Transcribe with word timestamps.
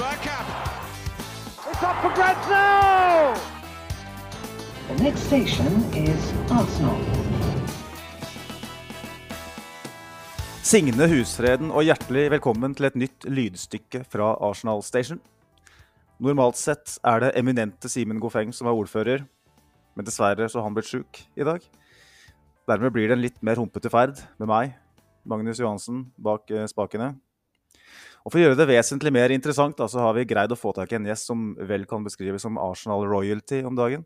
Bergkamp. 0.00 0.48
It's 1.68 1.82
up 1.82 1.96
for 2.00 2.10
grabs 2.16 2.48
now! 2.48 3.34
The 4.88 5.02
next 5.04 5.26
station 5.28 5.66
is 5.92 6.32
Arsenal. 6.48 6.96
Signe 10.64 11.10
Husfreden 11.12 11.68
og 11.68 11.84
hjertelig 11.84 12.30
velkommen 12.32 12.72
til 12.78 12.88
et 12.88 12.96
nytt 12.96 13.28
lydstykke 13.28 14.06
fra 14.08 14.32
Arsenal 14.40 14.80
Station. 14.80 15.20
Normalt 16.16 16.56
sett 16.56 16.96
er 17.04 17.26
det 17.26 17.34
eminente 17.36 17.92
Simen 17.92 18.24
Gofeng 18.24 18.56
som 18.56 18.72
er 18.72 18.80
ordfører, 18.80 19.28
men 19.92 20.08
dessverre 20.08 20.48
så 20.48 20.62
har 20.62 20.70
han 20.70 20.80
blitt 20.80 20.94
sjuk 20.94 21.26
i 21.36 21.44
dag. 21.44 21.60
Dermed 22.64 22.96
blir 22.96 23.12
det 23.12 23.18
en 23.18 23.26
litt 23.28 23.42
mer 23.44 23.60
humpete 23.60 23.92
ferd 23.92 24.24
med 24.40 24.48
meg, 24.48 24.78
Magnus 25.28 25.60
Johansen, 25.60 26.06
bak 26.16 26.48
eh, 26.48 26.64
spakene. 26.72 27.18
Og 28.20 28.32
For 28.32 28.40
å 28.40 28.42
gjøre 28.42 28.58
det 28.58 28.68
vesentlig 28.68 29.12
mer 29.16 29.32
interessant, 29.32 29.78
da, 29.78 29.86
så 29.88 30.02
har 30.04 30.16
vi 30.16 30.26
greid 30.28 30.52
å 30.52 30.58
få 30.58 30.74
tak 30.76 30.92
i 30.92 30.98
en 30.98 31.08
gjest 31.08 31.30
som 31.30 31.54
vel 31.56 31.86
kan 31.88 32.04
beskrives 32.04 32.44
som 32.44 32.58
Arsenal 32.60 33.06
royalty 33.08 33.62
om 33.64 33.78
dagen. 33.78 34.04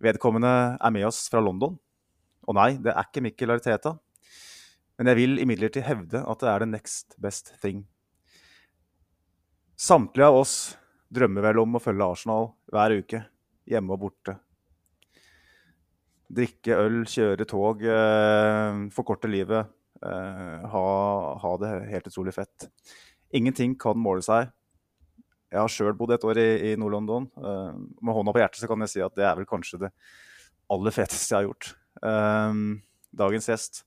Vedkommende 0.00 0.76
er 0.80 0.94
med 0.94 1.04
oss 1.08 1.26
fra 1.32 1.42
London. 1.44 1.76
Og 2.46 2.56
nei, 2.56 2.72
det 2.80 2.94
er 2.94 3.08
ikke 3.08 3.24
Mikkel 3.26 3.52
Ariteta. 3.52 3.96
Men 4.96 5.10
jeg 5.12 5.20
vil 5.20 5.42
imidlertid 5.44 5.84
hevde 5.84 6.22
at 6.24 6.40
det 6.40 6.48
er 6.48 6.64
the 6.64 6.70
next 6.70 7.16
best 7.20 7.52
thing. 7.60 7.84
Samtlige 9.76 10.30
av 10.30 10.40
oss 10.40 10.56
drømmer 11.12 11.44
vel 11.50 11.60
om 11.60 11.76
å 11.76 11.82
følge 11.82 12.06
Arsenal 12.06 12.50
hver 12.72 12.96
uke, 12.96 13.20
hjemme 13.68 13.92
og 13.92 14.06
borte. 14.06 14.38
Drikke 16.32 16.78
øl, 16.80 17.02
kjøre 17.06 17.44
tog, 17.46 17.84
eh, 17.84 18.78
forkorte 18.96 19.28
livet. 19.30 19.68
Eh, 20.02 20.68
ha, 20.72 20.86
ha 21.42 21.56
det 21.62 21.72
helt 21.90 22.06
utrolig 22.10 22.34
fett. 22.36 22.68
Ingenting 23.34 23.74
kan 23.80 23.98
måle 23.98 24.24
seg. 24.24 24.52
Jeg 25.52 25.62
har 25.62 25.72
sjøl 25.72 25.96
bodd 25.96 26.12
et 26.16 26.24
år 26.26 26.40
i, 26.42 26.48
i 26.72 26.76
Nord-London. 26.78 27.28
Uh, 27.38 27.76
med 28.02 28.16
hånda 28.16 28.32
på 28.34 28.40
hjertet 28.42 28.60
så 28.60 28.68
kan 28.68 28.82
jeg 28.82 28.92
si 28.92 29.02
at 29.04 29.14
det 29.16 29.24
er 29.24 29.36
vel 29.38 29.46
kanskje 29.48 29.78
det 29.86 29.92
aller 30.74 30.94
feteste 30.94 31.30
jeg 31.32 31.38
har 31.38 31.46
gjort. 31.46 31.68
Uh, 32.02 32.82
dagens 33.16 33.46
gjest 33.48 33.84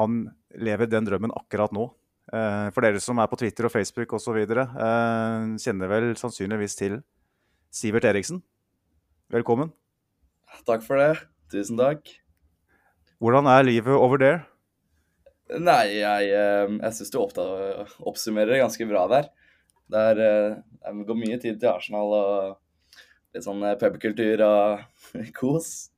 han 0.00 0.22
lever 0.56 0.88
den 0.88 1.08
drømmen 1.08 1.34
akkurat 1.36 1.72
nå. 1.76 1.88
Uh, 2.30 2.68
for 2.70 2.84
dere 2.84 3.00
som 3.02 3.18
er 3.18 3.28
på 3.30 3.40
Twitter 3.40 3.66
og 3.66 3.74
Facebook 3.74 4.12
osv., 4.16 4.38
uh, 4.38 5.56
kjenner 5.58 5.90
vel 5.90 6.12
sannsynligvis 6.20 6.78
til 6.78 7.00
Sivert 7.74 8.06
Eriksen. 8.06 8.40
Velkommen. 9.32 9.72
Takk 10.66 10.84
for 10.86 11.00
det. 11.00 11.24
Tusen 11.50 11.78
takk. 11.78 12.06
Hvordan 13.20 13.50
er 13.50 13.66
livet 13.66 13.94
over 13.94 14.20
there? 14.20 14.44
Nei, 15.58 15.98
jeg, 15.98 16.30
eh, 16.30 16.72
jeg 16.76 16.94
syns 16.94 17.10
du 17.10 17.18
oppsummerer 17.20 18.54
det 18.54 18.62
ganske 18.62 18.86
bra 18.86 19.06
der. 19.10 19.30
Det, 19.90 20.02
er, 20.12 20.20
eh, 20.22 20.58
det 20.86 21.06
går 21.08 21.18
mye 21.18 21.38
tid 21.42 21.58
til 21.58 21.72
Arsenal 21.72 22.14
og 22.14 23.34
litt 23.34 23.46
sånn 23.46 23.64
eh, 23.66 23.78
pubkultur 23.80 24.44
og 24.46 24.84
kos. 25.38 25.90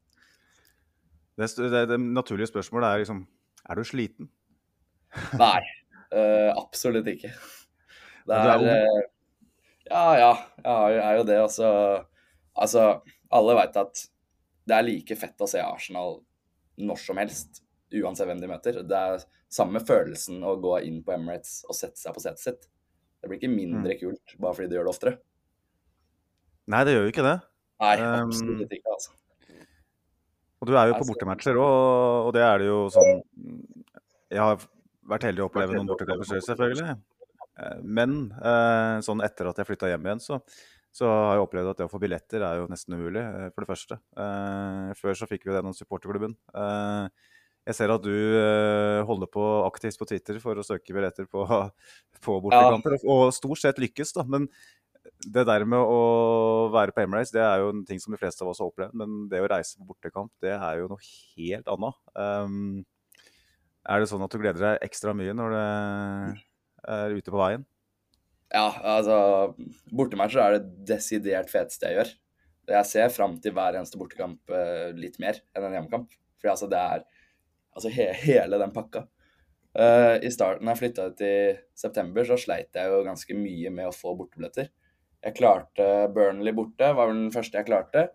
Det, 1.36 1.48
det, 1.58 1.84
det 1.90 1.98
naturlige 2.00 2.50
spørsmålet 2.50 2.86
er 2.86 3.00
liksom 3.00 3.22
Er 3.64 3.78
du 3.78 3.86
sliten? 3.88 4.28
Nei, 5.40 5.62
absolutt 6.62 7.08
ikke. 7.08 7.32
Det 8.28 8.36
er 8.36 8.50
er 8.52 8.74
Ja, 9.90 10.06
ja. 10.16 10.32
Jeg 10.62 11.00
er 11.02 11.16
jo 11.18 11.24
det. 11.28 11.38
Altså, 11.40 11.68
altså 12.52 12.84
alle 13.32 13.56
veit 13.58 13.76
at 13.80 14.04
det 14.68 14.76
er 14.76 14.86
like 14.86 15.16
fett 15.18 15.42
å 15.42 15.48
se 15.50 15.60
Arsenal 15.64 16.20
når 16.82 17.00
som 17.02 17.18
helst, 17.20 17.61
uansett 18.00 18.26
hvem 18.28 18.40
de 18.40 18.48
møter. 18.50 18.80
Det 18.88 18.98
er 18.98 19.24
samme 19.52 19.80
følelsen 19.84 20.42
å 20.46 20.56
gå 20.62 20.76
inn 20.86 21.02
på 21.04 21.12
Emirates 21.14 21.64
og 21.68 21.76
sette 21.76 22.00
seg 22.00 22.14
på 22.16 22.22
setet 22.24 22.40
sitt. 22.40 22.68
Det 23.22 23.28
blir 23.30 23.38
ikke 23.38 23.50
Mm. 23.52 23.56
mindre 23.60 23.98
kult 24.00 24.36
bare 24.40 24.54
fordi 24.54 24.68
du 24.70 24.76
gjør 24.76 24.88
det 24.88 24.94
oftere. 24.94 25.18
Nei, 26.72 26.84
det 26.84 26.94
gjør 26.94 27.04
jo 27.06 27.12
ikke 27.12 27.26
det. 27.26 27.38
Nei, 27.82 27.96
absolutt 27.98 28.70
ikke, 28.78 28.92
altså. 28.94 29.10
Og 30.62 30.68
du 30.70 30.76
er 30.78 30.88
jo 30.92 30.94
på 30.94 31.06
bortematcher 31.10 31.56
òg, 31.58 32.26
og 32.28 32.32
det 32.36 32.42
er 32.46 32.58
det 32.62 32.66
jo 32.68 32.82
sånn 32.94 33.22
Jeg 34.30 34.38
har 34.38 34.56
vært 35.10 35.24
heldig 35.26 35.42
å 35.42 35.48
oppleve 35.50 35.74
noen 35.74 35.88
bortekamper 35.90 36.24
selv, 36.24 36.44
selvfølgelig. 36.46 36.94
Eh, 37.58 37.80
Men 37.82 38.30
eh, 38.40 39.00
sånn 39.04 39.20
etter 39.26 39.50
at 39.50 39.58
jeg 39.58 39.66
flytta 39.66 39.90
hjem 39.90 40.06
igjen, 40.06 40.22
så, 40.22 40.38
så 40.94 41.04
har 41.10 41.34
jeg 41.36 41.42
opplevd 41.48 41.70
at 41.74 41.76
det 41.82 41.84
å 41.88 41.90
få 41.92 42.00
billetter 42.00 42.40
er 42.46 42.62
jo 42.62 42.68
nesten 42.70 42.94
umulig, 42.96 43.20
eh, 43.20 43.50
for 43.50 43.60
det 43.66 43.68
første. 43.68 43.98
Før 45.02 45.18
så 45.18 45.28
fikk 45.28 45.44
vi 45.44 45.50
det 45.52 45.58
gjennom 45.60 45.74
supporterklubben. 45.76 46.36
Jeg 47.68 47.76
ser 47.78 47.92
at 47.94 48.02
du 48.02 48.10
eh, 48.12 49.00
holder 49.06 49.28
på 49.30 49.42
aktivt 49.68 49.98
på 50.00 50.06
Twitter 50.10 50.38
for 50.42 50.58
å 50.58 50.64
søke 50.66 50.94
billetter 50.96 51.28
på, 51.30 51.44
på 52.24 52.38
bortekamper, 52.42 52.96
og- 53.04 53.10
og 53.28 53.34
stort 53.36 53.60
sett 53.62 53.78
lykkes, 53.82 54.14
da. 54.16 54.24
Men 54.26 54.48
det 55.22 55.44
der 55.46 55.64
med 55.66 55.78
å 55.82 56.00
være 56.74 56.94
på 56.94 57.02
Emirates, 57.04 57.30
det 57.34 57.42
er 57.42 57.62
jo 57.62 57.70
en 57.72 57.84
ting 57.86 57.98
som 58.02 58.14
de 58.14 58.18
fleste 58.20 58.42
av 58.42 58.50
oss 58.50 58.58
har 58.62 58.70
opplevd. 58.70 58.94
Men 58.98 59.28
det 59.30 59.40
å 59.42 59.48
reise 59.50 59.78
på 59.78 59.86
bortekamp, 59.92 60.30
det 60.42 60.54
er 60.56 60.80
jo 60.80 60.88
noe 60.90 61.02
helt 61.36 61.70
annet. 61.70 62.00
Um, 62.18 62.84
er 63.86 63.98
det 64.02 64.10
sånn 64.10 64.22
at 64.22 64.30
du 64.34 64.38
gleder 64.42 64.62
deg 64.62 64.84
ekstra 64.86 65.14
mye 65.18 65.34
når 65.34 65.54
du 65.54 66.42
er 66.96 67.14
ute 67.18 67.30
på 67.34 67.38
veien? 67.40 67.64
Ja, 68.52 68.68
altså 68.98 69.16
Bortematcher 69.90 70.42
er 70.44 70.58
det 70.58 70.86
desidert 70.90 71.50
feteste 71.50 71.88
jeg 71.88 71.96
gjør. 71.98 72.10
Jeg 72.74 72.86
ser 72.90 73.08
fram 73.14 73.38
til 73.42 73.54
hver 73.56 73.74
eneste 73.78 73.98
bortekamp 73.98 74.50
eh, 74.54 74.90
litt 74.94 75.16
mer 75.22 75.38
enn 75.56 75.66
en 75.66 75.74
hjemmekamp. 75.78 76.12
For 76.42 76.52
altså, 76.52 76.68
det 76.70 76.78
er 76.78 77.02
altså 77.76 77.92
he 77.92 78.08
hele 78.24 78.60
den 78.60 78.72
pakka. 78.74 79.06
Uh, 79.72 80.18
I 80.20 80.28
starten, 80.32 80.68
da 80.68 80.74
jeg 80.74 80.82
flytta 80.82 81.08
ut 81.08 81.22
i 81.24 81.34
september, 81.78 82.26
så 82.28 82.36
sleit 82.40 82.76
jeg 82.76 82.92
jo 82.92 83.02
ganske 83.06 83.36
mye 83.36 83.72
med 83.72 83.88
å 83.88 83.96
få 83.96 84.12
bortebilletter. 84.18 84.68
Jeg 85.22 85.36
klarte 85.38 85.86
Burnley 86.12 86.52
borte, 86.56 86.90
var 86.92 87.08
vel 87.08 87.22
den 87.22 87.34
første 87.34 87.60
jeg 87.60 87.70
klarte. 87.70 88.08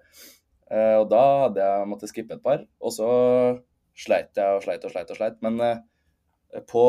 Uh, 0.69 1.01
og 1.01 1.07
da 1.09 1.23
hadde 1.47 1.66
jeg 1.66 1.90
måttet 1.90 2.13
skippe 2.13 2.38
et 2.38 2.44
par. 2.45 2.62
Og 2.84 2.94
så 2.94 3.09
sleit 3.97 4.38
jeg 4.38 4.59
og 4.59 4.66
sleit 4.66 4.85
og 4.85 4.94
sleit 4.94 5.13
og 5.13 5.19
sleit. 5.19 5.40
Men 5.45 5.62
uh, 5.63 6.62
på 6.69 6.84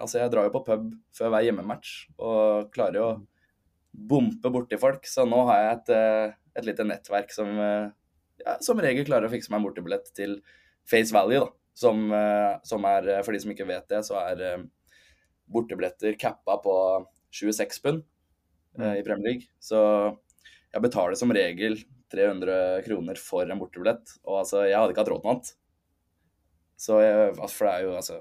Altså, 0.00 0.18
jeg 0.22 0.32
drar 0.32 0.48
jo 0.48 0.54
på 0.56 0.64
pub 0.66 0.88
før 1.14 1.30
hver 1.32 1.44
hjemmematch 1.46 1.92
og 2.16 2.72
klarer 2.74 2.98
jo 2.98 3.04
å 3.10 3.20
bompe 3.92 4.50
borti 4.52 4.80
folk. 4.80 5.04
Så 5.08 5.28
nå 5.28 5.44
har 5.50 5.62
jeg 5.62 5.76
et, 5.76 5.92
et 6.60 6.66
lite 6.70 6.88
nettverk 6.88 7.30
som 7.32 7.52
ja, 8.46 8.56
som 8.64 8.80
regel 8.82 9.06
klarer 9.06 9.28
å 9.28 9.32
fikse 9.32 9.52
meg 9.52 9.60
en 9.60 9.68
bortebillett 9.68 10.10
til 10.16 10.38
Face 10.88 11.14
Value, 11.14 11.46
da. 11.46 11.65
Som, 11.76 12.06
eh, 12.12 12.56
som 12.64 12.84
er, 12.88 13.08
eh, 13.12 13.22
for 13.24 13.36
de 13.36 13.42
som 13.42 13.52
ikke 13.52 13.68
vet 13.68 13.88
det, 13.92 14.00
så 14.06 14.16
er 14.22 14.42
eh, 14.42 14.62
bortebilletter 15.52 16.16
cappa 16.18 16.56
på 16.64 16.76
26 17.36 17.82
pund 17.84 18.00
eh, 18.80 18.94
i 19.00 19.04
Premier 19.04 19.34
League. 19.34 19.50
Så 19.60 19.78
jeg 20.72 20.84
betaler 20.84 21.18
som 21.20 21.34
regel 21.36 21.76
300 22.12 22.82
kroner 22.86 23.20
for 23.20 23.44
en 23.44 23.60
bortebillett. 23.60 24.16
Og 24.24 24.40
altså, 24.40 24.64
jeg 24.64 24.78
hadde 24.78 24.94
ikke 24.94 25.04
hatt 25.04 25.12
råd 25.12 25.20
til 25.20 25.28
noe 25.28 25.36
annet. 25.36 25.52
Så 26.76 26.98
jeg, 27.00 27.28
altså, 27.34 27.52
for 27.56 27.68
det 27.68 27.74
er 27.74 27.84
jo 27.86 27.94
altså 28.00 28.18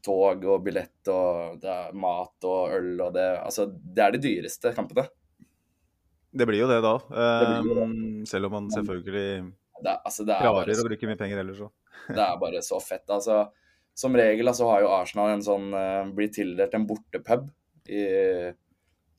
tog 0.00 0.44
og 0.48 0.62
billett 0.64 1.10
og 1.12 1.58
det 1.60 1.78
mat 2.00 2.46
og 2.48 2.76
øl 2.76 2.92
og 3.04 3.10
det 3.12 3.26
Altså, 3.40 3.66
det 3.68 4.04
er 4.04 4.14
de 4.14 4.22
dyreste 4.24 4.72
kampene. 4.76 5.06
Det 6.30 6.46
blir 6.46 6.62
jo 6.62 6.68
det 6.70 6.78
da. 6.84 6.94
blir 7.10 7.70
jo 7.70 7.74
det. 7.74 7.86
Um, 7.90 8.26
selv 8.26 8.48
om 8.48 8.54
man 8.58 8.70
selvfølgelig 8.70 9.24
Det, 9.82 9.94
altså, 9.94 10.24
det 10.24 10.36
er 10.36 10.46
klarer 10.46 10.78
så 10.78 10.84
å 10.84 10.88
bruke 10.90 11.10
mye 11.10 11.18
penger 11.20 11.42
ellers 11.42 11.62
òg. 11.66 11.72
Det 12.08 12.22
er 12.24 12.40
bare 12.40 12.62
så 12.64 12.80
fett. 12.82 13.06
Altså, 13.10 13.44
som 13.94 14.16
regel 14.16 14.48
altså, 14.48 14.68
har 14.70 14.84
jo 14.84 14.92
Arsenal 14.94 15.34
en 15.34 15.44
sånn 15.44 15.70
uh, 15.74 16.08
blir 16.16 16.30
tildelt 16.34 16.74
en 16.76 16.86
bortepub 16.88 17.48
i, 17.90 18.04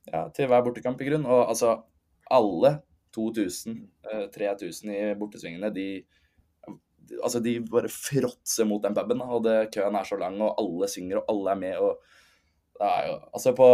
ja, 0.07 0.23
til 0.35 0.49
hver 0.49 0.63
bortekamp, 0.65 1.01
i 1.01 1.09
grunn. 1.09 1.27
Og 1.27 1.43
altså, 1.51 1.75
alle 2.31 2.77
2000, 3.15 3.77
eh, 4.07 4.25
3000 4.31 4.93
i 4.95 5.03
bortesvingene, 5.19 5.73
de 5.75 5.91
Altså, 7.25 7.41
de 7.43 7.57
bare 7.59 7.89
fråtser 7.91 8.63
mot 8.63 8.79
den 8.83 8.93
puben, 8.95 9.19
og 9.19 9.41
det, 9.43 9.73
køen 9.73 9.95
er 9.99 10.05
så 10.07 10.15
lang, 10.15 10.37
og 10.39 10.53
alle 10.61 10.87
synger, 10.87 11.17
og 11.19 11.31
alle 11.33 11.51
er 11.51 11.59
med, 11.59 11.73
og 11.81 11.97
det 12.77 12.87
er 12.87 13.07
jo 13.09 13.15
Altså, 13.33 13.51
på 13.57 13.67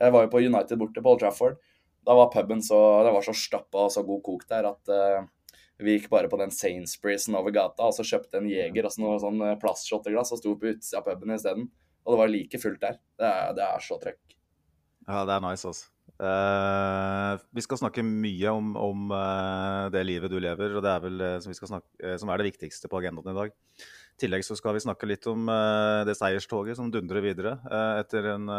Jeg 0.00 0.12
var 0.14 0.22
jo 0.22 0.30
på 0.32 0.40
United 0.40 0.78
borte, 0.78 1.02
på 1.02 1.10
Old 1.12 1.20
Trafford. 1.20 1.58
Da 2.06 2.14
var 2.16 2.32
puben 2.32 2.62
så 2.62 2.78
Det 3.04 3.12
var 3.12 3.26
så 3.26 3.34
stappa 3.36 3.84
og 3.84 3.92
så 3.92 4.02
god 4.02 4.22
kok 4.22 4.48
der 4.48 4.70
at 4.70 4.88
eh, 4.88 5.26
vi 5.80 5.96
gikk 5.96 6.10
bare 6.12 6.30
på 6.30 6.38
den 6.40 6.52
Sainsburys'en 6.54 7.36
over 7.38 7.54
gata 7.54 7.88
og 7.88 7.94
så 7.96 8.04
kjøpte 8.06 8.40
en 8.40 8.50
Jeger 8.50 8.86
og 8.86 8.94
så 8.94 9.02
noe 9.02 9.20
sånn 9.22 9.40
eh, 9.46 9.56
plastshotteglass 9.62 10.34
og 10.34 10.42
sto 10.42 10.52
på 10.58 10.74
utsida 10.74 11.00
av 11.00 11.08
puben 11.08 11.34
isteden. 11.34 11.70
Og 12.02 12.14
det 12.14 12.20
var 12.20 12.30
like 12.32 12.60
fullt 12.62 12.82
der. 12.82 13.00
Det 13.18 13.28
er, 13.28 13.56
det 13.56 13.64
er 13.66 13.82
så 13.84 13.98
trøkk. 14.02 14.36
Ja, 15.06 15.24
det 15.26 15.34
er 15.34 15.44
nice, 15.44 15.70
altså. 15.70 15.88
Uh, 16.22 17.40
vi 17.56 17.62
skal 17.64 17.80
snakke 17.80 18.04
mye 18.06 18.50
om, 18.54 18.74
om 18.78 19.10
uh, 19.10 19.88
det 19.90 20.02
livet 20.06 20.30
du 20.30 20.36
lever, 20.42 20.76
og 20.76 20.84
det 20.84 20.90
er 20.92 21.02
vel 21.02 21.16
det 21.18 21.30
som, 21.42 21.54
snakke, 21.56 22.12
som 22.20 22.30
er 22.30 22.38
det 22.38 22.46
viktigste 22.52 22.90
på 22.90 23.00
agendaen 23.00 23.32
i 23.32 23.38
dag. 23.38 23.54
I 24.12 24.22
tillegg 24.22 24.44
så 24.46 24.54
skal 24.58 24.76
vi 24.76 24.84
snakke 24.84 25.08
litt 25.08 25.26
om 25.30 25.48
det 26.06 26.14
seierstoget 26.14 26.76
som 26.78 26.90
dundrer 26.92 27.24
videre 27.24 27.54
etter 27.98 28.28
en 28.34 28.50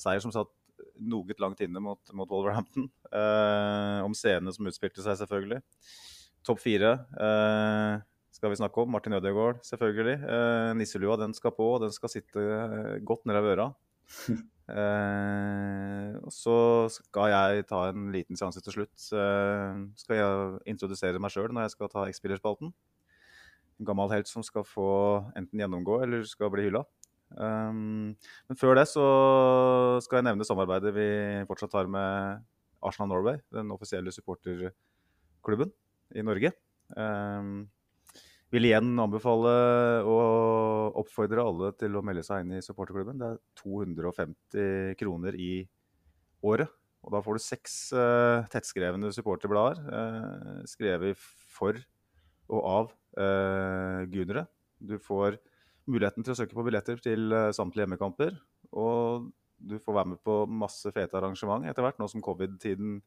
seier 0.00 0.20
som 0.20 0.32
satt 0.34 0.50
noe 1.00 1.36
langt 1.42 1.62
inne 1.64 1.82
mot, 1.82 2.00
mot 2.16 2.30
Wolverhampton. 2.30 2.88
Eh, 3.10 3.98
om 4.04 4.14
scenene 4.16 4.52
som 4.54 4.68
utspilte 4.70 5.04
seg, 5.04 5.18
selvfølgelig. 5.20 5.60
Topp 6.46 6.62
fire 6.62 6.92
eh, 7.20 8.00
skal 8.34 8.52
vi 8.52 8.60
snakke 8.60 8.84
om. 8.84 8.92
Martin 8.94 9.16
Ødegaard, 9.18 9.60
selvfølgelig. 9.66 10.16
Eh, 10.24 10.70
nisselua 10.78 11.18
den 11.20 11.36
skal 11.36 11.54
på, 11.56 11.74
og 11.76 11.84
den 11.84 11.92
skal 11.94 12.12
sitte 12.12 12.46
godt 13.06 13.28
nede 13.28 13.44
ved 13.44 13.56
øra. 13.58 13.70
Eh, 14.70 16.12
og 16.22 16.30
så 16.30 16.56
skal 16.94 17.32
jeg 17.32 17.64
ta 17.66 17.80
en 17.90 18.04
liten 18.14 18.38
seanse 18.38 18.60
til 18.62 18.76
slutt. 18.76 19.06
Eh, 19.18 19.80
skal 19.98 20.20
jeg 20.20 20.60
introdusere 20.70 21.18
meg 21.18 21.32
sjøl 21.34 21.50
når 21.50 21.66
jeg 21.66 21.72
skal 21.74 21.90
ta 21.90 22.04
X-spillerspalten. 22.06 22.70
En 23.80 23.88
gammel 23.88 24.12
helt 24.12 24.30
som 24.30 24.44
skal 24.46 24.62
få 24.62 24.90
enten 25.34 25.58
gjennomgå 25.58 26.02
eller 26.04 26.22
skal 26.28 26.52
bli 26.54 26.68
hylla. 26.68 26.84
Um, 27.36 28.14
men 28.50 28.58
før 28.58 28.78
det 28.78 28.86
så 28.90 29.04
skal 30.04 30.20
jeg 30.20 30.28
nevne 30.30 30.46
samarbeidet 30.46 30.94
vi 30.96 31.10
fortsatt 31.48 31.76
har 31.78 31.90
med 31.90 32.46
Arsenal 32.82 33.12
Norway, 33.12 33.38
den 33.54 33.70
offisielle 33.74 34.12
supporterklubben 34.14 35.70
i 36.16 36.24
Norge. 36.26 36.52
Um, 36.96 37.68
vil 38.50 38.66
igjen 38.66 38.96
anbefale 38.98 39.52
og 40.10 40.96
oppfordre 40.98 41.44
alle 41.44 41.70
til 41.78 41.94
å 41.94 42.02
melde 42.02 42.24
seg 42.26 42.42
inn 42.42 42.56
i 42.56 42.64
supporterklubben. 42.64 43.20
Det 43.20 43.28
er 43.28 43.42
250 43.62 44.98
kroner 44.98 45.38
i 45.38 45.52
året. 46.42 46.72
Og 47.00 47.14
da 47.14 47.22
får 47.24 47.38
du 47.38 47.44
seks 47.44 47.76
uh, 47.96 48.42
tettskrevne 48.52 49.12
supporterblader 49.16 49.78
uh, 49.86 50.58
skrevet 50.68 51.16
for 51.54 51.78
og 52.50 52.66
av 52.66 52.90
uh, 53.16 54.02
gunere. 54.10 54.44
Du 54.82 54.98
får 55.00 55.38
muligheten 55.90 56.26
til 56.26 56.34
å 56.34 56.38
søke 56.38 56.56
på 56.56 56.64
billetter 56.66 57.00
til 57.02 57.30
uh, 57.34 57.50
samtlige 57.56 57.86
hjemmekamper. 57.86 58.38
Og 58.78 59.28
du 59.60 59.76
får 59.82 59.98
være 59.98 60.12
med 60.14 60.22
på 60.24 60.42
masse 60.48 60.90
fete 60.94 61.18
arrangement 61.18 61.66
etter 61.68 61.84
hvert, 61.84 61.98
nå 62.00 62.08
som 62.10 62.24
covid-tiden 62.24 63.00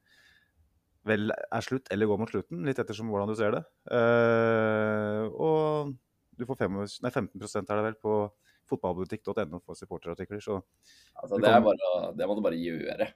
vel 1.08 1.34
er 1.34 1.66
slutt 1.66 1.90
eller 1.92 2.08
går 2.08 2.22
mot 2.22 2.32
slutten, 2.32 2.62
litt 2.68 2.80
ettersom 2.80 3.10
hvordan 3.12 3.32
du 3.32 3.36
ser 3.40 3.58
det. 3.58 3.64
Uh, 3.90 5.28
og 5.34 5.94
du 6.40 6.48
får 6.50 6.64
fem, 6.64 6.80
nei, 6.80 7.12
15 7.12 7.44
er 7.44 7.76
det 7.76 7.86
vel 7.90 8.00
på 8.02 8.16
fotballbutikk.no 8.72 9.60
for 9.66 9.78
supporterartikler. 9.78 10.42
Så 10.44 10.62
altså, 11.20 11.38
det, 11.38 11.52
bare, 11.66 11.92
det, 12.16 12.28
må 12.30 12.38
du 12.38 12.44
bare 12.46 12.60
gjøre. 12.60 13.10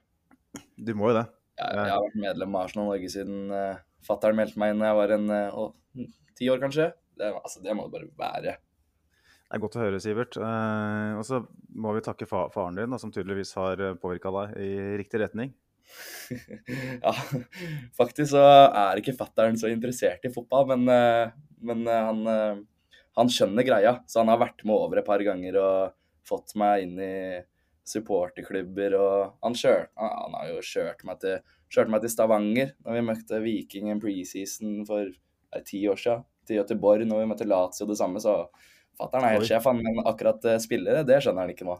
Du 0.76 0.92
må 0.98 1.12
jo 1.12 1.18
det. 1.22 1.26
Jeg, 1.58 1.74
jeg 1.74 1.90
har 1.90 2.04
vært 2.04 2.22
medlem 2.22 2.54
av 2.54 2.68
Arsenal 2.68 2.92
Norge 2.92 3.10
siden 3.10 3.50
uh, 3.50 3.80
fattern 4.06 4.36
meldte 4.38 4.60
meg 4.60 4.74
inn 4.74 4.84
da 4.84 4.92
jeg 4.92 4.98
var 5.00 5.14
en 5.16 5.28
ti 6.38 6.46
uh, 6.46 6.52
år, 6.52 6.60
kanskje. 6.62 6.92
Det, 7.18 7.32
altså, 7.32 7.64
det 7.64 7.74
må 7.74 7.88
du 7.88 7.96
bare 7.96 8.12
være. 8.20 8.58
Det 9.48 9.56
er 9.56 9.62
godt 9.62 9.78
å 9.78 9.80
høre, 9.80 9.98
Sivert. 10.04 10.36
Eh, 10.36 11.14
og 11.16 11.24
så 11.24 11.40
må 11.80 11.94
vi 11.96 12.04
takke 12.04 12.28
fa 12.28 12.44
faren 12.52 12.76
din, 12.76 12.92
da, 12.92 12.98
som 13.00 13.12
tydeligvis 13.14 13.54
har 13.56 13.80
påvirka 14.00 14.32
deg 14.34 14.58
i 14.60 14.72
riktig 15.00 15.22
retning. 15.22 15.54
ja, 17.04 17.14
faktisk 17.96 18.34
så 18.34 18.42
er 18.66 19.00
ikke 19.00 19.16
fattern 19.16 19.56
så 19.56 19.70
interessert 19.72 20.26
i 20.28 20.32
fotball, 20.34 20.66
men, 20.74 20.84
uh, 20.92 21.32
men 21.64 21.86
uh, 21.88 22.10
han, 22.10 22.66
han, 23.16 23.32
skjønner 23.32 23.64
greia. 23.64 23.94
Så 24.04 24.20
han 24.20 24.28
har 24.28 24.42
vært 24.42 24.66
med 24.68 24.76
over 24.76 25.00
et 25.00 25.08
par 25.08 25.24
ganger 25.24 25.56
og 25.62 25.96
fått 26.28 26.52
meg 26.60 26.84
inn 26.84 27.00
i 27.00 27.14
supporterklubber. 27.88 28.98
Og 29.00 29.38
han, 29.46 29.56
kjør, 29.56 29.86
han 29.96 30.36
har 30.36 30.50
jo 30.52 30.64
kjørt 30.74 31.04
meg, 31.08 31.22
til, 31.24 31.40
kjørt 31.72 31.92
meg 31.94 32.04
til 32.04 32.12
Stavanger 32.12 32.74
når 32.84 32.98
vi 32.98 33.06
møtte 33.08 33.44
Viking 33.44 33.92
i 33.94 34.00
preseason 34.02 34.82
for 34.88 35.08
ti 35.64 35.86
år 35.88 36.00
siden. 36.00 36.26
Til 36.48 36.60
Göteborg 36.62 37.08
når 37.08 37.22
vi 37.22 37.30
møtte 37.32 37.48
Lazio 37.48 37.88
det 37.88 37.96
samme. 38.00 38.20
så 38.20 38.42
Fatter'n 38.98 39.24
er 39.28 39.36
helt 39.36 39.46
sjef, 39.46 39.68
men 39.78 40.00
akkurat 40.02 40.42
uh, 40.48 40.56
spillere, 40.62 41.04
det 41.06 41.20
skjønner 41.22 41.46
han 41.46 41.54
ikke 41.54 41.68
nå. 41.68 41.76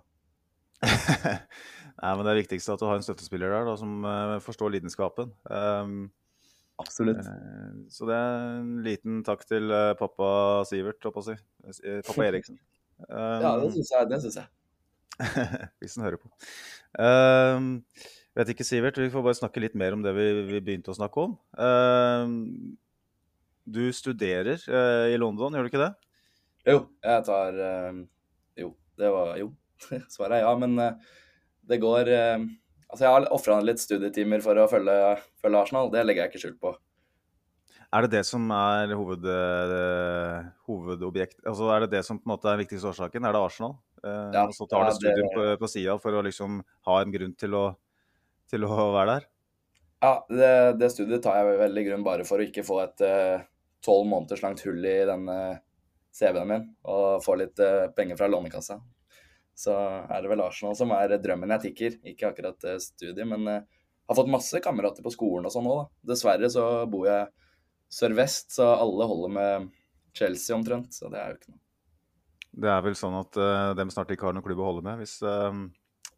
Nei, 1.99 2.13
men 2.15 2.23
Det 2.23 2.31
er 2.31 2.41
viktigst 2.45 2.71
at 2.71 2.79
du 2.79 2.87
har 2.87 3.01
en 3.01 3.05
støttespiller 3.05 3.51
der 3.51 3.67
da, 3.67 3.75
som 3.81 4.07
uh, 4.07 4.37
forstår 4.45 4.77
lidenskapen. 4.77 5.33
Um, 5.51 6.13
Absolutt. 6.79 7.27
Uh, 7.27 7.83
så 7.91 8.07
det 8.07 8.19
er 8.19 8.45
en 8.61 8.71
liten 8.87 9.25
takk 9.27 9.43
til 9.49 9.75
pappa 9.99 10.31
Sivert, 10.69 11.03
holdt 11.03 11.19
på 11.19 11.25
å 11.25 11.27
si. 11.27 11.37
Pappa 12.07 12.27
Eriksen. 12.31 12.61
Um, 13.09 13.43
ja, 13.43 13.53
det 13.65 13.73
syns 13.75 13.93
jeg. 13.97 14.11
Det 14.13 14.23
synes 14.27 14.41
jeg. 14.43 14.55
Hvis 15.83 15.99
han 15.99 16.07
hører 16.07 16.23
på. 16.23 16.31
Um, 17.03 17.73
vet 18.39 18.55
ikke, 18.55 18.67
Sivert. 18.67 19.03
Vi 19.03 19.11
får 19.11 19.27
bare 19.27 19.41
snakke 19.41 19.65
litt 19.65 19.75
mer 19.79 19.99
om 19.99 20.07
det 20.07 20.15
vi, 20.15 20.29
vi 20.55 20.63
begynte 20.63 20.95
å 20.95 20.99
snakke 21.01 21.27
om. 21.27 21.35
du 23.67 23.89
studerer 23.93 24.63
i 25.11 25.19
London, 25.19 25.59
gjør 25.59 25.67
du 25.67 25.73
ikke 25.73 25.83
det? 25.83 25.97
Jo, 26.69 26.81
jeg 27.05 27.25
tar 27.25 27.57
uh, 27.57 28.01
Jo, 28.59 28.73
det 29.01 29.13
var 29.15 29.37
Jo. 29.41 29.53
Svaret 30.13 30.41
er 30.41 30.45
ja, 30.45 30.53
men 30.59 30.75
uh, 30.81 31.15
det 31.69 31.81
går 31.83 32.11
uh, 32.11 32.45
Altså, 32.89 33.05
jeg 33.05 33.13
har 33.13 33.31
ofra 33.37 33.59
litt 33.61 33.81
studietimer 33.83 34.41
for 34.41 34.57
å 34.57 34.69
følge, 34.71 34.93
følge, 35.43 35.61
Arsenal. 35.61 35.91
Det 35.93 36.07
legger 36.07 36.25
jeg 36.25 36.31
ikke 36.31 36.41
skjul 36.41 36.55
på. 36.57 36.71
Er 37.93 38.07
det 38.07 38.15
det 38.15 38.23
som 38.25 38.47
er 38.53 38.95
hoved, 38.97 39.27
hovedobjekt 40.65 41.43
Altså 41.45 41.69
er 41.73 41.85
det 41.85 41.91
det 41.93 42.01
som 42.07 42.17
på 42.17 42.25
en 42.25 42.33
måte 42.33 42.49
er 42.49 42.63
viktigste 42.63 42.89
årsaken? 42.89 43.29
Er 43.29 43.37
det 43.37 43.43
Arsenal? 43.45 43.77
ja, 43.99 44.45
og 44.47 44.55
så 44.55 44.65
tar 44.71 44.87
du 44.87 44.95
studium 44.95 45.29
på, 45.35 45.45
på 45.59 45.69
sida 45.69 45.97
for 45.99 46.15
å 46.15 46.21
liksom 46.23 46.61
ha 46.87 46.99
en 47.03 47.13
grunn 47.13 47.33
til 47.37 47.57
å, 47.59 47.63
til 48.49 48.65
å 48.65 48.75
være 48.95 49.17
der? 49.17 49.27
Ja, 50.05 50.13
det, 50.31 50.53
det, 50.79 50.93
studiet 50.95 51.25
tar 51.25 51.41
jeg 51.41 51.59
veldig 51.65 51.85
grunn 51.89 52.05
bare 52.07 52.29
for 52.29 52.41
å 52.41 52.47
ikke 52.47 52.65
få 52.65 52.79
et 52.85 53.03
tolv 53.85 54.07
måneders 54.09 54.45
langt 54.47 54.63
hull 54.65 54.81
i 54.87 55.01
denne 55.09 55.39
CV-en 56.19 56.49
min 56.51 56.69
og 56.89 57.23
få 57.25 57.39
litt 57.41 57.61
uh, 57.63 57.89
penger 57.97 58.19
fra 58.19 58.29
Lånekassa. 58.31 58.79
Så 59.59 59.75
er 59.75 60.23
det 60.23 60.31
vel 60.31 60.43
Arsenal 60.45 60.77
som 60.79 60.93
er 60.95 61.17
drømmen 61.19 61.57
jeg 61.57 61.69
tikker, 61.69 61.99
ikke 62.13 62.31
akkurat 62.31 62.69
uh, 62.69 62.77
studiet. 62.83 63.27
Men 63.27 63.47
uh, 63.49 63.63
har 64.09 64.19
fått 64.19 64.31
masse 64.33 64.61
kamerater 64.65 65.05
på 65.05 65.13
skolen 65.15 65.49
og 65.49 65.55
sånn 65.55 65.69
òg. 65.69 65.89
Dessverre 66.07 66.51
så 66.53 66.65
bor 66.91 67.09
jeg 67.09 67.29
sørvest, 67.93 68.53
så 68.57 68.71
alle 68.77 69.09
holder 69.09 69.35
med 69.35 69.73
Chelsea 70.17 70.57
omtrent. 70.57 70.95
Så 70.95 71.11
det 71.13 71.21
er 71.21 71.33
jo 71.33 71.41
ikke 71.41 71.53
noe. 71.55 71.63
Det 72.59 72.71
er 72.73 72.81
vel 72.83 72.97
sånn 72.99 73.19
at 73.19 73.39
uh, 73.39 73.75
dem 73.79 73.93
snart 73.93 74.11
ikke 74.15 74.29
har 74.29 74.37
noen 74.37 74.47
klubb 74.47 74.63
å 74.63 74.71
holde 74.71 74.87
med, 74.87 75.03
hvis 75.03 75.19
uh, 75.27 75.53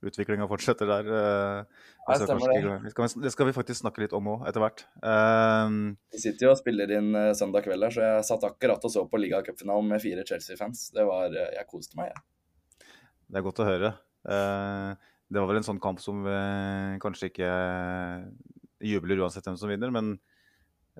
utviklinga 0.06 0.46
fortsetter 0.48 0.88
der. 0.88 1.08
Uh, 1.08 1.84
ja, 2.08 2.16
stemmer 2.22 2.52
det. 2.52 2.76
Det 2.86 2.92
skal, 2.94 3.10
det 3.24 3.32
skal 3.34 3.48
vi 3.50 3.54
faktisk 3.56 3.82
snakke 3.82 4.04
litt 4.04 4.14
om 4.16 4.30
òg, 4.32 4.46
etter 4.48 4.64
hvert. 4.64 4.84
Uh, 5.04 5.92
vi 6.14 6.22
sitter 6.22 6.48
jo 6.48 6.54
og 6.54 6.60
spiller 6.60 6.94
inn 6.96 7.12
uh, 7.16 7.32
søndag 7.36 7.66
kveld 7.66 7.86
her, 7.86 7.94
så 7.94 8.06
jeg 8.06 8.26
satt 8.30 8.46
akkurat 8.48 8.86
og 8.86 8.94
så 8.94 9.04
på 9.10 9.20
ligacupfinalen 9.20 9.92
med 9.92 10.02
fire 10.02 10.24
Chelsea-fans. 10.28 10.88
Det 10.96 11.06
var 11.08 11.36
Jeg 11.36 11.66
koste 11.70 12.00
meg, 12.00 12.14
jeg. 12.14 12.20
Ja. 12.20 12.88
Det 13.30 13.38
er 13.38 13.46
godt 13.46 13.62
å 13.62 13.68
høre. 13.68 13.92
det 14.26 15.38
var 15.38 15.46
vel 15.46 15.60
en 15.60 15.66
sånn 15.66 15.78
kamp 15.78 16.00
som 16.02 16.24
vi 16.24 16.38
kanskje 16.98 17.28
ikke 17.30 17.50
jubler 18.82 19.22
uansett 19.22 19.46
hvem 19.46 19.58
som 19.60 19.70
vinner, 19.70 19.92
men 19.94 20.16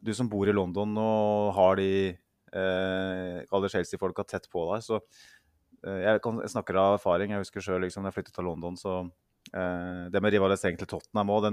du 0.01 0.13
som 0.15 0.29
bor 0.31 0.47
i 0.47 0.55
London 0.55 0.95
og 1.03 1.51
har 1.57 1.81
de 1.81 1.91
eh, 2.15 3.67
Chelsea-folka 3.73 4.23
tett 4.31 4.47
på 4.53 4.63
deg, 4.71 4.87
så 4.87 5.01
Eh, 5.01 5.40
jeg, 5.85 6.21
kan, 6.25 6.41
jeg, 6.45 6.53
snakker 6.53 6.79
av 6.81 6.99
erfaring. 6.99 7.35
Jeg 7.35 7.45
husker 7.45 7.65
sjøl 7.65 7.85
liksom, 7.87 8.05
da 8.05 8.11
jeg 8.11 8.19
flyttet 8.19 8.37
til 8.37 8.47
London, 8.49 8.77
så 8.81 9.01
eh, 9.55 10.09
Det 10.13 10.23
med 10.23 10.35
rivalisering 10.35 10.81
til 10.81 10.91
Tottenham 10.91 11.33
òg, 11.37 11.51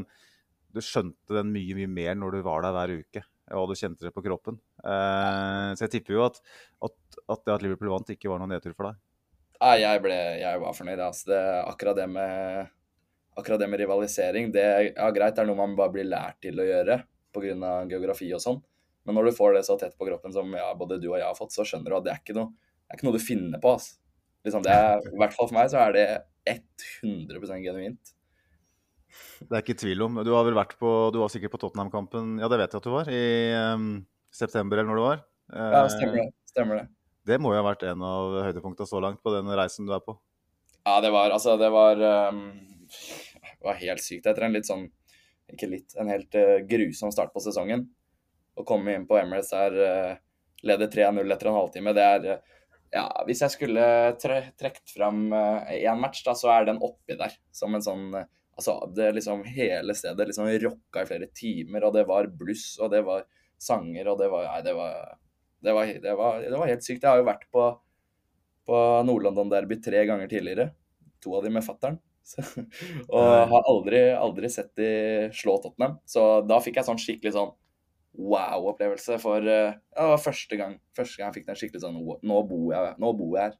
du 0.76 0.84
skjønte 0.84 1.34
den 1.38 1.52
mye 1.54 1.76
mye 1.78 1.90
mer 1.90 2.16
når 2.20 2.38
du 2.38 2.46
var 2.46 2.66
der 2.66 2.76
hver 2.76 2.94
uke. 3.00 3.24
Og 3.56 3.70
du 3.72 3.78
kjente 3.80 4.04
det 4.04 4.14
på 4.16 4.24
kroppen. 4.26 4.58
Eh, 4.84 5.70
så 5.78 5.86
jeg 5.86 5.94
tipper 5.98 6.18
jo 6.18 6.24
at, 6.26 6.42
at, 6.84 6.98
at, 7.24 7.44
det 7.46 7.54
at 7.54 7.64
Liverpool 7.64 7.94
vant, 7.94 8.10
ikke 8.12 8.32
var 8.32 8.42
noen 8.42 8.52
nedtur 8.58 8.76
for 8.76 8.90
deg. 8.90 9.04
Nei, 9.58 9.76
jeg, 9.82 10.02
ble, 10.04 10.18
jeg 10.42 10.62
var 10.62 10.76
fornøyd. 10.78 11.04
Altså. 11.08 11.30
Det, 11.32 11.44
akkurat, 11.64 11.98
det 11.98 12.08
med, 12.12 12.74
akkurat 13.40 13.64
det 13.64 13.70
med 13.72 13.82
rivalisering, 13.82 14.52
det 14.54 14.66
ja, 14.92 15.08
greit, 15.16 15.38
det 15.38 15.46
er 15.46 15.50
noe 15.50 15.60
man 15.60 15.78
bare 15.80 15.96
blir 15.96 16.10
lært 16.10 16.42
til 16.44 16.60
å 16.60 16.68
gjøre 16.68 17.00
pga. 17.34 17.72
geografi 17.90 18.30
og 18.36 18.44
sånn. 18.44 18.60
Men 19.08 19.16
når 19.16 19.30
du 19.30 19.38
får 19.38 19.56
det 19.56 19.64
så 19.64 19.78
tett 19.80 19.96
på 19.98 20.06
kroppen 20.10 20.36
som 20.36 20.52
ja, 20.52 20.68
både 20.76 21.00
du 21.00 21.08
og 21.14 21.16
jeg 21.16 21.26
har 21.26 21.38
fått, 21.38 21.56
så 21.56 21.64
skjønner 21.66 21.94
du 21.94 21.98
at 22.02 22.06
det 22.06 22.14
er 22.14 22.22
ikke 22.22 22.36
noe, 22.36 22.52
det 22.52 22.92
er 22.92 23.00
ikke 23.00 23.08
noe 23.08 23.16
du 23.16 23.24
finner 23.24 23.64
på. 23.64 23.72
Altså. 23.78 23.96
Liksom 24.48 24.68
er, 24.72 25.02
I 25.12 25.20
hvert 25.20 25.36
fall 25.36 25.50
for 25.50 25.58
meg 25.58 25.72
så 25.74 25.82
er 25.84 25.96
det 25.98 26.06
100% 26.48 27.64
genuint. 27.66 28.14
Det 29.38 29.54
er 29.54 29.64
ikke 29.64 29.78
tvil 29.80 30.04
om. 30.06 30.20
Du 30.26 30.32
har 30.36 30.46
vel 30.48 30.58
vært 30.58 30.76
på 30.80 30.92
Du 31.14 31.20
var 31.22 31.32
sikkert 31.34 31.54
på 31.56 31.60
Tottenham-kampen, 31.62 32.38
ja 32.42 32.50
det 32.52 32.60
vet 32.62 32.74
jeg 32.74 32.82
at 32.82 32.88
du 32.88 32.94
var, 32.94 33.10
i 33.12 33.26
um, 33.76 33.90
september 34.34 34.80
eller 34.80 34.92
når 34.92 35.00
det 35.00 35.08
var? 35.08 35.26
Ja, 35.52 35.84
stemmer 35.92 36.20
det. 36.22 36.30
Stemmer 36.52 36.82
det. 36.82 36.86
Det 37.28 37.38
må 37.44 37.52
jo 37.52 37.60
ha 37.60 37.66
vært 37.68 37.84
en 37.90 38.04
av 38.08 38.38
høydepunktene 38.46 38.88
så 38.88 39.02
langt 39.04 39.20
på 39.24 39.34
den 39.34 39.52
reisen 39.60 39.88
du 39.88 39.94
er 39.96 40.04
på? 40.04 40.16
Ja, 40.88 41.00
det 41.04 41.12
var 41.12 41.34
altså 41.36 41.58
Det 41.60 41.68
var, 41.74 42.00
um, 42.32 42.46
det 43.44 43.68
var 43.68 43.82
helt 43.82 44.04
sykt. 44.04 44.30
Etter 44.30 44.48
en 44.48 44.56
litt 44.56 44.70
sånn 44.70 44.88
Ikke 45.52 45.70
litt, 45.72 45.96
en 46.00 46.12
helt 46.12 46.36
uh, 46.36 46.60
grusom 46.68 47.12
start 47.12 47.34
på 47.36 47.44
sesongen. 47.44 47.86
Å 48.58 48.64
komme 48.68 48.96
inn 48.96 49.06
på 49.08 49.20
Emirates 49.20 49.54
der, 49.54 49.76
uh, 49.80 50.16
lede 50.68 50.90
3-0 50.92 51.36
etter 51.36 51.52
en 51.52 51.60
halvtime, 51.60 51.94
det 51.96 52.08
er 52.16 52.30
uh, 52.34 52.57
ja, 52.94 53.06
hvis 53.28 53.44
jeg 53.44 53.54
skulle 53.54 53.86
tre 54.22 54.40
trukket 54.60 54.94
fram 54.96 55.28
én 55.34 55.92
uh, 55.92 56.00
match, 56.00 56.24
da, 56.26 56.36
så 56.38 56.52
er 56.54 56.70
den 56.70 56.82
oppi 56.84 57.18
der. 57.20 57.34
Som 57.56 57.76
en 57.76 57.86
sånn 57.86 58.10
uh, 58.16 58.26
Altså, 58.58 58.74
det 58.90 59.12
liksom 59.14 59.44
hele 59.46 59.94
stedet 59.94 60.26
liksom 60.32 60.48
rocka 60.64 61.04
i 61.04 61.06
flere 61.06 61.28
timer, 61.30 61.84
og 61.86 61.92
det 61.94 62.08
var 62.10 62.26
bluss, 62.40 62.72
og 62.82 62.90
det 62.90 63.04
var 63.06 63.28
sanger, 63.62 64.10
og 64.10 64.18
det 64.18 64.32
var 64.34 64.48
Nei, 64.48 64.64
det 64.66 64.74
var 64.74 64.96
Det 65.62 65.74
var, 65.74 65.92
det 66.02 66.16
var, 66.18 66.42
det 66.42 66.58
var 66.58 66.70
helt 66.70 66.86
sykt. 66.86 67.04
Jeg 67.04 67.10
har 67.10 67.22
jo 67.22 67.28
vært 67.28 67.46
på, 67.54 67.64
på 68.70 68.80
Nord-London-derby 69.06 69.80
tre 69.82 70.04
ganger 70.06 70.30
tidligere. 70.30 70.68
To 71.26 71.34
av 71.38 71.46
de 71.46 71.50
med 71.54 71.66
fattern. 71.66 71.98
og 73.16 73.30
har 73.52 73.70
aldri, 73.72 74.02
aldri 74.14 74.52
sett 74.54 74.70
de 74.78 74.90
slå 75.34 75.58
Tottenham. 75.64 75.98
Så 76.06 76.28
da 76.46 76.60
fikk 76.62 76.78
jeg 76.78 76.90
sånn 76.90 77.02
skikkelig 77.02 77.34
sånn 77.34 77.56
wow-opplevelse. 78.18 79.18
For 79.22 79.46
ja, 79.46 79.72
det 79.78 80.10
var 80.14 80.22
første 80.24 80.60
gang, 80.60 80.78
første 80.98 81.20
gang 81.20 81.30
jeg 81.30 81.40
fikk 81.40 81.48
den 81.52 81.60
skikkelig 81.62 81.84
sånn 81.84 82.02
Nå 82.02 82.42
bor 82.50 82.74
jeg, 82.74 82.96
nå 83.02 83.14
bor 83.18 83.38
jeg 83.38 83.52
her. 83.52 83.58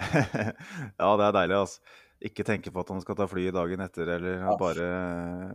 ja, 1.02 1.10
det 1.18 1.26
er 1.26 1.34
deilig, 1.36 1.58
altså. 1.58 1.98
ikke 2.30 2.46
tenke 2.46 2.72
på 2.72 2.82
at 2.84 2.90
han 2.94 3.02
skal 3.04 3.18
ta 3.18 3.26
flyet 3.28 3.56
dagen 3.56 3.82
etter, 3.84 4.08
eller 4.16 4.38
Ja. 4.46 4.56
bare, 4.60 4.88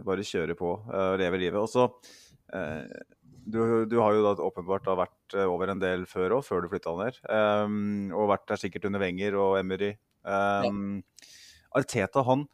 bare 0.05 0.25
kjøre 0.27 0.57
på 0.59 0.75
eh, 0.91 1.11
og 1.13 1.19
leve 1.21 1.39
livet. 1.41 1.61
Og 1.61 1.69
så 1.71 1.87
eh, 2.53 2.83
du, 3.45 3.85
du 3.85 3.99
har 4.01 4.15
jo 4.17 4.23
da 4.25 4.33
åpenbart 4.41 4.85
da 4.87 4.95
vært 4.97 5.35
eh, 5.37 5.45
over 5.49 5.69
en 5.73 5.81
del 5.81 6.05
før 6.09 6.39
òg, 6.39 6.45
før 6.47 6.65
du 6.65 6.71
flytta 6.71 6.95
ned. 6.99 7.19
Um, 7.29 8.11
og 8.17 8.31
vært 8.33 8.47
der 8.49 8.61
sikkert 8.61 8.87
under 8.89 9.03
Wenger 9.03 9.37
og 9.37 9.59
Emery. 9.61 9.91
Um, 10.25 11.03
Arteta 11.77 12.23
han, 12.25 12.47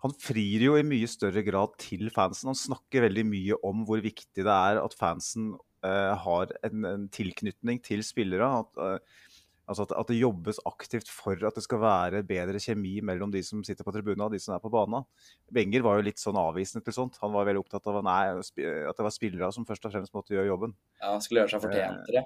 han 0.00 0.14
frir 0.16 0.62
jo 0.64 0.76
i 0.78 0.84
mye 0.86 1.08
større 1.10 1.42
grad 1.44 1.74
til 1.80 2.08
fansen. 2.14 2.48
Han 2.50 2.58
snakker 2.58 3.04
veldig 3.04 3.24
mye 3.28 3.58
om 3.66 3.82
hvor 3.88 4.00
viktig 4.04 4.44
det 4.46 4.54
er 4.54 4.80
at 4.80 4.96
fansen 4.96 5.52
uh, 5.84 6.14
har 6.24 6.54
en, 6.64 6.86
en 6.88 7.04
tilknytning 7.12 7.82
til 7.84 8.00
spillere. 8.06 8.48
At, 8.62 8.80
uh, 8.80 9.34
altså 9.68 9.84
at, 9.84 9.92
at 10.00 10.08
det 10.08 10.16
jobbes 10.22 10.62
aktivt 10.68 11.10
for 11.12 11.36
at 11.44 11.58
det 11.58 11.64
skal 11.66 11.82
være 11.84 12.22
bedre 12.26 12.62
kjemi 12.64 12.96
mellom 13.04 13.34
de 13.34 13.42
som 13.44 13.60
sitter 13.66 13.84
på 13.84 13.92
tribunen 13.92 14.24
og 14.24 14.32
de 14.32 14.40
som 14.40 14.56
er 14.56 14.62
på 14.64 14.72
banen. 14.72 15.04
Wenger 15.52 15.84
var 15.84 16.00
jo 16.00 16.06
litt 16.08 16.22
sånn 16.22 16.40
avvisende 16.40 16.86
til 16.86 16.96
sånt. 16.96 17.20
Han 17.20 17.36
var 17.36 17.50
veldig 17.50 17.66
opptatt 17.66 17.92
av 17.92 18.00
nei, 18.06 18.22
at 18.40 18.56
det 18.56 19.08
var 19.08 19.14
spillere 19.14 19.52
som 19.52 19.68
først 19.68 19.84
og 19.84 19.94
fremst 19.98 20.16
måtte 20.16 20.32
gjøre 20.36 20.48
jobben. 20.48 20.72
Ja, 21.02 21.12
han 21.12 21.26
skulle 21.26 21.44
gjøre 21.44 21.58
seg 21.58 21.66
fortjent 21.68 22.08
til 22.08 22.22
det. 22.22 22.24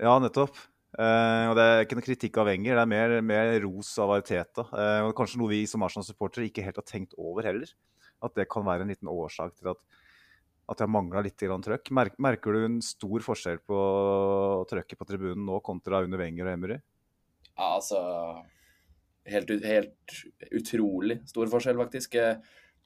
Ja, 0.00 0.18
nettopp. 0.20 0.60
Eh, 0.98 1.44
og 1.46 1.54
Det 1.54 1.64
er 1.64 1.84
ikke 1.84 1.98
noe 1.98 2.06
kritikk 2.06 2.38
av 2.42 2.48
Wenger, 2.50 2.74
det 2.74 2.82
er 2.82 2.90
mer, 2.90 3.16
mer 3.22 3.52
ros 3.62 3.92
av 4.02 4.14
Arteta. 4.16 4.66
Uh, 4.72 5.06
og 5.06 5.14
Kanskje 5.18 5.38
noe 5.40 5.52
vi 5.52 5.62
som 5.70 5.84
Arsenal-supportere 5.86 6.48
ikke 6.48 6.64
helt 6.66 6.80
har 6.80 6.86
tenkt 6.88 7.14
over 7.18 7.46
heller. 7.46 7.70
At 8.20 8.34
det 8.36 8.48
kan 8.50 8.66
være 8.66 8.84
en 8.84 8.92
liten 8.92 9.10
årsak 9.10 9.54
til 9.56 9.70
at, 9.72 9.80
at 10.70 10.80
jeg 10.80 10.86
har 10.86 10.92
mangla 10.92 11.22
litt 11.24 11.38
trøkk. 11.40 11.92
Merker, 11.94 12.20
merker 12.20 12.56
du 12.56 12.64
en 12.66 12.80
stor 12.84 13.22
forskjell 13.24 13.62
på 13.64 13.82
trøkket 14.70 14.98
på 14.98 15.08
tribunen 15.08 15.46
nå 15.46 15.60
kontra 15.64 16.02
under 16.04 16.20
Wenger 16.20 16.50
og 16.50 16.52
Emery? 16.56 16.80
Ja, 17.54 17.76
altså 17.76 18.00
helt, 19.30 19.52
helt 19.64 20.18
utrolig 20.50 21.20
stor 21.30 21.50
forskjell, 21.52 21.78
faktisk. 21.80 22.18
Jeg 22.18 22.40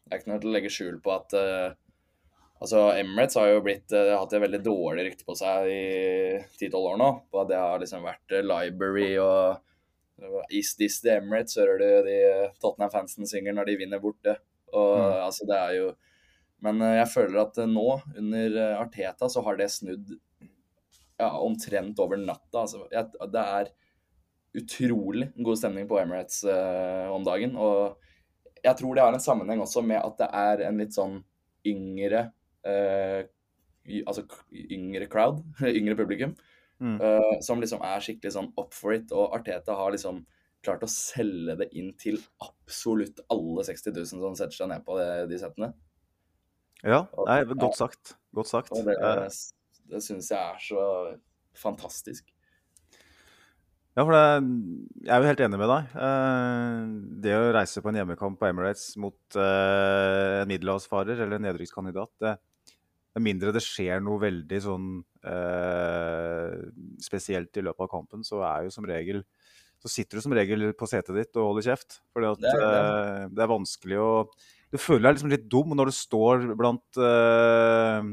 Det 0.04 0.12
er 0.12 0.20
ikke 0.20 0.30
noe 0.34 0.42
til 0.42 0.50
å 0.50 0.54
legge 0.54 0.70
skjul 0.72 0.96
på 1.00 1.12
at 1.14 1.34
eh, 1.38 1.76
Altså, 2.64 2.80
Emirates 2.96 3.36
har 3.36 3.50
jo 3.50 3.60
blitt, 3.66 3.92
har 3.92 4.14
hatt 4.16 4.32
et 4.32 4.40
veldig 4.40 4.60
dårlig 4.64 5.04
rykte 5.10 5.26
på 5.28 5.34
seg 5.36 5.68
i 5.68 5.82
10-12 6.56 6.78
år 6.80 6.98
nå. 7.02 7.08
Det 7.50 7.58
har 7.60 7.82
liksom 7.82 8.06
vært 8.06 8.32
eh, 8.38 8.44
library 8.46 9.10
og 9.20 9.60
Is 10.54 10.76
this 10.78 11.00
the 11.02 11.16
Emirates, 11.18 11.56
hører 11.58 11.80
du 11.82 12.06
de 12.06 12.18
Tottenham-fansen 12.62 13.26
synger 13.28 13.56
når 13.56 13.68
de 13.68 13.78
vinner 13.82 14.00
borte. 14.02 14.36
Og 14.72 14.92
Mm. 14.94 15.20
altså, 15.26 15.44
det 15.46 15.56
er 15.58 15.72
jo 15.78 15.88
Men 16.64 16.80
eh, 16.80 16.96
jeg 17.02 17.10
føler 17.12 17.40
at 17.42 17.58
eh, 17.60 17.68
nå, 17.68 17.88
under 18.16 18.56
eh, 18.62 18.80
Arteta, 18.80 19.28
så 19.28 19.42
har 19.44 19.58
det 19.60 19.66
snudd 19.74 20.14
ja, 21.20 21.28
omtrent 21.44 21.98
over 22.00 22.16
natta. 22.16 22.62
Altså, 22.62 22.86
jeg, 22.94 23.10
det 23.34 23.42
er 23.58 23.68
utrolig 24.54 25.28
god 25.36 25.58
stemning 25.60 25.88
på 25.90 25.98
Emirates 26.00 26.40
eh, 26.48 27.10
om 27.12 27.26
dagen. 27.26 27.58
Og 27.60 27.98
jeg 28.64 28.78
tror 28.80 28.94
det 28.96 29.04
har 29.04 29.12
en 29.12 29.20
sammenheng 29.26 29.60
også 29.60 29.82
med 29.84 30.00
at 30.00 30.16
det 30.22 30.30
er 30.32 30.64
en 30.70 30.80
litt 30.80 30.96
sånn 30.96 31.18
yngre 31.68 32.30
eh, 32.66 33.24
Altså 34.08 34.22
yngre 34.72 35.06
crowd, 35.12 35.42
yngre 35.78 35.96
publikum, 35.98 36.36
Mm. 36.82 36.96
eh, 37.00 37.36
som 37.44 37.60
liksom 37.62 37.84
er 37.86 38.00
skikkelig 38.02 38.32
sånn 38.34 38.48
up 38.58 38.72
for 38.74 38.92
it. 38.96 39.12
Og 39.14 39.30
Arteta 39.36 39.76
har 39.78 39.92
liksom 39.94 40.24
klart 40.64 40.82
å 40.82 40.88
selge 40.90 41.54
det 41.60 41.68
inn 41.78 41.92
til 42.00 42.16
absolutt 42.42 43.20
alle 43.30 43.62
60 43.64 43.92
000 43.94 44.08
som 44.24 44.34
setter 44.34 44.56
seg 44.56 44.70
ned 44.72 44.82
på 44.84 44.96
det, 44.98 45.06
de 45.30 45.38
settene. 45.38 45.68
Ja, 46.82 47.04
nei, 47.28 47.36
godt 47.54 47.76
sagt. 47.78 48.16
Godt 48.36 48.50
sagt. 48.50 48.72
Og 48.74 48.84
det, 48.88 48.96
Eh, 48.98 49.28
det 49.92 50.00
syns 50.02 50.30
jeg 50.32 50.40
er 50.40 50.58
så 50.64 50.82
fantastisk. 51.56 52.26
Ja, 53.94 54.02
for 54.02 54.10
det, 54.16 54.24
jeg 55.06 55.12
er 55.14 55.22
jo 55.22 55.28
helt 55.30 55.44
enig 55.46 55.60
med 55.60 55.70
deg. 55.70 55.92
Eh, 56.08 56.80
det 57.22 57.36
å 57.38 57.52
reise 57.54 57.80
på 57.84 57.92
en 57.92 58.00
hjemmekamp 58.00 58.40
på 58.40 58.48
Emirates 58.50 58.96
mot 58.98 59.38
eh, 59.38 60.40
en 60.42 60.50
middelhavsfarer 60.50 61.20
eller 61.22 61.38
en 61.38 61.46
nedrykkskandidat, 61.46 62.10
det 62.24 62.34
med 63.14 63.22
mindre 63.22 63.52
det 63.54 63.62
skjer 63.62 64.00
noe 64.02 64.18
veldig 64.22 64.58
sånn 64.64 64.88
eh, 65.24 66.54
spesielt 67.04 67.56
i 67.60 67.64
løpet 67.64 67.86
av 67.86 67.90
kampen, 67.92 68.24
så 68.26 68.42
er 68.46 68.66
jo 68.66 68.74
som 68.74 68.86
regel 68.88 69.22
så 69.84 69.90
sitter 69.92 70.16
du 70.16 70.22
som 70.24 70.32
regel 70.32 70.70
på 70.78 70.86
setet 70.88 71.12
ditt 71.18 71.36
og 71.36 71.50
holder 71.50 71.66
kjeft. 71.66 71.98
For 72.14 72.24
Det 72.24 72.48
eh, 72.56 73.26
det 73.28 73.42
er 73.44 73.50
vanskelig 73.50 73.98
å 74.00 74.12
Du 74.72 74.78
føler 74.80 75.10
deg 75.10 75.18
liksom 75.18 75.30
litt 75.34 75.44
dum 75.52 75.74
når 75.76 75.90
du 75.90 75.94
står 75.94 76.46
blant, 76.56 76.96
eh, 76.98 78.06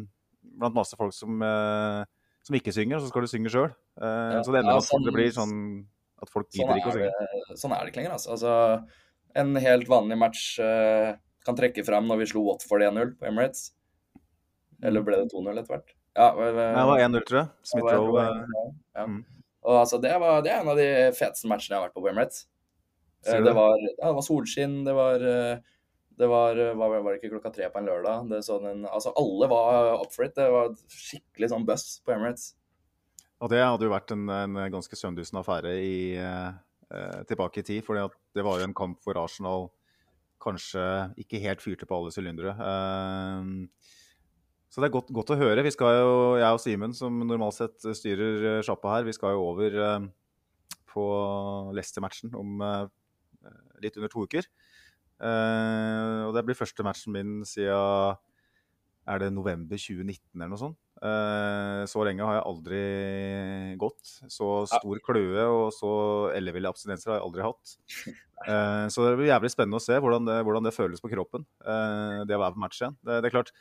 blant 0.60 0.76
masse 0.76 0.98
folk 1.00 1.14
som, 1.16 1.40
eh, 1.42 2.04
som 2.44 2.58
ikke 2.60 2.74
synger, 2.76 2.98
og 3.00 3.06
så 3.06 3.10
skal 3.14 3.24
du 3.26 3.32
synge 3.32 3.50
sjøl. 3.54 3.72
Ja, 3.98 4.42
så 4.44 4.52
det 4.54 4.62
ender 4.62 4.76
ja, 4.76 4.84
folk- 4.84 5.06
det 5.06 5.10
sånn- 5.10 5.16
blir 5.16 5.32
sånn 5.32 5.56
at 6.22 6.30
folk 6.30 6.52
Sånn 6.54 6.76
ikke 6.78 6.92
å 6.92 6.98
synge. 6.98 7.58
sånn 7.58 7.72
er 7.74 7.80
det 7.86 7.94
ikke 7.94 8.02
lenger, 8.04 8.14
altså. 8.20 8.36
altså. 8.36 8.88
En 9.34 9.56
helt 9.56 9.88
vanlig 9.88 10.18
match 10.20 10.60
eh, 10.60 11.16
kan 11.48 11.56
trekke 11.56 11.86
fram 11.88 12.06
når 12.12 12.18
vi 12.20 12.26
slo 12.34 12.44
Watford 12.52 12.82
1-0 12.84 13.16
på 13.18 13.26
Emirates. 13.32 13.72
Eller 14.84 15.04
ble 15.06 15.20
det 15.22 15.32
2-0 15.34 15.52
etter 15.60 15.76
hvert? 15.76 15.92
Ja, 16.18 16.30
Det 16.36 16.54
var 16.90 17.00
1-0, 17.00 17.26
tror 17.28 17.40
jeg. 17.40 17.50
Smith 17.64 17.86
det 17.88 17.98
var- 17.98 18.08
Rowe. 18.08 18.70
ja. 18.96 19.06
mm. 19.06 19.20
Og 19.62 19.76
altså, 19.78 20.00
det, 20.02 20.12
var, 20.20 20.42
det 20.42 20.50
er 20.52 20.62
en 20.64 20.70
av 20.74 20.80
de 20.80 20.88
feteste 21.14 21.48
matchene 21.48 21.76
jeg 21.76 21.80
har 21.82 21.86
vært 21.90 21.94
på 21.94 22.02
på 22.02 22.10
Emirates. 22.10 22.48
Eh, 23.28 23.42
Det 23.46 23.54
var, 23.54 23.76
ja, 23.78 24.08
det 24.08 24.16
var 24.18 24.26
solskinn, 24.26 24.80
det 24.88 24.96
var 24.98 25.22
eh, 25.22 25.60
det 26.18 26.28
var, 26.30 26.58
eh, 26.58 26.74
var, 26.78 26.96
var 27.02 27.14
det 27.14 27.20
ikke 27.22 27.36
klokka 27.36 27.52
tre 27.54 27.70
på 27.70 27.78
en 27.80 27.86
lørdag. 27.86 28.26
Det 28.30 28.42
så 28.46 28.58
den, 28.62 28.86
altså 28.86 29.14
Alle 29.18 29.48
var 29.52 30.02
up 30.02 30.12
for 30.14 30.26
it. 30.26 30.34
Det 30.36 30.50
var 30.52 30.74
skikkelig 30.90 31.52
sånn 31.54 31.66
buss 31.70 32.02
på 32.06 32.16
Emirates. 32.16 32.56
Og 33.42 33.50
det 33.50 33.62
hadde 33.62 33.86
jo 33.88 33.94
vært 33.94 34.12
en, 34.14 34.28
en 34.30 34.58
ganske 34.74 34.98
søndusen 34.98 35.40
affære 35.40 35.72
i, 35.82 36.18
eh, 36.18 37.22
tilbake 37.30 37.62
i 37.62 37.64
tid. 37.70 37.86
For 37.86 37.98
det 38.36 38.44
var 38.46 38.60
jo 38.60 38.68
en 38.68 38.74
kamp 38.78 39.00
hvor 39.06 39.18
Arsenal 39.24 39.70
kanskje 40.42 40.84
ikke 41.22 41.42
helt 41.42 41.62
fyrte 41.62 41.86
på 41.90 41.98
alle 41.98 42.14
sylindere. 42.14 42.54
Eh, 42.58 43.98
så 44.72 44.80
det 44.80 44.88
er 44.88 44.94
godt, 44.94 45.10
godt 45.12 45.34
å 45.34 45.36
høre. 45.36 45.66
Jo, 45.68 46.08
jeg 46.40 46.48
og 46.56 46.62
Simen, 46.64 46.94
som 46.96 47.18
normalt 47.28 47.58
sett 47.58 47.84
styrer 47.98 48.46
eh, 48.48 48.62
sjappa 48.64 48.96
her, 48.96 49.04
vi 49.04 49.16
skal 49.18 49.36
jo 49.36 49.44
over 49.50 49.76
eh, 49.76 50.06
på 50.88 51.08
Leicester-matchen 51.76 52.32
om 52.40 52.64
eh, 52.64 52.86
litt 53.84 54.00
under 54.00 54.12
to 54.14 54.24
uker. 54.24 54.48
Og 55.22 56.32
det 56.34 56.42
blir 56.48 56.58
første 56.58 56.82
matchen 56.82 57.14
min 57.14 57.34
siden 57.46 58.16
er 59.06 59.20
det 59.22 59.28
november 59.36 59.78
2019 59.78 60.18
eller 60.34 60.50
noe 60.50 60.58
sånt. 60.58 60.80
Så 61.92 62.06
lenge 62.08 62.26
har 62.26 62.40
jeg 62.40 62.48
aldri 62.50 62.80
gått. 63.82 64.16
Så 64.34 64.48
stor 64.72 65.02
kløe 65.06 65.46
og 65.46 65.68
så 65.78 65.92
elleville 66.34 66.72
abstinenser 66.74 67.14
har 67.14 67.20
jeg 67.20 67.28
aldri 67.28 67.46
hatt. 67.46 67.76
Så 68.96 69.06
det 69.06 69.14
blir 69.20 69.30
jævlig 69.30 69.54
spennende 69.54 69.78
å 69.78 69.86
se 69.86 70.00
hvordan 70.02 70.26
det, 70.26 70.40
hvordan 70.48 70.66
det 70.66 70.74
føles 70.74 71.06
på 71.06 71.14
kroppen, 71.14 71.46
det 71.62 72.34
å 72.34 72.42
være 72.42 72.58
på 72.58 72.66
match 72.66 72.82
igjen. 72.82 72.98
Det, 73.06 73.20
det 73.22 73.30
er 73.30 73.36
klart 73.38 73.54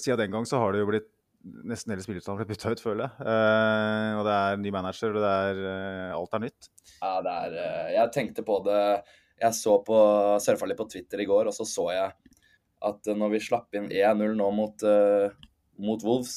Siden 0.00 0.20
den 0.24 0.34
gang 0.34 0.48
så 0.48 0.60
har 0.62 0.74
det 0.74 0.82
jo 0.82 0.88
blitt 0.90 1.12
nesten 1.46 1.92
hele 1.92 2.02
spillerstanden 2.02 2.40
blitt 2.42 2.56
bytta 2.56 2.72
ut, 2.74 2.82
føler 2.82 3.04
jeg. 3.06 3.26
Eh, 3.30 4.12
og 4.18 4.24
det 4.26 4.34
er 4.36 4.62
ny 4.62 4.72
manager, 4.74 5.14
og 5.14 5.22
det 5.22 5.34
er 5.50 5.60
eh, 5.72 6.16
alt 6.16 6.34
er 6.34 6.42
nytt. 6.46 6.70
Ja, 6.98 7.12
det 7.22 7.36
er 7.36 7.58
eh, 7.62 7.92
Jeg 8.00 8.12
tenkte 8.14 8.44
på 8.46 8.58
det 8.66 8.80
Jeg 9.42 9.52
så 9.58 9.76
på 9.86 9.98
surfa 10.42 10.68
litt 10.68 10.80
på 10.80 10.88
Twitter 10.90 11.22
i 11.22 11.28
går, 11.28 11.50
og 11.50 11.54
så 11.54 11.66
så 11.68 11.90
jeg 11.94 12.34
at 12.84 13.08
eh, 13.08 13.18
når 13.18 13.36
vi 13.36 13.42
slapp 13.46 13.76
inn 13.76 13.88
1-0 13.92 14.36
nå 14.38 14.50
mot, 14.54 14.86
eh, 14.86 15.32
mot 15.82 16.04
Wolves 16.06 16.36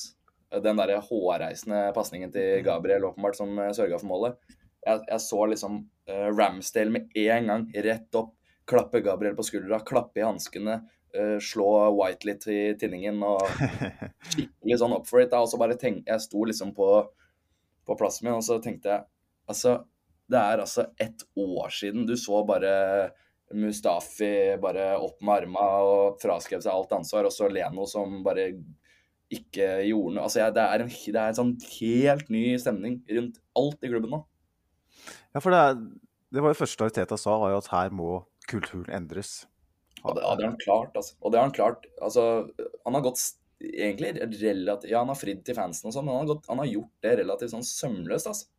eh, 0.52 0.62
Den 0.64 0.80
derre 0.80 1.02
hårreisende 1.04 1.90
pasningen 1.96 2.34
til 2.36 2.64
Gabriel 2.68 3.10
åpenbart 3.10 3.40
som 3.40 3.56
uh, 3.60 3.72
sørga 3.76 4.00
for 4.02 4.12
målet. 4.12 4.56
Jeg, 4.86 5.02
jeg 5.10 5.22
så 5.26 5.46
liksom 5.52 5.82
eh, 6.08 6.30
Ramsdale 6.32 6.94
med 6.94 7.18
en 7.20 7.50
gang 7.52 7.66
rett 7.84 8.16
opp, 8.16 8.36
klappe 8.70 9.02
Gabriel 9.04 9.36
på 9.36 9.44
skuldra, 9.44 9.82
klappe 9.86 10.22
i 10.22 10.24
hanskene, 10.24 10.78
eh, 10.80 10.96
slå 11.42 11.70
White 11.98 12.28
litt 12.28 12.44
i 12.52 12.60
tinningen 12.80 13.24
og 13.26 13.42
skikkelig 14.30 14.78
sånn 14.82 14.94
up 14.94 15.08
for 15.10 15.24
it. 15.24 15.34
Og 15.34 15.50
så 15.50 15.60
bare 15.62 15.78
tenk, 15.80 16.04
Jeg 16.06 16.22
sto 16.22 16.44
liksom 16.46 16.76
på, 16.78 16.90
på 17.88 17.98
plassen 17.98 18.28
min, 18.28 18.38
og 18.38 18.46
så 18.46 18.60
tenkte 18.64 18.94
jeg 18.94 19.08
Altså, 19.50 19.80
det 20.30 20.38
er 20.38 20.62
altså 20.62 20.86
ett 21.02 21.24
år 21.42 21.72
siden 21.74 22.06
du 22.06 22.14
så 22.20 22.44
bare 22.46 22.74
Mustafi 23.58 24.58
bare 24.62 24.92
opp 25.02 25.24
med 25.26 25.40
arma 25.42 25.64
og 25.82 26.20
fraskrev 26.22 26.62
seg 26.62 26.70
alt 26.70 26.92
ansvar, 27.00 27.26
og 27.26 27.34
så 27.34 27.50
Leno 27.50 27.88
som 27.90 28.20
bare 28.26 28.52
ikke 29.34 29.72
gjorde 29.88 30.16
noe. 30.16 30.26
Altså, 30.28 30.44
jeg, 30.44 30.54
det, 30.54 30.66
er 30.66 30.84
en, 30.84 30.92
det 30.94 31.22
er 31.22 31.32
en 31.32 31.40
sånn 31.40 31.56
helt 31.80 32.30
ny 32.34 32.44
stemning 32.62 33.00
rundt 33.10 33.40
alt 33.58 33.86
i 33.86 33.90
klubben 33.90 34.14
nå. 34.14 34.22
Ja, 35.34 35.42
for 35.42 35.54
det, 35.54 35.62
er, 35.62 35.82
det 36.34 36.44
var 36.46 36.54
jo 36.54 36.60
første 36.62 36.86
Ariteta 36.86 37.18
sa, 37.18 37.38
var 37.42 37.56
jo 37.56 37.62
at 37.62 37.72
her 37.74 37.94
må 37.94 38.12
kulturen 38.50 38.90
endres. 38.94 39.44
Og 40.04 40.16
det, 40.16 40.24
har 40.26 40.42
han 40.46 40.58
klart, 40.62 40.96
altså. 40.96 41.16
Og 41.20 41.32
det 41.32 41.40
har 41.40 41.48
han 41.48 41.56
klart. 41.56 41.86
Altså, 42.02 42.24
han 42.86 42.98
har 42.98 43.06
gått 43.06 43.24
egentlig 43.60 44.14
relativt 44.16 44.90
Ja, 44.92 45.02
han 45.02 45.12
har 45.12 45.20
fridd 45.20 45.44
til 45.48 45.58
fansen 45.58 45.90
og 45.90 45.96
sånn, 45.96 46.08
men 46.08 46.16
han 46.16 46.24
har, 46.24 46.34
gått, 46.34 46.50
han 46.52 46.62
har 46.64 46.72
gjort 46.72 47.06
det 47.06 47.16
relativt 47.22 47.54
sånn 47.56 47.68
sømløst, 47.68 48.32
altså. 48.32 48.50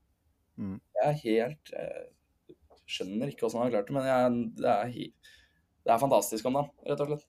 Mm. 0.61 0.78
Jeg 0.99 1.09
er 1.09 1.20
helt 1.25 1.75
jeg 1.76 2.09
Skjønner 2.90 3.30
ikke 3.30 3.44
hvordan 3.47 3.61
han 3.61 3.68
har 3.68 3.75
klart 3.76 3.87
det, 3.87 3.94
men 3.94 4.06
jeg, 4.09 4.38
det, 4.59 4.70
er, 4.73 5.37
det 5.87 5.92
er 5.94 6.00
fantastisk 6.02 6.49
om 6.50 6.56
det, 6.59 6.64
rett 6.90 7.02
og 7.04 7.12
slett. 7.12 7.28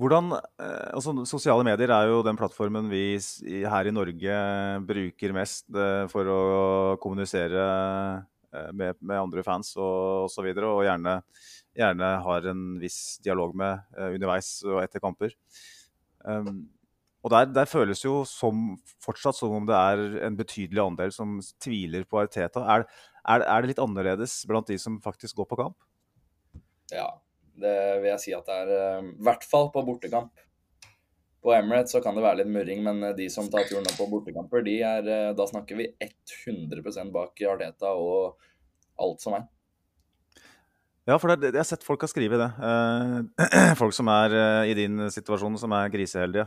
Hvordan, 0.00 0.32
eh, 0.32 0.88
altså 0.96 1.12
Sosiale 1.28 1.66
medier 1.66 1.92
er 1.92 2.08
jo 2.08 2.22
den 2.24 2.38
plattformen 2.40 2.88
vi 2.88 3.18
her 3.68 3.88
i 3.88 3.92
Norge 3.92 4.36
bruker 4.88 5.34
mest 5.36 5.66
eh, 5.76 6.06
for 6.08 6.30
å 6.32 6.40
kommunisere 7.02 7.66
eh, 7.66 8.22
med, 8.52 8.98
med, 9.00 9.16
andre 9.18 9.44
fans 9.46 9.72
og 9.78 10.28
osv. 10.28 10.48
Og, 10.52 10.68
og 10.68 10.84
gjerne, 10.86 11.16
gjerne, 11.78 12.12
har 12.26 12.52
en 12.52 12.62
viss 12.82 13.18
dialog 13.24 13.56
med 13.56 13.82
uh, 13.96 14.10
underveis 14.12 14.54
og 14.68 14.82
etter 14.82 15.02
kamper. 15.02 15.34
Um, 16.24 16.66
og 17.22 17.30
der, 17.30 17.48
der, 17.54 17.70
føles 17.70 18.02
jo 18.02 18.22
som, 18.26 18.76
fortsatt 19.02 19.38
som 19.38 19.54
om 19.54 19.66
det 19.68 19.78
er 19.78 20.26
en 20.26 20.36
betydelig 20.38 20.82
andel 20.82 21.12
som 21.14 21.36
tviler 21.62 22.06
på 22.08 22.18
Arteta. 22.18 22.64
Er, 22.66 22.86
er, 23.22 23.44
er, 23.46 23.62
det 23.62 23.72
litt 23.72 23.82
annerledes 23.82 24.40
blant 24.50 24.70
de 24.70 24.78
som 24.82 24.98
faktisk 25.04 25.38
går 25.38 25.48
på 25.52 25.60
kamp? 25.60 25.76
Ja, 26.90 27.06
det 27.62 27.76
vil 28.02 28.10
jeg 28.10 28.24
si 28.24 28.34
at 28.34 28.48
det 28.48 28.56
er. 28.64 28.72
Eh, 28.74 29.12
I 29.12 29.28
hvert 29.28 29.46
fall 29.46 29.70
på 29.74 29.84
bortekamp. 29.86 30.34
På 31.42 31.50
Emirates 31.54 31.92
så 31.92 32.00
kan 32.02 32.14
det 32.14 32.22
være 32.22 32.42
litt 32.42 32.52
murring, 32.54 32.84
men 32.86 33.02
eh, 33.08 33.16
de 33.18 33.26
som 33.32 33.48
tar 33.50 33.66
turen 33.66 33.88
opp 33.88 33.98
på 33.98 34.06
bortekamper, 34.12 34.62
de 34.66 34.76
er, 34.86 35.08
eh, 35.10 35.32
da 35.34 35.46
snakker 35.50 35.78
vi 35.80 35.88
100 35.98 37.10
bak 37.14 37.42
Arteta 37.50 37.90
og 37.98 38.38
alt 39.02 39.24
som 39.24 39.36
er. 39.40 39.48
Ja, 41.08 41.16
for 41.18 41.34
det, 41.34 41.50
jeg 41.50 41.58
har 41.58 41.66
sett 41.66 41.82
folk 41.82 42.04
har 42.06 42.12
skrevet 42.12 42.38
det. 42.38 42.50
Eh, 42.62 43.74
folk 43.80 43.96
som 43.96 44.10
er 44.12 44.36
i 44.70 44.76
din 44.78 45.08
situasjon, 45.10 45.58
som 45.58 45.74
er 45.74 45.90
griseheldige. 45.90 46.46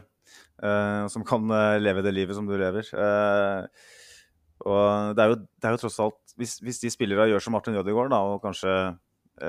Eh, 0.63 1.03
som 1.11 1.27
kan 1.27 1.51
leve 1.83 2.03
det 2.05 2.15
livet 2.15 2.37
som 2.37 2.47
du 2.47 2.55
lever. 2.55 2.87
Og 4.65 5.11
det 5.17 5.21
er, 5.25 5.33
jo, 5.33 5.41
det 5.43 5.67
er 5.67 5.75
jo, 5.75 5.79
tross 5.81 5.97
alt 5.99 6.31
Hvis, 6.39 6.55
hvis 6.63 6.79
de 6.79 6.89
spillere 6.89 7.27
gjør 7.27 7.43
som 7.43 7.53
Martin 7.53 7.75
Ødegaard 7.75 8.13
da, 8.13 8.21
og 8.23 8.39
kanskje 8.43 8.71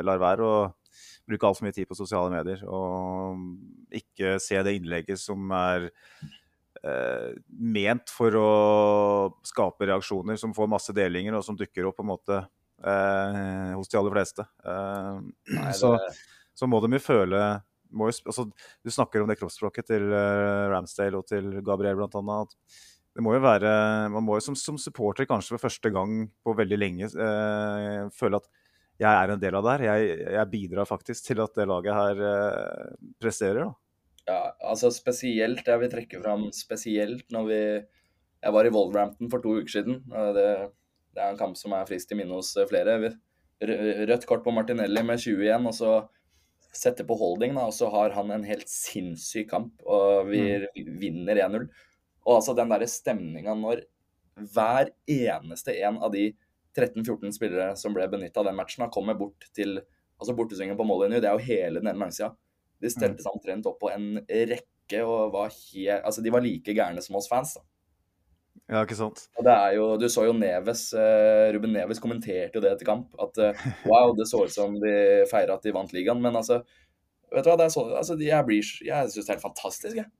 lar 0.02 0.18
være 0.18 0.42
å 0.42 0.56
bruke 1.26 1.48
altfor 1.48 1.66
mye 1.66 1.74
tid 1.76 1.88
på 1.90 1.98
sosiale 1.98 2.30
medier 2.32 2.62
og 2.70 3.94
ikke 3.94 4.36
se 4.42 4.60
det 4.62 4.76
innlegget 4.78 5.20
som 5.20 5.50
er 5.56 5.90
ment 7.50 8.12
for 8.12 8.36
å 8.38 8.50
skape 9.42 9.88
reaksjoner, 9.88 10.36
som 10.38 10.52
får 10.54 10.68
masse 10.70 10.92
delinger, 10.94 11.34
og 11.34 11.42
som 11.42 11.56
dukker 11.58 11.88
opp 11.88 11.96
på 11.98 12.04
en 12.04 12.10
måte 12.12 12.36
eh, 12.84 13.72
hos 13.74 13.88
de 13.88 13.98
aller 13.98 14.14
fleste. 14.14 14.44
Eh, 14.64 15.14
Nei, 15.54 15.70
det... 15.72 15.78
så, 15.78 15.94
så, 16.54 16.68
må 16.70 16.80
de 16.84 16.92
jo 16.96 17.02
føle 17.02 17.40
må 17.96 18.10
jo, 18.10 18.18
altså, 18.26 18.48
Du 18.82 18.90
snakker 18.90 19.22
om 19.22 19.30
det 19.30 19.38
kroppsspråket 19.38 19.86
til 19.92 20.08
uh, 20.10 20.66
Ramsdale 20.72 21.20
og 21.20 21.28
til 21.30 21.60
Gabriel 21.64 21.98
bl.a. 22.00 22.38
Det 23.16 23.24
må 23.24 23.36
jo 23.36 23.44
være, 23.44 23.70
Man 24.12 24.26
må 24.26 24.36
jo 24.36 24.44
som, 24.48 24.56
som, 24.58 24.76
supporter 24.80 25.28
kanskje 25.28 25.54
for 25.54 25.68
første 25.68 25.92
gang 25.94 26.26
på 26.44 26.56
veldig 26.58 26.78
lenge 26.82 27.08
eh, 27.08 28.02
føle 28.12 28.42
at 28.42 28.50
jeg 29.00 29.10
er 29.10 29.32
en 29.32 29.42
del 29.42 29.58
av 29.58 29.66
det 29.66 29.74
her. 29.74 29.84
Jeg, 29.90 30.16
jeg 30.38 30.52
bidrar 30.52 30.88
faktisk 30.88 31.26
til 31.28 31.42
at 31.44 31.58
det 31.58 31.68
laget 31.68 31.96
her 31.96 32.24
eh, 32.30 32.94
presterer. 33.22 33.66
da. 33.66 33.74
Ja, 34.26 34.40
altså 34.72 34.90
spesielt, 34.90 35.66
Jeg 35.66 35.78
vil 35.78 35.92
trekke 35.92 36.18
fram 36.18 36.48
spesielt 36.50 37.28
når 37.30 37.44
vi 37.46 37.60
Jeg 38.42 38.52
var 38.52 38.66
i 38.66 38.72
Wolverhampton 38.74 39.30
for 39.30 39.42
to 39.42 39.54
uker 39.60 39.78
siden. 39.78 40.00
Det 40.34 40.48
det 41.16 41.24
er 41.24 41.32
en 41.32 41.40
kamp 41.40 41.56
som 41.56 41.72
er 41.72 41.88
frist 41.88 42.12
i 42.12 42.18
minne 42.18 42.36
hos 42.36 42.52
eh, 42.60 42.68
flere. 42.68 42.98
Rødt 43.64 44.28
kort 44.28 44.44
på 44.44 44.52
Martinelli 44.52 45.02
med 45.06 45.22
20 45.22 45.46
igjen, 45.46 45.68
og 45.68 45.74
så 45.76 45.92
setter 46.76 47.06
på 47.08 47.16
holding, 47.16 47.54
da, 47.56 47.70
og 47.70 47.72
så 47.72 47.88
har 47.88 48.12
han 48.12 48.34
en 48.34 48.44
helt 48.44 48.68
sinnssyk 48.68 49.48
kamp, 49.48 49.78
og 49.88 50.28
vi 50.28 50.42
mm. 50.60 50.90
vinner 51.00 51.40
1-0. 51.46 51.64
Og 52.26 52.34
altså 52.34 52.52
den 52.58 52.74
derre 52.74 52.88
stemninga 52.90 53.54
når 53.56 53.86
hver 54.52 54.90
eneste 55.08 55.72
en 55.86 55.96
av 56.04 56.12
de 56.12 56.28
13-14 56.76 57.36
spillere 57.36 57.68
som 57.80 57.94
ble 57.96 58.06
benytta 58.12 58.44
den 58.46 58.58
matchen, 58.58 58.84
da, 58.84 58.90
kommer 58.92 59.16
bort 59.18 59.48
til 59.56 59.78
altså 60.16 60.34
bortesvingen 60.36 60.78
på 60.78 60.86
Molyneux, 60.88 61.22
det 61.22 61.30
er 61.30 61.36
jo 61.36 61.46
hele 61.46 61.80
den 61.80 61.90
ene 61.90 62.06
langsida. 62.06 62.32
De 62.82 62.92
stelte 62.92 63.20
mm. 63.20 63.24
seg 63.24 63.38
omtrent 63.38 63.68
opp 63.68 63.80
på 63.80 63.90
en 63.92 64.20
rekke 64.26 65.00
og 65.02 65.32
var 65.34 65.50
helt 65.50 66.04
Altså, 66.06 66.22
de 66.22 66.30
var 66.30 66.44
like 66.44 66.76
gærne 66.76 67.02
som 67.02 67.16
oss 67.18 67.28
fans, 67.30 67.56
da. 67.56 67.64
Ja, 68.66 68.80
ikke 68.82 68.96
sant. 68.98 69.26
Og 69.38 69.44
det 69.46 69.52
er 69.54 69.76
jo, 69.76 69.84
Du 70.00 70.08
så 70.10 70.24
jo 70.26 70.34
Neves, 70.34 70.88
uh, 70.96 71.52
Ruben 71.54 71.74
Neves 71.76 72.00
kommenterte 72.02 72.58
jo 72.58 72.62
det 72.64 72.72
etter 72.74 72.88
kamp. 72.88 73.12
At 73.22 73.38
uh, 73.38 73.66
wow, 73.90 74.14
det 74.16 74.26
så 74.30 74.42
ut 74.46 74.54
som 74.54 74.74
de 74.82 75.24
feira 75.30 75.54
at 75.54 75.66
de 75.66 75.74
vant 75.74 75.92
ligaen. 75.94 76.22
Men 76.22 76.38
altså, 76.40 76.62
vet 77.32 77.46
du 77.46 77.50
hva, 77.52 77.58
det 77.60 77.68
er 77.68 77.74
så, 77.74 77.84
altså, 78.00 78.18
jeg, 78.18 78.48
blir, 78.48 78.72
jeg 78.88 79.12
syns 79.12 79.20
det 79.20 79.30
er 79.30 79.36
helt 79.36 79.46
fantastisk, 79.46 80.00
jeg. 80.02 80.10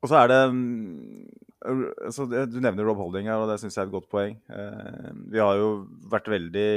Og 0.00 0.08
så 0.08 0.22
er 0.22 0.30
det 0.32 0.40
altså, 1.60 2.26
Du 2.48 2.58
nevner 2.62 2.86
Rob 2.88 3.00
Holding 3.00 3.28
her, 3.28 3.40
og 3.42 3.50
det 3.50 3.58
syns 3.60 3.76
jeg 3.76 3.84
er 3.84 3.90
et 3.90 3.94
godt 3.94 4.08
poeng. 4.10 4.38
Uh, 4.48 5.10
vi 5.32 5.42
har 5.42 5.58
jo 5.60 5.70
vært 6.12 6.30
veldig 6.32 6.68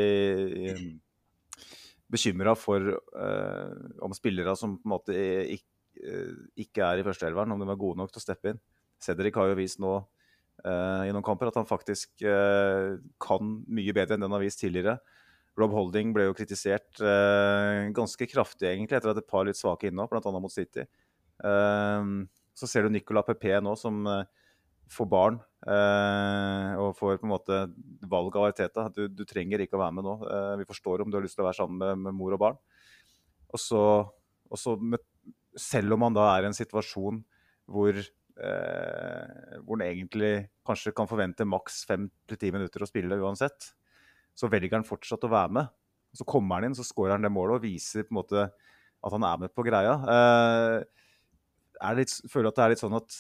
um, 0.73 0.89
bekymra 2.13 2.53
for 2.59 2.91
om 4.03 4.13
spillere 4.13 4.53
som 4.59 4.75
på 4.77 4.85
en 4.85 4.93
måte 4.93 5.15
ikke, 5.53 6.83
er 6.83 6.99
i 6.99 7.05
førsteelveren, 7.05 7.53
om 7.53 7.61
de 7.61 7.69
er 7.69 7.79
gode 7.79 7.97
nok 8.01 8.11
til 8.13 8.21
å 8.21 8.25
steppe 8.25 8.51
inn. 8.53 8.59
Cedric 9.01 9.37
har 9.39 9.49
jo 9.49 9.57
vist 9.57 9.81
nå 9.81 9.95
i 10.63 11.09
noen 11.09 11.25
kamper. 11.25 11.49
At 11.49 11.57
han 11.57 11.67
faktisk 11.67 12.21
kan 12.21 13.49
mye 13.65 13.95
bedre 13.97 14.15
enn 14.15 14.23
den 14.25 14.35
har 14.35 14.43
vist 14.43 14.61
tidligere. 14.61 14.99
Rob 15.57 15.73
Holding 15.73 16.13
ble 16.13 16.27
jo 16.27 16.35
kritisert 16.37 17.01
ganske 17.97 18.29
kraftig 18.29 18.69
egentlig 18.69 18.99
etter 18.99 19.11
at 19.11 19.23
et 19.23 19.29
par 19.29 19.49
litt 19.49 19.57
svake 19.57 19.89
innhopp, 19.89 20.13
bl.a. 20.13 20.37
mot 20.37 20.53
City. 20.53 20.85
så 21.41 22.69
ser 22.69 22.85
du 22.85 22.93
Nicolas 22.93 23.25
Pepe 23.25 23.57
nå 23.65 23.73
som 23.79 24.05
får 24.93 25.09
barn 25.09 25.41
og 25.63 26.89
for 26.97 27.15
på 27.15 27.23
en 27.23 27.31
måte 27.31 27.57
valg 28.11 28.35
av 28.35 28.49
Arteta. 28.49 28.89
Du, 28.91 29.05
du 29.07 29.21
trenger 29.23 29.61
ikke 29.63 29.77
å 29.77 29.81
være 29.81 29.95
med 29.95 30.03
nå. 30.03 30.15
vi 30.59 30.65
forstår 30.67 31.03
om 31.03 31.11
du 31.11 31.15
har 31.15 31.23
lyst 31.23 31.37
til 31.37 31.45
å 31.45 31.47
være 31.47 31.59
sammen 31.61 31.79
med, 31.79 32.01
med 32.03 32.17
mor 32.17 32.35
og 32.35 32.41
barn. 32.41 32.57
Og 33.53 33.61
så, 33.61 33.83
og 34.49 34.59
så 34.59 34.75
med, 34.81 34.99
selv 35.55 35.95
om 35.95 36.03
han 36.07 36.17
da 36.17 36.27
er 36.33 36.43
i 36.43 36.49
en 36.49 36.57
situasjon 36.57 37.21
hvor 37.71 37.95
eh, 37.95 39.59
hvor 39.61 39.77
han 39.77 39.85
egentlig 39.85 40.33
kanskje 40.67 40.93
kan 40.95 41.09
forvente 41.09 41.47
maks 41.47 41.83
fem 41.89 42.09
til 42.29 42.39
ti 42.39 42.51
minutter 42.53 42.83
å 42.83 42.89
spille 42.89 43.19
uansett, 43.21 43.71
så 44.33 44.49
velger 44.49 44.79
han 44.79 44.87
fortsatt 44.87 45.27
å 45.27 45.31
være 45.31 45.57
med. 45.59 45.73
Så 46.13 46.25
kommer 46.29 46.59
han 46.59 46.69
inn, 46.69 46.77
så 46.77 46.85
skårer 46.85 47.15
han 47.15 47.25
det 47.25 47.33
målet 47.33 47.59
og 47.59 47.65
viser 47.65 48.05
på 48.05 48.13
en 48.13 48.21
måte 48.21 48.47
at 49.03 49.13
han 49.13 49.25
er 49.27 49.45
med 49.45 49.53
på 49.53 49.65
greia. 49.67 49.93
Eh, 50.15 51.93
litt, 51.97 52.13
føler 52.31 52.49
at 52.49 52.59
det 52.59 52.65
er 52.65 52.73
litt 52.73 52.83
sånn 52.83 52.97
at, 52.97 53.19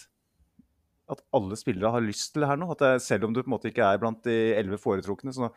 at 1.11 1.21
alle 1.35 1.57
spillere 1.59 1.91
har 1.95 2.03
lyst 2.03 2.31
til 2.33 2.43
det 2.43 2.49
her 2.51 2.59
nå. 2.59 2.69
At 2.73 2.83
det, 2.83 2.91
selv 3.05 3.27
om 3.27 3.35
du 3.35 3.41
på 3.41 3.49
en 3.49 3.55
måte 3.55 3.69
ikke 3.71 3.85
er 3.85 4.01
blant 4.01 4.23
de 4.27 4.37
elleve 4.57 4.79
foretrukne, 4.81 5.33
så, 5.35 5.49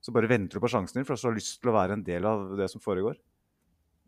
så, 0.00 0.14
bare 0.14 0.30
venter 0.30 0.58
du 0.58 0.64
på 0.64 0.70
sjansen 0.70 1.00
din, 1.00 1.06
for 1.08 1.18
du 1.18 1.28
har 1.30 1.38
lyst 1.38 1.58
til 1.60 1.72
å 1.72 1.76
være 1.76 1.98
en 1.98 2.06
del 2.06 2.26
av 2.28 2.54
det 2.60 2.70
som 2.72 2.82
foregår. 2.84 3.18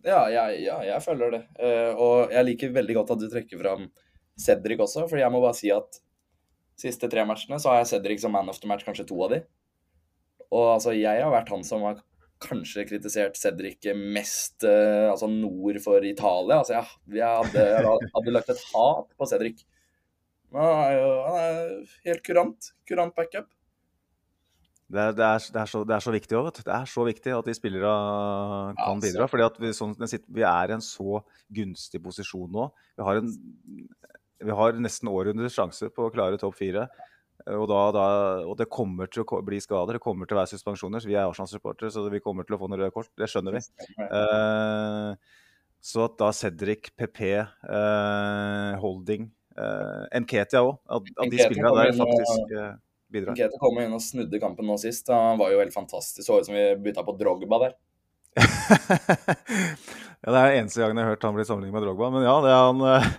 Ja, 0.07 0.27
jeg, 0.31 0.62
ja, 0.66 0.81
jeg 0.87 1.03
føler 1.03 1.33
det. 1.35 1.44
Uh, 1.59 1.92
og 1.99 2.35
jeg 2.35 2.51
liker 2.51 2.75
veldig 2.77 3.01
godt 3.01 3.14
at 3.16 3.22
du 3.22 3.29
trekker 3.33 3.62
fram 3.62 3.88
Cedric 4.38 4.83
også, 4.85 5.07
for 5.11 5.18
jeg 5.18 5.33
må 5.33 5.40
bare 5.42 5.57
si 5.59 5.72
at 5.75 6.03
siste 6.77 7.09
tre 7.11 7.25
matchene 7.27 7.59
så 7.59 7.72
har 7.72 7.81
jeg 7.81 7.94
Cedric 7.94 8.20
som 8.22 8.35
man 8.37 8.53
of 8.53 8.61
the 8.61 8.68
match, 8.70 8.85
kanskje 8.87 9.09
to 9.09 9.16
av 9.25 9.33
de. 9.33 9.40
Og 10.53 10.77
altså, 10.77 10.92
jeg 10.94 11.25
har 11.25 11.33
vært 11.33 11.51
han 11.51 11.64
som 11.66 11.83
har 11.88 12.05
kanskje 12.44 12.85
kritisert 12.87 13.38
Cedric 13.40 13.88
mest 13.96 14.62
uh, 14.68 15.09
altså 15.11 15.27
nord 15.33 15.81
for 15.83 16.05
Italia. 16.05 16.61
Altså, 16.61 16.77
jeg, 16.77 17.16
jeg 17.16 17.40
hadde, 17.40 18.05
hadde 18.12 18.37
lagt 18.37 18.53
et 18.53 18.62
hat 18.75 19.16
på 19.16 19.29
Cedric. 19.33 19.64
Men 20.57 20.64
han 20.64 20.81
er 20.87 20.97
jo 20.97 21.12
han 21.27 21.38
er 21.42 21.95
helt 22.09 22.25
kurant. 22.25 22.73
Kurant 22.88 23.14
backup. 23.16 23.53
Det 24.87 25.03
er, 25.03 25.14
det, 25.19 25.25
er, 25.27 25.47
det, 25.51 25.61
er 25.61 25.66
så, 25.69 25.81
det 25.83 25.95
er, 25.97 26.03
så, 26.05 26.12
viktig 26.14 26.37
også, 26.38 26.62
Det 26.62 26.71
er 26.73 26.85
så 26.87 27.05
viktig 27.09 27.33
at 27.35 27.49
de 27.49 27.55
spillere 27.59 27.95
kan 28.79 29.01
bidra. 29.03 29.27
fordi 29.27 29.49
vi, 29.64 29.73
sånn, 29.75 29.97
vi, 29.99 30.45
er 30.47 30.71
i 30.71 30.77
en 30.77 30.85
så 30.85 31.19
gunstig 31.59 31.99
posisjon 32.05 32.53
nå. 32.55 32.69
Vi 32.95 33.09
har 33.09 33.19
en 33.19 33.33
vi 34.45 34.53
har 34.57 34.77
nesten 34.81 35.11
århundrets 35.11 35.57
sjanse 35.57 35.88
på 35.95 36.07
å 36.07 36.12
klare 36.12 36.38
topp 36.40 36.59
fire. 36.59 36.87
Og, 37.47 37.66
da, 37.71 37.81
da, 37.95 38.05
og, 38.42 38.55
det 38.59 38.69
kommer 38.73 39.11
til 39.12 39.23
å 39.23 39.40
bli 39.45 39.59
skader, 39.62 39.99
det 39.99 40.03
kommer 40.03 40.29
til 40.29 40.37
å 40.37 40.40
være 40.40 40.53
suspensjoner. 40.55 41.03
Så 41.03 41.11
vi 41.11 41.16
er 41.16 41.27
Arsenal-supportere, 41.29 41.92
så 41.95 42.05
vi 42.11 42.23
kommer 42.25 42.47
til 42.47 42.57
å 42.57 42.61
få 42.61 42.69
noen 42.71 42.83
røde 42.83 42.95
kort. 42.95 43.12
Det 43.19 43.29
skjønner 43.31 43.57
vi. 43.57 43.62
Uh, 44.01 45.14
så 45.85 46.07
at 46.09 46.16
da 46.19 46.33
Cedric, 46.35 46.90
PP, 46.99 47.21
uh, 47.38 48.73
Holding, 48.83 49.29
eh, 49.29 49.46
Nketia 49.57 50.61
òg 50.61 50.75
At, 50.85 51.07
at 51.16 51.33
de 51.33 51.38
spillerne 51.40 51.73
der 51.79 51.95
faktisk 51.97 52.53
eh, 52.53 52.73
bidrar. 53.12 53.37
Nketia 53.37 53.62
kom 53.62 53.81
inn 53.83 53.97
og 53.97 54.03
snudde 54.05 54.40
kampen 54.42 54.69
nå 54.69 54.77
sist. 54.83 55.09
Han 55.12 55.40
var 55.40 55.55
jo 55.55 55.62
helt 55.62 55.75
fantastisk. 55.75 56.27
Så 56.27 56.40
ut 56.40 56.49
som 56.49 56.57
vi 56.57 56.69
bytta 56.88 57.07
på 57.07 57.16
Drogba 57.16 57.62
der. 57.64 57.77
ja, 60.23 60.29
det 60.29 60.40
er 60.42 60.59
eneste 60.59 60.83
gangen 60.83 61.01
jeg 61.01 61.07
har 61.07 61.14
hørt 61.14 61.25
han 61.25 61.37
bli 61.38 61.47
sammenlignet 61.49 61.79
med 61.79 61.87
Drogba. 61.87 62.12
Men 62.14 62.27
ja, 62.29 62.37
det 62.45 62.57
han 62.57 62.87
eh, 62.90 63.11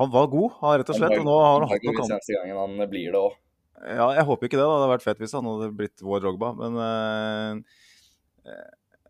han 0.00 0.10
var 0.10 0.26
god, 0.32 0.58
rett 0.80 0.90
og 0.90 0.96
slett. 0.98 1.16
Og 1.20 1.26
nå 1.26 1.38
har 1.38 1.56
han 1.58 1.68
hatt 1.70 1.84
noen 1.84 1.98
kamper. 1.98 2.16
Neste 2.16 2.36
gangen 2.38 2.60
han 2.62 2.90
blir 2.90 3.12
det 3.12 3.20
òg. 3.20 3.40
Ja, 3.82 4.06
jeg 4.16 4.24
håper 4.28 4.48
ikke 4.48 4.58
det. 4.58 4.64
da. 4.64 4.70
Det 4.70 4.78
hadde 4.78 4.92
vært 4.94 5.04
fett 5.04 5.20
hvis 5.22 5.34
han 5.36 5.48
hadde 5.50 5.72
blitt 5.78 6.04
vår 6.06 6.22
Drogba, 6.24 6.52
men 6.58 6.78
uh, 6.78 8.54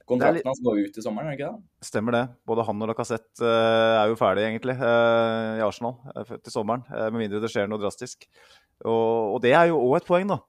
Kontrakten 0.08 0.48
hans 0.50 0.62
går 0.64 0.80
ut 0.86 0.98
i 0.98 1.04
sommeren, 1.04 1.30
er 1.30 1.36
det 1.36 1.40
ikke 1.40 1.50
det? 1.52 1.86
Stemmer 1.88 2.16
det. 2.16 2.22
Både 2.48 2.66
han 2.68 2.84
og 2.84 2.90
Lacassette 2.90 3.44
uh, 3.44 4.02
er 4.02 4.12
jo 4.12 4.18
ferdig, 4.20 4.46
egentlig, 4.48 4.76
uh, 4.80 5.58
i 5.58 5.64
Arsenal 5.64 5.98
til 6.32 6.54
sommeren. 6.54 6.86
med 7.14 7.20
mindre 7.24 7.42
det 7.42 7.52
skjer 7.52 7.70
noe 7.70 7.80
drastisk. 7.82 8.26
Og, 8.82 9.36
og 9.36 9.42
det 9.44 9.54
er 9.54 9.70
jo 9.70 9.80
òg 9.80 10.00
et 10.00 10.08
poeng, 10.08 10.30
da. 10.32 10.40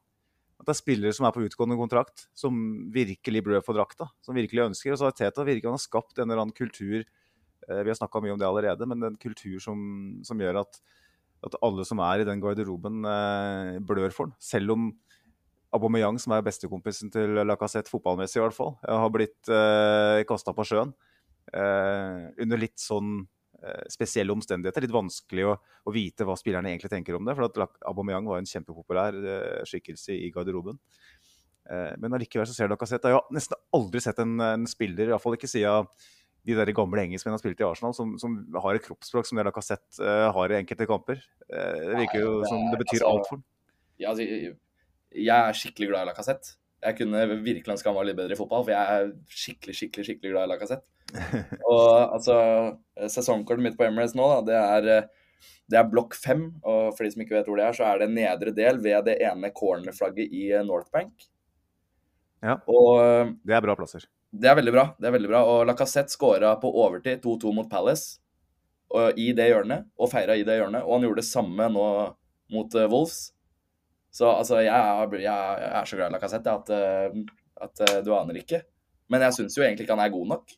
At 0.60 0.70
det 0.70 0.76
er 0.76 0.80
spillere 0.80 1.16
som 1.16 1.28
er 1.28 1.36
på 1.36 1.44
utgående 1.44 1.78
kontrakt, 1.80 2.28
som 2.38 2.56
virkelig 2.94 3.44
blør 3.46 3.66
for 3.66 3.78
drakta. 3.78 4.08
Som 4.26 4.38
virkelig 4.40 4.70
ønsker. 4.70 4.94
Og 4.94 5.02
så 5.02 5.10
har 5.10 5.18
Teta 5.18 5.46
virkelig 5.46 5.70
han 5.70 5.78
har 5.78 5.86
skapt 5.86 6.18
en 6.18 6.30
eller 6.30 6.46
annen 6.46 6.56
kultur 6.56 7.04
Eh, 7.70 7.84
vi 7.84 7.92
har 7.92 8.00
snakka 8.00 8.22
mye 8.24 8.36
om 8.36 8.42
det 8.42 8.48
allerede, 8.48 8.88
men 8.90 9.08
en 9.08 9.20
kultur 9.20 9.60
som, 9.64 9.80
som 10.26 10.40
gjør 10.40 10.64
at, 10.64 10.80
at, 11.46 11.58
alle 11.64 11.86
som 11.88 12.02
er 12.04 12.24
i 12.24 12.28
den 12.28 12.42
garderoben, 12.44 13.04
eh, 13.08 13.80
blør 13.84 14.16
for 14.16 14.30
den. 14.30 14.36
Selv 14.44 14.76
om 14.76 14.90
Aubameyang, 15.74 16.20
som 16.22 16.36
er 16.36 16.46
bestekompisen 16.46 17.12
til 17.14 17.40
Lacassette 17.42 17.92
fotballmessig, 17.92 18.38
i 18.40 18.44
hvert 18.44 18.56
fall, 18.56 18.76
har 18.86 19.12
blitt 19.14 19.50
eh, 19.52 20.22
kasta 20.30 20.54
på 20.56 20.66
sjøen. 20.70 20.94
eh, 21.52 22.30
under 22.44 22.62
litt 22.62 22.80
sånn 22.80 23.24
eh, 23.60 23.84
spesielle 23.92 24.34
omstendigheter. 24.34 24.86
Litt 24.86 24.96
vanskelig 24.96 25.48
å, 25.50 25.56
å, 25.58 25.94
vite 25.94 26.28
hva 26.28 26.38
spillerne 26.40 26.72
egentlig 26.72 26.92
tenker 26.94 27.18
om 27.18 27.26
det. 27.28 27.36
For 27.38 27.50
at 27.50 27.78
Aubameyang 27.90 28.30
var 28.30 28.42
en 28.42 28.50
kjempepopulær 28.50 29.18
eh, 29.18 29.62
skikkelse 29.70 30.16
i 30.16 30.32
garderoben. 30.34 30.80
men 31.96 32.12
allikevel 32.12 32.44
så 32.44 32.54
ser 32.54 32.68
du 32.68 32.74
Lacassette 32.74 33.08
Jeg 33.08 33.16
har 33.16 33.30
nesten 33.32 33.56
aldri 33.72 34.02
sett 34.04 34.18
en, 34.20 34.34
en 34.44 34.66
spiller, 34.68 35.08
iallfall 35.08 35.38
ikke 35.38 35.48
siden 35.48 35.88
de 36.44 36.58
der 36.58 36.74
gamle 36.76 37.00
engelskmennene 37.06 37.38
har 37.38 37.40
spilt 37.40 37.62
i 37.62 37.64
Arsenal, 37.64 37.94
som, 37.96 38.18
som, 38.20 38.34
har 38.66 38.76
et 38.76 38.84
kroppsspråk 38.84 39.30
som 39.30 39.40
det 39.40 39.46
Lacassette 39.48 40.04
uh, 40.04 40.28
har 40.36 40.52
i 40.52 40.58
enkelte 40.58 40.90
kamper. 40.90 41.22
det 41.48 42.02
virker 42.02 42.20
jo 42.20 42.34
som 42.50 42.66
det 42.68 42.82
betyr 42.82 42.98
altså, 42.98 43.14
alt 43.14 43.30
for 43.30 43.38
ham. 43.38 43.46
Ja, 43.96 44.12
altså, 44.12 44.28
jeg 45.14 45.38
er 45.38 45.58
skikkelig 45.58 45.90
glad 45.92 46.06
i 46.06 46.12
Lacassette. 46.12 46.56
Jeg 46.84 46.98
kunne 46.98 47.24
virkelig 47.32 47.72
ønske 47.76 47.88
han 47.88 47.96
var 47.96 48.08
litt 48.08 48.18
bedre 48.18 48.36
i 48.36 48.40
fotball, 48.40 48.66
for 48.66 48.74
jeg 48.74 48.98
er 48.98 49.12
skikkelig 49.32 49.76
skikkelig, 49.78 50.08
skikkelig 50.10 50.34
glad 50.34 50.48
i 50.48 50.52
Lacassette. 50.52 50.88
Og 51.72 51.92
altså, 52.16 52.38
Sesongkortet 53.12 53.64
mitt 53.64 53.78
på 53.80 53.86
Emirates 53.88 54.16
nå, 54.18 54.26
da, 54.32 54.40
det 54.48 54.58
er, 54.58 55.12
det 55.72 55.80
er 55.80 55.92
blokk 55.92 56.18
fem. 56.18 56.48
Og 56.62 56.96
for 56.96 57.06
de 57.06 57.14
som 57.14 57.24
ikke 57.24 57.38
vet 57.38 57.52
hvor 57.52 57.60
det 57.60 57.68
er, 57.68 57.78
så 57.78 57.88
er 57.92 58.04
det 58.04 58.10
nedre 58.16 58.56
del 58.56 58.82
ved 58.84 59.08
det 59.08 59.20
ene 59.28 59.54
cornerflagget 59.56 60.34
i 60.34 60.50
North 60.68 60.92
Bank. 60.94 61.30
Ja, 62.44 62.58
og, 62.68 63.38
det 63.48 63.56
er 63.56 63.64
bra 63.64 63.78
plasser. 63.80 64.10
Det 64.34 64.50
er 64.50 64.58
veldig 64.58 64.74
bra. 64.74 64.88
det 65.00 65.08
er 65.08 65.16
veldig 65.16 65.30
bra. 65.30 65.44
Og 65.48 65.64
Lacassette 65.70 66.12
skåra 66.12 66.56
på 66.60 66.72
overtid 66.84 67.22
2-2 67.24 67.54
mot 67.56 67.70
Palace 67.70 68.18
og, 68.90 69.14
i 69.20 69.30
det 69.36 69.48
hjørnet, 69.52 69.88
og 69.96 70.10
feira 70.12 70.36
i 70.36 70.44
det 70.46 70.58
hjørnet. 70.60 70.84
Og 70.84 70.98
han 70.98 71.08
gjorde 71.08 71.22
det 71.22 71.30
samme 71.30 71.70
nå 71.72 71.86
mot 72.54 72.76
Wolves. 72.82 73.30
Så 74.14 74.30
altså, 74.30 74.60
jeg 74.62 74.74
er, 74.74 75.16
jeg 75.24 75.72
er 75.72 75.90
så 75.90 75.98
glad 75.98 76.12
i 76.12 76.14
Lacassette 76.14 76.54
at, 76.54 76.70
eh, 76.70 77.16
at, 77.66 77.82
eh, 77.88 77.98
du 78.06 78.12
aner 78.14 78.38
ikke. 78.44 78.62
Men 79.10 79.26
jeg 79.26 79.40
syns 79.40 79.58
jo 79.58 79.66
egentlig 79.66 79.88
ikke 79.88 79.98
han 79.98 80.06
er 80.06 80.14
god 80.14 80.30
nok. 80.36 80.54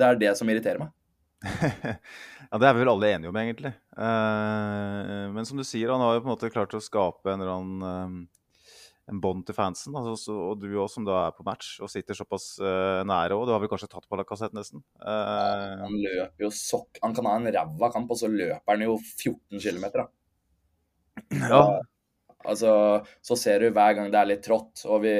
Det 0.00 0.06
er 0.06 0.20
det 0.20 0.32
som 0.38 0.48
irriterer 0.48 0.80
meg. 0.80 0.94
ja, 2.50 2.56
Det 2.56 2.68
er 2.68 2.74
vi 2.76 2.82
vel 2.82 2.92
alle 2.92 3.12
enige 3.14 3.32
om, 3.32 3.38
egentlig. 3.40 3.72
Uh, 3.96 5.28
men 5.34 5.48
som 5.48 5.60
du 5.60 5.64
sier, 5.64 5.92
han 5.92 6.02
har 6.04 6.16
jo 6.16 6.22
på 6.24 6.28
en 6.28 6.34
måte 6.34 6.52
klart 6.52 6.76
å 6.76 6.82
skape 6.84 7.32
en 7.32 7.44
eller 7.44 7.52
annen 7.52 7.84
uh, 7.84 8.40
en 9.10 9.20
bånd 9.20 9.44
til 9.48 9.56
fansen. 9.56 9.96
Altså, 9.96 10.32
og 10.32 10.60
du 10.62 10.68
òg, 10.70 10.88
som 10.92 11.04
da 11.04 11.26
er 11.26 11.36
på 11.36 11.44
match 11.44 11.76
og 11.84 11.92
sitter 11.92 12.16
såpass 12.16 12.54
uh, 12.62 13.02
nære 13.08 13.36
òg. 13.36 13.44
Du 13.48 13.54
har 13.54 13.60
vel 13.62 13.72
kanskje 13.72 13.90
tatt 13.92 14.08
på 14.08 14.20
Lacassette, 14.20 14.56
nesten? 14.56 14.84
Ja, 15.04 15.84
han 15.84 15.96
løper 16.00 16.46
jo 16.46 16.52
sokk 16.54 17.00
Han 17.04 17.16
kan 17.16 17.28
ha 17.28 17.36
en 17.40 17.52
ræva 17.52 17.92
kamp, 17.92 18.12
og 18.12 18.20
så 18.20 18.30
løper 18.32 18.72
han 18.72 18.88
jo 18.88 18.96
14 19.02 19.60
km, 19.60 19.88
da. 20.00 20.08
Ja. 21.44 21.64
Altså, 22.48 22.72
så 23.20 23.36
ser 23.36 23.60
du 23.60 23.72
hver 23.74 23.96
gang 23.98 24.12
det 24.12 24.20
er 24.20 24.30
litt 24.30 24.44
trått 24.46 24.84
og 24.88 25.02
vi, 25.04 25.12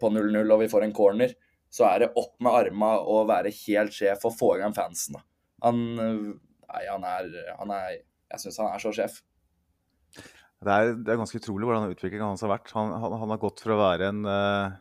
på 0.00 0.10
0-0 0.12 0.42
og 0.42 0.60
vi 0.60 0.68
får 0.68 0.84
en 0.84 0.96
corner, 0.96 1.32
så 1.72 1.86
er 1.88 2.04
det 2.04 2.10
opp 2.20 2.34
med 2.44 2.52
arma 2.52 2.90
og 3.00 3.28
være 3.28 3.52
helt 3.64 3.96
sjef 3.96 4.26
og 4.28 4.36
få 4.36 4.54
i 4.56 4.60
gang 4.62 4.76
fansen. 4.76 5.16
Han, 5.64 5.80
nei, 5.98 6.84
han 6.86 7.06
er, 7.08 7.32
han 7.58 7.72
er 7.74 7.96
Jeg 7.96 8.42
syns 8.42 8.60
han 8.60 8.70
er 8.70 8.82
så 8.82 8.92
sjef. 8.94 9.22
Det 10.58 10.74
er, 10.74 10.92
det 10.98 11.12
er 11.12 11.20
ganske 11.20 11.38
utrolig 11.38 11.68
hvordan 11.68 11.92
utviklingen 11.92 12.26
hans 12.26 12.42
har 12.44 12.50
vært. 12.50 12.72
Han, 12.74 12.90
han, 12.98 13.30
har 13.30 13.40
gått 13.40 13.62
for 13.62 13.76
å 13.76 13.80
være 13.80 14.10
en, 14.10 14.24
eh, 14.26 14.76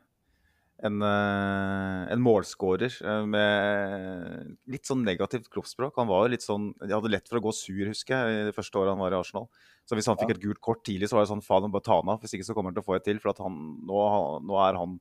en, 0.85 1.01
eh, 1.01 2.01
en 2.13 2.21
målskårer 2.21 2.93
eh, 3.01 3.23
med 3.25 4.57
litt 4.69 4.85
sånn 4.85 5.01
negativt 5.05 5.49
kroppsspråk. 5.53 5.95
Han 5.97 6.09
var 6.09 6.25
jo 6.25 6.33
litt 6.35 6.45
sånn, 6.45 6.69
de 6.83 6.93
hadde 6.93 7.09
lett 7.09 7.29
for 7.29 7.39
å 7.39 7.45
gå 7.47 7.53
sur, 7.55 7.87
husker 7.89 8.13
jeg, 8.13 8.35
i 8.35 8.43
det 8.49 8.55
første 8.55 8.77
året 8.77 8.93
han 8.93 9.01
var 9.01 9.15
i 9.15 9.17
Arsenal. 9.17 9.47
Så 9.89 9.97
hvis 9.97 10.09
han 10.09 10.19
fikk 10.19 10.35
et 10.35 10.43
gult 10.43 10.61
kort 10.61 10.83
tidlig, 10.85 11.09
så 11.09 11.17
var 11.17 11.25
det 11.25 11.31
sånn 11.31 11.45
faen, 11.45 11.71
bare 11.73 11.85
ta 11.87 11.97
han 11.97 12.13
av. 12.13 12.21
Hvis 12.21 12.35
ikke 12.37 12.45
så 12.45 12.53
kommer 12.53 12.69
han 12.69 12.77
til 12.77 12.85
å 12.85 12.89
få 12.89 12.97
et 12.97 13.07
til. 13.07 13.21
For 13.23 13.33
at 13.33 13.41
han, 13.41 13.55
nå, 13.87 14.03
nå 14.45 14.61
er 14.65 14.77
han 14.77 14.99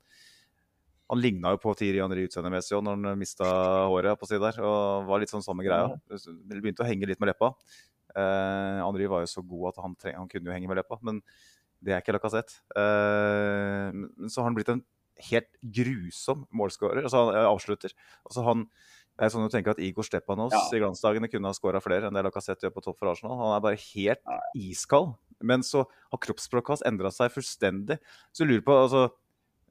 Han 1.06 1.20
ligna 1.22 1.52
jo 1.54 1.58
på 1.62 1.70
Tiri 1.78 2.00
André 2.02 2.24
utseendemessig 2.26 2.74
òg 2.74 2.80
når 2.82 2.96
han 2.98 3.18
mista 3.20 3.46
håret 3.86 4.18
på 4.18 4.26
si 4.26 4.40
der. 4.42 4.56
Og 4.58 5.04
var 5.06 5.20
litt 5.22 5.30
sånn 5.30 5.44
samme 5.44 5.62
greia. 5.62 5.92
Det 6.10 6.58
begynte 6.58 6.82
å 6.82 6.88
henge 6.88 7.06
litt 7.06 7.20
med 7.22 7.30
leppa. 7.30 7.52
Eh, 8.16 8.80
André 8.82 9.06
var 9.12 9.22
jo 9.22 9.28
så 9.30 9.44
god 9.44 9.68
at 9.70 9.84
han, 9.84 9.94
treng, 10.00 10.16
han 10.18 10.32
kunne 10.32 10.50
jo 10.50 10.56
henge 10.56 10.66
med 10.66 10.80
leppa, 10.80 10.98
men 11.06 11.20
det 11.84 11.94
er 11.94 12.02
ikke 12.02 12.16
Lacassette. 12.16 12.58
Uh, 12.72 14.26
så 14.26 14.40
har 14.40 14.48
han 14.48 14.56
blitt 14.56 14.72
en 14.72 14.82
helt 15.30 15.50
grusom 15.62 16.44
målskårer. 16.54 17.06
Altså, 17.06 17.24
han 17.30 17.48
avslutter. 17.48 17.94
Altså, 18.26 18.44
han 18.46 18.68
jeg 19.16 19.30
er 19.30 19.32
sånn 19.32 19.46
å 19.46 19.52
tenke 19.52 19.72
at 19.72 19.78
Igor 19.80 20.04
Stepanos 20.04 20.52
ja. 20.52 20.58
i 20.76 20.80
glansdagene 20.82 21.28
kunne 21.32 21.48
ha 21.48 21.56
skåra 21.56 21.80
flere 21.80 22.08
enn 22.08 22.16
det 22.16 22.22
Lacassette 22.26 22.66
gjør 22.66 22.74
på 22.74 22.82
topp 22.84 22.98
for 23.00 23.14
Arsenal. 23.14 23.38
Han 23.40 23.54
er 23.54 23.62
bare 23.64 23.78
helt 23.80 24.20
ja. 24.20 24.40
iskald. 24.60 25.14
Men 25.40 25.64
så 25.64 25.86
har 25.88 26.20
kroppsspråket 26.20 26.74
hans 26.74 26.84
endra 26.88 27.12
seg 27.12 27.32
fullstendig. 27.32 27.96
Så 28.28 28.44
jeg 28.44 28.50
lurer 28.50 28.66
på 28.66 28.76
altså, 28.76 29.02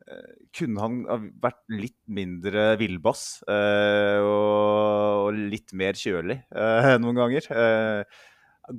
eh, 0.09 0.31
Kunne 0.57 0.81
han 0.81 1.27
vært 1.41 1.61
litt 1.73 1.99
mindre 2.09 2.71
villbass 2.81 3.43
eh, 3.45 4.17
og, 4.25 5.29
og, 5.29 5.41
litt 5.53 5.73
mer 5.77 5.97
kjølig 5.97 6.39
eh, 6.49 6.91
noen 7.03 7.21
ganger? 7.21 7.49
Eh, 7.53 8.25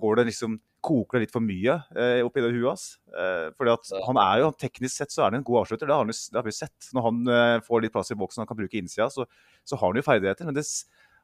går 0.03 0.19
det 0.19 0.29
liksom 0.33 0.59
koker 0.87 1.19
det 1.19 1.27
litt 1.27 1.35
for 1.35 1.45
mye 1.45 1.75
eh, 1.99 2.21
oppi 2.27 2.45
det 2.45 2.53
huet 2.55 2.69
hans. 2.69 2.87
Eh, 3.11 3.49
fordi 3.59 3.75
at 3.75 3.93
han 4.07 4.21
er 4.23 4.43
jo, 4.45 4.51
Teknisk 4.63 5.03
sett 5.03 5.15
så 5.15 5.25
er 5.25 5.31
han 5.31 5.41
en 5.41 5.47
god 5.47 5.65
avslutter, 5.65 5.89
det 5.89 5.97
har, 5.97 6.07
han, 6.07 6.15
det 6.33 6.41
har 6.41 6.47
vi 6.47 6.57
sett. 6.57 6.91
Når 6.97 7.07
han 7.09 7.33
eh, 7.37 7.57
får 7.67 7.85
litt 7.85 7.95
plass 7.97 8.13
i 8.15 8.19
boksen 8.19 8.45
og 8.45 8.51
kan 8.51 8.61
bruke 8.61 8.79
innsida, 8.81 9.11
så, 9.13 9.27
så, 9.67 9.79
har 9.79 9.93
han 9.93 10.01
jo 10.01 10.07
ferdigheter. 10.07 10.49
Men 10.49 10.59
det, 10.59 10.67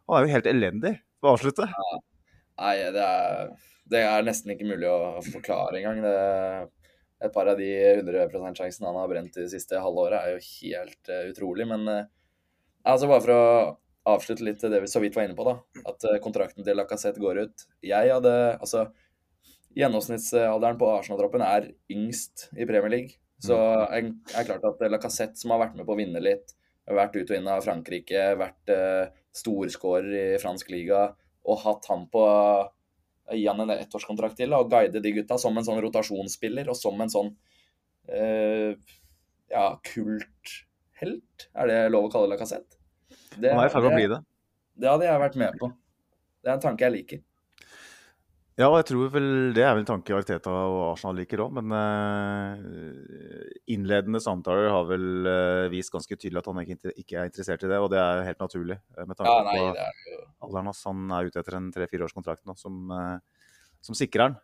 han 0.08 0.18
er 0.18 0.26
jo 0.26 0.34
helt 0.36 0.50
elendig 0.50 0.96
på 1.22 1.30
å 1.30 1.36
avslutte. 1.36 1.68
Ja. 1.70 2.00
Nei, 2.62 2.76
det 2.94 3.02
er, 3.02 3.52
det 3.90 4.04
er, 4.06 4.24
nesten 4.26 4.54
ikke 4.54 4.68
mulig 4.68 4.90
å 4.90 5.22
forklare 5.24 5.80
engang. 5.80 6.68
Et 7.22 7.32
par 7.32 7.46
av 7.46 7.58
de 7.58 7.68
100 7.70 8.26
%-sjansene 8.32 8.88
han 8.88 8.98
har 8.98 9.10
brent 9.10 9.36
det 9.38 9.46
siste 9.52 9.78
halvåret, 9.78 10.18
er 10.18 10.34
jo 10.34 10.42
helt 10.64 11.10
uh, 11.12 11.22
utrolig. 11.30 11.68
Men 11.70 11.86
uh, 11.86 12.08
altså 12.82 13.10
bare 13.10 13.22
for 13.22 13.34
å 13.34 13.44
avslutte 14.12 14.42
litt 14.46 14.64
det 14.66 14.80
vi 14.82 14.90
så 14.90 15.02
vidt 15.02 15.14
var 15.18 15.28
inne 15.28 15.38
på, 15.38 15.46
da. 15.46 15.56
At 15.86 16.08
uh, 16.08 16.18
kontrakten 16.24 16.66
til 16.66 16.78
Lacassette 16.78 17.22
går 17.22 17.44
ut. 17.44 17.66
Jeg 17.86 18.10
hadde 18.10 18.34
Altså, 18.58 18.88
Gjennomsnittsalderen 19.78 20.78
på 20.80 20.88
Arsenal-troppen 20.92 21.44
er 21.46 21.70
yngst 21.92 22.48
i 22.56 22.66
Premier 22.68 22.92
League. 22.92 23.18
Så 23.42 23.56
det 23.56 24.02
mm. 24.06 24.12
er 24.38 24.46
klart 24.46 24.66
at 24.68 24.84
Lacassette, 24.90 25.38
som 25.40 25.54
har 25.54 25.64
vært 25.64 25.78
med 25.78 25.86
på 25.88 25.96
å 25.96 25.98
vinne 25.98 26.20
litt, 26.22 26.54
vært 26.86 27.16
ut 27.16 27.30
og 27.30 27.36
inn 27.36 27.50
av 27.50 27.64
Frankrike, 27.64 28.26
vært 28.38 28.70
uh, 28.70 29.10
storskårer 29.34 30.14
i 30.18 30.40
fransk 30.42 30.70
liga, 30.70 31.08
og 31.42 31.62
hatt 31.64 31.88
han 31.90 32.06
på 32.12 32.22
uh, 32.22 32.70
Gi 33.32 33.46
han 33.46 33.62
en 33.62 33.70
ettårskontrakt 33.72 34.36
til 34.36 34.52
og 34.52 34.68
guide 34.68 35.00
de 35.00 35.12
gutta 35.14 35.38
som 35.40 35.56
en 35.56 35.64
sånn 35.64 35.78
rotasjonsspiller 35.80 36.68
og 36.68 36.76
som 36.76 36.98
en 37.00 37.10
sånn 37.10 37.30
uh, 38.12 38.74
ja, 39.52 39.66
kulthelt, 39.88 41.46
er 41.54 41.70
det 41.70 41.78
lov 41.94 42.08
å 42.08 42.12
kalle 42.12 42.30
Lacassette? 42.34 42.78
Det, 43.38 43.50
han 43.50 43.62
er 43.62 43.70
i 43.70 43.72
ferd 43.72 43.86
med 43.86 43.94
å 43.94 43.98
bli 44.00 44.10
det. 44.12 44.20
Det 44.82 44.90
hadde 44.90 45.08
jeg 45.08 45.22
vært 45.22 45.38
med 45.40 45.58
på. 45.60 45.70
Det 46.42 46.50
er 46.50 46.56
en 46.58 46.64
tanke 46.64 46.86
jeg 46.86 46.94
liker. 46.96 47.22
Ja, 48.60 48.68
jeg 48.76 48.84
tror 48.90 49.08
vel 49.14 49.28
det 49.56 49.62
er 49.64 49.70
vel 49.72 49.80
en 49.80 49.88
tanke 49.88 50.12
Arteta 50.12 50.52
og 50.52 50.80
Arsenal 50.90 51.16
liker 51.22 51.40
òg. 51.40 51.54
Men 51.56 51.72
uh, 51.72 52.60
innledende 53.72 54.20
samtaler 54.20 54.68
har 54.74 54.84
vel 54.90 55.06
uh, 55.24 55.70
vist 55.72 55.92
ganske 55.94 56.18
tydelig 56.18 56.42
at 56.42 56.50
han 56.50 56.60
ikke, 56.60 57.16
er 57.16 57.30
interessert 57.30 57.64
i 57.64 57.70
det. 57.72 57.80
Og 57.80 57.88
det 57.94 58.00
er 58.02 58.20
jo 58.20 58.28
helt 58.28 58.44
naturlig 58.44 58.76
uh, 58.98 59.06
med 59.06 59.16
tanke 59.16 59.32
ja, 59.32 59.42
nei, 59.48 59.56
på 59.56 59.72
er... 59.72 60.24
alderen 60.44 60.68
hans. 60.68 60.84
Han 60.90 61.16
er 61.16 61.30
ute 61.30 61.40
etter 61.40 61.56
en 61.58 61.72
tre-fireårskontrakt 61.72 62.44
nå 62.48 62.56
som, 62.60 62.92
som 63.80 63.98
sikrer 63.98 64.28
han. 64.28 64.40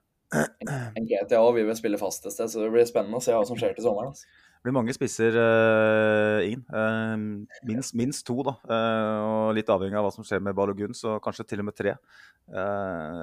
GTA 1.09 1.45
vil 1.57 1.69
vel 1.69 1.77
spille 1.77 2.01
fast 2.01 2.25
et 2.29 2.35
sted, 2.35 2.49
så 2.53 2.65
det 2.65 2.73
blir 2.73 2.89
spennende 2.89 3.21
å 3.21 3.25
se 3.25 3.37
hva 3.37 3.45
som 3.49 3.61
skjer 3.61 3.77
til 3.77 3.85
sommeren. 3.91 4.17
Altså. 4.17 4.48
Det 4.59 4.67
blir 4.67 4.75
mange 4.75 4.95
spisser 4.95 5.37
uh, 5.39 6.41
inn. 6.43 6.65
Uh, 6.67 7.47
minst, 7.69 7.95
minst, 7.95 8.25
to, 8.27 8.41
da. 8.43 8.57
Uh, 8.67 9.19
og 9.23 9.53
litt 9.55 9.69
avhengig 9.71 9.95
av 10.01 10.09
hva 10.09 10.11
som 10.11 10.27
skjer 10.27 10.43
med 10.43 10.57
Balogun, 10.59 10.97
så 10.99 11.21
kanskje 11.23 11.47
til 11.47 11.63
og 11.63 11.69
med 11.69 11.77
tre. 11.79 11.95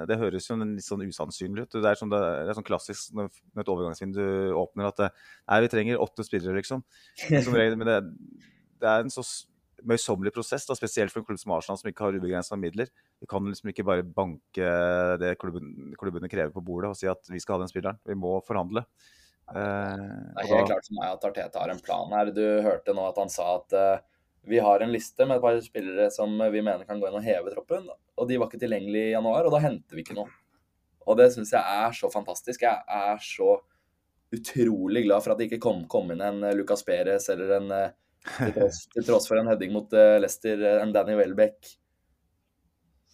det 0.08 0.16
høres 0.20 0.46
jo 0.48 0.56
litt 0.56 0.86
sånn 0.86 1.02
usannsynlig 1.04 1.66
ut. 1.66 1.76
Det 1.76 1.90
er 1.90 1.98
sånn, 1.98 2.12
det 2.12 2.20
er 2.22 2.56
sånn 2.56 2.66
klassisk 2.66 3.12
når 3.18 3.28
et 3.60 3.72
overgangsvindu 3.74 4.22
åpner 4.56 4.88
at 4.88 5.02
nei, 5.10 5.58
vi 5.64 5.70
trenger 5.72 6.00
åtte 6.00 6.24
spillere, 6.24 6.56
liksom. 6.56 6.84
men 7.28 7.84
det, 7.84 7.98
det, 8.80 8.86
er 8.86 9.02
en 9.02 9.12
så 9.12 9.26
møysommelig 9.84 10.32
prosess, 10.32 10.64
da, 10.68 10.76
spesielt 10.78 11.12
for 11.12 11.20
en 11.20 11.28
klubb 11.28 11.40
som 11.42 11.52
Arsenal, 11.56 11.80
som 11.80 11.90
ikke 11.90 12.06
har 12.06 12.16
ubegrensa 12.16 12.56
midler. 12.58 12.88
Vi 13.20 13.28
kan 13.28 13.44
liksom 13.44 13.74
ikke 13.74 13.84
bare 13.86 14.06
banke 14.06 14.72
det 15.20 15.34
klubben, 15.42 15.92
klubbene 16.00 16.30
krever 16.32 16.54
på 16.54 16.64
bordet 16.64 16.94
og 16.94 16.98
si 16.98 17.10
at 17.10 17.28
vi 17.28 17.42
skal 17.42 17.58
ha 17.58 17.64
den 17.64 17.72
spilleren. 17.72 18.00
Vi 18.06 18.16
må 18.18 18.38
forhandle. 18.46 18.86
Eh, 19.54 20.06
det 20.34 20.42
er 20.42 20.50
helt 20.50 20.70
klart 20.72 20.88
for 20.88 20.98
meg 20.98 21.12
at 21.12 21.26
Arteta 21.28 21.62
har 21.62 21.72
en 21.72 21.82
plan 21.82 22.14
her. 22.16 22.32
Du 22.34 22.44
hørte 22.64 22.94
nå 22.96 23.04
at 23.06 23.20
han 23.20 23.30
sa 23.32 23.52
at 23.60 23.76
uh, 23.76 24.02
vi 24.46 24.58
har 24.62 24.82
en 24.82 24.92
liste 24.92 25.26
med 25.26 25.38
et 25.38 25.44
par 25.44 25.60
spillere 25.62 26.08
som 26.14 26.34
vi 26.52 26.62
mener 26.62 26.86
kan 26.88 27.00
gå 27.02 27.08
inn 27.08 27.18
og 27.18 27.26
heve 27.26 27.54
troppen. 27.54 27.86
Og 28.16 28.28
de 28.28 28.40
var 28.40 28.50
ikke 28.50 28.62
tilgjengelige 28.62 29.12
i 29.12 29.14
januar, 29.14 29.46
og 29.46 29.54
da 29.54 29.62
henter 29.62 29.98
vi 29.98 30.04
ikke 30.06 30.18
noe. 30.18 30.30
Og 31.06 31.18
det 31.20 31.30
syns 31.34 31.54
jeg 31.54 31.62
er 31.62 31.94
så 31.94 32.10
fantastisk. 32.10 32.66
Jeg 32.66 32.82
er 32.90 33.22
så 33.22 33.60
utrolig 34.34 35.04
glad 35.06 35.22
for 35.22 35.32
at 35.32 35.38
det 35.38 35.46
ikke 35.46 35.62
kom, 35.62 35.84
kom 35.90 36.10
inn 36.10 36.24
en 36.24 36.42
eh, 36.42 36.56
Lucas 36.58 36.82
Perez 36.86 37.28
eller 37.30 37.56
en 37.60 37.68
til 38.26 38.50
tross, 38.56 38.80
til 38.90 39.04
tross, 39.06 39.28
for 39.30 39.38
en 39.38 39.46
heading 39.46 39.70
mot 39.70 39.92
Leicester, 39.94 40.64
en 40.80 40.90
Danny 40.94 41.14
Welbeck. 41.14 41.76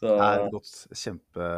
Så 0.03 0.13
er 0.19 0.41
et 0.41 0.51
godt, 0.51 0.71
kjempe, 0.99 1.49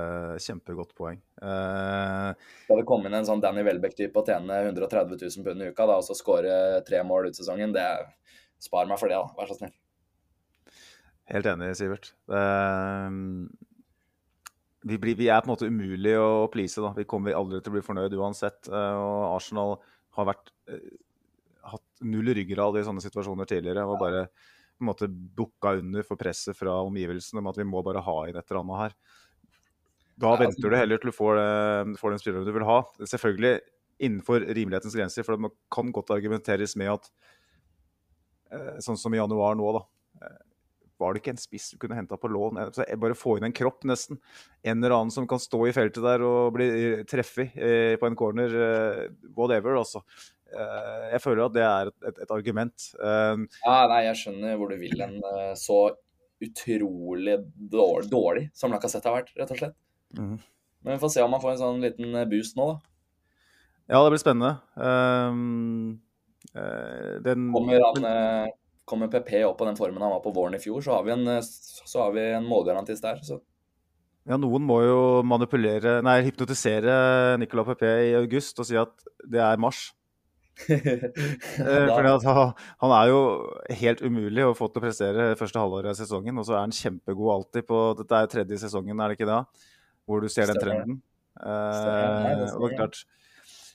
kjempegodt 0.44 0.90
poeng. 0.98 1.20
Uh, 1.40 2.34
skal 2.66 2.82
det 2.82 2.86
komme 2.88 3.08
inn 3.08 3.16
en 3.16 3.24
sånn 3.24 3.40
Danny 3.40 3.62
Welbeck-type 3.64 4.20
og 4.20 4.28
tjene 4.28 4.58
130 4.66 5.16
000 5.16 5.46
pund 5.46 5.64
i 5.64 5.70
uka, 5.72 5.86
da, 5.88 5.96
og 5.96 6.04
så 6.04 6.16
skåre 6.18 6.58
tre 6.84 7.00
mål 7.08 7.30
ut 7.30 7.38
sesongen, 7.38 7.72
det 7.72 7.86
spar 8.60 8.90
meg 8.90 9.00
for 9.00 9.08
det, 9.08 9.16
da. 9.16 9.32
Vær 9.38 9.48
så 9.48 9.56
snill. 9.56 9.72
helt 11.32 11.48
enig, 11.54 11.70
Sivert. 11.80 12.10
Uh, 12.28 13.48
vi, 14.84 15.00
blir, 15.00 15.16
vi 15.16 15.30
er 15.32 15.40
på 15.40 15.48
en 15.48 15.54
måte 15.54 15.70
umulig 15.72 16.12
å 16.20 16.44
please. 16.52 16.76
da. 16.84 16.92
Vi 16.98 17.08
kommer 17.08 17.38
aldri 17.38 17.62
til 17.62 17.72
å 17.72 17.78
bli 17.78 17.86
fornøyd 17.86 18.18
uansett. 18.20 18.68
Uh, 18.68 18.92
og 19.00 19.22
Arsenal 19.38 19.78
har 20.18 20.28
vært, 20.34 20.52
hatt 21.64 22.04
null 22.04 22.28
ryggrad 22.36 22.76
i 22.76 22.84
sånne 22.84 23.02
situasjoner 23.02 23.48
tidligere. 23.48 23.88
og 23.88 23.96
bare 24.04 24.26
på 24.74 24.82
en 24.82 24.88
måte 24.90 25.08
bukka 25.08 25.76
under 25.78 26.02
for 26.02 26.16
presset 26.20 26.56
fra 26.58 26.74
omgivelsene 26.84 27.38
om 27.38 27.46
at 27.52 27.56
vi 27.60 27.64
må 27.68 27.82
bare 27.86 28.02
ha 28.02 28.16
inn 28.28 28.36
et 28.36 28.50
eller 28.50 28.60
annet 28.64 28.80
her. 28.80 28.94
Da 30.16 30.26
Ja, 30.26 30.36
altså- 30.36 30.44
venter 30.46 30.70
du 30.70 30.76
heller 30.76 30.98
til 30.98 31.10
du 31.10 31.16
får, 31.16 31.36
det, 31.38 31.98
får 31.98 32.10
den 32.10 32.18
spilleren 32.22 32.44
du 32.46 32.52
vil 32.52 32.64
ha. 32.68 32.82
Selvfølgelig 33.02 33.60
innenfor 34.00 34.40
rimelighetens 34.46 34.94
grenser, 34.94 35.22
for 35.24 35.36
det 35.36 35.50
kan 35.70 35.92
godt 35.94 36.10
argumenteres 36.10 36.74
med 36.76 36.90
at 36.92 37.10
eh, 38.50 38.78
sånn 38.82 38.98
som 38.98 39.14
i 39.14 39.18
januar 39.18 39.54
nå, 39.58 39.72
da. 39.78 39.84
eh, 40.26 40.40
Var 41.00 41.12
det 41.14 41.22
ikke 41.22 41.32
en 41.34 41.40
spiss 41.42 41.70
du 41.72 41.78
kunne 41.82 41.96
henta 41.98 42.16
på 42.16 42.28
lån? 42.30 42.58
Eh, 42.86 42.96
Bare 42.96 43.14
få 43.18 43.36
inn 43.38 43.44
en 43.48 43.52
kropp, 43.56 43.82
nesten. 43.84 44.18
En 44.62 44.78
eller 44.82 44.94
annen 44.94 45.10
som 45.10 45.26
kan 45.26 45.38
stå 45.42 45.66
i 45.68 45.72
feltet 45.74 46.02
der 46.02 46.22
og 46.22 46.52
bli 46.54 46.68
treffet 47.10 47.56
eh, 47.56 47.96
på 47.98 48.06
en 48.06 48.14
corner. 48.16 48.54
eh, 48.54 49.08
whatever, 49.36 49.74
altså. 49.80 50.02
Eh, 50.54 51.04
jeg 51.14 51.22
føler 51.24 51.44
at 51.44 51.54
det 51.56 51.66
er 51.66 51.90
et, 51.90 52.18
et, 52.22 52.32
argument. 52.32 52.88
Eh, 52.98 53.44
Ja, 53.64 53.76
nei, 53.90 54.00
jeg 54.08 54.20
skjønner 54.22 54.58
hvor 54.60 54.72
du 54.72 54.78
vil 54.80 55.04
en 55.04 55.16
eh, 55.18 55.52
Så 55.58 55.78
utrolig 56.44 57.38
dårlig, 57.56 58.10
dårlig 58.10 58.48
som 58.56 58.74
Lacassette 58.74 59.08
har 59.08 59.22
vært, 59.22 59.32
rett 59.38 59.54
og 59.54 59.60
slett. 59.60 59.78
Mhm. 60.18 60.34
Men 60.84 60.98
vi 60.98 61.00
får 61.00 61.14
se 61.14 61.22
om 61.24 61.32
han 61.32 61.40
får 61.40 61.54
en 61.54 61.62
sånn 61.62 61.80
liten 61.80 62.16
boost 62.28 62.58
nå, 62.58 62.66
da. 62.74 62.90
Ja, 63.94 64.02
det 64.04 64.10
blir 64.12 64.20
spennende. 64.20 64.50
Um, 64.76 65.94
uh, 66.52 67.14
den, 67.24 67.46
Kommer, 67.52 67.80
han, 67.86 68.50
kommer 68.84 69.08
PP 69.12 69.32
opp 69.48 69.56
på 69.62 69.68
den 69.68 69.78
formen 69.78 70.04
han 70.04 70.12
var 70.12 70.20
på 70.24 70.32
våren 70.36 70.58
i 70.58 70.60
fjor, 70.60 70.84
så 70.84 70.98
har 70.98 71.06
vi 71.06 71.14
en, 71.14 71.24
så 71.40 72.02
har 72.02 72.12
vi 72.12 72.26
en 72.36 72.44
målgarantist 72.48 73.04
der. 73.04 73.22
Så 73.24 73.40
ja, 74.24 74.38
noen 74.40 74.64
må 74.64 74.78
jo 74.80 75.00
manipulere, 75.28 75.98
nei, 76.04 76.22
hypnotisere 76.24 76.94
Nicolas 77.40 77.68
PP 77.68 77.82
i 77.88 78.14
august 78.16 78.60
og 78.60 78.68
si 78.68 78.78
at 78.80 79.08
det 79.24 79.42
er 79.44 79.60
mars. 79.60 79.90
Eh, 81.54 81.86
fordi 81.90 82.10
han, 82.10 82.92
er 82.94 83.08
jo 83.10 83.20
helt 83.80 84.02
umulig 84.04 84.44
å 84.46 84.54
få 84.56 84.68
til 84.70 84.80
å 84.80 84.84
prestere 84.84 85.26
første 85.38 85.60
halvår 85.60 85.88
av 85.90 85.96
sesongen, 85.98 86.38
og 86.38 86.46
så 86.46 86.56
er 86.56 86.62
han 86.64 86.74
kjempegod 86.74 87.32
alltid 87.34 87.66
på 87.68 87.80
Dette 87.98 88.20
er 88.20 88.30
tredje 88.30 88.60
sesongen, 88.62 89.00
er 89.00 89.10
det 89.10 89.18
ikke 89.18 89.28
det? 89.30 89.40
Hvor 90.06 90.22
du 90.22 90.28
ser 90.32 90.50
den 90.50 90.60
trenden. 90.62 91.00
Eh, 91.40 92.44
og 92.54 92.68
det 92.68 92.76
klart 92.78 93.00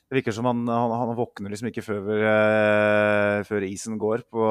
Det 0.08 0.20
virker 0.20 0.36
som 0.36 0.48
han, 0.48 0.62
han, 0.72 0.94
han 1.02 1.18
våkner 1.18 1.52
liksom 1.52 1.72
ikke 1.72 1.84
før, 1.84 2.08
eh, 2.16 3.42
før 3.48 3.68
isen 3.68 4.00
går 4.02 4.24
på 4.32 4.46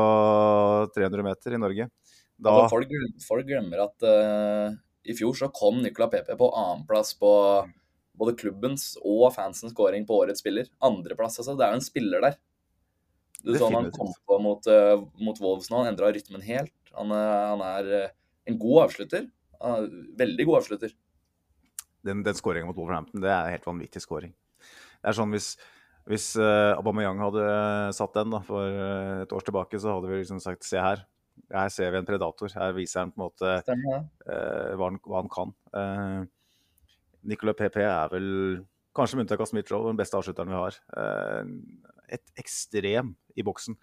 300 0.96 1.26
meter 1.26 1.56
i 1.56 1.62
Norge. 1.62 1.88
Da 2.38 2.54
altså, 2.54 2.76
folk, 2.76 2.92
folk 3.24 3.48
glemmer 3.48 3.86
at 3.88 4.06
eh, 4.06 4.76
i 5.08 5.16
fjor 5.16 5.34
så 5.38 5.48
kom 5.54 5.80
Nicola 5.82 6.10
Pepe 6.12 6.36
på 6.38 6.50
annenplass 6.52 7.14
på 7.18 7.32
både 8.18 8.36
klubbens 8.38 8.92
og 9.06 9.30
fansens 9.34 9.74
scoring 9.74 10.06
på 10.08 10.16
årets 10.24 10.42
spiller. 10.42 10.68
Andreplass, 10.84 11.38
altså. 11.40 11.56
Det 11.58 11.66
er 11.66 11.74
jo 11.74 11.80
en 11.80 11.86
spiller 11.86 12.24
der. 12.24 12.38
Du 13.44 13.54
så 13.54 13.70
han 13.70 13.90
kom 13.94 14.10
på 14.26 14.38
mot, 14.42 14.66
eh, 14.66 15.00
mot 15.22 15.38
Wolves 15.42 15.70
nå, 15.70 15.82
han 15.82 15.92
endra 15.92 16.10
rytmen 16.14 16.42
helt. 16.42 16.74
Han, 16.96 17.12
eh, 17.14 17.34
han 17.52 17.62
er 17.62 17.90
eh, 18.00 18.14
en 18.50 18.58
god 18.58 18.88
avslutter. 18.88 19.28
Er 19.58 19.88
veldig 20.18 20.46
god 20.48 20.62
avslutter. 20.62 20.94
den, 22.06 22.22
den 22.22 22.34
scoringen 22.34 22.68
mot 22.70 22.78
Wolverhampton, 22.78 23.20
det 23.20 23.28
er 23.28 23.44
en 23.44 23.52
helt 23.52 23.66
vanvittig 23.66 24.00
scoring. 24.00 24.30
Det 25.02 25.10
er 25.10 25.16
sånn 25.18 25.32
hvis, 25.34 25.48
hvis 26.08 26.28
uh, 26.40 26.78
Aubameyang 26.78 27.18
hadde 27.20 27.42
satt 27.94 28.14
den 28.16 28.32
da, 28.32 28.38
for 28.46 28.78
et 29.24 29.34
år 29.34 29.44
tilbake, 29.44 29.80
så 29.82 29.96
hadde 29.96 30.10
vi 30.10 30.20
liksom 30.22 30.38
sagt 30.42 30.66
se 30.66 30.78
her. 30.80 31.02
Her 31.52 31.68
ser 31.74 31.92
vi 31.92 32.00
en 32.00 32.06
predator. 32.08 32.50
Her 32.54 32.72
viser 32.76 33.02
han 33.02 33.12
på 33.12 33.20
en 33.20 33.26
måte 33.26 33.52
Stemmer 33.66 33.92
ja. 33.92 34.00
uh, 34.30 34.72
hva, 34.78 34.88
han, 34.88 34.98
hva 35.04 35.20
han 35.20 35.30
kan. 35.34 35.54
Uh, 35.74 36.22
Nicolas 37.28 37.58
PP 37.58 37.80
er 37.84 38.12
vel, 38.12 38.28
kanskje 38.96 39.18
med 39.18 39.26
unntak 39.26 39.42
av 39.44 39.50
Smith 39.50 39.72
Rowe, 39.72 39.92
den 39.92 40.00
beste 40.00 40.18
avslutteren 40.18 40.52
vi 40.52 40.58
har. 40.58 40.78
Eh, 40.98 41.50
et 42.18 42.40
ekstrem 42.40 43.12
i 43.36 43.44
boksen. 43.46 43.76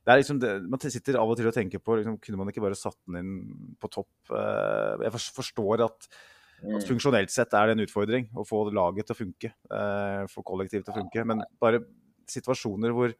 Det 0.00 0.16
liksom 0.16 0.40
det, 0.40 0.50
man 0.72 0.80
sitter 0.80 1.18
av 1.20 1.28
og 1.28 1.36
til 1.36 1.48
og 1.50 1.54
tenker 1.54 1.80
på 1.84 1.98
liksom, 1.98 2.14
Kunne 2.24 2.38
man 2.40 2.48
ikke 2.48 2.62
bare 2.64 2.78
satt 2.78 2.96
den 3.06 3.18
inn 3.20 3.32
på 3.80 3.90
topp? 3.92 4.12
Eh, 4.32 5.06
jeg 5.06 5.12
forstår 5.36 5.84
at 5.88 6.12
Mm. 6.60 6.74
at 6.76 6.84
funksjonelt 6.84 7.32
sett 7.32 7.54
er 7.56 7.70
det 7.70 7.72
en 7.72 7.86
utfordring 7.86 8.26
å 8.36 8.44
få 8.44 8.66
laget 8.68 9.06
til 9.08 9.14
å 9.14 9.20
funke. 9.20 9.48
Eh, 9.72 10.26
få 10.28 10.42
kollektivet 10.44 10.84
til 10.84 10.92
å 10.92 10.98
funke. 10.98 11.24
Men 11.24 11.42
bare 11.60 11.80
situasjoner 12.28 12.92
hvor 12.92 13.14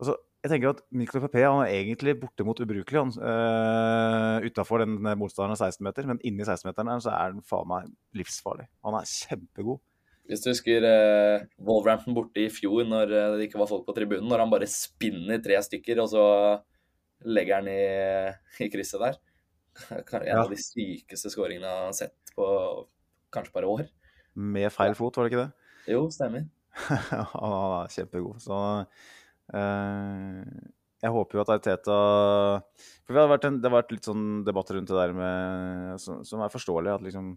altså, 0.00 0.16
Jeg 0.42 0.50
tenker 0.50 0.72
at 0.72 0.80
Mikkel 0.90 1.22
PP 1.22 1.36
han 1.44 1.60
er 1.62 1.70
egentlig 1.76 2.16
bortimot 2.18 2.58
ubrukelig 2.64 2.98
han, 2.98 3.12
uh, 3.22 4.42
utafor 4.42 4.82
den 4.82 4.96
motstanderen 4.98 5.54
av 5.54 5.60
16-meter, 5.68 6.08
men 6.10 6.18
inni 6.26 6.42
16-meteren 6.42 7.02
så 7.04 7.12
er 7.14 7.30
han 7.30 7.44
faen 7.46 7.68
meg 7.70 7.92
livsfarlig. 8.18 8.66
Han 8.82 8.96
er 8.98 9.06
kjempegod. 9.06 9.78
Hvis 10.26 10.42
du 10.42 10.48
husker 10.50 10.82
uh, 10.86 11.44
Wolverhampton 11.62 12.16
borte 12.16 12.42
i 12.42 12.50
fjor, 12.50 12.82
når 12.90 13.14
eh, 13.14 13.36
det 13.38 13.46
ikke 13.48 13.60
var 13.62 13.70
folk 13.70 13.86
på 13.86 13.94
tribunen, 13.96 14.26
når 14.30 14.42
han 14.44 14.52
bare 14.52 14.68
spinner 14.70 15.38
tre 15.42 15.58
stykker, 15.62 16.02
og 16.02 16.10
så 16.10 16.26
legger 17.26 17.60
han 17.60 17.70
i, 17.70 17.80
i 18.66 18.70
krysset 18.72 19.02
der. 19.02 19.18
En 20.02 20.26
Ja. 20.26 20.42
av 20.42 20.50
de 20.50 20.58
sykeste 20.60 21.30
skåringene 21.32 21.70
jeg 21.70 21.86
har 21.86 21.96
sett 21.96 22.34
på 22.36 22.46
kanskje 23.34 23.54
bare 23.54 23.70
år. 23.70 23.86
Med 24.34 24.70
feil 24.74 24.94
fot, 24.98 25.16
var 25.16 25.26
det 25.26 25.32
ikke 25.32 25.44
det? 25.46 25.70
Jo, 25.94 26.04
stemmer. 26.14 26.46
han, 26.90 27.54
er 27.54 27.92
kjempegod. 27.94 28.42
Så 28.42 28.58
eh, 28.58 29.10
jeg 29.52 31.12
håper 31.12 31.36
jo 31.36 31.42
at 31.42 31.50
Arteta 31.52 31.96
For 33.04 33.12
det 33.12 33.20
har 33.20 33.28
vært, 33.28 33.46
en, 33.48 33.58
det 33.60 33.68
har 33.68 33.74
vært 33.74 33.90
litt 33.92 34.06
sånn 34.08 34.26
debatt 34.46 34.70
rundt 34.72 34.88
det 34.88 34.96
der 34.96 35.12
med 35.16 36.00
Som, 36.00 36.22
som 36.24 36.40
er 36.40 36.52
forståelig. 36.52 36.94
At 36.94 37.04
liksom 37.04 37.34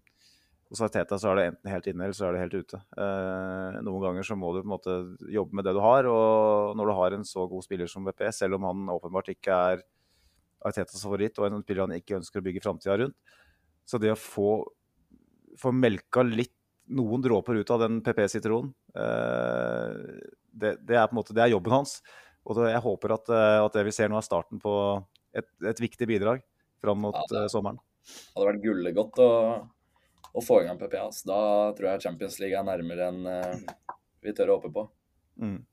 hos 0.72 0.82
Arteta 0.82 1.18
så 1.22 1.32
er 1.32 1.38
det 1.38 1.46
enten 1.52 1.72
helt 1.72 1.88
inne, 1.90 2.08
eller 2.08 2.18
så 2.18 2.28
er 2.28 2.36
det 2.36 2.42
helt 2.42 2.56
ute. 2.58 2.80
Eh, 2.98 3.78
noen 3.86 4.02
ganger 4.02 4.26
så 4.26 4.38
må 4.40 4.50
du 4.54 4.62
på 4.64 4.66
en 4.66 4.74
måte 4.74 4.96
jobbe 5.34 5.58
med 5.58 5.68
det 5.68 5.76
du 5.78 5.82
har, 5.84 6.08
og 6.10 6.74
når 6.78 6.90
du 6.90 6.94
har 6.98 7.16
en 7.16 7.28
så 7.28 7.46
god 7.50 7.66
spiller 7.66 7.92
som 7.92 8.08
BP, 8.08 8.26
selv 8.34 8.58
om 8.58 8.66
han 8.66 8.90
åpenbart 8.96 9.30
ikke 9.36 9.60
er 9.74 9.84
Artetas 10.66 11.04
favoritt 11.06 11.38
og 11.38 11.48
en 11.48 11.62
spiller 11.62 11.86
han 11.86 11.94
ikke 12.00 12.18
ønsker 12.18 12.42
å 12.42 12.48
bygge 12.48 12.64
framtida 12.66 12.98
rundt, 13.04 13.38
så 13.86 14.02
det 14.02 14.16
å 14.16 14.18
få, 14.18 14.50
få 15.62 15.74
melka 15.76 16.26
litt 16.26 16.56
noen 16.98 17.22
dråper 17.22 17.62
ut 17.62 17.74
av 17.74 17.86
den 17.86 18.02
PP-sitronen. 18.06 18.74
Eh, 18.98 19.94
det, 20.56 20.78
det, 20.88 20.98
er 20.98 21.08
på 21.10 21.16
en 21.16 21.20
måte, 21.20 21.36
det 21.36 21.44
er 21.46 21.54
jobben 21.54 21.76
hans. 21.76 22.00
Og 22.46 22.60
det, 22.60 22.72
jeg 22.72 22.84
håper 22.86 23.16
at, 23.18 23.32
eh, 23.34 23.60
at 23.66 23.78
det 23.78 23.86
vi 23.88 23.94
ser 23.96 24.12
nå, 24.12 24.20
er 24.20 24.26
starten 24.26 24.62
på 24.62 24.74
et, 25.36 25.48
et 25.66 25.82
viktig 25.82 26.08
bidrag 26.10 26.44
fram 26.84 27.02
mot 27.08 27.16
Ja, 27.16 27.26
det- 27.32 27.44
eh, 27.46 27.52
sommeren. 27.54 27.82
Hadde 28.36 28.50
vært 28.52 28.62
gullegodt 28.62 29.22
å, 29.24 29.30
å 30.38 30.42
få 30.46 30.62
i 30.62 30.68
gang 30.68 30.78
PPA. 30.78 31.08
Altså. 31.08 31.26
Da 31.32 31.40
tror 31.78 31.90
jeg 31.90 32.04
Champions 32.06 32.38
League 32.42 32.60
er 32.60 32.68
nærmere 32.68 33.08
enn 33.10 33.26
uh, 33.26 33.96
vi 34.22 34.34
tør 34.38 34.52
å 34.54 34.60
håpe 34.60 34.70
på. 34.76 34.84
Mm. 35.42 35.64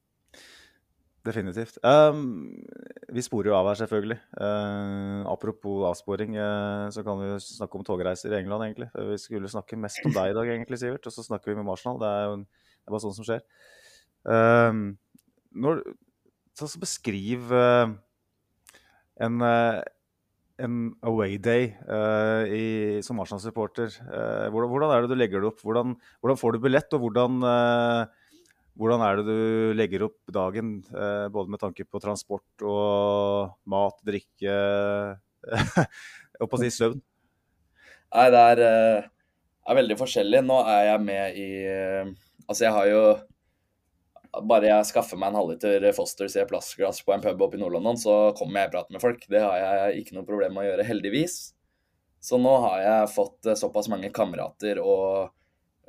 Definitivt. 1.28 1.76
Um, 1.84 2.64
vi 3.12 3.22
sporer 3.22 3.50
jo 3.50 3.58
av 3.58 3.68
her, 3.68 3.76
selvfølgelig. 3.82 4.16
Uh, 4.32 5.28
apropos 5.28 5.84
avsporing, 5.90 6.38
uh, 6.40 6.88
så 6.88 7.04
kan 7.04 7.20
vi 7.20 7.28
jo 7.34 7.36
snakke 7.44 7.78
om 7.78 7.84
togreiser 7.84 8.32
i 8.32 8.40
England, 8.40 8.64
egentlig. 8.64 8.88
Vi 9.12 9.20
skulle 9.20 9.52
snakke 9.52 9.76
mest 9.76 10.00
om 10.08 10.16
deg 10.16 10.32
i 10.32 10.38
dag, 10.40 10.54
egentlig, 10.56 10.80
Sivert. 10.80 11.04
Og 11.04 11.14
så 11.14 11.26
snakker 11.28 11.52
vi 11.52 11.60
med 11.60 11.68
Arsenal. 11.76 12.00
Det 12.00 12.08
er 12.08 12.24
jo 12.30 12.40
det 12.82 12.90
er 12.90 12.96
bare 12.96 13.04
sånn 13.04 13.14
som 13.14 13.26
skjer. 13.28 13.44
Um, 14.22 14.84
når, 15.52 15.82
så, 16.54 16.68
beskriv 16.80 17.50
uh, 17.50 17.90
en, 19.22 19.42
uh, 19.42 19.82
en 20.62 20.80
away 21.02 21.38
day 21.42 21.72
eh, 21.90 23.00
som 23.02 23.18
Arsenal-supporter. 23.18 23.96
Hvordan, 24.06 24.68
hvordan 24.70 24.92
er 24.94 25.02
det 25.02 25.10
du 25.10 25.16
legger 25.18 25.42
det 25.42 25.48
opp? 25.50 25.62
Hvordan, 25.64 25.96
hvordan 26.22 26.38
får 26.38 26.54
du 26.54 26.58
billett, 26.62 26.94
og 26.94 27.06
hvordan 27.06 27.40
hvordan 28.78 29.02
er 29.04 29.18
det 29.18 29.24
du 29.26 29.72
legger 29.76 30.04
opp 30.06 30.30
dagen, 30.32 30.68
både 31.34 31.52
med 31.52 31.60
tanke 31.60 31.84
på 31.84 32.00
transport 32.00 32.64
og 32.64 33.56
mat, 33.68 33.98
drikke 34.06 34.54
og 36.40 36.46
på 36.46 36.56
å 36.56 36.62
si 36.62 36.70
søvn? 36.72 37.02
Nei, 38.14 38.28
det 38.32 38.44
er, 38.54 38.62
er 39.66 39.80
veldig 39.82 39.98
forskjellig. 39.98 40.44
Nå 40.46 40.62
er 40.62 40.92
jeg 40.92 41.04
med 41.10 41.42
i 41.42 41.50
Altså, 42.42 42.64
jeg 42.66 42.74
har 42.74 42.88
jo 42.90 43.02
Bare 44.32 44.64
jeg 44.64 44.88
skaffer 44.88 45.18
meg 45.20 45.28
en 45.28 45.42
halvliter 45.42 45.84
Foster 45.92 46.30
C 46.32 46.44
plastglass 46.48 47.02
på 47.04 47.12
en 47.12 47.20
pub 47.20 47.42
oppe 47.44 47.58
i 47.58 47.60
Nord-London, 47.60 47.98
så 48.00 48.14
kommer 48.36 48.62
jeg 48.62 48.70
i 48.70 48.72
prat 48.72 48.94
med 48.94 49.02
folk. 49.02 49.26
Det 49.28 49.42
har 49.44 49.58
jeg 49.60 50.00
ikke 50.00 50.16
noe 50.16 50.28
problem 50.28 50.56
med 50.56 50.64
å 50.64 50.70
gjøre, 50.70 50.86
heldigvis. 50.88 51.34
Så 52.22 52.38
nå 52.40 52.52
har 52.62 52.78
jeg 52.80 53.10
fått 53.12 53.50
eh, 53.50 53.58
såpass 53.58 53.90
mange 53.92 54.08
kamerater 54.14 54.78
og 54.78 55.32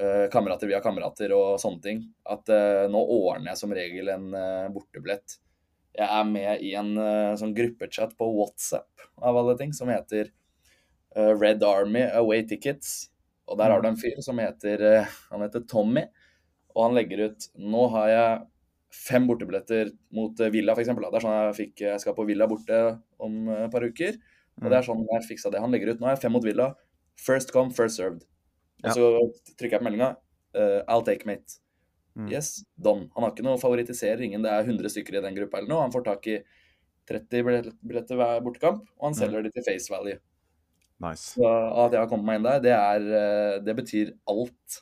uh, 0.01 0.25
kamerater 0.33 0.67
via 0.67 0.81
kamerater 0.83 1.31
og 1.37 1.61
sånne 1.61 1.83
ting, 1.83 1.99
at 2.25 2.49
uh, 2.49 2.89
nå 2.91 2.99
ordner 2.99 3.51
jeg 3.53 3.61
som 3.61 3.75
regel 3.77 4.09
en 4.09 4.25
uh, 4.33 4.71
bortebillett. 4.73 5.37
Jeg 5.93 6.09
er 6.09 6.25
med 6.25 6.65
i 6.65 6.73
en 6.79 6.89
uh, 6.97 7.37
sånn 7.37 7.53
gruppechat 7.55 8.17
på 8.17 8.27
WhatsApp 8.33 9.07
av 9.21 9.37
alle 9.39 9.55
ting, 9.59 9.71
som 9.77 9.93
heter 9.93 10.33
Red 11.13 11.61
Army 11.61 12.07
Away 12.09 12.41
Tickets. 12.49 13.11
Og 13.45 13.59
der 13.59 13.69
har 13.69 13.83
du 13.83 13.85
en 13.91 13.99
fyr 14.01 14.17
som 14.25 14.39
heter, 14.41 14.81
han 15.29 15.43
heter 15.45 15.61
Tommy. 15.69 16.07
Og 16.75 16.87
han 16.87 16.95
legger 16.97 17.29
ut 17.29 17.47
Nå 17.59 17.87
har 17.93 18.07
jeg 18.09 18.41
fem 18.93 19.25
bortebilletter 19.29 19.91
mot 20.13 20.39
eh, 20.39 20.49
Villa, 20.53 20.73
f.eks. 20.75 20.87
Det 20.89 21.09
er 21.17 21.23
sånn 21.25 21.37
jeg 21.37 21.55
fikk 21.57 21.81
Jeg 21.85 22.01
skal 22.03 22.13
på 22.17 22.25
Villa 22.29 22.47
borte 22.49 22.79
om 23.19 23.47
eh, 23.49 23.65
et 23.65 23.71
par 23.73 23.81
uker. 23.85 24.17
Og 24.61 24.69
det 24.69 24.77
er 24.77 24.85
sånn 24.85 25.05
jeg 25.09 25.27
fiksa 25.31 25.49
det. 25.53 25.61
Han 25.63 25.71
legger 25.73 25.93
ut 25.93 25.99
Nå 26.01 26.05
har 26.09 26.15
jeg 26.17 26.23
fem 26.27 26.33
mot 26.35 26.43
Villa. 26.45 26.71
First 27.17 27.51
come, 27.53 27.73
first 27.73 27.97
served. 27.97 28.23
Og 28.83 28.89
Ja. 28.89 28.93
så 28.93 29.09
trykker 29.57 29.77
jeg 29.77 29.81
på 29.81 29.87
meldinga. 29.89 30.15
Uh, 30.53 30.81
I'll 30.91 31.01
take 31.05 31.25
mate. 31.25 31.59
Mm. 32.17 32.27
Yes, 32.29 32.63
done. 32.77 33.07
Han 33.15 33.23
har 33.25 33.31
ikke 33.33 33.45
noe 33.45 33.57
favorittiserer 33.57 34.21
ingen. 34.21 34.43
Det 34.45 34.51
er 34.51 34.67
100 34.67 34.91
stykker 34.93 35.17
i 35.17 35.21
den 35.25 35.33
gruppa 35.37 35.57
eller 35.57 35.71
noe. 35.71 35.81
Han 35.81 35.93
får 35.95 36.03
tak 36.05 36.27
i 36.29 36.35
30 37.09 37.41
bill- 37.47 37.71
billetter 37.81 38.15
hver 38.19 38.41
bortekamp, 38.45 38.83
og 38.99 39.07
han 39.07 39.13
Mm. 39.15 39.19
selger 39.19 39.43
de 39.43 39.49
til 39.55 39.63
face 39.65 39.89
value. 39.89 40.19
Nice. 41.01 41.33
Så 41.39 41.43
at 41.47 41.91
jeg 41.91 41.99
har 41.99 42.07
kommet 42.07 42.25
meg 42.25 42.35
inn 42.37 42.43
der, 42.45 42.59
det, 42.61 42.71
er, 42.77 43.07
eh, 43.17 43.59
det 43.65 43.75
betyr 43.75 44.11
alt. 44.29 44.81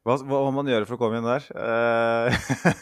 Hva, 0.00 0.14
hva 0.24 0.38
må 0.46 0.52
man 0.56 0.68
gjøre 0.70 0.86
for 0.88 0.96
å 0.96 1.00
komme 1.02 1.18
inn 1.20 1.26
der? 1.28 1.44
Eh, 1.52 2.36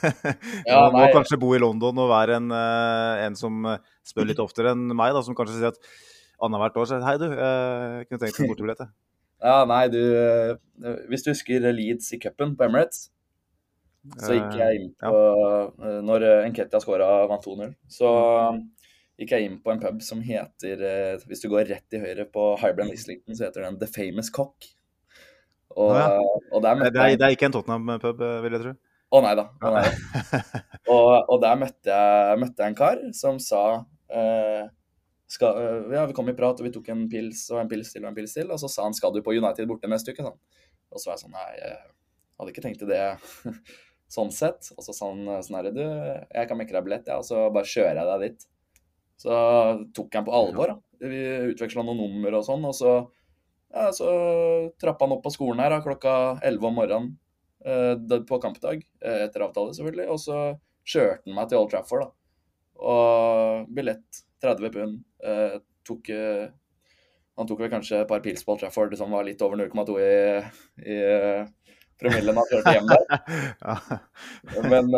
Ja, 0.68 0.84
man 0.86 0.94
må 0.94 1.02
nei. 1.02 1.10
kanskje 1.16 1.38
bo 1.42 1.50
i 1.56 1.58
London 1.58 1.98
og 1.98 2.12
være 2.12 2.36
en, 2.38 2.52
eh, 2.54 3.24
en 3.26 3.34
som 3.38 3.66
eh, 3.66 3.82
spør 4.06 4.28
litt 4.30 4.42
oftere 4.42 4.70
enn 4.76 4.86
meg, 4.92 5.16
da, 5.16 5.24
som 5.26 5.34
kanskje 5.38 5.56
sier 5.56 5.72
at 5.72 5.80
annethvert 6.46 6.78
år 6.78 6.90
sier 6.92 7.02
Hei, 7.02 7.16
du, 7.18 7.26
jeg 7.26 8.06
kunne 8.06 8.22
tenkt 8.22 8.38
meg 8.38 8.46
en 8.46 8.54
bortebillett. 8.54 8.86
jeg». 8.86 8.94
Ja, 9.38 9.62
nei, 9.70 9.84
du 9.86 10.00
Hvis 11.06 11.22
du 11.22 11.28
husker 11.30 11.68
Leeds 11.70 12.08
i 12.10 12.18
cupen 12.18 12.56
på 12.58 12.66
Emirates, 12.66 13.04
så 14.18 14.34
gikk 14.34 14.56
jeg 14.58 14.80
inn 14.80 14.88
på 14.98 15.20
eh, 15.78 16.00
Når 16.06 16.24
Enketia 16.48 16.80
skåra 16.82 17.06
og 17.20 17.30
vant 17.34 17.46
2-0, 17.46 17.76
så 17.98 18.10
gikk 19.18 19.34
jeg 19.34 19.46
inn 19.46 19.60
på 19.62 19.74
en 19.74 19.82
pub 19.82 20.02
som 20.06 20.22
heter 20.26 20.82
Hvis 21.26 21.42
du 21.42 21.50
går 21.50 21.66
rett 21.70 21.86
til 21.90 22.02
høyre 22.02 22.26
på 22.30 22.50
Highbrand 22.62 22.94
Islington, 22.94 23.34
så 23.34 23.46
heter 23.46 23.66
den 23.66 23.78
The 23.82 23.90
Famous 23.90 24.30
Cock. 24.34 24.70
Og, 25.76 25.92
ja. 25.94 26.06
og 26.52 26.62
der 26.64 26.80
Det 26.88 27.02
er, 27.02 27.16
det 27.18 27.26
er 27.26 27.34
ikke 27.34 27.48
en 27.50 27.54
Tottenham-pub, 27.54 28.22
eh, 28.24 28.38
vil 28.44 28.56
jeg 28.56 28.64
tro. 28.64 28.72
Å 29.08 29.20
nei 29.24 29.34
da. 29.38 29.44
Å 29.64 29.70
nei. 29.72 29.84
da. 29.84 30.40
Og, 30.92 31.10
og 31.28 31.38
der 31.40 31.56
møtte 31.60 31.92
jeg, 31.92 32.36
møtte 32.40 32.64
jeg 32.64 32.72
en 32.72 32.76
kar 32.76 33.00
som 33.16 33.38
sa 33.40 33.62
eh, 34.08 34.68
skal, 35.28 35.58
eh, 35.60 35.90
Ja, 35.96 36.06
vi 36.08 36.16
kom 36.16 36.28
i 36.32 36.36
prat, 36.36 36.60
og 36.60 36.64
vi 36.64 36.72
tok 36.72 36.88
en 36.92 37.06
pils 37.12 37.42
og 37.52 37.60
en 37.60 37.68
pils 37.68 37.92
til 37.92 38.04
og 38.04 38.10
en 38.10 38.16
pils 38.16 38.36
til. 38.36 38.48
Og 38.52 38.60
så 38.60 38.70
sa 38.72 38.86
han 38.86 38.96
'skal 38.96 39.12
du 39.12 39.20
på 39.24 39.36
United 39.36 39.68
borte 39.68 39.88
neste 39.88 40.12
uke', 40.12 40.24
sånn. 40.24 40.38
Og 40.92 41.00
så 41.00 41.10
var 41.10 41.16
jeg 41.16 41.24
sånn 41.24 41.36
Nei, 41.36 41.50
jeg 41.60 41.76
hadde 42.40 42.54
ikke 42.54 42.64
tenkt 42.64 42.80
til 42.80 42.88
det 42.88 43.04
sånn 44.16 44.32
sett. 44.32 44.72
Og 44.76 44.84
så 44.84 44.96
sa 44.96 45.10
han 45.12 45.42
sånn 45.44 45.58
herre, 45.60 45.74
du, 45.76 45.84
jeg 45.84 46.48
kan 46.48 46.60
mekke 46.60 46.76
deg 46.76 46.84
billett, 46.84 47.08
ja, 47.12 47.18
og 47.20 47.28
så 47.28 47.48
bare 47.52 47.68
kjører 47.68 48.00
jeg 48.00 48.08
deg 48.12 48.24
dit. 48.26 48.48
Så 49.18 49.32
tok 49.92 50.12
jeg 50.12 50.20
han 50.20 50.28
på 50.28 50.36
alvor, 50.40 50.72
da. 50.72 51.08
Vi 51.08 51.52
utveksla 51.52 51.84
noen 51.84 52.00
nummer 52.00 52.40
og 52.40 52.44
sånn, 52.46 52.64
og 52.64 52.74
så 52.76 52.92
ja, 53.74 53.90
så 53.92 54.08
trappa 54.80 55.04
han 55.04 55.16
opp 55.16 55.24
på 55.26 55.32
skolen 55.34 55.60
her 55.62 55.74
da, 55.74 55.82
klokka 55.84 56.12
11 56.42 56.68
om 56.70 56.78
morgenen 56.78 57.10
eh, 57.64 58.20
på 58.28 58.38
kampdag, 58.42 58.84
eh, 59.04 59.24
etter 59.26 59.44
avtale 59.44 59.74
selvfølgelig, 59.76 60.08
og 60.12 60.22
så 60.22 60.38
kjørte 60.88 61.26
han 61.26 61.36
meg 61.36 61.50
til 61.50 61.60
Old 61.60 61.74
Trafford, 61.74 62.06
da. 62.06 62.14
Og 62.88 63.68
billett 63.74 64.22
30 64.44 64.72
pund. 64.72 64.98
Eh, 65.26 65.58
tok 65.86 66.10
eh, 66.14 66.46
Han 67.38 67.46
tok 67.46 67.60
vel 67.64 67.70
kanskje 67.72 68.02
et 68.02 68.10
par 68.10 68.22
pils 68.22 68.44
på 68.46 68.54
Old 68.54 68.62
Trafford 68.62 68.94
som 68.98 69.12
var 69.14 69.26
litt 69.26 69.42
over 69.46 69.58
0,2 69.58 69.98
i, 70.02 70.14
i 70.90 70.96
promillen 71.98 72.38
han 72.38 72.48
kjørte 72.50 72.74
hjem 72.74 72.88
der. 72.90 74.00
Men, 74.72 74.90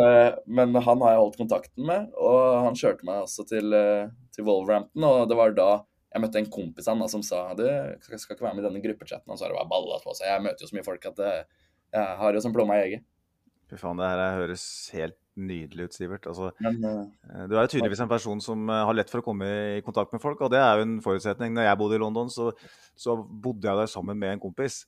men 0.45 0.75
han 0.85 1.03
har 1.03 1.13
jeg 1.13 1.21
holdt 1.21 1.37
kontakten 1.37 1.85
med, 1.85 2.07
og 2.17 2.65
han 2.65 2.77
kjørte 2.77 3.05
meg 3.05 3.23
også 3.25 3.45
til, 3.49 3.73
eh, 3.77 4.09
til 4.33 4.45
Wolverhampton. 4.47 5.05
Og 5.05 5.29
det 5.29 5.37
var 5.37 5.53
da 5.57 5.69
jeg 6.11 6.23
møtte 6.23 6.41
en 6.41 6.51
kompis 6.51 6.89
han 6.91 6.99
da, 6.99 7.07
som 7.11 7.23
sa 7.23 7.45
du 7.55 7.63
skal 8.03 8.35
ikke 8.35 8.43
være 8.43 8.57
med 8.57 8.65
i 8.65 8.67
denne 8.67 8.83
gruppechatten. 8.83 9.29
Han 9.31 9.39
sa 9.39 9.47
det 9.47 9.55
var 9.57 9.69
balla 9.71 9.99
på 10.03 10.15
seg. 10.17 10.27
Jeg 10.27 10.43
møter 10.43 10.65
jo 10.65 10.69
så 10.71 10.77
mye 10.77 10.87
folk 10.87 11.07
at 11.07 11.23
jeg 11.23 12.17
har 12.21 12.35
jo 12.35 12.43
som 12.43 12.55
plomma 12.55 12.79
i 12.79 12.85
eget. 12.89 13.07
Fy 13.71 13.79
faen, 13.79 13.99
det 14.01 14.09
her 14.11 14.35
høres 14.35 14.65
helt 14.91 15.15
nydelig 15.39 15.87
ut, 15.87 15.95
Sivert. 15.95 16.27
Altså, 16.27 16.51
Men 16.59 16.83
eh, 16.83 17.03
Eh, 17.31 17.47
Du 17.47 17.55
er 17.55 17.63
jo 17.63 17.71
tydeligvis 17.71 18.01
en 18.03 18.11
person 18.11 18.41
som 18.43 18.69
eh, 18.69 18.83
har 18.85 18.93
lett 18.93 19.09
for 19.09 19.21
å 19.21 19.25
komme 19.25 19.47
i 19.77 19.81
kontakt 19.85 20.11
med 20.11 20.21
folk, 20.21 20.41
og 20.41 20.51
det 20.51 20.59
er 20.59 20.77
jo 20.77 20.87
en 20.87 20.99
forutsetning. 21.03 21.53
Når 21.55 21.69
jeg 21.69 21.79
bodde 21.79 21.95
i 21.95 22.01
London, 22.03 22.29
så, 22.29 22.51
så 22.95 23.15
bodde 23.15 23.67
jeg 23.67 23.79
der 23.79 23.91
sammen 23.91 24.19
med 24.19 24.35
en 24.35 24.43
kompis 24.43 24.83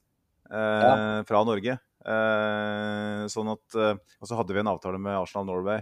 eh, 0.52 1.24
fra 1.30 1.44
Norge. 1.48 1.80
Uh, 2.04 3.24
sånn 3.32 3.48
at, 3.54 3.64
eh, 3.80 3.96
og 4.20 4.28
så 4.28 4.36
hadde 4.36 4.52
vi 4.52 4.60
en 4.60 4.68
avtale 4.68 5.00
med 5.00 5.16
Arsenal 5.16 5.46
Norway 5.48 5.80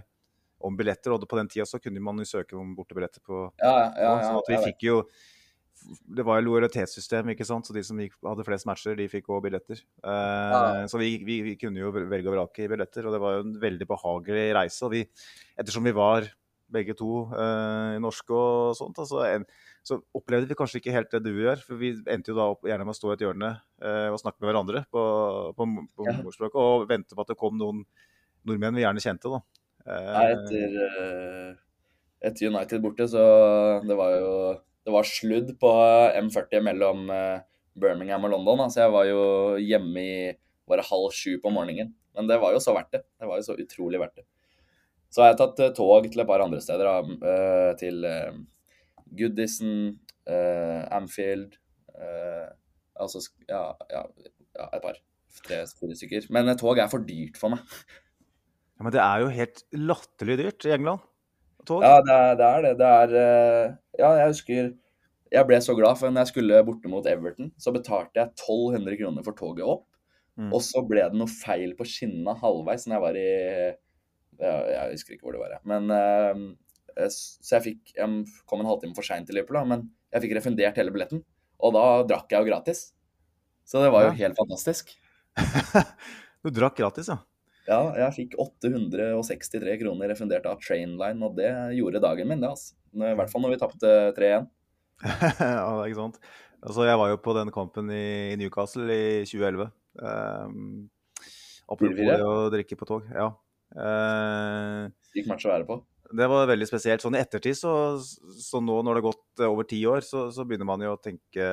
om 0.62 0.76
billetter, 0.78 1.10
og 1.10 1.24
på 1.26 1.34
den 1.40 1.48
tida 1.50 1.66
så 1.66 1.80
kunne 1.82 1.98
man 1.98 2.20
jo 2.22 2.28
søke 2.28 2.54
om 2.54 2.76
bortebilletter 2.76 3.18
på 3.26 3.40
ja, 3.58 3.72
ja, 3.72 3.88
ja, 3.98 4.12
sånn 4.22 4.38
at 4.38 4.50
vi 4.52 4.60
fikk 4.62 4.84
jo 4.86 5.00
det 6.16 6.24
var 6.26 6.40
jo 6.40 6.46
lojalitetssystem, 6.50 7.30
ikke 7.34 7.46
sant? 7.48 7.66
så 7.66 7.74
de 7.76 7.82
som 7.86 7.98
gikk, 7.98 8.14
hadde 8.24 8.44
flest 8.46 8.66
matcher, 8.68 8.94
de 8.98 9.08
fikk 9.10 9.28
òg 9.32 9.42
billetter. 9.46 9.80
Eh, 10.04 10.52
Ja. 10.52 10.86
Så 10.90 10.98
vi, 11.00 11.16
vi, 11.24 11.40
vi 11.42 11.56
kunne 11.60 11.80
jo 11.82 11.90
velge 11.94 12.28
og 12.30 12.36
vrake 12.36 12.64
i 12.64 12.70
billetter, 12.70 13.06
og 13.06 13.12
det 13.16 13.20
var 13.22 13.34
jo 13.38 13.42
en 13.46 13.58
veldig 13.62 13.88
behagelig 13.90 14.46
reise. 14.56 14.80
Og 14.86 14.92
vi, 14.94 15.02
ettersom 15.58 15.84
vi 15.88 15.92
var 15.96 16.28
begge 16.72 16.94
to 16.96 17.26
eh, 17.36 17.98
norske 18.00 18.32
og 18.32 18.72
sånt, 18.78 18.96
altså, 19.02 19.20
en, 19.28 19.42
så 19.84 19.98
opplevde 20.16 20.48
vi 20.48 20.56
kanskje 20.56 20.78
ikke 20.80 20.94
helt 20.94 21.10
det 21.12 21.20
du 21.26 21.32
gjør. 21.34 21.60
For 21.66 21.76
vi 21.76 21.90
endte 22.08 22.32
jo 22.32 22.38
da 22.38 22.46
opp 22.54 22.64
gjerne 22.64 22.86
med 22.86 22.94
å 22.94 22.96
stå 22.96 23.10
i 23.10 23.16
et 23.18 23.24
hjørne 23.26 23.50
eh, 23.82 24.08
og 24.08 24.20
snakke 24.22 24.40
med 24.40 24.48
hverandre 24.52 24.84
på, 24.88 25.02
på, 25.58 25.66
på 25.98 26.06
Ja. 26.08 26.14
morsspråket, 26.22 26.56
og 26.62 26.86
vente 26.88 27.14
på 27.18 27.20
at 27.26 27.32
det 27.34 27.38
kom 27.40 27.58
noen 27.60 27.82
nordmenn 28.48 28.78
vi 28.78 28.86
gjerne 28.86 29.02
kjente. 29.04 29.28
da. 29.34 29.42
Eh, 29.84 30.12
Nei, 30.16 30.26
etter, 30.38 31.58
etter 32.22 32.48
United 32.48 32.82
borte, 32.84 33.08
så 33.10 33.22
det 33.84 33.96
var 33.98 34.14
jo 34.16 34.32
det 34.82 34.92
var 34.94 35.06
sludd 35.06 35.54
på 35.62 35.70
M40 36.18 36.62
mellom 36.66 37.10
eh, 37.14 37.42
Birmingham 37.78 38.26
og 38.26 38.34
London. 38.34 38.64
Da. 38.64 38.68
Så 38.72 38.82
jeg 38.82 38.94
var 38.94 39.08
jo 39.08 39.24
hjemme 39.62 40.02
i 40.02 40.14
bare 40.68 40.86
halv 40.86 41.12
sju 41.14 41.36
på 41.42 41.52
morgenen. 41.54 41.92
Men 42.16 42.28
det 42.28 42.40
var 42.42 42.54
jo 42.54 42.60
så 42.62 42.74
verdt 42.76 42.96
det. 42.96 43.02
Det 43.20 43.28
var 43.28 43.40
jo 43.40 43.46
så 43.46 43.56
utrolig 43.58 44.00
verdt 44.02 44.20
det. 44.20 44.26
Så 45.12 45.22
har 45.22 45.32
jeg 45.32 45.40
tatt 45.42 45.62
eh, 45.62 45.74
tog 45.76 46.08
til 46.08 46.24
et 46.24 46.28
par 46.28 46.42
andre 46.44 46.60
steder. 46.64 46.88
Da, 46.88 47.18
eh, 47.32 47.72
til 47.80 48.06
Goodison, 49.18 49.98
Amfield 50.94 51.58
Altså 53.02 53.18
ja, 53.48 53.72
ja, 53.90 54.02
ja, 54.54 54.66
et 54.68 54.82
par. 54.84 54.98
Tre-fire 55.42 55.96
stykker. 55.96 56.26
Men 56.34 56.50
tog 56.60 56.78
er 56.78 56.90
for 56.92 57.02
dyrt 57.06 57.38
for 57.40 57.54
meg. 57.54 57.62
ja, 58.76 58.84
men 58.84 58.94
det 58.94 59.00
er 59.02 59.22
jo 59.24 59.30
helt 59.32 59.62
latterlig 59.74 60.36
dyrt 60.42 60.66
i 60.68 60.74
England. 60.76 61.02
Tog. 61.66 61.82
Ja, 61.82 61.98
det 62.04 62.14
er 62.14 62.36
det. 62.38 62.46
Er 62.46 62.66
det. 62.66 62.72
det 62.78 62.90
er, 62.90 63.76
ja, 63.98 64.10
jeg 64.20 64.32
husker 64.32 64.70
Jeg 65.32 65.48
ble 65.48 65.58
så 65.64 65.74
glad, 65.76 65.96
for 66.00 66.12
når 66.12 66.26
jeg 66.26 66.32
skulle 66.34 66.58
borte 66.66 66.90
mot 66.92 67.06
Everton, 67.08 67.52
så 67.60 67.72
betalte 67.72 68.20
jeg 68.20 68.34
1200 68.34 68.98
kroner 69.00 69.24
for 69.24 69.36
toget 69.38 69.64
opp. 69.64 69.86
Mm. 70.36 70.50
Og 70.52 70.60
så 70.64 70.80
ble 70.88 71.04
det 71.08 71.16
noe 71.18 71.28
feil 71.28 71.74
på 71.76 71.84
skinnene 71.88 72.34
halvveis 72.40 72.86
når 72.86 72.94
jeg 72.96 73.04
var 73.04 73.16
i 73.20 73.26
Jeg, 73.28 74.60
Jeg 74.72 74.92
husker 74.94 75.14
ikke 75.16 75.26
hvor 75.28 75.36
det 75.36 75.42
var, 75.42 75.56
jeg. 75.56 75.64
Men 75.68 75.92
uh, 75.92 77.08
Så 77.12 77.56
jeg 77.56 77.64
fikk 77.66 77.94
Jeg 77.96 78.24
kom 78.48 78.60
en 78.64 78.68
halvtime 78.70 78.96
for 78.96 79.04
seint 79.08 79.28
til 79.28 79.36
Liverpool, 79.36 79.60
da, 79.60 79.64
men 79.74 79.86
jeg 80.12 80.26
fikk 80.26 80.36
refundert 80.36 80.76
hele 80.80 80.92
billetten. 80.92 81.22
Og 81.62 81.72
da 81.76 81.84
drakk 82.08 82.32
jeg 82.32 82.44
jo 82.44 82.50
gratis. 82.50 82.80
Så 83.64 83.80
det 83.84 83.92
var 83.94 84.08
jo 84.08 84.12
Ja. 84.12 84.18
helt 84.26 84.36
fantastisk. 84.36 84.92
du 86.44 86.50
drakk 86.52 86.76
gratis, 86.76 87.08
ja. 87.08 87.22
Ja, 87.68 87.80
jeg 87.94 88.16
fikk 88.16 88.32
863 88.42 89.76
kroner 89.80 90.10
refundert 90.10 90.48
av 90.50 90.58
Trainline, 90.60 91.22
og 91.22 91.36
det 91.38 91.52
gjorde 91.78 92.02
dagen 92.02 92.28
min, 92.28 92.42
det, 92.42 92.50
altså. 92.50 92.74
I 92.92 93.14
hvert 93.16 93.30
fall 93.32 93.44
når 93.44 93.54
vi 93.54 93.60
tapte 93.62 93.92
3-1. 94.16 94.48
ja, 95.40 95.76
ikke 95.86 95.98
sant. 95.98 96.18
Altså, 96.62 96.84
jeg 96.86 96.98
var 97.00 97.10
jo 97.10 97.20
på 97.22 97.34
den 97.34 97.50
kampen 97.54 97.88
i, 97.90 98.32
i 98.32 98.36
Newcastle 98.38 98.86
i 98.86 99.22
2011. 99.26 99.70
Um, 99.98 100.90
apropos 101.66 101.98
det 101.98 102.20
å 102.22 102.50
drikke 102.52 102.78
på 102.78 102.86
tog. 102.88 103.08
Ja. 103.10 103.32
Uh, 103.74 104.92
Gikk 105.16 105.30
match 105.30 105.48
å 105.48 105.52
være 105.54 105.66
på. 105.66 105.80
det 106.12 106.28
var 106.30 106.50
veldig 106.50 106.68
spesielt. 106.68 107.02
Sånn 107.02 107.16
i 107.18 107.22
ettertid, 107.22 107.58
så, 107.58 107.72
så 107.98 108.62
nå 108.62 108.78
når 108.84 108.94
det 108.94 109.02
har 109.02 109.08
gått 109.08 109.44
over 109.48 109.66
ti 109.68 109.80
år, 109.90 110.06
så, 110.06 110.28
så 110.34 110.46
begynner 110.46 110.68
man 110.68 110.84
jo 110.84 110.94
å 110.94 111.00
tenke 111.02 111.48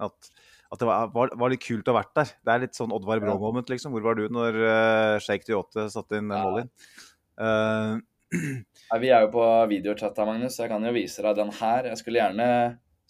at, 0.00 0.32
at 0.70 0.80
det 0.80 0.88
var, 0.88 1.10
var, 1.12 1.34
var 1.36 1.52
litt 1.52 1.66
kult 1.66 1.90
å 1.90 1.92
ha 1.92 2.00
vært 2.00 2.14
der. 2.22 2.32
Det 2.40 2.54
er 2.54 2.64
litt 2.64 2.78
sånn 2.78 2.94
Oddvar. 2.96 3.20
Brå-moment, 3.20 3.68
liksom. 3.74 3.92
Hvor 3.92 4.06
var 4.08 4.16
du 4.16 4.24
når 4.32 4.62
uh, 4.62 5.18
Shake 5.20 5.44
Toyote 5.48 5.90
satte 5.92 6.22
inn 6.22 6.32
Ja. 6.32 6.38
ja. 6.40 6.46
Mollyen? 6.48 6.72
Nei, 8.30 8.98
vi 9.02 9.10
er 9.10 9.26
jo 9.26 9.32
på 9.34 9.46
videochat 9.70 10.18
her, 10.18 10.28
Magnus, 10.28 10.56
så 10.56 10.64
jeg 10.64 10.72
kan 10.72 10.86
jo 10.86 10.94
vise 10.94 11.24
deg 11.24 11.38
den 11.38 11.52
her. 11.60 11.90
Jeg 11.90 12.00
skulle 12.00 12.20
gjerne, 12.22 12.48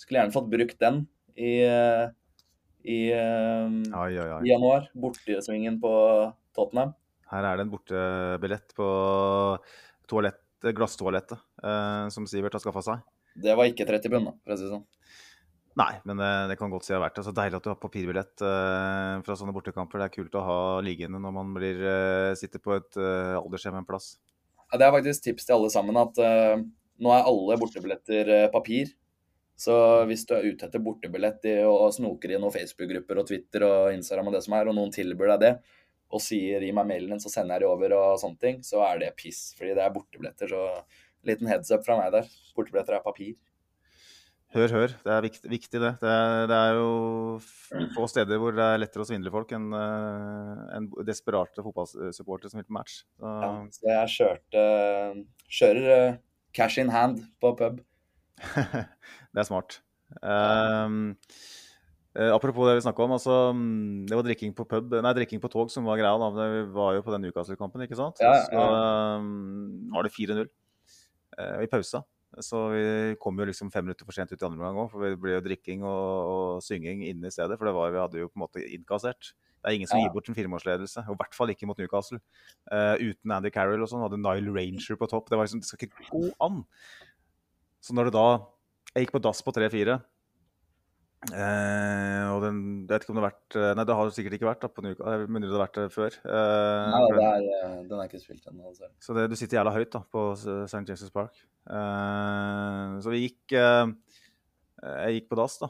skulle 0.00 0.20
gjerne 0.20 0.34
fått 0.34 0.50
brukt 0.52 0.80
den 0.80 1.02
i, 1.36 1.54
i, 2.84 3.00
oi, 3.12 4.12
oi, 4.16 4.26
oi. 4.26 4.40
i 4.44 4.52
januar. 4.52 4.88
Bortesvingen 4.96 5.78
på 5.82 5.92
Tottenham. 6.56 6.94
Her 7.30 7.46
er 7.46 7.58
det 7.58 7.66
en 7.66 7.72
bortebillett 7.72 8.72
på 8.74 8.88
toalett, 10.10 10.42
glasstoalettet 10.76 11.38
eh, 11.38 12.06
som 12.12 12.26
Sivert 12.28 12.56
har 12.56 12.62
skaffa 12.62 12.82
seg. 12.84 13.04
Det 13.40 13.54
var 13.56 13.70
ikke 13.70 13.86
30 13.88 14.12
pund, 14.12 14.32
for 14.42 14.54
å 14.54 14.58
si 14.58 14.66
det 14.66 14.72
sånn. 14.72 14.88
Nei, 15.78 15.92
men 16.04 16.18
det, 16.18 16.30
det 16.50 16.56
kan 16.58 16.72
godt 16.72 16.84
si 16.84 16.90
det 16.90 16.98
har 16.98 17.04
vært 17.04 17.20
det. 17.20 17.24
Så 17.28 17.34
deilig 17.36 17.60
at 17.60 17.66
du 17.66 17.70
har 17.70 17.78
papirbillett 17.80 18.42
eh, 18.42 19.20
fra 19.24 19.36
sånne 19.38 19.54
bortekamper. 19.54 20.02
Det 20.02 20.08
er 20.08 20.16
kult 20.16 20.36
å 20.36 20.42
ha 20.44 20.58
liggende 20.84 21.20
når 21.22 21.36
man 21.36 21.54
blir, 21.54 21.78
eh, 21.86 22.32
sitter 22.38 22.62
på 22.62 22.74
et 22.76 22.98
eh, 22.98 23.36
aldershjem 23.38 23.78
en 23.78 23.86
plass. 23.86 24.16
Det 24.70 24.86
er 24.86 24.94
faktisk 24.94 25.24
tips 25.24 25.46
til 25.46 25.56
alle 25.56 25.70
sammen 25.72 25.98
at 25.98 26.18
uh, 26.22 26.62
nå 27.00 27.12
er 27.14 27.26
alle 27.26 27.58
bortebilletter 27.58 28.30
uh, 28.30 28.50
papir. 28.52 28.92
Så 29.60 29.74
hvis 30.08 30.22
du 30.24 30.32
er 30.36 30.46
ute 30.48 30.68
etter 30.68 30.80
bortebillett 30.80 31.44
i, 31.50 31.58
og 31.68 31.90
snoker 31.92 32.32
i 32.32 32.38
noen 32.40 32.54
Facebook-grupper 32.54 33.20
og 33.20 33.26
Twitter 33.28 33.66
og 33.66 33.90
Instagram 33.92 34.30
og 34.30 34.38
det 34.38 34.44
som 34.46 34.56
er, 34.56 34.70
og 34.70 34.76
noen 34.78 34.94
tilbyr 34.94 35.34
deg 35.34 35.42
det, 35.42 35.52
og 36.10 36.22
sier 36.24 36.64
'gi 36.64 36.72
meg 36.74 36.88
mailen 36.88 37.12
din, 37.12 37.20
så 37.22 37.30
sender 37.30 37.58
jeg 37.58 37.66
det 37.66 37.68
over', 37.68 37.96
og 37.98 38.18
sånne 38.22 38.40
ting, 38.40 38.62
så 38.66 38.80
er 38.86 39.02
det 39.02 39.12
piss. 39.20 39.52
Fordi 39.58 39.76
det 39.76 39.84
er 39.84 39.92
bortebilletter. 39.94 40.48
Så 40.50 40.62
liten 41.28 41.50
heads 41.50 41.70
up 41.70 41.84
fra 41.86 41.98
meg 42.00 42.10
der. 42.14 42.30
Bortebilletter 42.56 42.96
er 42.96 43.04
papir. 43.04 43.36
Hør, 44.50 44.72
hør. 44.74 44.92
Det 45.04 45.10
er 45.14 45.22
viktig, 45.22 45.48
viktig 45.52 45.78
det. 45.78 45.90
Det 46.02 46.10
er, 46.10 46.48
det 46.50 46.56
er, 46.58 46.78
jo 46.80 47.90
få 47.94 48.08
steder 48.10 48.40
hvor 48.42 48.56
det 48.56 48.64
er 48.64 48.80
lettere 48.82 49.04
å 49.04 49.06
svindle 49.06 49.30
folk 49.30 49.52
enn 49.54 49.68
uh, 49.70 50.64
en 50.74 50.88
desperate 51.06 51.62
fotballsupportere 51.62 52.50
som 52.50 52.58
vil 52.58 52.66
på 52.66 52.74
match. 52.74 52.96
Så, 53.14 53.36
ja, 53.44 53.52
så 53.76 53.92
jeg 53.92 54.10
kjørte 54.16 54.64
kjører 55.60 55.86
uh, 55.92 56.18
cash 56.56 56.82
in 56.82 56.90
hand 56.90 57.22
på 57.38 57.54
pub. 57.62 57.78
det 58.58 59.44
er 59.44 59.46
smart. 59.46 59.78
Um, 60.18 61.14
uh, 62.18 62.32
apropos 62.34 62.66
det 62.66 62.80
vi 62.80 62.86
snakka 62.88 63.06
om. 63.06 63.18
altså 63.20 63.40
Det 63.54 64.18
var 64.18 64.26
drikking 64.32 64.58
på 64.58 64.66
pub, 64.66 64.98
nei, 64.98 65.14
drikking 65.22 65.46
på 65.46 65.54
tog 65.54 65.70
som 65.70 65.86
var 65.86 66.02
greia. 66.02 66.18
da, 66.18 66.50
Vi 66.58 66.70
var 66.74 66.98
jo 66.98 67.06
på 67.06 67.14
den 67.14 67.28
Newcastle-kampen, 67.28 67.86
ikke 67.86 68.02
sant? 68.02 68.18
Ja, 68.18 68.34
ja. 68.34 68.46
Så 68.50 69.20
um, 69.22 69.92
var 69.94 70.10
det 70.10 70.16
4-0 70.18 70.42
i 71.62 71.70
pausa. 71.70 72.02
Så 72.38 72.58
vi 72.70 72.82
kom 73.18 73.38
jo 73.42 73.46
liksom 73.48 73.72
fem 73.74 73.82
minutter 73.84 74.06
for 74.06 74.14
sent 74.14 74.30
ut 74.30 74.38
i 74.38 74.46
andre 74.46 74.62
omgang 74.62 74.84
òg, 74.84 74.90
for 74.92 75.02
det 75.02 75.18
ble 75.18 75.34
jo 75.34 75.42
drikking 75.42 75.82
og, 75.82 76.10
og, 76.30 76.50
synging 76.62 77.02
inne 77.08 77.26
i 77.26 77.34
stedet. 77.34 77.58
For 77.58 77.66
det 77.66 77.74
var, 77.74 77.90
vi 77.90 77.98
hadde 77.98 78.22
jo 78.22 78.28
på 78.30 78.38
en 78.38 78.44
måte 78.44 78.62
innkassert. 78.62 79.32
Det 79.60 79.68
er 79.68 79.76
ingen 79.76 79.90
som 79.90 80.00
gir 80.00 80.12
bort 80.14 80.30
en 80.30 80.36
firemålsledelse, 80.38 81.02
og 81.10 81.16
i 81.16 81.20
hvert 81.20 81.34
fall 81.36 81.50
ikke 81.52 81.66
mot 81.68 81.80
Newcastle. 81.82 82.20
Uh, 82.70 82.94
uten 83.02 83.34
Andy 83.34 83.50
Carroll 83.52 83.82
og 83.82 83.90
sånn, 83.90 84.04
hadde 84.06 84.20
Nile 84.22 84.54
Ranger 84.54 84.96
på 85.00 85.10
topp. 85.10 85.26
Det 85.28 85.36
var 85.36 85.48
liksom, 85.48 85.60
det 85.60 85.68
skal 85.68 85.90
ikke 85.90 86.06
gå 86.06 86.30
an. 86.46 86.62
Så 87.84 87.96
når 87.96 88.08
det 88.08 88.18
da 88.18 88.30
Jeg 88.90 89.04
gikk 89.04 89.12
på 89.14 89.20
dass 89.22 89.38
på 89.46 89.52
3-4. 89.54 90.00
Uh, 91.28 92.32
og 92.32 92.38
den, 92.46 92.60
jeg 92.88 92.94
vet 92.94 93.02
ikke 93.04 93.12
om 93.12 93.18
det 93.18 93.20
har 93.20 93.26
vært 93.26 93.56
Nei, 93.76 93.84
det 93.84 93.96
har 93.98 94.06
det 94.08 94.14
sikkert 94.16 94.34
ikke 94.38 94.46
vært. 94.48 94.62
da, 94.62 94.70
på 94.72 94.84
Newcastle, 94.86 95.16
Jeg 95.18 95.28
mener 95.28 95.50
det 95.50 95.58
har 95.58 95.66
vært 95.66 95.76
det 95.76 95.92
før. 95.92 96.16
Uh, 96.24 96.86
nei, 96.94 97.02
det 97.12 97.26
er, 97.26 97.74
den 97.90 97.96
er 97.98 98.08
ikke 98.08 98.22
spilt 98.22 98.48
ennå. 98.48 98.70
Altså. 98.72 98.88
Så 99.04 99.16
det, 99.18 99.26
du 99.28 99.36
sitter 99.36 99.60
jævla 99.60 99.74
høyt 99.76 99.92
da, 99.92 100.00
på 100.16 100.24
St. 100.40 100.80
James' 100.88 101.12
Park. 101.12 101.36
Uh, 101.68 102.96
så 103.04 103.12
vi 103.12 103.26
gikk 103.26 103.52
Jeg 103.52 105.18
gikk 105.18 105.28
på 105.28 105.36
dass, 105.36 105.60
da. 105.60 105.68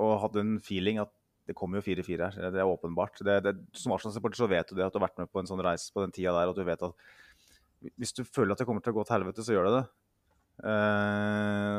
Og 0.00 0.16
hadde 0.24 0.46
en 0.46 0.56
feeling 0.64 1.04
at 1.04 1.12
det 1.48 1.56
kommer 1.56 1.80
jo 1.80 1.84
4-4 1.84 2.24
her. 2.24 2.50
Det 2.52 2.60
er 2.60 2.68
åpenbart. 2.68 3.20
Det, 3.24 3.38
det, 3.44 3.56
som 3.76 3.92
Arsenal-supporter 3.92 4.40
så 4.40 4.48
vet 4.48 4.68
du 4.68 4.76
det, 4.76 4.88
at 4.88 4.92
du 4.92 5.00
har 5.00 5.10
vært 5.10 5.20
med 5.20 5.28
på 5.32 5.40
en 5.42 5.48
sånn 5.48 5.64
reise 5.64 5.92
på 5.92 6.04
den 6.04 6.12
tida 6.12 6.32
der, 6.36 6.52
at 6.52 6.56
du 6.56 6.64
vet 6.64 6.88
at 6.88 7.92
hvis 8.00 8.16
du 8.16 8.24
føler 8.24 8.52
at 8.52 8.60
det 8.60 8.66
kommer 8.68 8.84
til 8.84 8.96
å 8.96 8.98
gå 8.98 9.04
til 9.06 9.16
helvete, 9.20 9.44
så 9.44 9.54
gjør 9.54 9.68
det 9.68 9.74
det. 9.76 9.88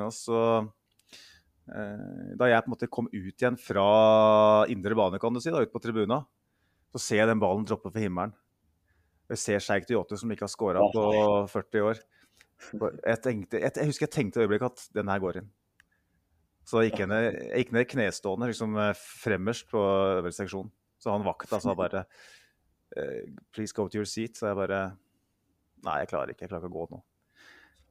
og 0.05 0.13
så 0.15 0.39
Da 1.69 2.49
jeg 2.49 2.63
på 2.65 2.69
en 2.69 2.73
måte 2.73 2.89
kom 2.91 3.09
ut 3.11 3.33
igjen 3.33 3.57
fra 3.61 3.85
indre 4.71 4.97
bane, 4.97 5.19
kan 5.21 5.35
du 5.35 5.41
si, 5.43 5.51
da, 5.53 5.61
ut 5.61 5.73
på 5.73 5.81
tribuna, 5.83 6.23
så 6.93 7.01
ser 7.01 7.21
jeg 7.21 7.29
den 7.29 7.41
ballen 7.41 7.67
droppe 7.67 7.91
for 7.91 8.01
himmelen. 8.01 8.33
Jeg 9.29 9.41
ser 9.43 9.61
Sheikh 9.61 9.85
Diote 9.89 10.17
som 10.17 10.31
ikke 10.33 10.47
har 10.47 10.51
skåra 10.51 10.87
på 10.89 11.03
40 11.51 11.85
år. 11.85 12.01
Jeg, 12.73 13.17
tenkte, 13.23 13.59
jeg, 13.61 13.71
jeg, 13.75 13.89
husker 13.91 14.07
jeg 14.07 14.15
tenkte 14.15 14.41
et 14.41 14.47
øyeblikk 14.47 14.65
at 14.67 14.87
den 14.97 15.11
her 15.11 15.21
går 15.21 15.41
inn. 15.43 15.51
Så 16.65 16.81
jeg 16.81 16.91
gikk 16.91 17.05
ned, 17.09 17.27
jeg 17.33 17.63
gikk 17.63 17.75
ned 17.77 17.87
knestående 17.93 18.49
liksom 18.49 18.75
fremmerst 18.97 19.69
på 19.71 19.81
øvre 19.81 20.33
seksjon. 20.33 20.69
Så 20.99 21.13
han 21.13 21.25
vakta 21.25 21.61
sa 21.61 21.75
bare 21.77 22.03
Please 23.53 23.73
go 23.73 23.87
to 23.87 24.01
your 24.01 24.09
seat. 24.09 24.37
Så 24.37 24.49
jeg 24.49 24.57
bare 24.57 24.81
Nei, 25.85 26.01
jeg 26.01 26.09
klarer 26.11 26.33
ikke. 26.33 26.43
Jeg 26.43 26.51
klarer 26.51 26.65
ikke 26.65 26.73
å 26.73 26.81
gå 26.81 26.97
nå. 26.97 27.03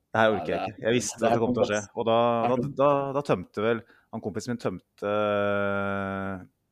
Det 0.08 0.20
her 0.22 0.34
orker 0.34 0.54
jeg 0.54 0.72
ikke. 0.72 0.82
Jeg 0.86 0.96
visste 0.96 1.20
at 1.20 1.34
det 1.34 1.40
kom 1.42 1.54
til 1.56 1.64
å 1.64 1.68
skje. 1.68 1.80
Og 2.00 2.06
da, 2.08 2.18
da, 2.48 2.68
da, 2.80 2.90
da 3.18 3.22
tømte 3.26 3.64
vel 3.64 3.82
han 4.08 4.22
kompisen 4.24 4.54
min 4.54 4.60
tømte 4.60 5.10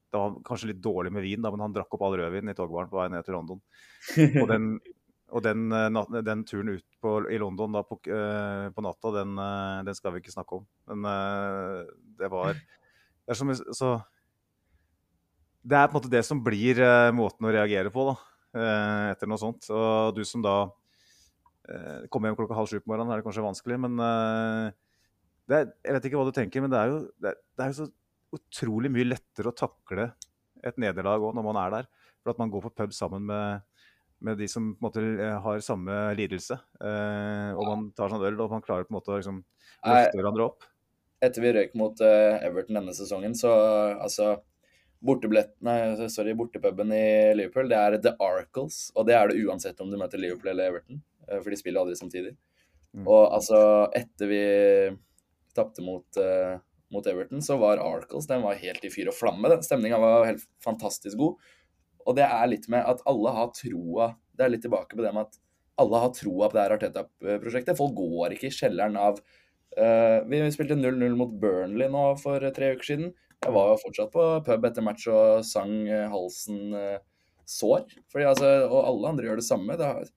Det 0.09 0.21
var 0.21 0.37
kanskje 0.47 0.71
litt 0.71 0.83
dårlig 0.85 1.13
med 1.13 1.25
vin, 1.27 1.43
da, 1.45 1.53
men 1.53 1.67
han 1.67 1.75
drakk 1.75 1.93
opp 1.97 2.07
all 2.07 2.17
rødvin 2.17 2.49
i 2.49 2.57
togbaren 2.57 2.89
på 2.89 3.01
vei 3.01 3.11
ned 3.13 3.27
til 3.27 3.37
London. 3.37 3.61
Og 4.41 4.47
den, 4.49 4.71
og 5.37 5.45
den, 5.45 5.67
den, 6.17 6.45
turen 6.49 6.73
ut 6.79 6.87
på, 7.03 7.19
i 7.29 7.41
London 7.43 7.77
da, 7.77 7.85
på, 7.85 7.99
uh, 8.09 8.73
på 8.73 8.85
natta, 8.87 9.13
den, 9.19 9.37
uh, 9.37 9.85
den, 9.85 9.99
skal 9.99 10.15
vi 10.15 10.23
ikke 10.25 10.33
snakke 10.33 10.63
om. 10.63 10.65
Men 10.89 11.05
det 12.17 12.33
var 12.33 12.55
det 12.57 13.35
er, 13.35 13.37
som, 13.37 13.53
så, 13.53 13.93
det 15.67 15.77
er 15.77 15.91
på 15.91 15.97
en 15.97 16.01
måte 16.01 16.15
det 16.15 16.25
som 16.25 16.41
blir 16.47 16.81
måten 17.13 17.49
å 17.49 17.53
reagere 17.53 17.93
på, 17.93 18.07
da, 18.09 18.17
etter 19.13 19.29
noe 19.29 19.43
sånt. 19.43 19.69
Og 19.75 20.17
du 20.17 20.23
som 20.25 20.45
da 20.47 20.61
kommer 22.13 22.31
hjem 22.31 22.39
klokka 22.39 22.57
halv 22.59 22.71
sju 22.71 22.79
på 22.79 22.91
morgenen, 22.93 23.13
er 23.13 23.21
det 23.21 23.27
kanskje 23.27 23.45
vanskelig, 23.45 23.79
men 23.83 23.97
det 25.47 25.57
er, 25.57 25.71
jeg 25.87 25.97
vet 25.97 26.09
ikke 26.09 26.21
hva 26.21 26.27
du 26.29 26.35
tenker, 26.37 26.63
men 26.63 26.73
det 26.73 26.79
er 26.79 26.93
jo, 26.93 27.01
det 27.23 27.33
er, 27.33 27.41
det 27.59 27.65
er 27.65 27.73
jo 27.73 27.79
så 27.81 27.87
utrolig 28.37 28.91
mye 28.95 29.09
lettere 29.09 29.51
å 29.51 29.57
takle 29.57 30.11
et 30.67 30.79
nederlag 30.83 31.23
òg 31.23 31.35
når 31.37 31.47
man 31.47 31.59
er 31.63 31.75
der. 31.75 31.89
For 32.23 32.35
at 32.35 32.41
man 32.43 32.51
går 32.51 32.65
på 32.67 32.75
pub 32.83 32.95
sammen 32.97 33.27
med 33.29 33.67
med 34.19 34.39
de 34.39 34.49
som 34.49 34.71
på 34.75 34.81
en 34.81 34.87
måte 34.87 35.31
har 35.45 35.63
samme 35.65 35.95
lidelse. 36.17 36.57
Eh, 36.81 37.51
og 37.53 37.69
man 37.69 37.87
tar 37.97 38.13
sånn 38.13 38.25
øl, 38.25 38.39
og 38.41 38.55
man 38.55 38.65
klarer 38.65 38.87
på 38.89 38.95
en 38.95 38.99
måte 38.99 39.13
å 39.13 39.21
liksom, 39.21 39.43
løfte 39.85 40.17
hverandre 40.17 40.47
opp. 40.49 40.67
Etter 41.25 41.45
vi 41.45 41.53
røyk 41.57 41.75
mot 41.79 42.01
Everton 42.01 42.79
denne 42.81 42.95
sesongen, 42.97 43.37
så 43.37 43.53
altså 43.95 44.37
Bortebillettene, 45.07 46.09
sorry, 46.11 46.33
bortepuben 46.35 46.89
i 46.97 47.35
Liverpool, 47.37 47.69
det 47.69 47.77
er 47.77 47.97
The 48.01 48.15
Arcles. 48.23 48.87
Og 48.97 49.05
det 49.07 49.15
er 49.15 49.29
det 49.29 49.43
uansett 49.45 49.81
om 49.85 49.91
du 49.93 49.99
møter 50.01 50.21
Liverpool 50.21 50.51
eller 50.55 50.73
Everton, 50.73 51.03
for 51.29 51.51
de 51.51 51.59
spiller 51.59 51.83
aldri 51.83 51.97
samtidig. 51.99 52.37
Mm. 52.97 53.05
Og 53.05 53.35
altså, 53.35 53.59
etter 53.99 54.31
vi 54.31 54.43
tapte 55.57 55.83
mot, 55.85 56.19
mot, 56.93 57.07
Everton, 57.11 57.43
så 57.43 57.57
var 57.61 57.83
Arcles 57.83 58.29
den 58.31 58.45
var 58.45 58.61
helt 58.61 58.85
i 58.87 58.93
fyr 58.93 59.11
og 59.11 59.17
flamme. 59.17 59.51
Den 59.53 59.65
stemninga 59.65 59.99
var 60.01 60.29
helt 60.29 60.45
fantastisk 60.65 61.19
god. 61.21 61.41
Og 62.07 62.17
det 62.19 62.27
er 62.27 62.47
litt 62.51 62.69
med 62.73 62.87
at 62.87 63.03
alle 63.11 63.33
har 63.35 63.51
troa 63.57 64.13
Det 64.37 64.47
er 64.47 64.53
litt 64.53 64.65
tilbake 64.67 64.95
på 64.95 65.03
det 65.03 65.13
med 65.17 65.27
at 65.27 65.41
alle 65.81 66.01
har 66.01 66.13
troa 66.17 66.49
på 66.49 66.57
det 66.57 66.63
her 66.63 66.75
Arteta-prosjektet. 66.77 67.77
Folk 67.79 67.97
går 67.99 68.37
ikke 68.37 68.49
i 68.49 68.55
kjelleren 68.55 68.97
av 69.01 69.19
uh, 69.21 70.19
Vi 70.29 70.41
spilte 70.55 70.79
0-0 70.79 71.17
mot 71.19 71.35
Burnley 71.43 71.91
nå 71.93 72.07
for 72.23 72.45
tre 72.57 72.73
uker 72.77 72.91
siden. 72.93 73.11
Jeg 73.45 73.53
var 73.53 73.73
jo 73.73 73.83
fortsatt 73.83 74.13
på 74.15 74.25
pub 74.47 74.65
etter 74.65 74.85
match 74.85 75.05
og 75.13 75.45
sang 75.45 75.75
uh, 75.91 76.07
halsen 76.13 76.73
uh, 76.73 77.03
sår. 77.45 77.85
Fordi, 78.13 78.29
altså, 78.31 78.53
og 78.71 78.79
alle 78.81 79.13
andre 79.13 79.29
gjør 79.29 79.43
det 79.43 79.49
samme. 79.49 79.77
Det, 79.77 79.91
er, 79.91 80.09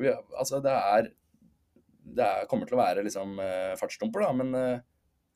vi, 0.00 0.10
altså, 0.38 0.60
det 0.64 0.72
er 0.72 1.12
Det 2.04 2.24
er, 2.24 2.48
kommer 2.50 2.68
til 2.68 2.76
å 2.76 2.82
være 2.82 3.02
liksom 3.06 3.38
fartsdumper, 3.80 4.26
da, 4.26 4.32
men 4.36 4.80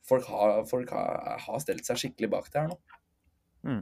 folk, 0.05 0.27
har, 0.29 0.59
folk 0.69 0.91
har, 0.93 1.39
har, 1.41 1.61
stelt 1.63 1.87
seg 1.87 1.97
skikkelig 1.97 2.29
bak 2.29 2.51
det 2.53 2.61
her 2.61 2.67
nå. 2.69 2.77
Mm. 3.65 3.79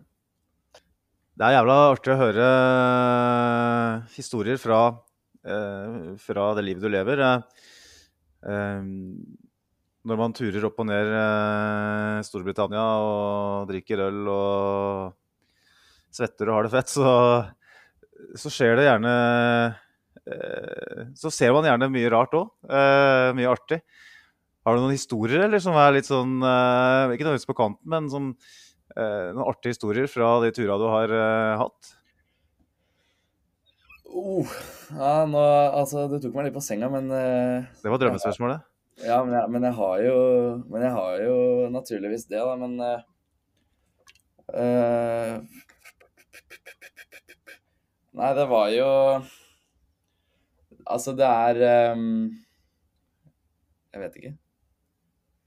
Det 1.38 1.46
er 1.46 1.58
jævla 1.58 1.76
artig 1.92 2.14
å 2.14 2.18
høre 2.22 2.46
uh, 2.48 4.08
historier 4.16 4.58
fra, 4.62 4.80
fra, 6.24 6.46
det 6.56 6.64
livet 6.64 6.82
du 6.82 6.90
lever. 6.90 7.22
Når 10.08 10.20
man 10.24 10.36
turer 10.36 10.66
opp 10.70 10.80
og 10.82 10.88
ned 10.88 11.12
Storbritannia 12.26 12.88
og 13.04 13.68
drikker 13.70 14.06
øl 14.08 14.32
og 14.32 15.14
svetter 16.14 16.50
og 16.50 16.58
har 16.58 16.68
det 16.68 16.74
fett, 16.74 16.94
så, 16.96 17.12
så 18.40 18.52
skjer 18.54 18.78
det 18.80 18.88
gjerne 18.88 19.14
Så 21.18 21.32
ser 21.32 21.54
man 21.56 21.68
gjerne 21.68 21.92
mye 21.94 22.12
rart 22.12 22.34
òg. 22.36 22.50
mye 23.38 23.50
artig. 23.52 23.82
Har 24.68 24.76
du 24.76 24.84
noen 24.84 24.98
historier 24.98 25.46
eller, 25.46 25.62
som 25.64 25.78
er 25.80 25.94
litt 25.96 26.10
sånn 26.10 26.42
Ikke 26.42 27.24
nødvendigvis 27.24 27.48
på 27.48 27.56
kanten, 27.56 27.88
men 27.88 28.10
som 28.12 28.34
Eh, 28.96 29.30
noen 29.36 29.46
artige 29.46 29.76
historier 29.76 30.08
fra 30.10 30.38
de 30.42 30.50
turene 30.56 30.80
du 30.80 30.88
har 30.90 31.12
hatt? 31.60 31.94
Uh, 34.08 34.48
ja, 34.96 35.26
nå, 35.28 35.42
altså, 35.76 36.08
Du 36.10 36.16
tok 36.24 36.34
meg 36.38 36.48
litt 36.48 36.56
på 36.56 36.64
senga, 36.64 36.88
men 36.90 37.12
Det 37.12 37.92
var 37.92 38.00
drømmespørsmålet? 38.02 38.64
Ja, 39.04 39.20
men 39.22 39.36
jeg, 39.36 39.52
men 39.54 39.68
jeg, 39.68 39.76
har 39.78 39.98
jo 40.02 40.16
Men 40.72 40.86
jeg 40.88 40.94
har 40.96 41.20
jo 41.22 41.36
naturligvis 41.76 42.26
det, 42.32 42.40
da. 42.40 42.56
Men 42.58 42.80
uh, 42.82 43.02
Nei, 48.18 48.32
det 48.40 48.48
var 48.50 48.72
jo 48.74 48.90
Altså, 50.88 51.14
det 51.18 51.28
er 51.28 51.94
um, 51.94 52.28
Jeg 53.94 54.04
vet 54.04 54.20
ikke. 54.20 54.36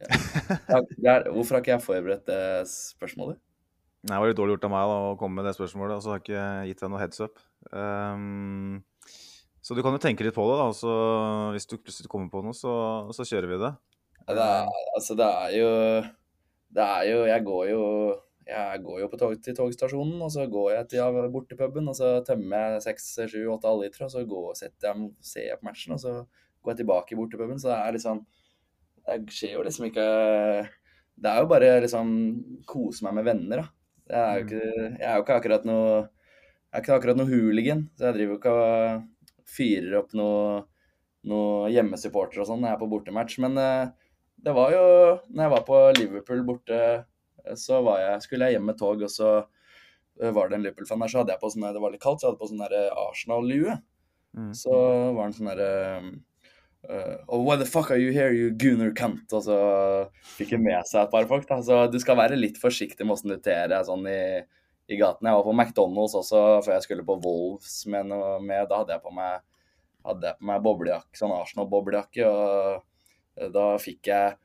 Ja. 0.01 1.17
Hvorfor 1.29 1.57
har 1.57 1.63
ikke 1.63 1.75
jeg 1.75 1.85
forberedt 1.85 2.29
det 2.29 2.43
spørsmålet? 2.73 3.41
Nei, 4.09 4.15
Det 4.15 4.21
var 4.23 4.31
litt 4.31 4.39
dårlig 4.39 4.55
gjort 4.57 4.69
av 4.71 4.73
meg 4.73 4.87
da, 4.89 5.01
å 5.11 5.17
komme 5.21 5.41
med 5.41 5.49
det 5.51 5.57
spørsmålet, 5.59 5.99
og 5.99 6.05
så 6.05 6.15
har 6.15 6.21
jeg 6.21 6.25
ikke 6.25 6.45
gitt 6.71 6.85
deg 6.85 6.93
noe 6.93 7.03
heads 7.03 7.21
up. 7.21 7.43
Um, 7.69 8.79
så 9.61 9.77
du 9.77 9.83
kan 9.85 9.93
jo 9.93 10.01
tenke 10.01 10.25
litt 10.25 10.37
på 10.37 10.47
det, 10.49 10.57
da. 10.57 10.71
Så 10.77 10.95
hvis 11.53 11.69
du 11.69 11.77
plutselig 11.77 12.09
kommer 12.13 12.33
på 12.33 12.41
noe, 12.47 12.57
så, 12.57 12.73
så 13.13 13.27
kjører 13.29 13.53
vi 13.53 13.61
det. 13.61 13.75
Ja, 14.25 14.37
det 14.39 14.47
er, 14.47 14.73
altså, 14.97 15.17
det 15.19 15.27
er 15.27 15.53
jo 15.57 15.69
Det 16.77 16.85
er 16.85 17.05
jo 17.09 17.21
Jeg 17.27 17.45
går 17.47 17.63
jo 17.71 17.85
jeg 18.51 18.83
går 18.85 19.01
jo 19.05 19.09
på 19.13 19.19
tog, 19.21 19.39
til 19.45 19.57
togstasjonen, 19.57 20.19
og 20.27 20.31
så 20.35 20.45
går 20.51 20.69
jeg 20.75 20.91
til 20.93 21.23
bortepuben, 21.33 21.89
og 21.91 21.97
så 21.97 22.19
tømmer 22.27 22.77
jeg 22.77 22.85
seks, 22.89 23.09
sju, 23.31 23.41
åtte 23.55 23.71
halvlitere, 23.71 24.09
og 24.09 24.15
så 24.15 24.27
går, 24.27 24.53
setter 24.59 24.91
jeg, 24.91 25.11
ser 25.25 25.49
jeg 25.53 25.61
på 25.61 25.69
matchen, 25.71 25.95
og 25.97 26.03
så 26.03 26.15
går 26.61 26.75
jeg 26.75 26.83
tilbake 26.83 27.15
i 27.15 27.21
bortepuben. 27.21 27.61
Så 27.63 27.71
det 27.71 27.79
er 27.79 27.97
liksom 27.97 28.25
det 29.11 29.35
skjer 29.35 29.57
jo 29.57 29.67
liksom 29.67 29.89
ikke 29.89 30.07
Det 31.21 31.31
er 31.31 31.43
jo 31.43 31.51
bare 31.51 31.71
liksom 31.85 32.11
kose 32.69 33.05
meg 33.07 33.19
med 33.19 33.29
venner, 33.29 33.63
da. 33.63 33.67
Jeg 34.11 34.21
er 34.21 34.39
jo 34.39 34.47
ikke, 34.47 34.65
jeg 34.99 35.07
er 35.07 35.15
jo 35.15 35.25
ikke 35.25 35.39
akkurat 35.39 35.67
noe 35.69 35.87
Jeg 35.95 36.79
er 36.79 36.83
ikke 36.85 36.97
akkurat 36.97 37.19
noe 37.19 37.31
hooligan, 37.31 37.85
så 37.99 38.09
jeg 38.09 38.17
driver 38.17 38.35
jo 38.35 38.41
ikke 38.41 38.55
og 38.55 39.47
fyrer 39.51 39.97
opp 39.99 40.13
noe, 40.15 40.61
noe 41.27 41.71
hjemmesupporter 41.75 42.43
og 42.43 42.47
sånn 42.47 42.61
når 42.63 42.71
jeg 42.71 42.77
er 42.77 42.83
på 42.83 42.89
bortematch. 42.93 43.39
Men 43.43 43.59
eh, 43.59 44.11
det 44.41 44.55
var 44.55 44.75
jo 44.75 44.85
Når 45.29 45.43
jeg 45.45 45.55
var 45.55 45.65
på 45.67 45.81
Liverpool 45.99 46.45
borte, 46.47 46.81
så 47.59 47.81
var 47.87 48.01
jeg, 48.03 48.25
skulle 48.27 48.49
jeg 48.49 48.59
hjem 48.59 48.69
med 48.71 48.79
tog, 48.81 49.05
og 49.07 49.13
så 49.13 49.31
eh, 49.39 50.33
var 50.37 50.51
det 50.51 50.59
en 50.59 50.67
Liverpool-fan 50.67 51.05
der, 51.05 51.13
så 51.13 51.23
hadde 51.23 51.37
jeg 51.37 51.43
på 51.43 51.53
sånn 51.53 51.69
Det 51.75 51.85
var 51.85 51.95
litt 51.95 52.03
kaldt, 52.03 52.23
så 52.23 52.29
jeg 52.29 52.35
hadde 52.35 52.43
på 52.43 52.51
sånn 52.51 52.67
Arsenal-lue. 53.07 53.79
Mm. 54.37 54.51
Så 54.55 54.75
var 55.17 55.25
han 55.25 55.35
sånn 55.35 55.51
derre 55.51 55.71
uh, 56.87 57.17
oh, 57.27 57.43
Why 57.43 57.57
the 57.57 57.67
fuck 57.67 57.91
are 57.91 57.99
you 57.99 58.13
here, 58.15 58.33
you 58.33 58.51
gooner 58.51 58.93
cunt? 58.97 59.27
Og 59.35 59.45
så 59.47 59.59
fikk 60.37 60.55
han 60.55 60.65
med 60.65 60.87
seg 60.89 61.05
et 61.05 61.15
par 61.15 61.29
folk. 61.31 61.49
da. 61.49 61.61
Så 61.67 61.83
du 61.91 61.99
skal 62.03 62.19
være 62.21 62.39
litt 62.39 62.61
forsiktig 62.61 63.07
med 63.07 63.17
åssen 63.17 63.35
du 63.35 63.39
ter 63.43 63.71
deg 63.73 63.87
sånn 63.89 64.07
i, 64.11 64.21
i 64.91 64.99
gaten. 65.01 65.29
Jeg 65.29 65.41
var 65.41 65.47
på 65.47 65.57
McDonald's 65.57 66.17
også 66.19 66.45
før 66.65 66.77
jeg 66.77 66.87
skulle 66.87 67.07
på 67.07 67.19
Wolves 67.25 67.81
med 67.91 68.15
med. 68.47 68.69
Da 68.71 68.83
hadde 68.83 68.97
jeg 68.97 69.05
på 69.07 69.15
meg, 69.17 69.43
hadde 70.07 70.31
jeg 70.31 70.39
på 70.39 70.53
meg 70.53 70.63
boblejakke, 70.67 71.19
sånn 71.19 71.35
Arsenal-boblejakke. 71.41 72.31
Og 72.31 72.79
eh, 73.41 73.51
da 73.55 73.67
fikk 73.83 74.13
jeg 74.13 74.37
eh, 74.37 74.39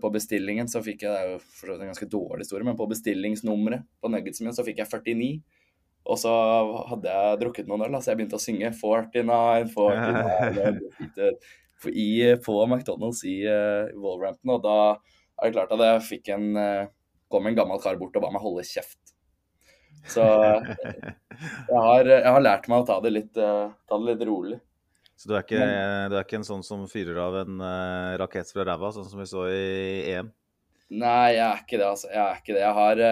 på 0.00 0.10
bestillingen 0.14 0.68
så 0.70 0.80
fikk 0.84 1.02
jeg, 1.02 1.10
det 1.10 1.18
er 1.18 1.32
jo 1.32 1.38
for 1.58 1.74
en 1.74 1.88
ganske 1.90 2.06
dårlig 2.10 2.44
historie, 2.44 2.66
men 2.66 2.76
på 2.78 2.86
bestillingsnummeret 2.92 3.82
på 4.00 4.10
nuggetsen 4.12 4.46
min 4.46 4.54
så 4.54 4.64
fikk 4.66 4.78
jeg 4.84 4.90
49. 4.92 5.30
Og 6.04 6.20
så 6.20 6.30
hadde 6.90 7.12
jeg 7.12 7.38
drukket 7.40 7.68
noen 7.68 7.86
øl, 7.86 7.96
så 7.98 8.12
jeg 8.12 8.20
begynte 8.20 8.36
å 8.36 8.42
synge 8.44 8.70
49, 8.76 9.24
49 9.72 11.30
i, 11.90 12.10
på 12.44 12.58
McDonald's 12.66 13.24
i 13.28 13.38
uh, 13.48 13.88
Wolverhampton. 13.96 14.52
Og 14.56 14.62
da 14.64 14.76
er 14.92 15.48
det 15.48 15.56
klart 15.56 15.72
at 15.74 15.84
jeg 15.84 16.04
fikk 16.10 16.30
en 16.36 16.50
uh, 16.60 16.92
kom 17.32 17.48
en 17.48 17.56
gammel 17.56 17.80
kar 17.82 17.98
bort 18.00 18.16
og 18.16 18.24
ba 18.24 18.30
meg 18.34 18.44
holde 18.44 18.66
kjeft. 18.68 19.00
Så 20.12 20.22
jeg 20.24 21.80
har, 21.80 22.04
jeg 22.04 22.32
har 22.36 22.44
lært 22.44 22.68
meg 22.68 22.82
å 22.82 22.88
ta 22.88 23.00
det 23.04 23.14
litt, 23.14 23.40
uh, 23.40 23.72
ta 23.88 24.00
det 24.00 24.12
litt 24.12 24.26
rolig. 24.28 24.60
Så 25.14 25.30
du 25.30 25.36
er, 25.36 25.44
ikke, 25.44 25.66
du 26.10 26.16
er 26.16 26.24
ikke 26.24 26.40
en 26.40 26.46
sånn 26.46 26.64
som 26.66 26.82
fyrer 26.90 27.20
av 27.22 27.36
en 27.44 27.60
uh, 27.62 28.16
rakett 28.20 28.50
fra 28.50 28.66
ræva, 28.66 28.90
sånn 28.94 29.06
som 29.06 29.20
vi 29.22 29.28
så 29.30 29.46
i 29.46 30.10
EM? 30.10 30.32
Nei, 30.94 31.36
jeg 31.36 31.44
er 31.46 31.62
ikke 31.62 31.78
det, 31.78 31.86
altså. 31.86 32.10
Jeg 32.10 32.22
er 32.24 32.40
ikke 32.40 32.56
det. 32.56 32.64
Jeg 32.64 32.78
har 32.78 33.02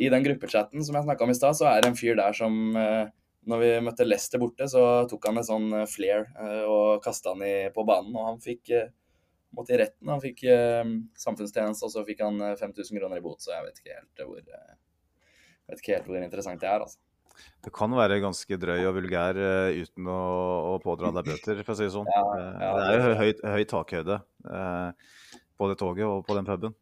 i 0.00 0.10
den 0.12 0.26
gruppechatten 0.28 0.84
som 0.84 0.96
jeg 0.96 1.06
snakka 1.08 1.26
om 1.26 1.32
i 1.32 1.38
stad, 1.38 1.56
så 1.58 1.66
er 1.70 1.80
det 1.80 1.90
en 1.90 1.98
fyr 1.98 2.14
der 2.20 2.36
som 2.36 2.60
uh, 2.76 3.08
Når 3.50 3.62
vi 3.64 3.72
møtte 3.88 4.06
Leicester 4.06 4.40
borte, 4.40 4.68
så 4.68 4.84
tok 5.08 5.30
han 5.30 5.40
en 5.40 5.48
sånn 5.48 5.68
flair 5.88 6.26
og 6.68 7.00
kasta 7.02 7.32
han 7.32 7.40
i, 7.42 7.54
på 7.72 7.86
banen. 7.88 8.12
Og 8.12 8.26
han 8.26 8.40
fikk 8.44 8.68
måtte 9.56 9.72
i 9.72 9.78
retten. 9.80 10.10
Han 10.12 10.20
fikk 10.20 10.44
samfunnstjeneste, 11.18 11.88
og 11.88 11.94
så 11.94 12.04
fikk 12.04 12.20
han 12.20 12.36
5000 12.60 13.00
kroner 13.00 13.16
i 13.16 13.24
bot. 13.24 13.40
Så 13.40 13.54
jeg 13.54 13.64
vet 13.64 13.80
ikke 13.80 13.96
helt 13.96 14.22
hvor, 14.28 14.42
vet 14.44 15.80
ikke 15.80 15.96
helt 15.96 16.10
hvor 16.12 16.20
interessant 16.20 16.60
det 16.60 16.68
er, 16.68 16.84
altså. 16.84 17.00
Det 17.64 17.72
kan 17.76 17.92
være 17.96 18.20
ganske 18.22 18.58
drøy 18.60 18.84
og 18.88 18.94
vulgær 18.96 19.36
uh, 19.36 19.72
uten 19.76 20.06
å, 20.08 20.20
å, 20.72 20.76
pådra 20.82 21.12
deg 21.18 21.32
bøter, 21.32 21.64
for 21.64 21.74
å 21.74 21.78
si 21.80 21.88
det 21.88 21.94
sånn. 21.96 22.08
Ja, 22.16 22.22
ja, 22.36 22.70
det 22.76 22.86
er 22.92 23.00
jo 23.00 23.18
høy, 23.20 23.32
høy 23.54 23.64
takhøyde 23.68 24.20
uh, 24.48 25.34
på 25.60 25.68
det 25.68 25.76
toget 25.80 26.08
og 26.08 26.24
på 26.28 26.38
den 26.38 26.48
puben. 26.48 26.76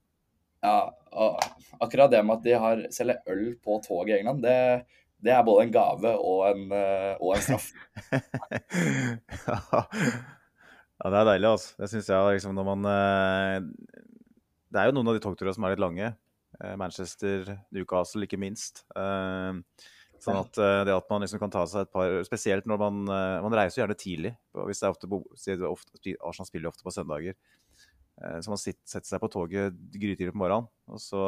Ja, 0.63 0.91
og 1.15 1.39
akkurat 1.83 2.11
det 2.11 2.23
med 2.27 2.39
at 2.39 2.47
de 2.47 2.55
har 2.59 2.87
selger 2.95 3.21
øl 3.31 3.53
på 3.63 3.79
toget 3.85 4.17
i 4.17 4.19
England, 4.21 4.43
det, 4.43 4.85
det 5.23 5.35
er 5.35 5.45
både 5.47 5.67
en 5.67 5.75
gave 5.75 6.15
og 6.19 6.45
en, 6.49 6.65
eh, 6.75 7.15
og 7.19 7.37
en 7.37 7.45
straff. 7.45 7.71
ja, 10.99 11.11
det 11.11 11.21
er 11.21 11.29
deilig, 11.33 11.51
altså. 11.53 11.75
Det 11.79 11.91
syns 11.93 12.11
jeg 12.11 12.39
liksom 12.39 12.57
når 12.59 12.67
man 12.73 12.89
eh, 12.93 13.59
Det 14.69 14.81
er 14.81 14.89
jo 14.89 14.97
noen 14.97 15.13
av 15.13 15.19
de 15.19 15.23
togturene 15.25 15.55
som 15.57 15.67
er 15.67 15.75
litt 15.75 15.85
lange. 15.85 16.13
Eh, 16.59 16.75
Manchester, 16.81 17.55
Newcastle, 17.75 18.27
ikke 18.27 18.41
minst. 18.41 18.85
Sånn 20.23 20.41
at 20.41 20.59
det 20.87 20.95
at 20.95 21.07
man 21.13 21.23
liksom 21.23 21.39
kan 21.39 21.53
ta 21.53 21.61
seg 21.71 21.85
et 21.87 21.93
par 21.95 22.11
Spesielt 22.27 22.67
når 22.67 22.81
man, 22.81 22.97
man 23.45 23.55
reiser 23.55 23.83
gjerne 23.83 23.97
tidlig. 23.99 24.33
Hvis 24.67 24.83
det 24.83 24.89
er 24.89 24.95
ofte, 24.97 25.11
ofte 25.69 26.15
Arsenal 26.27 26.49
spiller 26.49 26.73
ofte 26.73 26.87
på 26.87 26.95
søndager. 26.95 27.37
Eh, 28.25 28.39
så 28.43 28.53
man 28.53 28.61
setter 28.61 29.07
seg 29.07 29.23
på 29.23 29.31
toget 29.33 29.77
grytidlig 29.95 30.35
på 30.35 30.43
morgenen. 30.43 30.71
og 30.91 31.03
så 31.03 31.25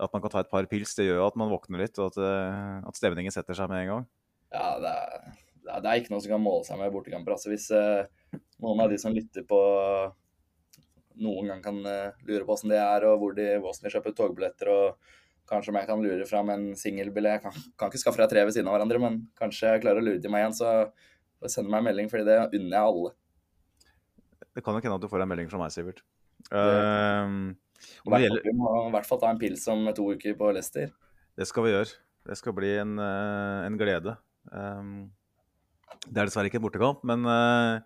At 0.00 0.12
man 0.12 0.22
kan 0.22 0.32
ta 0.32 0.40
et 0.40 0.50
par 0.50 0.64
pils, 0.64 0.94
det 0.96 1.10
gjør 1.10 1.26
at 1.26 1.36
man 1.36 1.50
våkner 1.52 1.82
litt, 1.82 1.98
og 2.00 2.08
at, 2.08 2.16
eh, 2.24 2.88
at 2.88 2.96
stemningen 2.96 3.32
setter 3.34 3.56
seg 3.56 3.68
med 3.68 3.84
en 3.84 3.90
gang. 3.92 4.06
Ja, 4.50 4.68
det 4.80 4.92
er, 4.92 5.26
det 5.68 5.90
er, 5.90 6.00
ikke 6.00 6.14
noe 6.14 6.22
som 6.24 6.32
kan 6.32 6.42
måle 6.42 6.64
seg 6.64 6.80
med 6.80 6.92
bortekamper. 6.94 7.36
Altså, 7.36 7.50
hvis 7.52 7.68
uh, 7.70 8.08
noen 8.64 8.80
av 8.80 8.90
de 8.90 8.96
som 8.98 9.12
lytter 9.14 9.44
på 9.46 9.60
noen 11.20 11.52
gang 11.52 11.60
kan 11.62 11.78
uh, 11.84 12.16
lure 12.24 12.42
på 12.42 12.56
hvordan 12.56 12.72
det 12.72 12.80
er, 12.80 13.06
og 13.10 13.20
hvor 13.20 13.36
de, 13.36 13.46
hvordan 13.60 13.86
de 13.86 13.92
kjøper 13.92 14.16
togbilletter, 14.16 14.72
og 14.72 15.12
kanskje 15.50 15.72
om 15.72 15.78
jeg 15.80 15.88
kan 15.88 16.02
lure 16.04 16.26
fram 16.28 16.50
en 16.54 16.66
singelbillett 16.78 17.38
Jeg 17.38 17.42
kan, 17.44 17.62
kan, 17.78 17.90
ikke 17.90 18.02
skaffe 18.02 18.22
deg 18.22 18.30
tre 18.32 18.44
ved 18.46 18.54
siden 18.54 18.70
av 18.70 18.76
hverandre, 18.76 19.00
men 19.02 19.18
kanskje 19.38 19.74
jeg 19.74 19.82
klarer 19.84 20.02
å 20.02 20.06
lure 20.06 20.22
til 20.22 20.32
meg 20.32 20.44
igjen, 20.44 20.56
så 20.60 21.50
send 21.50 21.70
meg 21.70 21.80
en 21.80 21.88
melding, 21.88 22.10
fordi 22.12 22.26
det 22.28 22.38
unner 22.58 22.76
jeg 22.76 22.92
alle. 22.92 23.12
Det 24.50 24.64
kan 24.64 24.76
nok 24.76 24.86
hende 24.86 24.98
at 24.98 25.04
du 25.04 25.10
får 25.10 25.24
en 25.24 25.30
melding 25.30 25.50
fra 25.50 25.60
meg, 25.60 25.72
Sivert. 25.74 26.02
Uh, 26.50 27.54
gjelder... 28.06 28.42
Vi 28.44 28.56
må 28.56 28.72
i 28.88 28.92
hvert 28.94 29.08
fall 29.08 29.20
ta 29.22 29.30
en 29.30 29.40
pils 29.40 29.66
om 29.72 29.86
to 29.96 30.10
uker 30.16 30.36
på 30.38 30.50
Leicester. 30.56 30.90
Det 31.38 31.46
skal 31.48 31.66
vi 31.66 31.74
gjøre. 31.74 31.94
Det 32.28 32.36
skal 32.36 32.56
bli 32.56 32.74
en, 32.82 32.98
uh, 33.00 33.66
en 33.66 33.78
glede. 33.80 34.16
Um, 34.52 35.08
det 36.06 36.18
er 36.18 36.28
dessverre 36.28 36.50
ikke 36.50 36.60
en 36.60 36.66
bortekamp, 36.66 37.00
men 37.08 37.24
uh, 37.28 37.80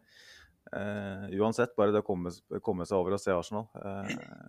uh, 0.73 1.29
uansett, 1.39 1.75
bare 1.79 1.95
det 1.95 2.03
å 2.03 2.07
komme, 2.07 2.33
komme, 2.65 2.87
seg 2.89 2.99
over 2.99 3.17
og 3.17 3.23
se 3.23 3.35
Arsenal, 3.35 3.69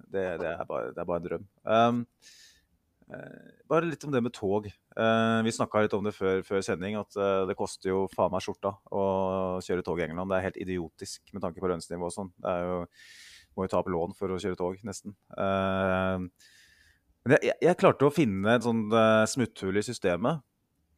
det, 0.10 0.26
det, 0.42 0.52
er 0.56 0.66
bare, 0.70 0.92
det, 0.94 1.02
er 1.02 1.10
bare, 1.10 1.22
en 1.22 1.30
drøm. 1.30 1.48
Um, 1.64 2.02
bare 3.70 3.86
litt 3.86 4.02
om 4.08 4.14
det 4.14 4.22
med 4.26 4.34
tog. 4.34 4.66
vi 4.66 5.52
snakka 5.54 5.84
litt 5.86 5.94
om 5.94 6.08
det 6.08 6.16
før, 6.16 6.40
før 6.48 6.64
sending, 6.66 6.98
at 6.98 7.18
det 7.46 7.58
koster 7.60 7.92
jo 7.92 8.00
faen 8.14 8.34
meg 8.34 8.42
skjorta 8.42 8.72
å 8.90 9.06
kjøre 9.62 9.86
tog 9.86 10.02
i 10.02 10.08
England. 10.08 10.32
Det 10.32 10.40
er 10.40 10.48
helt 10.48 10.62
idiotisk 10.64 11.34
med 11.36 11.44
tanke 11.46 11.62
på 11.62 11.70
lønnsnivå 11.70 12.10
og 12.10 12.16
sånn. 12.16 12.32
Det 12.42 12.56
jo 12.64 12.80
må 13.56 13.66
jo 13.66 13.72
ta 13.72 13.82
opp 13.82 13.92
lån 13.92 14.16
for 14.18 14.34
å 14.34 14.40
kjøre 14.42 14.60
tog, 14.60 14.80
nesten. 14.88 15.16
Men 17.26 17.38
jeg, 17.40 17.56
jeg, 17.64 17.78
klarte 17.82 18.08
å 18.08 18.14
finne 18.14 18.58
et 18.58 18.66
sånt 18.66 18.94
smutthull 19.32 19.80
i 19.80 19.86
systemet 19.86 20.44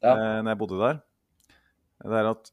ja. 0.03 0.16
når 0.41 0.51
jeg 0.51 0.62
bodde 0.64 0.82
der. 0.82 1.03
Det 2.03 2.18
er 2.20 2.32
at 2.34 2.51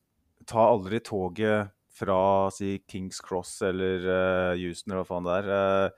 ta 0.49 0.69
aldri 0.71 1.01
toget 1.05 1.73
fra 1.95 2.19
si 2.55 2.77
Kings 2.91 3.21
Cross 3.25 3.57
eller 3.67 4.05
Houston 4.59 4.93
eller 4.93 5.05
hva 5.05 5.09
faen 5.09 5.29
det 5.29 5.39
er, 5.41 5.95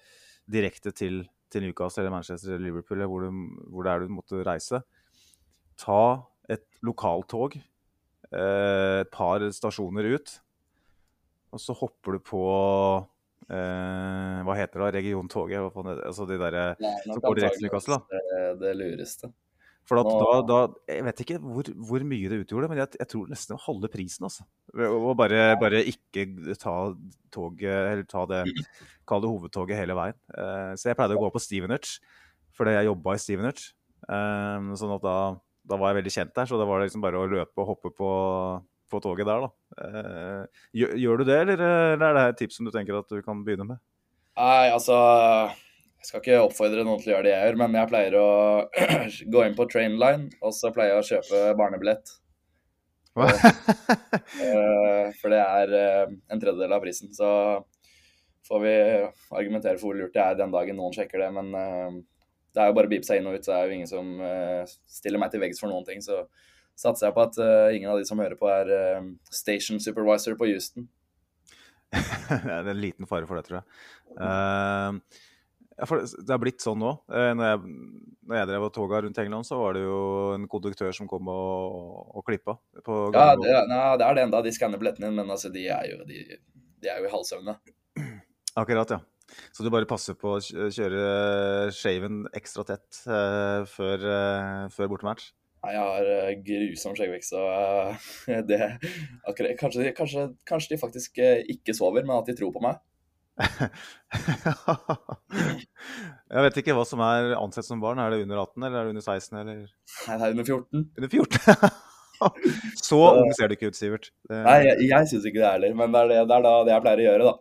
direkte 0.56 0.92
til, 0.94 1.24
til, 1.52 1.64
Newcastle 1.64 2.02
eller 2.02 2.14
Manchester 2.14 2.54
eller 2.54 2.66
Liverpool 2.68 2.98
eller 2.98 3.10
hvor, 3.10 3.26
du, 3.26 3.62
hvor 3.72 3.86
det 3.86 3.92
er 3.92 4.04
du 4.04 4.14
måtte 4.16 4.42
reise. 4.46 4.82
Ta 5.80 6.02
et 6.52 6.64
lokaltog 6.86 7.56
et 7.56 9.10
par 9.14 9.44
stasjoner 9.54 10.08
ut, 10.16 10.32
og 11.54 11.62
så 11.62 11.76
hopper 11.78 12.16
du 12.16 12.22
på 12.26 12.42
eh, 13.46 14.40
hva 14.42 14.56
heter 14.58 14.82
det? 14.82 14.94
Regiontoget? 14.98 15.78
Altså 15.94 16.26
de 16.26 16.38
der 16.40 16.56
går 16.74 17.38
direkte 17.38 17.60
til 17.60 17.68
Newcastle? 17.68 18.00
Det, 18.10 18.22
det 18.64 18.74
lureste. 18.80 19.30
For 19.86 20.02
da, 20.02 20.40
da, 20.42 20.58
Jeg 20.90 21.04
vet 21.06 21.22
ikke 21.22 21.38
hvor, 21.38 21.68
hvor, 21.88 22.04
mye 22.10 22.30
det 22.32 22.40
utgjorde, 22.42 22.68
men 22.72 22.80
jeg, 22.80 22.98
jeg 22.98 23.10
tror 23.12 23.30
nesten 23.30 23.54
å 23.54 23.62
holde 23.68 23.90
prisen. 23.92 24.26
altså. 24.26 24.46
Og 24.74 25.12
bare, 25.18 25.54
bare, 25.60 25.84
ikke 25.86 26.26
ta 26.58 26.76
toget, 27.34 27.70
eller 27.70 28.06
ta 28.10 28.26
det 28.30 28.42
Kall 29.06 29.22
det 29.22 29.30
hovedtoget 29.30 29.78
hele 29.78 29.94
veien. 29.94 30.18
Uh, 30.34 30.74
så 30.74 30.90
jeg 30.90 30.98
pleide 30.98 31.14
å 31.14 31.22
gå 31.22 31.28
på 31.30 31.42
Stevenage, 31.42 32.00
fordi 32.58 32.74
jeg 32.74 32.88
jobba 32.88 33.14
i 33.14 33.20
Stevenage. 33.22 33.68
Uh, 34.10 34.72
sånn 34.78 34.96
at 34.96 35.04
da, 35.04 35.18
da, 35.62 35.78
var 35.78 35.92
jeg 35.92 36.00
veldig 36.00 36.14
kjent 36.16 36.34
der, 36.34 36.50
så 36.50 36.58
det 36.58 36.66
var 36.66 36.82
liksom 36.82 37.04
bare 37.04 37.20
å 37.22 37.28
løpe 37.30 37.62
og 37.62 37.70
hoppe 37.76 37.94
på 37.94 38.10
på 38.90 39.00
toget 39.02 39.26
der, 39.26 39.42
da. 39.42 39.48
Eh, 39.82 40.62
gjør, 40.78 40.92
gjør, 41.02 41.20
du 41.20 41.24
det, 41.26 41.38
eller, 41.42 41.62
eller 41.96 42.06
er 42.06 42.18
det 42.18 42.26
et 42.28 42.40
tips 42.44 42.60
som 42.60 42.68
du 42.68 42.72
tenker 42.74 42.98
at 42.98 43.10
du 43.10 43.18
kan 43.24 43.40
begynne 43.46 43.66
med? 43.66 43.80
Nei, 44.36 44.68
altså 44.70 44.96
Jeg 46.06 46.12
skal 46.12 46.22
ikke 46.22 46.42
oppfordre 46.46 46.82
noen 46.86 47.00
til 47.02 47.10
å 47.10 47.14
gjøre 47.16 47.26
det 47.26 47.30
jeg 47.32 47.46
gjør, 47.48 47.56
men 47.58 47.72
jeg 47.74 47.88
pleier 47.90 48.14
å 48.20 48.26
gå 49.34 49.40
inn 49.42 49.56
på 49.58 49.64
Trainline, 49.66 50.28
og 50.38 50.52
så 50.54 50.70
pleier 50.70 50.92
jeg 50.92 51.02
å 51.02 51.06
kjøpe 51.08 51.40
barnebillett. 51.58 52.12
Hva? 53.18 53.26
Eh, 54.46 55.08
for 55.18 55.32
det 55.32 55.40
er 55.40 55.72
eh, 55.74 56.12
en 56.30 56.40
tredjedel 56.42 56.76
av 56.76 56.82
prisen. 56.84 57.10
Så 57.16 57.26
får 58.46 58.62
vi 58.62 58.72
argumentere 59.34 59.80
for 59.80 59.88
hvor 59.88 59.98
lurt 59.98 60.14
det 60.14 60.22
er 60.22 60.38
den 60.38 60.54
dagen 60.54 60.78
noen 60.78 60.94
sjekker 60.94 61.24
det. 61.24 61.28
Men 61.34 61.50
det 61.50 62.62
er 62.62 62.70
jo 62.70 62.76
bare 62.78 62.86
å 62.86 62.92
beepe 62.92 63.08
seg 63.08 63.20
inn 63.20 63.28
og 63.30 63.38
ut, 63.38 63.42
så 63.42 63.52
det 63.52 63.58
er 63.58 63.66
jo 63.66 63.76
ingen 63.80 63.90
som 63.90 64.10
stiller 64.98 65.22
meg 65.22 65.34
til 65.34 65.42
veggs 65.42 65.62
for 65.62 65.72
noen 65.72 65.86
ting. 65.88 66.02
Så 66.04 66.22
satser 66.78 67.08
jeg 67.08 67.16
på 67.16 67.24
at 67.26 67.40
ingen 67.74 67.90
av 67.90 67.98
de 67.98 68.06
som 68.06 68.22
hører 68.22 68.38
på, 68.38 68.50
er 68.50 69.08
station 69.34 69.82
supervisor 69.82 70.38
på 70.38 70.52
Houston. 70.52 70.86
det 71.96 72.58
er 72.60 72.68
en 72.76 72.84
liten 72.84 73.10
fare 73.10 73.26
for 73.26 73.38
det, 73.38 73.48
tror 73.48 73.58
jeg. 73.62 73.66
Uh, 74.20 75.34
det 75.76 76.32
har 76.32 76.40
blitt 76.40 76.64
sånn 76.64 76.80
nå. 76.80 76.92
Når 77.08 77.50
jeg, 77.50 77.72
når 78.26 78.38
jeg 78.40 78.48
drev 78.50 78.66
og 78.68 78.72
toga 78.74 79.02
rundt 79.04 79.18
England, 79.20 79.48
så 79.48 79.58
var 79.60 79.76
det 79.76 79.82
jo 79.84 79.98
en 80.36 80.46
konduktør 80.50 80.94
som 80.96 81.08
kom 81.10 81.28
og, 81.32 82.14
og 82.16 82.24
klippa. 82.26 82.56
ja, 82.76 83.26
det, 83.36 83.56
nei, 83.68 83.82
det, 84.00 84.06
er 84.06 84.16
det 84.16 84.24
enda. 84.24 84.40
De 84.46 84.54
skanner 84.56 84.80
billettene 84.80 85.10
dine, 85.10 85.20
men 85.20 85.34
altså, 85.36 85.52
de 85.52 85.66
er 85.68 85.90
jo, 85.92 86.00
de, 86.08 86.22
de 86.80 86.92
er 86.92 87.02
jo 87.02 87.10
i 87.10 87.12
halvsøvne. 87.12 87.58
Akkurat, 88.62 88.96
ja. 88.96 89.02
Så 89.52 89.66
du 89.66 89.72
bare 89.74 89.88
passer 89.90 90.14
på 90.16 90.36
å 90.36 90.42
kjøre 90.42 91.72
shaven 91.74 92.24
ekstra 92.38 92.62
tett 92.68 93.02
uh, 93.10 93.66
før, 93.68 94.06
uh, 94.06 94.68
før 94.72 94.94
bortematch? 94.94 95.32
Jeg 95.66 95.82
har 95.82 96.08
eh, 96.10 96.34
grusom 96.46 96.94
skjeggvekst, 96.96 97.32
så 97.32 97.42
eh, 98.30 98.42
det 98.50 98.60
akkurat, 99.26 99.56
kanskje, 99.58 99.90
kanskje, 99.96 100.26
kanskje 100.46 100.74
de 100.74 100.80
faktisk 100.80 101.18
eh, 101.22 101.42
ikke 101.56 101.74
sover, 101.74 102.06
men 102.06 102.18
at 102.18 102.28
de 102.30 102.36
tror 102.38 102.52
på 102.54 102.62
meg. 102.64 102.78
Jeg 106.26 106.44
vet 106.46 106.56
ikke 106.62 106.74
hva 106.76 106.84
som 106.88 107.02
er 107.04 107.34
ansett 107.38 107.66
som 107.68 107.80
barn. 107.82 108.00
Er 108.02 108.12
det 108.14 108.22
under 108.24 108.40
18, 108.42 108.62
eller 108.66 108.78
er 108.80 108.84
det 108.88 108.94
under 108.94 109.04
16, 109.04 109.38
eller 109.42 109.56
Nei, 109.56 110.16
det 110.16 110.24
er 110.26 110.30
under 110.36 110.46
14. 110.48 110.86
under 110.96 111.10
14? 111.12 111.82
Så 112.86 112.98
ung 113.20 113.32
ser 113.36 113.50
du 113.50 113.56
ikke 113.58 113.68
ut, 113.72 113.76
Sivert. 113.76 114.06
Det- 114.28 114.38
Nei, 114.46 114.56
jeg, 114.64 114.86
jeg 114.88 115.10
syns 115.10 115.26
ikke 115.28 115.42
det 115.42 115.50
heller, 115.50 115.74
men 115.76 115.92
det 115.92 116.00
er, 116.00 116.08
det, 116.14 116.20
det 116.30 116.36
er 116.38 116.46
da 116.46 116.54
det 116.64 116.72
jeg 116.74 116.84
pleier 116.86 117.02
å 117.02 117.08
gjøre, 117.10 117.24
da. 117.26 117.34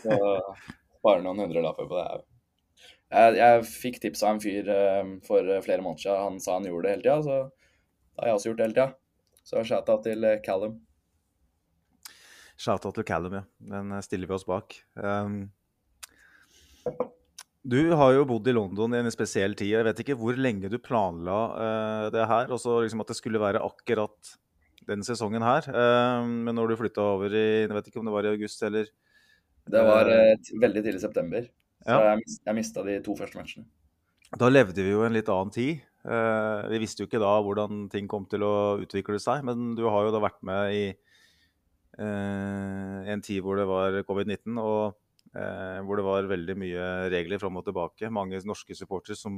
Så 0.00 0.18
Spare 1.04 1.20
noen 1.20 1.42
hundrelapper 1.44 1.84
på 1.90 1.98
det. 2.00 2.06
Jeg, 3.12 3.34
jeg 3.36 3.64
fikk 3.68 3.98
tips 4.00 4.22
av 4.24 4.30
en 4.32 4.40
fyr 4.40 4.70
eh, 4.72 5.02
for 5.26 5.50
flere 5.66 5.84
måneder 5.84 6.00
siden. 6.06 6.22
Han 6.24 6.38
sa 6.40 6.54
han 6.56 6.64
gjorde 6.70 6.86
det 6.88 6.94
hele 6.94 7.04
tida, 7.04 7.18
så 7.26 7.34
da 8.16 8.22
har 8.24 8.30
jeg 8.30 8.38
også 8.38 8.48
gjort 8.48 8.60
det 8.62 8.64
hele 8.70 8.78
tida. 8.78 8.86
Så 9.44 9.64
shout-out 9.68 10.02
til 10.08 10.24
eh, 10.24 10.38
Callum. 10.46 10.78
Shout-out 12.60 12.94
til 12.94 13.06
Callum, 13.06 13.34
ja. 13.40 13.44
Den 13.74 13.92
eh, 13.96 14.02
stiller 14.06 14.30
vi 14.30 14.36
oss 14.36 14.46
bak. 14.46 14.76
Um, 14.94 15.48
du 17.64 17.80
har 17.96 18.12
jo 18.12 18.26
bodd 18.28 18.48
i 18.50 18.54
London 18.54 18.94
i 18.94 19.00
en 19.00 19.12
spesiell 19.12 19.56
tid. 19.58 19.72
Jeg 19.72 19.86
vet 19.86 20.00
ikke 20.04 20.16
hvor 20.20 20.36
lenge 20.38 20.70
du 20.70 20.76
planla 20.82 21.38
uh, 21.56 22.06
det 22.14 22.26
her. 22.30 22.52
Og 22.52 22.84
liksom 22.84 23.02
at 23.02 23.10
det 23.10 23.18
skulle 23.18 23.42
være 23.42 23.62
akkurat 23.64 24.34
denne 24.86 25.06
sesongen 25.06 25.44
her. 25.44 25.66
Uh, 25.72 26.20
men 26.22 26.54
når 26.54 26.70
du 26.70 26.80
flytta 26.82 27.06
over 27.14 27.32
i 27.32 27.46
Jeg 27.64 27.72
vet 27.72 27.88
ikke 27.88 28.02
om 28.02 28.10
det 28.10 28.14
var 28.14 28.28
i 28.28 28.34
august 28.34 28.62
eller 28.68 28.90
Det 29.64 29.86
var 29.86 30.10
uh, 30.12 30.52
veldig 30.60 30.84
tidlig 30.84 31.00
i 31.00 31.06
september, 31.06 31.48
så 31.84 31.96
Ja. 31.96 32.12
jeg, 32.12 32.36
jeg 32.46 32.56
mista 32.60 32.84
de 32.84 33.00
to 33.04 33.16
første 33.16 33.40
matchene. 33.40 33.66
Da 34.38 34.50
levde 34.50 34.82
vi 34.82 34.92
jo 34.92 35.02
en 35.06 35.14
litt 35.14 35.28
annen 35.30 35.52
tid. 35.54 35.82
Vi 36.04 36.78
visste 36.82 37.00
jo 37.00 37.06
ikke 37.06 37.20
da 37.22 37.30
hvordan 37.40 37.84
ting 37.88 38.08
kom 38.10 38.24
til 38.28 38.42
å 38.44 38.76
utvikle 38.82 39.16
seg, 39.22 39.44
men 39.46 39.76
du 39.78 39.84
har 39.86 40.04
jo 40.04 40.10
da 40.12 40.20
vært 40.20 40.40
med 40.44 40.74
i 40.74 40.82
en 42.02 43.22
tid 43.22 43.42
hvor 43.44 43.58
det 43.60 43.66
var 43.70 44.00
covid-19, 44.08 44.58
og 44.58 44.96
eh, 45.36 45.80
hvor 45.86 46.00
det 46.00 46.06
var 46.06 46.30
veldig 46.30 46.56
mye 46.58 46.88
regler 47.12 47.42
fram 47.42 47.60
og 47.60 47.66
tilbake. 47.68 48.10
Mange 48.12 48.40
norske 48.48 48.76
supportere, 48.78 49.34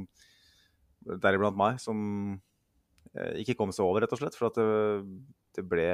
deriblant 1.21 1.57
meg, 1.59 1.77
som 1.83 1.99
eh, 3.13 3.37
ikke 3.43 3.57
kom 3.59 3.73
seg 3.75 3.85
over, 3.85 4.03
rett 4.03 4.15
og 4.15 4.21
slett, 4.21 4.37
for 4.37 4.49
at 4.49 4.57
det, 4.57 4.67
det, 5.59 5.67
ble, 5.69 5.87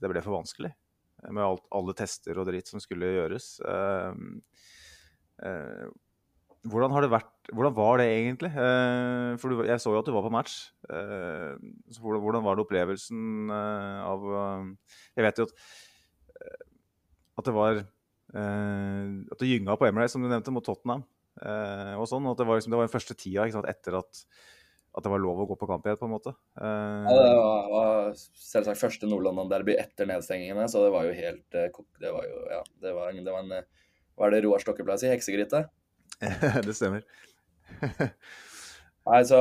det 0.00 0.12
ble 0.12 0.24
for 0.24 0.38
vanskelig 0.38 0.72
med 1.32 1.42
alt, 1.42 1.64
alle 1.74 1.94
tester 1.96 2.38
og 2.38 2.48
dritt 2.48 2.68
som 2.70 2.82
skulle 2.82 3.14
gjøres. 3.14 3.56
Eh, 3.64 4.18
eh, 5.48 5.86
hvordan 6.66 6.94
har 6.94 7.04
det 7.04 7.14
vært 7.14 7.32
Hvordan 7.54 7.74
var 7.76 8.00
det 8.00 8.08
egentlig? 8.10 8.48
Eh, 8.58 9.36
for 9.38 9.62
jeg 9.68 9.78
så 9.78 9.92
jo 9.94 10.00
at 10.00 10.08
du 10.08 10.10
var 10.16 10.24
på 10.24 10.32
match. 10.34 10.54
Eh, 10.90 11.52
hvordan, 12.02 12.42
var 12.42 12.58
det 12.58 12.64
opplevelsen 12.64 13.52
eh, 13.54 14.00
av 14.02 14.24
eh, 14.40 14.64
Jeg 15.14 15.26
vet 15.28 15.38
jo 15.38 15.46
at, 15.46 15.54
eh, 15.54 15.85
at 17.36 17.46
det 17.48 17.54
var 17.56 17.78
eh, 17.82 19.06
At 19.32 19.38
det 19.42 19.50
gynga 19.50 19.76
på 19.78 19.86
Emirates, 19.88 20.16
som 20.16 20.24
du 20.24 20.28
nevnte, 20.30 20.54
mot 20.54 20.64
Tottenham. 20.66 21.04
Eh, 21.36 21.94
og 22.00 22.06
sånn, 22.08 22.24
og 22.24 22.34
at 22.36 22.40
det 22.40 22.46
var, 22.48 22.58
liksom, 22.60 22.72
det 22.72 22.80
var 22.80 22.88
den 22.88 22.94
første 22.94 23.16
tida 23.18 23.44
sant, 23.52 23.68
etter 23.68 23.98
at, 23.98 24.22
at 24.96 25.04
det 25.04 25.12
var 25.12 25.20
lov 25.20 25.42
å 25.44 25.48
gå 25.50 25.58
på 25.60 25.68
kamp 25.68 25.84
igjen, 25.84 25.98
på 26.00 26.08
en 26.08 26.14
måte. 26.14 26.32
Eh, 26.56 27.08
Ja, 27.10 27.16
det 27.20 27.34
var, 27.36 27.68
var 27.74 28.10
selvsagt 28.16 28.80
første 28.80 29.10
Nord-London-derby 29.10 29.76
etter 29.82 30.08
nedstengingene, 30.08 30.64
så 30.72 30.86
det 30.86 30.94
var 30.96 31.08
jo 31.08 31.16
helt 31.16 31.58
eh, 31.60 31.68
Det 32.00 32.14
var 32.14 32.28
jo 32.28 32.40
Ja, 32.54 32.62
det 32.86 32.96
var, 32.96 33.12
det 33.12 33.36
var 33.36 33.44
en 33.44 33.56
Hva 34.16 34.28
er 34.28 34.36
det 34.36 34.44
Roar 34.46 34.64
Stokke 34.64 34.86
pleier 34.86 34.96
å 34.96 35.04
si? 35.04 35.12
Heksegryte? 35.12 35.66
det 36.66 36.72
stemmer. 36.72 37.04
Nei, 39.06 39.20
så 39.28 39.38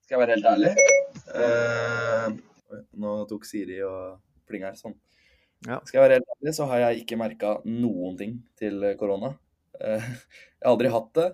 skal 0.00 0.14
jeg 0.14 0.20
være 0.22 0.36
helt 0.38 0.46
ærlig 0.48 0.70
eh, 1.36 2.28
Nå 3.02 3.10
tok 3.30 3.44
Siri 3.46 3.82
og 3.86 4.16
pling 4.48 4.64
her, 4.66 4.74
sånn. 4.78 4.96
Ja. 5.64 5.80
Skal 5.84 6.00
jeg 6.00 6.04
være 6.04 6.18
helt 6.18 6.34
ærlig, 6.36 6.54
så 6.56 6.68
har 6.70 6.82
jeg 6.82 7.04
ikke 7.04 7.18
merka 7.20 7.54
noen 7.64 8.18
ting 8.20 8.36
til 8.60 8.84
korona. 9.00 9.32
Eh, 9.80 10.04
jeg 10.60 10.66
har 10.66 10.74
aldri 10.74 10.92
hatt 10.92 11.10
det. 11.18 11.30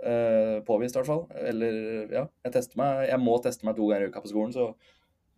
eh, 0.00 0.56
påvist, 0.64 0.96
i 0.96 1.00
hvert 1.00 1.10
fall. 1.10 1.26
Eller, 1.50 1.76
ja. 2.12 2.24
Jeg 2.46 2.56
tester 2.56 2.80
meg. 2.80 3.06
Jeg 3.10 3.20
må 3.20 3.36
teste 3.44 3.68
meg 3.68 3.76
to 3.76 3.90
ganger 3.90 4.08
i 4.08 4.12
uka 4.12 4.24
på 4.24 4.32
skolen, 4.32 4.54
så 4.56 4.72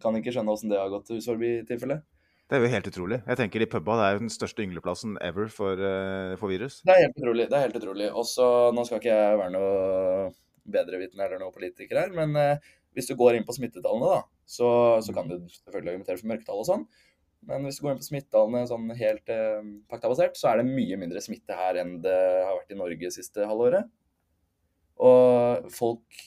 kan 0.02 0.18
ikke 0.18 0.34
skjønne 0.34 0.54
åssen 0.54 0.70
det 0.70 0.80
har 0.80 0.90
gått 0.92 1.10
hus 1.14 1.26
forbi-tilfellet. 1.30 1.68
tilfelle. 1.68 2.02
Det 2.52 2.58
er 2.58 2.64
jo 2.66 2.72
helt 2.74 2.88
utrolig. 2.90 3.18
Jeg 3.24 3.38
tenker 3.38 3.62
i 3.64 3.66
puba 3.70 3.94
det 3.96 4.06
er 4.06 4.16
jo 4.16 4.22
den 4.26 4.32
største 4.32 4.60
yngleplassen 4.60 5.14
ever 5.24 5.46
for, 5.48 5.72
eh, 5.72 6.34
for 6.36 6.52
virus. 6.52 6.82
Det 6.84 6.92
er 6.92 7.06
helt 7.06 7.16
utrolig. 7.16 7.46
det 7.48 7.56
er 7.56 7.66
helt 7.66 7.78
utrolig. 7.78 8.08
Også, 8.12 8.46
Nå 8.76 8.84
skal 8.84 9.00
ikke 9.00 9.14
jeg 9.14 9.38
være 9.40 9.54
noe 9.54 9.70
bedrevitende 10.68 11.24
eller 11.24 11.40
noe 11.40 11.54
politiker 11.54 12.02
her, 12.02 12.12
men 12.12 12.36
eh, 12.36 12.58
hvis 12.92 13.08
du 13.08 13.14
går 13.16 13.38
inn 13.38 13.46
på 13.48 13.56
smittetallene, 13.56 14.18
da, 14.18 14.20
så, 14.44 14.68
så 15.00 15.14
kan 15.16 15.30
du 15.30 15.38
selvfølgelig 15.48 15.94
argumentere 15.94 16.20
for 16.20 16.28
mørketall 16.28 16.60
og 16.60 16.68
sånn. 16.68 16.84
Men 17.49 17.64
hvis 17.66 17.78
du 17.80 17.84
går 17.84 17.95
inn 17.97 18.01
på 18.03 18.07
smittetallene 18.07 18.66
sånn 18.70 18.90
helt 18.99 19.30
eh, 19.34 19.62
faktabasert, 19.90 20.36
så 20.38 20.53
er 20.53 20.61
det 20.61 20.68
mye 20.70 20.99
mindre 21.01 21.22
smitte 21.24 21.57
her 21.59 21.80
enn 21.82 21.97
det 22.05 22.14
har 22.14 22.55
vært 22.61 22.70
i 22.74 22.78
Norge 22.78 23.11
siste 23.14 23.49
halvåret. 23.49 23.88
Og 25.03 25.66
folk 25.74 26.20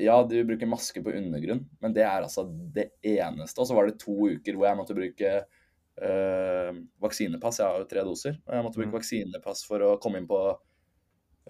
Ja, 0.00 0.22
de 0.24 0.44
bruker 0.48 0.70
maske 0.70 1.02
på 1.04 1.12
undergrunn, 1.12 1.66
men 1.82 1.92
det 1.92 2.04
er 2.06 2.22
altså 2.22 2.46
det 2.48 2.86
eneste. 3.04 3.60
Og 3.60 3.66
så 3.68 3.74
var 3.76 3.90
det 3.90 3.98
to 4.00 4.14
uker 4.30 4.56
hvor 4.56 4.64
jeg 4.70 4.78
måtte 4.78 4.96
bruke 4.96 5.32
eh, 5.42 6.70
vaksinepass. 7.02 7.58
Jeg 7.60 7.68
har 7.68 7.82
jo 7.82 7.90
tre 7.90 8.04
doser. 8.06 8.38
Og 8.46 8.54
jeg 8.56 8.64
måtte 8.64 8.80
bruke 8.80 8.88
Mm. 8.88 8.96
vaksinepass 8.96 9.66
for 9.68 9.84
å 9.84 9.98
komme 10.00 10.22
inn 10.22 10.30
på 10.30 10.40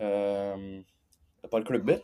eh, 0.00 0.82
et 1.44 1.50
par 1.52 1.62
klubber. 1.62 2.02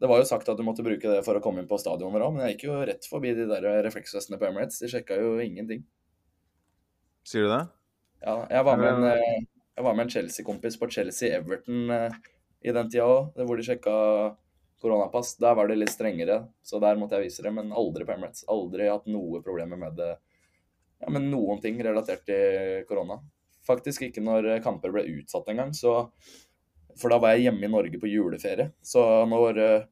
Det 0.00 0.10
var 0.10 0.18
jo 0.20 0.26
sagt 0.26 0.48
at 0.50 0.58
du 0.58 0.64
måtte 0.66 0.84
bruke 0.84 1.10
det 1.10 1.22
for 1.26 1.38
å 1.38 1.42
komme 1.42 1.62
inn 1.62 1.70
på 1.70 1.78
stadioner 1.78 2.24
òg, 2.26 2.34
men 2.34 2.44
jeg 2.44 2.56
gikk 2.56 2.64
jo 2.66 2.78
rett 2.88 3.06
forbi 3.08 3.34
de 3.36 3.46
der 3.50 3.66
refleksvestene 3.86 4.40
på 4.40 4.48
Emirates. 4.48 4.80
De 4.82 4.90
sjekka 4.90 5.18
jo 5.20 5.36
ingenting. 5.42 5.84
Sier 7.24 7.46
du 7.46 7.52
det? 7.52 7.62
Ja, 8.24 8.38
jeg 8.50 8.66
var 8.66 8.80
med 8.80 8.90
en, 8.90 9.06
eh, 9.12 9.44
jeg 9.76 9.86
var 9.86 9.94
med 9.94 10.06
en 10.06 10.14
Chelsea-kompis 10.16 10.78
på 10.80 10.88
Chelsea-Everton 10.96 11.92
eh, 11.94 12.18
i 12.64 12.74
den 12.74 12.90
tida 12.90 13.06
òg, 13.06 13.38
hvor 13.46 13.60
de 13.60 13.66
sjekka 13.66 13.94
koronapass. 14.82 15.36
Der 15.40 15.54
var 15.56 15.70
det 15.70 15.78
litt 15.78 15.94
strengere, 15.94 16.42
så 16.62 16.80
der 16.82 16.98
måtte 17.00 17.16
jeg 17.16 17.30
vise 17.30 17.44
det, 17.46 17.54
men 17.54 17.72
aldri 17.72 18.04
på 18.04 18.16
Emirates. 18.16 18.44
Aldri 18.50 18.90
hatt 18.90 19.06
noe 19.08 19.40
problemer 19.46 19.80
med 19.80 19.96
det. 20.00 20.10
Ja, 21.00 21.12
men 21.12 21.30
noen 21.30 21.62
ting 21.62 21.78
relatert 21.84 22.26
til 22.28 22.84
korona. 22.88 23.20
Faktisk 23.64 24.04
ikke 24.04 24.24
når 24.24 24.58
kamper 24.64 24.92
ble 24.92 25.06
utsatt 25.20 25.48
engang, 25.52 25.72
så 25.76 26.02
For 27.00 27.10
da 27.10 27.18
var 27.22 27.34
jeg 27.34 27.48
hjemme 27.48 27.66
i 27.66 27.70
Norge 27.72 27.98
på 28.00 28.08
juleferie. 28.10 28.68
Så 28.86 29.02
når, 29.30 29.58
eh, 29.58 29.86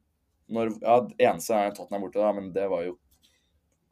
når 0.53 0.73
Ja, 0.81 0.99
det 1.07 1.17
eneste 1.19 1.53
er 1.57 1.71
Tottenham 1.75 2.05
borte, 2.05 2.19
da, 2.21 2.31
men 2.33 2.51
det 2.55 2.67
var 2.71 2.83
jo 2.87 2.97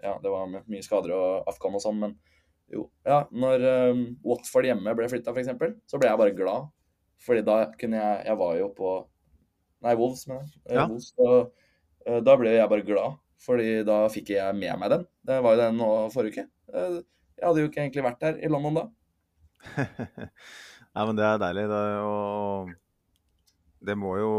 Ja, 0.03 0.15
det 0.23 0.31
var 0.33 0.47
mye 0.49 0.81
skader 0.81 1.11
og 1.13 1.47
Afghan 1.51 1.75
og 1.77 1.81
sånn, 1.83 1.99
men 2.01 2.15
jo, 2.71 2.85
ja, 3.05 3.25
når 3.35 3.65
um, 3.91 4.03
Watford 4.23 4.65
hjemme 4.65 4.93
ble 4.95 5.09
flytta, 5.11 5.33
f.eks., 5.35 5.51
så 5.91 5.99
ble 5.99 6.07
jeg 6.07 6.17
bare 6.21 6.33
glad. 6.37 6.69
Fordi 7.21 7.41
da 7.45 7.57
kunne 7.77 7.99
jeg 7.99 8.25
Jeg 8.31 8.37
var 8.39 8.55
jo 8.57 8.69
på 8.77 8.93
Nei, 9.83 9.93
Wolves, 9.99 10.23
mener 10.29 10.45
jeg. 10.47 10.61
Eh, 10.69 10.75
Ja. 10.79 10.85
Wolves, 10.87 11.11
og, 11.19 11.51
uh, 12.07 12.19
da 12.23 12.35
ble 12.39 12.55
jeg 12.55 12.69
bare 12.71 12.85
glad, 12.87 13.19
fordi 13.45 13.83
da 13.85 13.99
fikk 14.13 14.29
jeg 14.33 14.55
med 14.55 14.79
meg 14.79 14.89
den. 14.93 15.05
Det 15.27 15.41
var 15.43 15.55
jo 15.57 15.61
den 15.61 15.77
nå 15.81 15.89
forrige 16.13 16.31
uke. 16.45 16.47
Jeg 16.71 17.45
hadde 17.47 17.61
jo 17.63 17.67
ikke 17.69 17.81
egentlig 17.83 18.03
vært 18.05 18.19
der 18.21 18.37
i 18.39 18.49
London 18.53 18.75
da. 18.79 18.83
Nei, 20.95 21.05
men 21.07 21.15
det 21.17 21.25
er 21.27 21.39
deilig. 21.41 21.65
Det, 21.71 21.79
er- 21.91 22.05
og 22.05 22.71
det 23.81 23.97
må 23.97 24.15
jo 24.19 24.31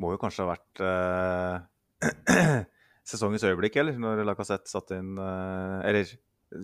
Må 0.00 0.14
jo 0.14 0.20
kanskje 0.20 0.44
ha 0.46 0.52
vært 0.54 0.82
eh, 0.84 2.62
sesongens 3.10 3.44
øyeblikk, 3.46 3.76
eller? 3.82 3.98
Når 4.00 4.22
Lacassette 4.28 4.70
satte 4.70 4.98
inn 5.00 5.18
eh, 5.20 5.88
Eller 5.90 6.14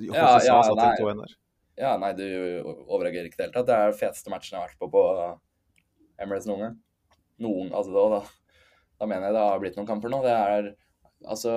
Ja, 0.07 0.37
ja, 0.43 0.61
satte 0.67 0.89
inn 0.89 1.03
2-1 1.05 1.21
der. 1.23 1.35
Ja, 1.77 1.93
nei, 2.01 2.15
du 2.17 2.25
overreagerer 2.89 3.29
ikke 3.29 3.37
i 3.37 3.41
det 3.43 3.45
hele 3.45 3.55
tatt. 3.59 3.69
Det 3.69 3.77
er 3.77 3.91
den 3.91 3.99
feteste 3.99 4.33
matchen 4.33 4.57
jeg 4.57 4.63
har 4.63 4.71
vært 4.71 4.81
på 4.81 4.89
på 4.95 5.03
Emirates 6.25 6.49
noen 6.49 6.63
gang. 6.65 6.79
Noen, 7.45 7.69
altså 7.77 7.93
da, 7.93 8.05
da, 8.15 8.63
da 9.03 9.09
mener 9.11 9.29
jeg 9.29 9.37
det 9.37 9.43
har 9.45 9.61
blitt 9.61 9.77
noen 9.77 9.89
kamper 9.91 10.13
nå. 10.13 10.23
Det 10.25 10.33
er 10.33 10.71
altså 11.29 11.53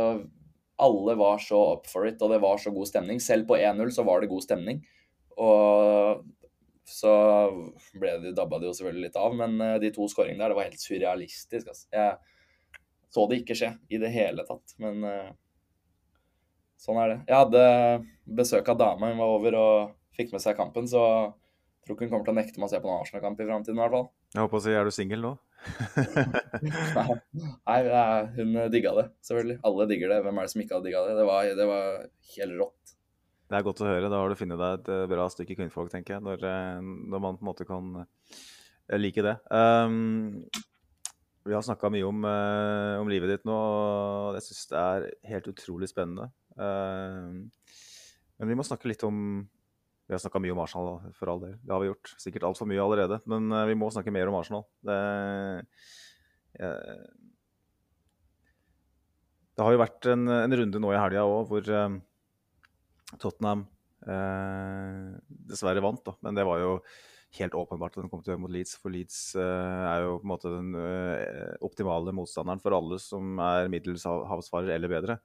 Alle 0.79 1.15
var 1.19 1.39
så 1.43 1.61
up 1.77 1.87
for 1.87 2.07
it, 2.07 2.19
og 2.19 2.33
det 2.33 2.41
var 2.43 2.59
så 2.59 2.73
god 2.75 2.91
stemning. 2.91 3.23
Selv 3.23 3.47
på 3.47 3.55
1-0 3.55 3.95
så 3.95 4.03
var 4.07 4.19
det 4.19 4.31
god 4.31 4.43
stemning. 4.43 4.83
Og 5.39 6.25
så 6.89 7.13
ble 7.99 8.15
det, 8.23 8.33
dabba 8.37 8.59
det 8.59 8.69
jo 8.69 8.75
selvfølgelig 8.77 9.07
litt 9.07 9.19
av, 9.19 9.35
men 9.37 9.59
eh, 9.63 9.77
de 9.83 9.91
to 9.95 10.07
skåringene 10.11 10.41
der, 10.41 10.53
det 10.53 10.59
var 10.59 10.69
helt 10.69 10.83
surrealistisk. 10.83 11.69
Altså. 11.69 11.87
Jeg 11.93 12.17
så 13.09 13.25
det 13.29 13.41
ikke 13.41 13.57
skje 13.57 13.73
i 13.89 13.99
det 14.01 14.11
hele 14.13 14.45
tatt, 14.45 14.75
men 14.81 15.03
eh, 15.07 15.29
sånn 16.79 16.99
er 17.01 17.13
det. 17.13 17.19
Jeg 17.29 17.43
hadde 17.43 17.63
besøk 18.39 18.73
av 18.73 18.81
dama, 18.81 19.11
hun 19.11 19.21
var 19.21 19.35
over 19.37 19.59
og 19.59 19.93
fikk 20.17 20.33
med 20.35 20.43
seg 20.43 20.57
kampen, 20.59 20.89
så 20.89 21.01
jeg 21.01 21.87
tror 21.87 21.95
ikke 21.95 22.05
hun 22.05 22.13
kommer 22.13 22.27
til 22.27 22.35
å 22.35 22.39
nekte 22.39 22.61
meg 22.61 22.69
å 22.69 22.73
se 22.73 22.81
på 22.81 22.89
noen 22.89 23.05
Arsenal-kamp 23.05 23.41
i 23.41 23.47
framtiden 23.49 23.79
i 23.79 23.81
hvert 23.81 23.95
fall. 23.95 24.09
Jeg 24.35 24.45
håper 24.45 24.59
å 24.59 24.61
si, 24.61 24.75
er 24.77 24.85
du 24.85 24.93
singel 24.93 25.25
nå? 25.25 25.31
Nei, 27.67 27.79
er, 27.81 28.29
hun 28.35 28.53
digga 28.71 28.93
det, 28.99 29.07
selvfølgelig. 29.25 29.57
Alle 29.65 29.89
digger 29.89 30.13
det. 30.13 30.19
Hvem 30.25 30.37
er 30.37 30.45
det 30.45 30.53
som 30.53 30.63
ikke 30.63 30.77
har 30.77 30.85
digga 30.85 31.01
det? 31.07 31.15
Det 31.17 31.25
var, 31.27 31.49
det 31.57 31.67
var 31.71 31.83
helt 32.35 32.55
rått. 32.61 32.93
Det 33.50 33.58
er 33.58 33.66
godt 33.66 33.80
å 33.82 33.88
høre. 33.89 34.10
Da 34.14 34.22
har 34.22 34.30
du 34.30 34.38
funnet 34.38 34.60
deg 34.62 34.76
et 34.78 34.89
eh, 34.93 35.08
bra 35.10 35.24
stykke 35.34 35.56
kvinnfolk, 35.58 35.89
tenker 35.89 36.16
jeg. 36.16 36.22
Når, 36.26 36.43
eh, 36.45 36.82
når 36.86 37.22
man 37.24 37.38
på 37.38 37.41
en 37.41 37.50
måte 37.50 37.66
kan 37.66 38.04
eh, 38.04 38.97
like 39.00 39.24
det. 39.26 39.36
Um, 39.50 40.43
vi 41.47 41.56
har 41.56 41.64
snakka 41.66 41.89
mye 41.89 42.06
om, 42.06 42.28
uh, 42.28 43.00
om, 43.02 43.10
livet 43.10 43.32
ditt 43.32 43.47
nå, 43.50 43.56
og 43.56 44.36
jeg 44.38 44.45
syns 44.45 44.68
det 44.70 44.82
er 44.82 45.06
helt 45.32 45.47
utrolig 45.50 45.89
spennende. 45.89 46.28
Uh, 46.60 47.41
men 48.38 48.52
vi 48.52 48.58
må 48.60 48.66
snakke 48.68 48.91
litt 48.91 49.06
om 49.08 49.47
Vi 50.10 50.14
har 50.14 50.22
snakka 50.22 50.41
mye 50.41 50.54
om 50.54 50.62
Arsenal, 50.62 51.02
for 51.18 51.30
all 51.30 51.41
del. 51.41 51.56
Det 51.62 51.74
har 51.74 51.82
vi 51.82 51.89
gjort. 51.89 52.14
Sikkert 52.22 52.45
altfor 52.50 52.70
mye 52.70 52.82
allerede. 52.82 53.20
Men 53.30 53.50
uh, 53.54 53.66
vi 53.70 53.78
må 53.78 53.89
snakke 53.93 54.14
mer 54.14 54.30
om 54.30 54.38
Arsenal. 54.38 54.64
Det, 54.86 55.00
det 59.58 59.66
har 59.66 59.74
jo 59.74 59.82
vært 59.82 60.10
en, 60.14 60.30
en 60.38 60.58
runde 60.62 60.82
nå 60.82 60.93
i 60.93 61.02
helga 61.02 61.26
òg 61.30 61.50
hvor 61.50 61.74
Tottenham 63.18 63.68
dessverre 65.49 65.82
vant, 65.84 65.99
da. 66.05 66.14
Men 66.24 66.38
det 66.38 66.45
var 66.47 66.62
jo 66.62 66.76
helt 67.38 67.53
åpenbart 67.53 67.93
at 67.93 68.01
den 68.01 68.10
kom 68.10 68.24
til 68.24 68.32
å 68.32 68.36
gjøre 68.36 68.43
mot 68.45 68.53
Leeds. 68.53 68.76
For 68.82 68.93
Leeds 68.93 69.20
eh, 69.38 69.84
er 69.91 70.05
jo 70.05 70.18
på 70.18 70.26
en 70.26 70.32
måte 70.32 70.53
den 70.53 70.74
eh, 70.80 71.53
optimale 71.66 72.14
motstanderen 72.16 72.62
for 72.64 72.76
alle 72.78 72.99
som 73.01 73.39
er 73.43 73.70
middels 73.72 74.05
havsfarer 74.07 74.74
eller 74.76 74.91
bedre. 74.91 75.20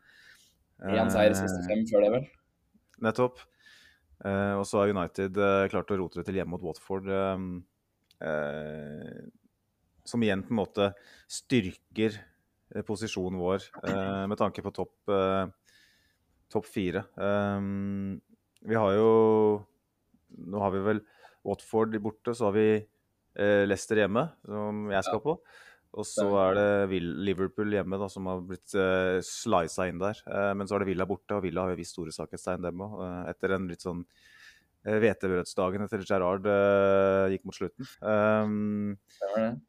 Én 0.85 1.13
seier 1.13 1.33
i 1.33 1.39
siste 1.39 1.63
fem 1.69 1.85
før 1.89 2.05
det, 2.05 2.11
vel? 2.19 2.29
Nettopp. 3.05 3.41
Uh, 4.25 4.57
og 4.61 4.65
så 4.69 4.81
har 4.81 4.93
United 4.95 5.39
klart 5.73 5.91
å 5.93 5.97
rote 5.99 6.21
det 6.21 6.25
til 6.29 6.39
hjemme 6.39 6.55
mot 6.55 6.63
Watford. 6.65 7.09
som 10.05 10.23
igjen 10.25 10.45
på 10.45 10.55
en 10.55 10.61
måte 10.61 10.87
styrker 11.29 12.17
posisjonen 12.87 13.41
vår 13.41 13.67
med 14.31 14.39
tanke 14.41 14.63
på 14.65 14.73
topp 14.77 15.13
topp 16.53 16.69
fire. 16.71 17.05
Um, 17.17 18.19
vi 18.65 18.77
har 18.79 18.97
jo 18.97 19.11
Nå 20.35 20.59
har 20.63 20.73
vi 20.75 20.83
vel 20.83 21.01
Watford 21.47 21.95
borte, 22.03 22.33
så 22.35 22.49
har 22.49 22.55
vi 22.57 22.69
eh, 22.75 23.63
Leicester 23.69 24.01
hjemme, 24.01 24.25
som 24.49 24.89
jeg 24.91 25.07
skal 25.07 25.21
på. 25.23 25.35
Og 25.95 26.07
så 26.09 26.25
er 26.41 26.57
det 26.59 27.03
Liverpool 27.23 27.71
hjemme, 27.77 28.01
da, 28.01 28.09
som 28.11 28.27
har 28.27 28.41
blitt 28.43 28.73
uh, 28.75 29.21
slisa 29.23 29.87
inn 29.87 30.01
der. 30.01 30.19
Uh, 30.27 30.51
men 30.59 30.67
så 30.67 30.75
er 30.75 30.83
det 30.83 30.89
Villa 30.89 31.07
borte, 31.07 31.37
og 31.37 31.45
Villa 31.45 31.63
har 31.63 31.75
jo 31.75 31.79
vist 31.79 31.95
store 31.95 32.15
svakhetstegn, 32.17 32.65
dem 32.67 32.83
òg. 32.83 32.97
Uh, 32.99 33.21
etter 33.31 33.55
en 33.55 33.69
litt 33.71 33.85
sånn 33.85 34.03
hvetebrødsdagen 34.85 35.87
etter 35.87 36.03
Gerrard 36.05 36.49
gikk 37.33 37.47
mot 37.47 37.57
slutten. 37.57 37.87
Um, 38.03 38.97
og 39.31 39.63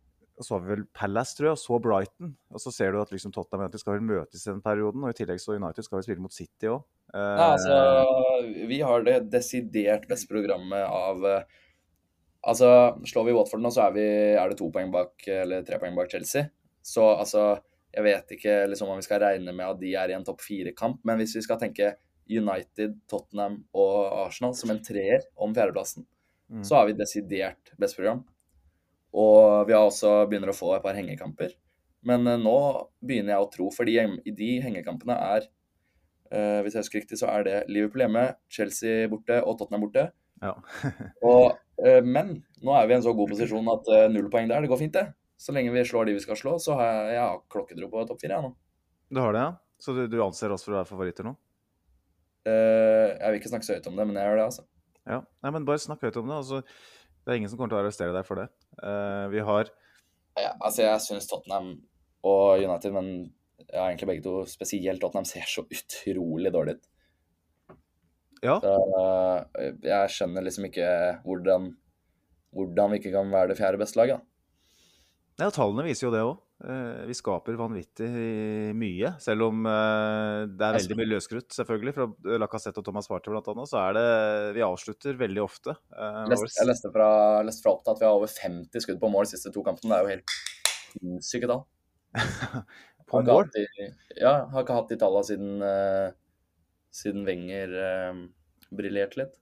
så 0.43 0.55
har 0.55 0.63
vi 0.63 0.73
vel 0.73 0.85
Palace, 0.95 1.35
tror 1.37 1.47
jeg, 1.47 1.57
og 1.57 1.61
så 1.61 1.77
Brighton. 1.83 2.33
Og 2.51 2.61
så 2.63 2.73
ser 2.75 2.91
du 2.91 2.99
at 3.01 3.11
liksom 3.13 3.31
Tottenham 3.35 3.65
United 3.65 3.81
skal 3.83 3.95
vel 3.95 4.07
møtes 4.07 4.43
i 4.43 4.49
den 4.51 4.63
perioden, 4.65 5.05
og 5.05 5.13
i 5.13 5.17
tillegg 5.17 5.39
så 5.43 5.55
United 5.55 5.87
skal 5.87 5.99
vel 5.99 6.07
spille 6.07 6.25
mot 6.25 6.35
City 6.35 6.71
òg. 6.71 6.81
Ja, 7.15 7.53
altså, 7.53 7.75
vi 8.67 8.81
har 8.83 9.05
det 9.05 9.19
desidert 9.31 10.09
beste 10.09 10.27
programmet 10.31 10.83
av 10.83 11.45
Altså, 12.45 12.67
slår 13.09 13.23
vi 13.25 13.33
Watford 13.33 13.63
nå, 13.63 13.71
så 13.73 13.87
er, 13.87 13.93
vi, 13.95 14.03
er, 14.37 14.51
det 14.51 14.59
to 14.59 14.67
poeng 14.69 14.91
bak, 14.93 15.15
eller 15.33 15.63
tre 15.65 15.79
poeng 15.81 15.95
bak 15.97 16.11
Chelsea. 16.11 16.45
Så 16.85 17.01
altså, 17.15 17.55
jeg 17.89 18.05
vet 18.05 18.35
ikke 18.35 18.57
liksom, 18.69 18.91
om 18.93 18.99
vi 18.99 19.05
skal 19.07 19.23
regne 19.23 19.49
med 19.55 19.65
at 19.65 19.79
de 19.81 19.95
er 19.97 20.11
i 20.11 20.17
en 20.17 20.25
topp 20.27 20.43
fire-kamp, 20.45 20.99
men 21.09 21.17
hvis 21.17 21.33
vi 21.39 21.41
skal 21.41 21.57
tenke 21.61 21.95
United, 22.29 22.99
Tottenham 23.09 23.63
og 23.73 23.97
Arsenal 24.27 24.53
som 24.57 24.73
en 24.73 24.83
treer 24.85 25.25
om 25.41 25.57
fjerdeplassen, 25.57 26.05
mm. 26.53 26.61
så 26.69 26.77
har 26.77 26.89
vi 26.89 26.97
desidert 26.99 27.73
best 27.81 27.97
program. 27.97 28.21
Og 29.15 29.67
vi 29.69 29.75
har 29.75 29.87
også 29.87 30.25
begynner 30.29 30.51
å 30.51 30.57
få 30.57 30.73
et 30.75 30.83
par 30.83 30.97
hengekamper. 30.97 31.55
Men 32.05 32.27
uh, 32.27 32.35
nå 32.39 32.57
begynner 32.99 33.35
jeg 33.35 33.45
å 33.45 33.51
tro, 33.53 33.69
fordi 33.73 33.97
i 34.03 34.35
de 34.35 34.51
hengekampene 34.61 35.15
er 35.15 35.47
uh, 35.47 36.61
Hvis 36.65 36.75
jeg 36.75 36.83
husker 36.83 37.01
riktig, 37.01 37.19
så 37.21 37.31
er 37.31 37.47
det 37.47 37.59
Liverpool 37.71 38.05
hjemme, 38.05 38.27
Chelsea 38.51 39.09
borte 39.11 39.39
og 39.41 39.57
Tottenham 39.59 39.87
borte. 39.87 40.09
Ja. 40.43 40.57
og 41.31 41.55
Eh, 41.83 42.01
men 42.03 42.37
nå 42.63 42.75
er 42.75 42.87
vi 42.87 42.95
i 42.95 42.97
en 42.97 43.03
så 43.03 43.13
god 43.15 43.31
posisjon 43.33 43.71
at 43.73 43.89
eh, 43.91 44.07
null 44.11 44.29
poeng 44.31 44.47
der, 44.51 44.63
det 44.63 44.71
går 44.71 44.81
fint, 44.81 44.95
det. 44.95 45.09
Så 45.41 45.55
lenge 45.55 45.73
vi 45.73 45.83
slår 45.87 46.07
de 46.07 46.15
vi 46.15 46.23
skal 46.23 46.39
slå, 46.39 46.55
så 46.63 46.77
har 46.79 46.87
jeg, 46.87 47.15
jeg 47.17 47.41
klokketro 47.51 47.89
på 47.91 48.05
topp 48.07 48.21
fire, 48.21 48.37
jeg 48.37 48.47
nå. 48.47 48.53
Du 49.11 49.19
har 49.21 49.35
det, 49.35 49.43
ja? 49.43 49.51
Så 49.83 49.95
du, 49.97 50.05
du, 50.07 50.21
anser 50.23 50.53
oss 50.55 50.63
for 50.63 50.71
å 50.71 50.79
være 50.79 50.89
favoritter 50.89 51.27
nå? 51.27 51.35
Uh, 52.47 53.11
jeg 53.11 53.27
vil 53.27 53.39
ikke 53.41 53.51
snakke 53.51 53.67
så 53.67 53.75
høyt 53.75 53.89
om 53.89 53.97
det, 53.99 54.05
men 54.07 54.17
jeg 54.19 54.29
gjør 54.29 54.39
det, 54.39 54.45
altså. 54.45 54.63
Ja, 55.05 55.19
Nei, 55.43 55.51
men 55.51 55.65
bare 55.67 55.81
snakk 55.81 56.05
høyt 56.05 56.17
om 56.21 56.31
det. 56.31 56.37
Altså, 56.39 56.61
det 57.25 57.33
er 57.33 57.41
ingen 57.41 57.51
som 57.51 57.59
kommer 57.59 57.73
til 57.73 57.77
å 57.77 57.83
arrestere 57.83 58.15
deg 58.15 58.25
for 58.25 58.39
det. 58.39 58.47
Uh, 58.81 59.27
vi 59.31 59.39
har 59.45 59.69
ja, 60.35 60.51
Altså, 60.59 60.83
jeg 60.83 61.03
syns 61.03 61.29
Tottenham 61.29 61.69
og 62.25 62.59
United, 62.59 62.91
men 62.95 63.09
ja, 63.69 63.85
egentlig 63.85 64.09
begge 64.09 64.25
to, 64.25 64.35
spesielt 64.49 65.01
Tottenham, 65.01 65.27
ser 65.27 65.47
så 65.47 65.63
utrolig 65.63 66.51
dårlig 66.53 66.77
ut. 66.77 66.87
Ja. 68.43 68.59
Så, 68.61 68.73
eh, 69.57 69.71
jeg 69.85 70.11
skjønner 70.13 70.43
liksom 70.45 70.67
ikke 70.67 70.87
hvordan, 71.25 71.69
hvordan 72.55 72.91
vi 72.91 72.99
ikke 72.99 73.13
kan 73.15 73.31
være 73.31 73.53
det 73.53 73.59
fjerde 73.59 73.79
beste 73.81 73.99
laget. 74.01 74.25
Ja, 75.39 75.49
tallene 75.49 75.87
viser 75.87 76.07
jo 76.07 76.13
det 76.13 76.23
òg. 76.25 76.35
Eh, 76.63 77.03
vi 77.09 77.15
skaper 77.17 77.57
vanvittig 77.59 78.07
mye. 78.79 79.11
Selv 79.19 79.49
om 79.49 79.65
eh, 79.67 80.45
det 80.47 80.67
er 80.67 80.77
veldig 80.77 80.97
mye 81.01 81.11
løskrutt, 81.11 81.49
selvfølgelig, 81.51 81.95
fra 81.97 82.37
Lacassette 82.39 82.79
og 82.79 82.87
Thomas 82.87 83.09
Party 83.11 83.33
bl.a., 83.33 83.67
så 83.67 83.81
er 83.81 83.97
det 83.97 84.07
Vi 84.55 84.63
avslutter 84.65 85.19
veldig 85.19 85.43
ofte. 85.43 85.75
Jeg 85.91 86.69
leste 86.71 86.93
fra, 86.95 87.09
leste 87.45 87.65
fra 87.65 87.75
Opptatt 87.75 87.97
at 87.97 88.03
vi 88.03 88.09
har 88.09 88.17
over 88.17 88.31
50 88.31 88.87
skudd 88.87 89.01
på 89.03 89.11
mål 89.11 89.27
de 89.27 89.35
siste 89.35 89.51
to 89.55 89.65
kampene. 89.67 89.91
Det 89.91 89.97
er 89.97 90.05
jo 90.05 90.15
helt 90.15 90.35
sinnssyke 90.95 91.51
tall. 91.51 91.65
på 93.11 93.25
mål? 93.27 93.49
Ja, 94.15 94.37
har 94.53 94.63
ikke 94.63 94.79
hatt 94.79 94.93
de 94.93 94.99
tallene 95.01 95.27
siden 95.27 95.65
siden 96.95 97.25
Wenger 97.27 97.73
uh, 97.75 98.19
briljerte 98.75 99.19
litt? 99.19 99.39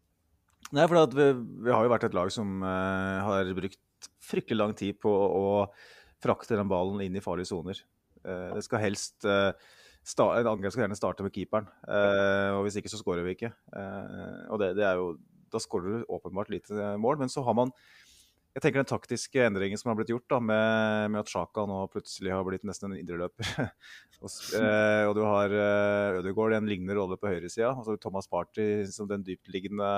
Nei, 0.74 0.88
for 0.90 1.14
vi, 1.14 1.28
vi, 1.68 1.70
har 1.70 1.86
jo 1.86 1.92
vært 1.92 2.08
et 2.08 2.16
lag 2.18 2.32
som 2.34 2.64
uh, 2.66 3.22
har 3.28 3.52
brukt 3.54 4.10
fryktelig 4.24 4.58
lang 4.58 4.74
tid 4.78 4.98
på 5.04 5.12
å 5.12 5.44
frakte 6.24 6.58
den 6.58 6.72
ballen 6.72 7.04
inn 7.04 7.20
i 7.20 7.24
farlige 7.24 7.52
soner. 7.52 7.84
Eh, 8.24 8.52
det 8.56 8.64
skal 8.66 8.84
helst 8.84 9.28
eh, 9.28 9.52
En 10.20 10.48
angrep 10.52 10.74
skal 10.74 10.86
gjerne 10.86 11.00
starte 11.00 11.24
med 11.24 11.32
keeperen, 11.36 11.70
eh, 11.88 12.52
og 12.58 12.66
hvis 12.66 12.80
ikke 12.80 12.92
så 12.92 13.00
skårer 13.00 13.24
vi 13.24 13.38
ikke. 13.38 13.54
Og 14.52 14.60
det, 14.60 14.74
det, 14.80 14.84
er 14.88 15.00
jo 15.00 15.14
Da 15.52 15.62
skårer 15.64 16.02
du 16.02 16.10
åpenbart 16.12 16.52
lite 16.52 16.96
mål, 17.00 17.22
men 17.24 17.32
så 17.32 17.44
har 17.46 17.56
man 17.56 17.72
jeg 18.54 18.62
tenker 18.62 18.84
den 18.84 18.90
taktiske 18.92 19.46
endringen 19.48 19.80
som 19.82 19.90
har 19.90 19.96
blitt 19.98 20.12
gjort 20.12 20.28
da, 20.30 20.38
med, 20.38 21.08
med 21.10 21.24
at 21.24 21.32
Sjaka 21.32 21.64
nå 21.66 21.80
plutselig 21.90 22.36
har 22.36 22.44
blitt 22.46 22.62
nesten 22.70 22.92
en 22.92 23.00
indreløper. 23.00 23.48
og, 24.22 24.28
og 25.08 25.14
du 25.18 25.22
har 25.26 25.56
Ødegaard 26.20 26.54
i 26.54 26.60
en 26.60 26.70
lignende 26.70 26.94
rolle 27.00 27.18
på 27.18 27.32
høyresida. 27.32 27.72
Altså 27.72 27.96
Thomas 27.98 28.30
Party 28.30 28.68
som 28.94 29.10
den 29.10 29.26
dyptliggende 29.26 29.90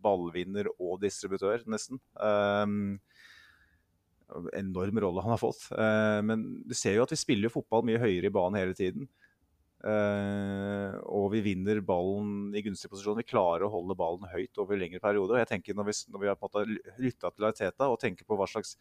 ballvinner 0.00 0.72
og 0.78 1.02
distributør, 1.04 1.66
nesten. 1.68 2.00
Um, 2.16 2.96
enorm 4.56 5.00
rolle 5.00 5.22
han 5.22 5.34
har 5.34 5.40
fått. 5.40 5.68
Uh, 5.72 6.20
men 6.26 6.44
du 6.66 6.74
ser 6.76 6.98
jo 6.98 7.06
at 7.06 7.14
vi 7.14 7.20
spiller 7.20 7.52
fotball 7.52 7.86
mye 7.86 8.02
høyere 8.02 8.30
i 8.30 8.34
banen 8.34 8.60
hele 8.60 8.76
tiden. 8.76 9.08
Uh, 9.86 10.96
og 11.14 11.28
vi 11.34 11.44
vinner 11.44 11.82
ballen 11.84 12.54
i 12.56 12.64
gunstig 12.66 12.90
posisjon. 12.90 13.18
Vi 13.20 13.28
klarer 13.28 13.66
å 13.66 13.72
holde 13.72 13.98
ballen 13.98 14.28
høyt 14.32 14.62
over 14.62 14.78
lengre 14.80 15.02
perioder. 15.02 15.36
Og 15.36 15.42
Jeg 15.44 15.52
tenker 15.52 15.78
Når 15.78 15.90
vi, 15.90 15.96
når 16.12 16.24
vi 16.24 16.30
har 16.32 16.38
på 16.40 16.66
lytta 17.02 17.32
til 17.32 17.50
Arteta 17.50 17.90
og 17.92 18.00
tenker 18.02 18.26
på 18.26 18.38
hva 18.38 18.48
slags 18.50 18.74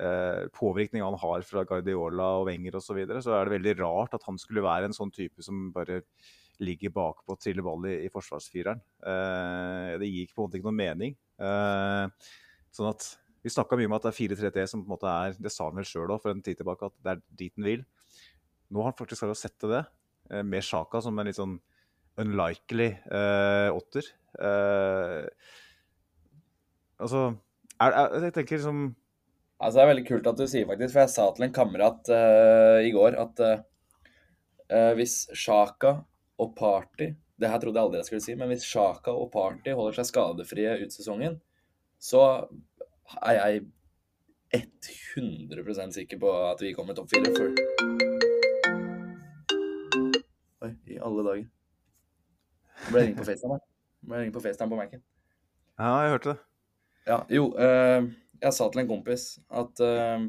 uh, 0.00 0.44
påvirkning 0.56 1.04
han 1.06 1.18
har 1.22 1.46
fra 1.48 1.64
Guardiola 1.64 2.32
og 2.42 2.50
Wenger 2.50 2.76
osv., 2.76 2.90
så, 2.90 2.98
videre, 3.00 3.24
så 3.24 3.38
er 3.38 3.46
det 3.46 3.58
veldig 3.58 3.78
rart 3.80 4.18
at 4.18 4.26
han 4.28 4.40
skulle 4.42 4.66
være 4.66 4.90
en 4.90 4.96
sånn 4.96 5.14
type 5.14 5.44
som 5.44 5.70
bare 5.72 6.02
ligger 6.60 6.88
bakpå 6.88 7.34
og 7.34 7.40
triller 7.40 7.64
ball 7.64 7.84
i, 7.84 7.98
i 8.06 8.08
forsvarsfireren. 8.08 8.78
Det 10.00 10.06
gir 10.08 10.30
på 10.32 10.40
en 10.40 10.46
måte 10.46 10.56
ikke 10.56 10.70
noen 10.70 10.78
mening. 10.78 11.16
sånn 12.72 12.88
at 12.88 13.10
Vi 13.46 13.52
snakka 13.54 13.78
mye 13.78 13.86
om 13.86 13.94
at 13.94 14.02
det 14.02 14.10
er 14.10 14.18
4-3-3 14.34 14.62
som 14.72 14.80
på 14.82 14.88
en 14.88 14.94
måte 14.96 15.06
er 15.06 15.36
Det 15.38 15.52
sa 15.54 15.68
han 15.68 15.78
vel 15.78 15.86
sjøl 15.86 16.10
for 16.18 16.32
en 16.32 16.42
tid 16.42 16.58
tilbake, 16.58 16.88
at 16.88 16.96
det 17.04 17.12
er 17.12 17.20
dit 17.38 17.52
han 17.54 17.68
vil. 17.68 17.84
Nå 18.74 18.82
har 18.82 18.90
han 18.90 18.98
faktisk 18.98 19.22
klart 19.22 19.36
å 19.36 19.38
sette 19.38 19.70
det, 19.70 19.82
eh, 20.32 20.42
med 20.42 20.66
Sjaka 20.66 20.98
som 21.04 21.18
en 21.18 21.28
litt 21.30 21.38
sånn 21.38 21.54
unlikely 22.18 22.88
eh, 22.90 23.68
åtter. 23.70 24.08
Eh, 24.40 25.28
altså 26.98 27.22
er, 27.78 27.92
er, 27.92 28.16
Jeg 28.26 28.34
tenker 28.36 28.58
liksom 28.58 28.82
Altså, 29.56 29.78
Det 29.78 29.82
er 29.84 29.90
veldig 29.92 30.06
kult 30.10 30.26
at 30.28 30.40
du 30.40 30.44
sier 30.50 30.66
faktisk, 30.68 30.92
for 30.92 31.04
jeg 31.04 31.12
sa 31.14 31.30
til 31.32 31.46
en 31.46 31.54
kamerat 31.56 32.10
uh, 32.12 32.78
i 32.84 32.90
går 32.92 33.14
at 33.16 33.38
uh, 33.40 34.90
hvis 34.98 35.14
Sjaka 35.32 35.94
og 36.42 36.50
Party 36.58 37.14
Det 37.40 37.48
her 37.48 37.62
trodde 37.62 37.80
jeg 37.80 37.88
aldri 37.88 38.02
jeg 38.02 38.08
skulle 38.10 38.26
si, 38.26 38.34
men 38.36 38.50
hvis 38.52 38.66
Sjaka 38.68 39.14
og 39.16 39.30
Party 39.32 39.72
holder 39.72 39.96
seg 39.96 40.10
skadefrie 40.10 40.74
ut 40.82 40.92
sesongen, 40.92 41.38
så 41.96 42.20
er 43.22 43.38
jeg 43.40 43.64
100% 44.56 45.96
sikker 45.96 46.18
på 46.22 46.32
at 46.50 46.62
vi 46.62 46.72
kommer 46.76 46.94
topp 46.94 47.10
fire. 47.10 47.32
For 47.36 47.48
Oi, 50.66 50.72
i 50.90 50.98
alle 50.98 51.24
dager. 51.26 51.46
Jeg 52.76 52.92
ble 52.92 53.02
ringt 53.02 53.18
på 53.18 53.26
FaceTime 53.26 53.58
Jeg 53.58 54.10
ble 54.10 54.22
ringt 54.22 54.36
på 54.36 54.42
FaceTime 54.44 54.72
på 54.72 54.78
Mac-en. 54.78 55.02
Ja, 55.76 55.90
jeg 56.02 56.14
hørte 56.14 56.32
det. 56.32 56.38
Ja, 57.06 57.20
jo, 57.30 57.50
eh, 57.62 58.08
jeg 58.42 58.52
sa 58.56 58.66
til 58.70 58.82
en 58.82 58.90
kompis 58.90 59.26
at 59.62 59.82
eh, 59.84 60.26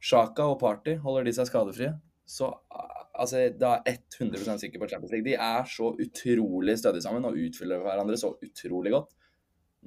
Sjaka 0.00 0.46
og 0.48 0.60
Party, 0.62 0.96
holder 1.02 1.28
de 1.28 1.34
seg 1.36 1.50
skadefrie, 1.50 1.92
så 2.24 2.52
altså, 3.12 3.48
da 3.60 3.76
er 3.84 3.98
100% 4.00 4.62
sikker 4.62 4.80
på 4.80 4.88
Champions 4.88 5.12
League. 5.12 5.26
De 5.26 5.34
er 5.34 5.66
så 5.68 5.90
utrolig 5.92 6.78
stødige 6.78 7.04
sammen 7.04 7.26
og 7.28 7.36
utfyller 7.36 7.82
hverandre 7.84 8.16
så 8.20 8.32
utrolig 8.46 8.94
godt. 8.94 9.12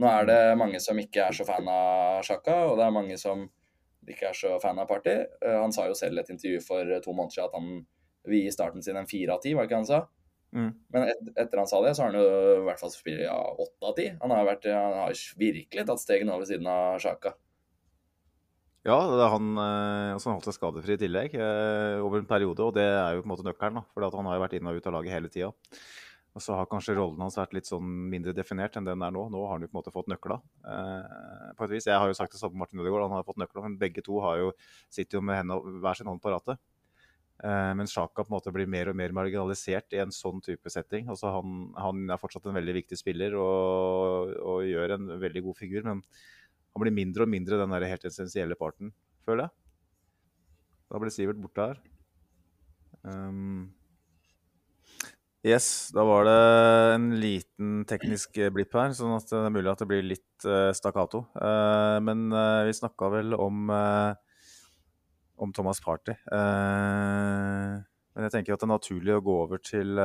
Nå 0.02 0.10
er 0.10 0.26
det 0.26 0.40
mange 0.58 0.80
som 0.82 0.98
ikke 0.98 1.28
er 1.28 1.36
så 1.38 1.46
fan 1.46 1.68
av 1.70 2.24
Sjaka, 2.26 2.56
og 2.72 2.80
det 2.80 2.88
er 2.88 2.96
mange 2.96 3.18
som 3.22 3.46
ikke 4.10 4.32
er 4.32 4.38
så 4.38 4.56
fan 4.62 4.82
av 4.82 4.90
Party. 4.90 5.14
Eh, 5.46 5.60
han 5.60 5.74
sa 5.76 5.86
jo 5.90 5.98
selv 5.98 6.18
i 6.18 6.24
et 6.24 6.34
intervju 6.34 6.64
for 6.66 6.98
to 7.04 7.14
måneder 7.14 7.38
siden 7.38 7.52
at 7.52 7.60
han 7.60 7.70
vil 8.30 8.46
gi 8.46 8.56
starten 8.56 8.84
sin 8.84 8.98
en 9.00 9.10
fire 9.10 9.36
av 9.36 9.44
ti, 9.44 9.54
var 9.54 9.66
det 9.66 9.72
ikke 9.72 9.82
han 9.84 9.90
sa? 9.90 10.02
Mm. 10.54 10.70
Men 10.94 11.08
et, 11.10 11.30
etter 11.34 11.62
han 11.62 11.70
sa 11.70 11.80
det, 11.86 11.96
så 11.96 12.04
har 12.04 12.12
han 12.12 12.20
jo 12.22 12.58
i 12.60 12.66
hvert 12.68 12.82
fall 12.82 12.92
spilt 12.94 13.24
ja, 13.26 13.38
åtte 13.38 13.90
av 13.90 13.96
ti. 13.98 14.10
Han 14.22 14.34
han 14.34 14.52
har 15.00 15.16
virkelig 15.40 15.88
tatt 15.88 16.02
stegen 16.02 16.30
over 16.34 16.50
siden 16.50 16.70
av 16.70 17.02
Sjaka. 17.04 17.34
Ja, 18.84 18.98
det 19.16 19.28
han, 19.32 19.54
eh, 19.56 20.12
altså 20.12 20.30
han 20.30 20.38
holdt 20.38 20.50
seg 20.50 20.58
skadefri 20.58 20.98
i 20.98 21.00
tillegg 21.00 21.36
eh, 21.40 22.02
over 22.04 22.20
en 22.20 22.28
periode, 22.28 22.66
og 22.66 22.76
det 22.76 22.84
er 22.84 23.16
jo 23.16 23.24
på 23.24 23.30
en 23.30 23.32
måte 23.32 23.46
nøkkelen. 23.48 23.86
For 23.94 24.04
han 24.04 24.28
har 24.28 24.38
jo 24.38 24.44
vært 24.44 24.58
inn 24.58 24.68
og 24.68 24.80
ut 24.80 24.90
av 24.90 24.98
laget 24.98 25.16
hele 25.16 25.32
tida. 25.32 25.54
Og 26.34 26.42
så 26.42 26.56
har 26.58 26.70
kanskje 26.70 26.96
rollen 26.98 27.22
hans 27.22 27.38
vært 27.38 27.54
litt 27.54 27.70
sånn 27.70 27.86
mindre 28.10 28.34
definert 28.34 28.74
enn 28.80 28.88
den 28.88 29.04
er 29.06 29.14
nå. 29.14 29.28
Nå 29.30 29.42
har 29.46 29.60
han 29.60 29.66
jo 29.66 29.70
på 29.70 29.76
en 29.76 29.80
måte 29.84 29.94
fått 29.94 30.10
nøkla. 30.10 30.40
Eh, 30.66 31.50
på 31.60 31.68
et 31.68 31.76
vis. 31.76 31.88
Jeg 31.90 32.00
har 32.02 32.10
jo 32.10 32.16
sagt 32.18 32.34
det 32.34 32.40
samme 32.42 32.58
med 32.58 32.64
Martin 32.64 32.82
Ødegaard, 32.82 33.06
han 33.06 33.20
har 33.20 33.28
fått 33.28 33.42
nøkla, 33.42 33.66
men 33.68 33.76
begge 33.82 34.02
to 34.06 34.18
jo, 34.40 34.54
sitter 34.94 35.20
jo 35.20 35.26
med 35.26 35.44
henne, 35.44 35.60
hver 35.84 36.00
sin 36.00 36.10
hånd 36.10 36.24
på 36.24 36.34
rattet. 36.34 36.62
Eh, 37.44 37.72
men 37.78 37.90
Sjaka 37.90 38.24
på 38.24 38.32
en 38.32 38.38
måte 38.38 38.54
blir 38.56 38.70
mer 38.70 38.90
og 38.90 38.98
mer 38.98 39.14
marginalisert 39.14 39.94
i 39.94 40.02
en 40.02 40.14
sånn 40.16 40.42
type 40.42 40.74
setting. 40.74 41.06
Altså 41.14 41.36
han, 41.36 41.68
han 41.78 42.02
er 42.10 42.22
fortsatt 42.22 42.50
en 42.50 42.58
veldig 42.58 42.80
viktig 42.82 42.98
spiller 42.98 43.38
og, 43.38 44.34
og 44.42 44.66
gjør 44.66 44.98
en 44.98 45.14
veldig 45.22 45.46
god 45.52 45.60
figur, 45.62 45.86
men 45.86 46.02
han 46.02 46.82
blir 46.82 46.98
mindre 46.98 47.28
og 47.28 47.30
mindre 47.30 47.62
den 47.62 47.78
der 47.78 47.86
helt 47.92 48.10
essensielle 48.10 48.58
parten, 48.58 48.90
føler 49.28 49.46
jeg. 49.46 49.58
Da 50.90 51.02
blir 51.02 51.14
Sivert 51.14 51.42
borte 51.42 51.70
her. 51.70 51.84
Um, 53.04 53.74
yes, 55.48 55.68
da 55.96 56.06
var 56.08 56.28
det 56.28 56.36
en 56.96 57.08
liten 57.22 57.84
teknisk 57.90 58.40
blipp 58.56 58.76
her, 58.78 58.94
sånn 58.96 59.16
at 59.18 59.28
det 59.30 59.42
er 59.42 59.54
mulig 59.54 59.72
at 59.72 59.84
det 59.84 59.90
blir 59.90 60.06
litt 60.06 60.48
uh, 60.48 60.72
stakkato. 60.76 61.26
Men 62.04 62.28
vi 62.68 62.76
snakka 62.78 63.10
vel 63.14 63.36
om, 63.38 63.72
om 65.38 65.54
Thomas 65.56 65.84
Party. 65.84 66.16
men 66.32 68.28
jeg 68.28 68.34
tenker 68.36 68.56
at 68.56 68.64
det 68.64 68.70
er 68.70 68.76
naturlig 68.76 69.18
å 69.18 69.24
gå 69.26 69.38
over 69.46 69.64
til 69.64 70.00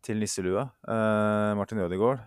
til 0.00 0.16
nisselua. 0.22 0.62
Martin 1.58 1.82
Ødegaard 1.84 2.22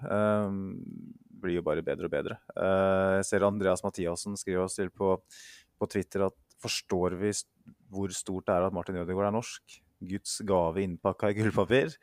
blir 1.43 1.59
jo 1.59 1.65
bare 1.65 1.83
bedre 1.85 2.07
og 2.07 2.13
bedre. 2.13 2.39
Jeg 2.55 3.27
ser 3.27 3.45
Andreas 3.47 3.83
Mathiassen 3.85 4.37
skriver 4.39 4.65
oss 4.65 4.77
til 4.79 4.91
på, 4.93 5.15
på, 5.79 5.89
Twitter 5.91 6.27
at 6.29 6.37
forstår 6.63 7.17
vi 7.19 7.33
hvor 7.93 8.13
stort 8.15 8.47
det 8.47 8.55
er 8.55 8.67
at 8.67 8.75
Martin 8.75 9.01
Ødegaard 9.01 9.31
er 9.31 9.35
norsk? 9.35 9.82
Guds 10.07 10.39
gave 10.47 10.83
innpakka 10.83 11.31
i 11.31 11.37
gullpapir. 11.37 11.95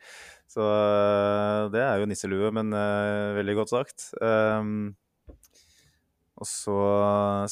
Så 0.51 0.65
uh, 0.65 1.69
det 1.73 1.83
er 1.83 2.01
jo 2.01 2.09
nisselue, 2.09 2.51
men 2.55 2.73
uh, 2.75 3.37
veldig 3.37 3.57
godt 3.61 3.73
sagt. 3.73 4.09
Um, 4.19 4.91
og 6.41 6.49
så 6.49 6.77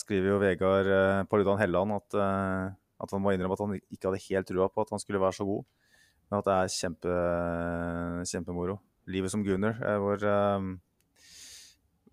skriver 0.01 0.33
jo 0.33 0.41
Vegard 0.41 0.89
uh, 0.89 1.23
Paludan 1.29 1.59
Helland 1.61 1.93
at, 1.99 2.17
at, 2.17 3.11
han 3.13 3.21
må 3.21 3.35
innrømme 3.35 3.55
at 3.55 3.63
han 3.65 3.77
ikke 3.77 4.09
hadde 4.09 4.23
helt 4.25 4.49
trua 4.49 4.69
på 4.73 4.85
at 4.85 4.93
han 4.95 5.01
skulle 5.01 5.21
være 5.21 5.37
så 5.39 5.47
god. 5.47 5.65
Men 6.29 6.41
at 6.41 6.49
det 6.49 6.55
er 6.55 6.75
kjempe, 6.75 7.17
kjempemoro. 8.29 8.79
Livet 9.09 9.33
som 9.33 9.45
Gunnar 9.45 9.79
er 9.85 10.01
vår 10.01 10.25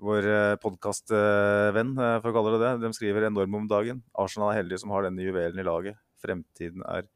vår 0.03 0.28
eh, 0.28 0.55
podkastvenn, 0.61 1.95
eh, 1.97 2.16
for 2.20 2.30
å 2.30 2.37
kalle 2.37 2.55
det 2.57 2.62
det. 2.64 2.72
De 2.84 2.93
skriver 2.97 3.28
enormt 3.28 3.57
om 3.57 3.68
dagen. 3.70 4.03
Arsenal 4.18 4.53
er 4.53 4.61
heldige 4.61 4.82
som 4.82 4.93
har 4.93 5.07
denne 5.07 5.24
juvelen 5.24 5.61
i 5.61 5.66
laget. 5.66 6.01
Fremtiden 6.22 6.84
er 6.89 7.09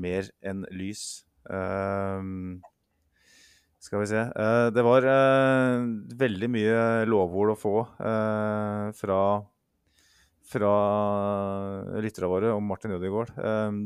mer 0.00 0.28
enn 0.44 0.64
lys. 0.74 1.24
Uh, 1.46 2.22
skal 3.82 4.02
vi 4.02 4.10
se. 4.12 4.22
Uh, 4.36 4.68
det 4.74 4.84
var 4.86 5.06
uh, 5.06 5.86
veldig 6.18 6.50
mye 6.52 6.82
lovord 7.10 7.54
å 7.54 7.58
få 7.58 7.74
fra, 8.98 9.20
fra 10.52 10.74
lytterne 12.04 12.30
våre 12.30 12.52
om 12.54 12.70
Martin 12.72 12.94
Ødegaard. 12.96 13.34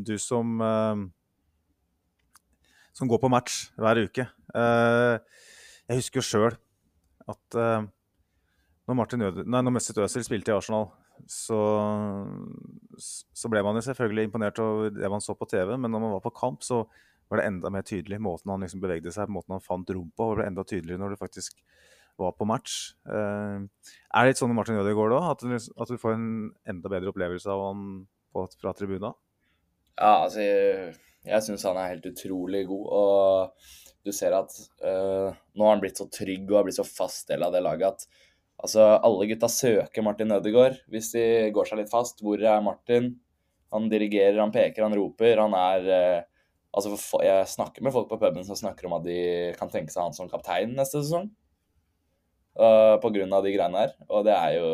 du 0.06 0.16
som, 0.20 0.60
som 2.92 3.10
går 3.10 3.22
på 3.22 3.32
match 3.32 3.66
hver 3.80 4.04
uke. 4.04 4.28
jeg 4.56 6.00
husker 6.00 6.20
jo 6.20 6.26
sjøl 6.26 6.56
at 7.26 7.58
når, 8.86 8.94
Martin 8.94 9.22
Øde, 9.26 9.42
nei, 9.46 9.62
når 9.64 9.74
Mesut 9.74 9.98
Özil 9.98 10.22
spilte 10.22 10.52
i 10.52 10.54
Arsenal, 10.54 10.92
så, 11.30 11.58
så, 12.98 13.50
ble 13.52 13.62
man 13.64 13.78
jo 13.78 13.84
selvfølgelig 13.86 14.28
imponert 14.28 14.60
over 14.62 14.92
det 14.94 15.10
man 15.12 15.24
så 15.24 15.34
på 15.38 15.48
TV, 15.50 15.74
men 15.76 15.92
når 15.92 16.02
man 16.02 16.14
var 16.16 16.24
på 16.24 16.34
kamp, 16.36 16.64
så 16.66 16.82
var 17.30 17.40
det 17.40 17.46
enda 17.48 17.72
mer 17.74 17.86
tydelig. 17.86 18.20
Måten 18.22 18.52
han 18.52 18.62
liksom 18.62 18.82
bevegde 18.82 19.12
seg 19.14 19.32
måten 19.32 19.56
han 19.56 19.64
fant 19.64 19.90
rom 19.94 20.10
på, 20.14 20.30
ble 20.36 20.46
enda 20.46 20.64
tydeligere 20.66 21.02
når 21.02 21.14
du 21.14 21.22
faktisk 21.22 21.58
var 22.20 22.36
på 22.36 22.46
match. 22.48 22.94
Eh, 23.08 23.64
er 23.64 24.20
det 24.24 24.32
litt 24.32 24.40
sånn 24.40 24.52
med 24.52 24.60
Martin 24.60 24.78
Ødegaard 24.80 25.16
òg, 25.16 25.30
at, 25.34 25.66
at, 25.76 25.90
du 25.90 26.00
får 26.00 26.14
en 26.16 26.28
enda 26.68 26.92
bedre 26.92 27.12
opplevelse 27.12 27.50
av 27.52 27.64
han 27.66 27.82
på, 28.32 28.46
fra 28.60 28.72
tribuna? 28.76 29.12
Ja, 29.96 30.12
altså 30.26 30.44
Jeg, 30.44 30.94
jeg 31.26 31.44
syns 31.44 31.66
han 31.68 31.80
er 31.80 31.92
helt 31.94 32.08
utrolig 32.08 32.64
god. 32.70 32.86
Og 33.00 34.06
du 34.06 34.12
ser 34.14 34.36
at 34.36 34.54
uh, 34.84 35.34
nå 35.34 35.66
har 35.66 35.74
han 35.74 35.82
blitt 35.82 35.98
så 35.98 36.06
trygg 36.12 36.46
og 36.50 36.60
har 36.60 36.68
blitt 36.68 36.78
så 36.78 36.86
fast 36.86 37.32
del 37.32 37.42
av 37.42 37.54
det 37.54 37.64
laget 37.64 37.96
at 37.96 38.22
Altså, 38.56 38.84
alle 39.04 39.28
gutta 39.28 39.50
søker 39.52 40.04
Martin 40.04 40.32
Ødegaard 40.32 40.78
hvis 40.92 41.12
de 41.12 41.24
går 41.54 41.68
seg 41.68 41.82
litt 41.82 41.92
fast. 41.92 42.22
Hvor 42.24 42.40
er 42.40 42.64
Martin? 42.64 43.12
Han 43.74 43.90
dirigerer, 43.92 44.38
han 44.40 44.54
peker, 44.54 44.86
han 44.86 44.96
roper. 44.96 45.42
Han 45.42 45.56
er 45.58 45.92
eh, 45.92 46.24
Altså, 46.76 46.92
jeg 47.24 47.48
snakker 47.48 47.84
med 47.86 47.94
folk 47.94 48.10
på 48.10 48.18
puben 48.20 48.44
som 48.44 48.58
snakker 48.58 48.84
om 48.84 48.98
at 48.98 49.06
de 49.06 49.16
kan 49.56 49.70
tenke 49.72 49.94
seg 49.94 50.02
han 50.02 50.16
som 50.16 50.28
kaptein 50.28 50.74
neste 50.76 51.00
sesong. 51.00 51.30
Uh, 52.56 52.96
på 53.00 53.10
grunn 53.12 53.32
av 53.36 53.44
de 53.44 53.52
greiene 53.54 53.80
her. 53.80 53.94
Og 54.10 54.26
det 54.26 54.34
er 54.36 54.58
jo 54.58 54.68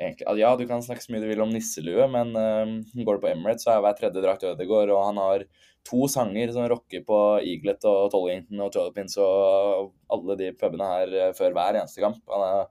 egentlig 0.00 0.40
Ja, 0.40 0.54
du 0.56 0.64
kan 0.68 0.80
snakke 0.84 1.04
så 1.04 1.12
mye 1.12 1.20
du 1.20 1.28
vil 1.28 1.42
om 1.44 1.52
nisselue, 1.52 2.06
men 2.12 2.32
uh, 2.32 2.72
går 3.04 3.18
du 3.18 3.24
på 3.26 3.30
Emirates, 3.34 3.66
så 3.66 3.74
er 3.74 3.84
hver 3.84 3.98
tredje 3.98 4.24
drakt 4.24 4.48
Ødegaard, 4.48 4.92
og 4.96 5.04
han 5.10 5.20
har 5.20 5.44
to 5.84 6.08
sanger 6.12 6.52
som 6.56 6.68
rocker 6.72 7.04
på 7.04 7.20
Eaglet 7.40 7.84
og 7.88 8.10
Tollington 8.12 8.64
og 8.64 8.72
Toilepins 8.72 9.16
og 9.20 9.92
alle 10.12 10.36
de 10.40 10.50
pubene 10.56 10.88
her 10.88 11.16
uh, 11.28 11.30
før 11.36 11.56
hver 11.56 11.82
eneste 11.82 12.04
kamp. 12.04 12.24
Han 12.32 12.46
er 12.48 12.68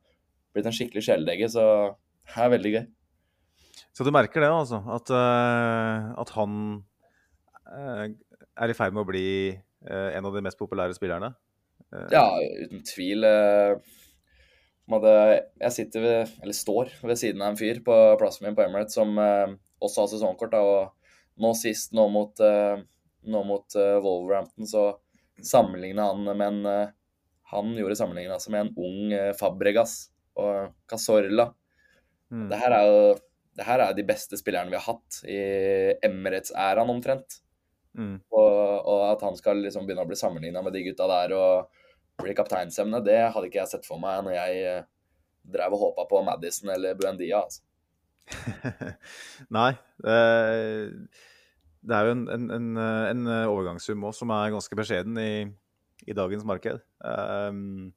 blitt 0.53 0.69
en 0.69 0.75
skikkelig 0.75 1.05
kjæledegge, 1.05 1.49
så 1.51 1.65
det 2.29 2.41
er 2.45 2.55
veldig 2.55 2.73
gøy. 2.75 2.87
Så 3.95 4.05
du 4.05 4.13
merker 4.15 4.43
det, 4.43 4.49
altså? 4.53 4.79
At, 4.95 5.09
uh, 5.11 6.11
at 6.21 6.33
han 6.35 6.53
uh, 7.67 8.05
er 8.07 8.71
i 8.71 8.75
ferd 8.77 8.95
med 8.95 9.03
å 9.03 9.09
bli 9.09 9.29
uh, 9.51 10.09
en 10.15 10.27
av 10.29 10.35
de 10.35 10.43
mest 10.45 10.59
populære 10.59 10.97
spillerne? 10.97 11.33
ja, 12.13 12.21
uten 12.61 12.83
tvil. 12.85 13.23
Hadde, 14.93 15.13
jeg 15.63 15.73
sitter 15.73 16.03
ved, 16.03 16.33
eller 16.43 16.53
står 16.53 16.91
ved 17.01 17.17
siden 17.17 17.41
av 17.41 17.55
en 17.55 17.57
fyr 17.57 17.79
på 17.81 17.95
plassen 18.19 18.45
min 18.45 18.53
på 18.53 18.61
Emirates 18.61 18.93
som 18.93 19.17
også 19.17 20.03
har 20.03 20.11
sesongkort. 20.11 20.53
Da, 20.53 20.59
og 20.61 21.41
nå 21.41 21.49
sist, 21.57 21.95
nå 21.97 22.05
mot, 22.13 22.43
nå 23.25 23.41
mot 23.47 23.79
Wolverhampton, 24.05 24.69
så 24.69 24.83
sammenligna 25.41 26.11
han 26.11 26.29
med 26.29 26.45
en 26.45 26.93
Han 27.55 27.73
gjorde 27.73 27.97
sammenligninga 27.97 28.37
altså 28.37 28.53
med 28.53 28.67
en 28.67 28.73
ung 28.85 29.33
Fabregas 29.39 29.97
og 30.39 30.73
Casorla. 30.89 31.49
Mm. 32.29 32.47
Det 32.51 32.59
her 32.61 32.75
er 32.77 32.87
jo 32.89 33.01
det 33.59 33.65
her 33.67 33.81
er 33.83 33.95
de 33.95 34.05
beste 34.07 34.37
spillerne 34.39 34.71
vi 34.71 34.77
har 34.79 34.85
hatt 34.85 35.19
i 35.27 35.39
Emirates-æraen 36.05 36.91
omtrent. 36.93 37.41
Mm. 37.97 38.19
Og, 38.31 38.53
og, 38.87 39.01
at 39.09 39.25
han 39.25 39.35
skal 39.35 39.59
liksom 39.65 39.87
begynne 39.87 40.05
å 40.05 40.09
bli 40.09 40.19
sammenligna 40.19 40.61
med 40.63 40.75
de 40.77 40.85
gutta 40.85 41.09
der 41.09 41.33
og 41.35 41.81
bli 42.21 42.35
kapteinsemne, 42.37 43.01
det 43.03 43.17
hadde 43.33 43.49
ikke 43.49 43.61
jeg 43.61 43.71
sett 43.73 43.87
for 43.87 43.99
meg 43.99 44.21
når 44.23 44.35
jeg 44.35 44.63
eh, 44.67 44.87
drev 45.49 45.75
og 45.75 45.83
håpa 45.85 46.05
på 46.07 46.21
Madison 46.27 46.71
eller 46.71 46.95
Buendia. 46.99 47.41
Altså. 47.43 47.63
Nei. 49.57 49.71
Det 51.79 51.95
er 51.95 52.07
jo 52.07 52.15
en, 52.15 52.25
en, 52.35 52.49
en, 52.55 52.67
en 52.83 53.31
overgangssum 53.49 54.03
òg 54.07 54.15
som 54.15 54.31
er 54.35 54.53
ganske 54.55 54.79
beskjeden 54.79 55.19
i, 55.19 55.31
i 56.07 56.15
dagens 56.15 56.47
marked. 56.47 56.83
Um, 56.99 57.89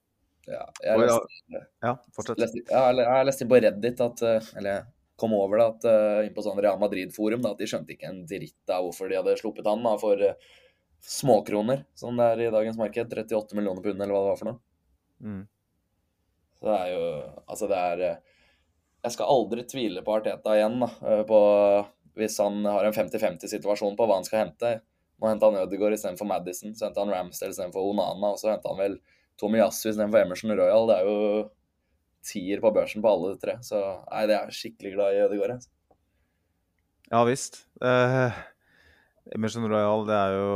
ja, 0.49 0.65
jeg 0.83 0.99
har 0.99 1.05
ja, 1.07 1.19
inn 1.39 2.41
Leste, 2.41 2.63
jeg 2.67 3.27
leste 3.29 3.47
på 3.47 3.61
Reddit 3.63 4.01
at 4.03 4.23
eh, 4.27 4.49
Eller 4.59 4.89
kom 5.21 5.37
over 5.39 5.61
det 5.61 5.67
at 5.69 5.85
uh, 5.87 6.25
inn 6.27 6.35
på 6.35 6.43
sånn 6.43 6.59
Real 6.59 6.81
Madrid-forum 6.81 7.45
at 7.47 7.61
de 7.61 7.69
skjønte 7.71 7.95
ikke 7.95 8.09
en 8.09 8.25
dritt 8.27 8.73
av 8.75 8.83
hvorfor 8.89 9.11
de 9.11 9.21
hadde 9.21 9.37
sluppet 9.39 9.69
han 9.71 9.85
da, 9.85 9.93
for 10.01 10.19
uh, 10.19 10.57
småkroner, 11.07 11.85
som 11.95 12.19
det 12.19 12.27
er 12.33 12.43
i 12.43 12.51
dagens 12.51 12.81
marked. 12.81 13.13
38 13.13 13.59
millioner 13.59 13.85
pund, 13.85 14.03
eller 14.03 14.17
hva 14.17 14.25
det 14.25 14.33
var 14.33 14.41
for 14.41 14.51
noe. 14.51 14.59
Mm. 15.23 15.45
Så 16.59 16.67
det 16.67 16.79
er 16.81 16.91
jo 16.91 17.05
Altså, 17.53 17.69
det 17.71 17.79
er 17.79 18.03
Jeg 18.03 19.15
skal 19.15 19.31
aldri 19.37 19.67
tvile 19.71 20.03
på 20.03 20.17
Arteta 20.17 20.57
igjen, 20.59 20.81
da, 20.83 20.91
på 21.29 21.41
hvis 22.19 22.39
han 22.43 22.65
har 22.67 22.85
en 22.85 22.97
50-50-situasjon 22.97 23.95
på 23.97 24.07
hva 24.09 24.19
han 24.19 24.27
skal 24.27 24.45
hente. 24.45 24.73
Nå 25.23 25.31
henta 25.31 25.49
han 25.49 25.63
Ødegaard 25.63 25.95
istedenfor 25.97 26.29
Madison, 26.29 26.75
så 26.75 26.89
henta 26.89 27.05
han 27.05 27.13
Ramsdale 27.15 27.55
istedenfor 27.55 27.93
Onana, 27.93 28.33
og 28.35 28.41
så 28.41 28.51
henta 28.51 28.73
han 28.73 28.81
vel 28.81 28.99
Tomiyasu 29.43 29.91
istedenfor 29.91 30.23
Emerson 30.23 30.55
Royal. 30.55 30.89
Det 30.89 30.97
er 30.97 31.11
jo 31.11 31.19
tier 32.23 32.63
på 32.63 32.71
børsen 32.75 33.03
på 33.03 33.11
alle 33.11 33.35
tre. 33.43 33.59
Så 33.67 33.81
nei, 34.07 34.25
det 34.31 34.39
er 34.39 34.55
skikkelig 34.55 34.95
glad 34.95 35.17
i 35.17 35.23
Ødegaard. 35.27 35.59
Altså. 35.59 35.73
Ja 37.13 37.23
visst. 37.29 37.65
Uh, 37.83 38.33
Emerson 39.35 39.67
Royal, 39.71 40.07
det 40.09 40.17
er 40.17 40.35
jo 40.35 40.53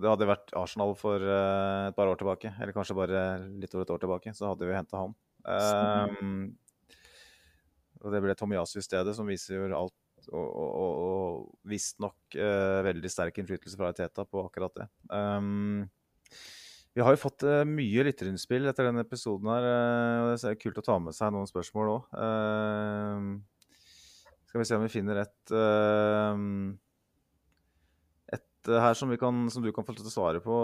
Det 0.00 0.08
hadde 0.08 0.28
vært 0.30 0.52
Arsenal 0.56 0.94
for 0.96 1.20
eh, 1.20 1.88
et 1.90 1.96
par 1.96 2.08
år 2.08 2.16
tilbake, 2.16 2.52
eller 2.56 2.72
kanskje 2.72 2.96
bare 2.96 3.24
litt 3.60 3.74
over 3.76 3.84
et 3.84 3.92
år 3.92 4.00
tilbake, 4.00 4.32
så 4.36 4.48
hadde 4.48 4.68
vi 4.68 4.76
henta 4.76 5.02
han. 5.02 5.12
Um, 5.44 6.46
og 8.00 8.14
det 8.14 8.22
ble 8.24 8.36
Tomiyasu 8.38 8.78
i 8.80 8.86
stedet, 8.86 9.12
som 9.16 9.28
viser 9.28 9.58
jo 9.58 9.68
alt 9.76 9.96
og, 10.30 10.48
og, 10.48 10.72
og 10.80 11.68
visstnok 11.68 12.38
uh, 12.40 12.80
veldig 12.88 13.12
sterk 13.12 13.40
innflytelse 13.40 13.76
fra 13.76 13.92
Teta 13.96 14.24
på 14.24 14.46
akkurat 14.46 14.80
det. 14.80 14.88
Um, 15.12 15.84
vi 16.96 17.04
har 17.06 17.14
jo 17.14 17.22
fått 17.22 17.44
uh, 17.46 17.62
mye 17.68 18.04
lytterinnspill 18.08 18.66
etter 18.66 18.88
denne 18.88 19.04
episoden 19.06 19.50
her. 19.52 19.66
Og 20.24 20.32
Det 20.34 20.50
er 20.50 20.58
kult 20.58 20.80
å 20.82 20.86
ta 20.86 20.98
med 21.02 21.14
seg 21.16 21.34
noen 21.34 21.48
spørsmål 21.50 21.92
òg. 21.94 22.08
skal 24.50 24.62
vi 24.62 24.66
se 24.66 24.78
om 24.78 24.86
vi 24.86 24.90
finner 24.92 25.22
et 25.22 25.54
Et 28.34 28.72
her 28.84 28.94
som, 28.98 29.14
kan, 29.16 29.46
som, 29.50 29.62
du 29.62 29.70
kan 29.72 29.86
få 29.86 29.94
til 29.94 30.10
å 30.10 30.12
svare 30.12 30.42
på, 30.44 30.56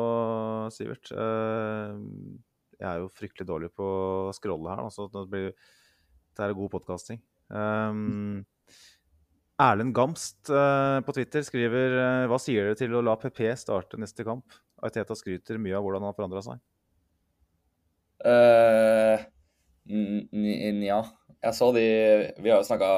Sivert. 0.75 1.09
jeg 1.11 2.89
er 2.91 2.99
jo 3.01 3.09
fryktelig 3.09 3.47
dårlig 3.49 3.71
på 3.73 3.87
å 4.27 4.35
scrolle 4.37 4.75
her, 4.75 4.91
så 4.91 5.07
det, 5.09 5.23
blir, 5.31 5.49
det 6.37 6.45
er 6.45 6.59
god 6.59 6.75
podkasting. 6.75 7.23
Um, 7.49 8.45
Erlend 9.63 9.95
Gamst 9.97 10.51
uh, 10.51 11.01
på 11.07 11.15
Twitter 11.17 11.47
skriver 11.47 12.27
hva 12.29 12.39
sier 12.43 12.69
dere 12.69 12.77
til 12.83 12.99
å 12.99 13.05
la 13.07 13.17
PP 13.17 13.49
starte 13.57 13.97
neste 14.03 14.27
kamp? 14.27 14.51
Aiteta 14.85 15.17
skryter 15.17 15.61
mye 15.63 15.77
av 15.79 15.85
hvordan 15.85 16.05
han 16.05 16.11
har 16.11 16.19
forandra 16.19 16.43
seg. 16.45 16.61
Uh, 18.27 19.23
Nja. 19.87 21.01
Jeg 21.45 21.55
så 21.55 21.69
de 21.77 21.87
Vi 22.41 22.51
har 22.51 22.59
jo 22.59 22.67
snakka 22.67 22.89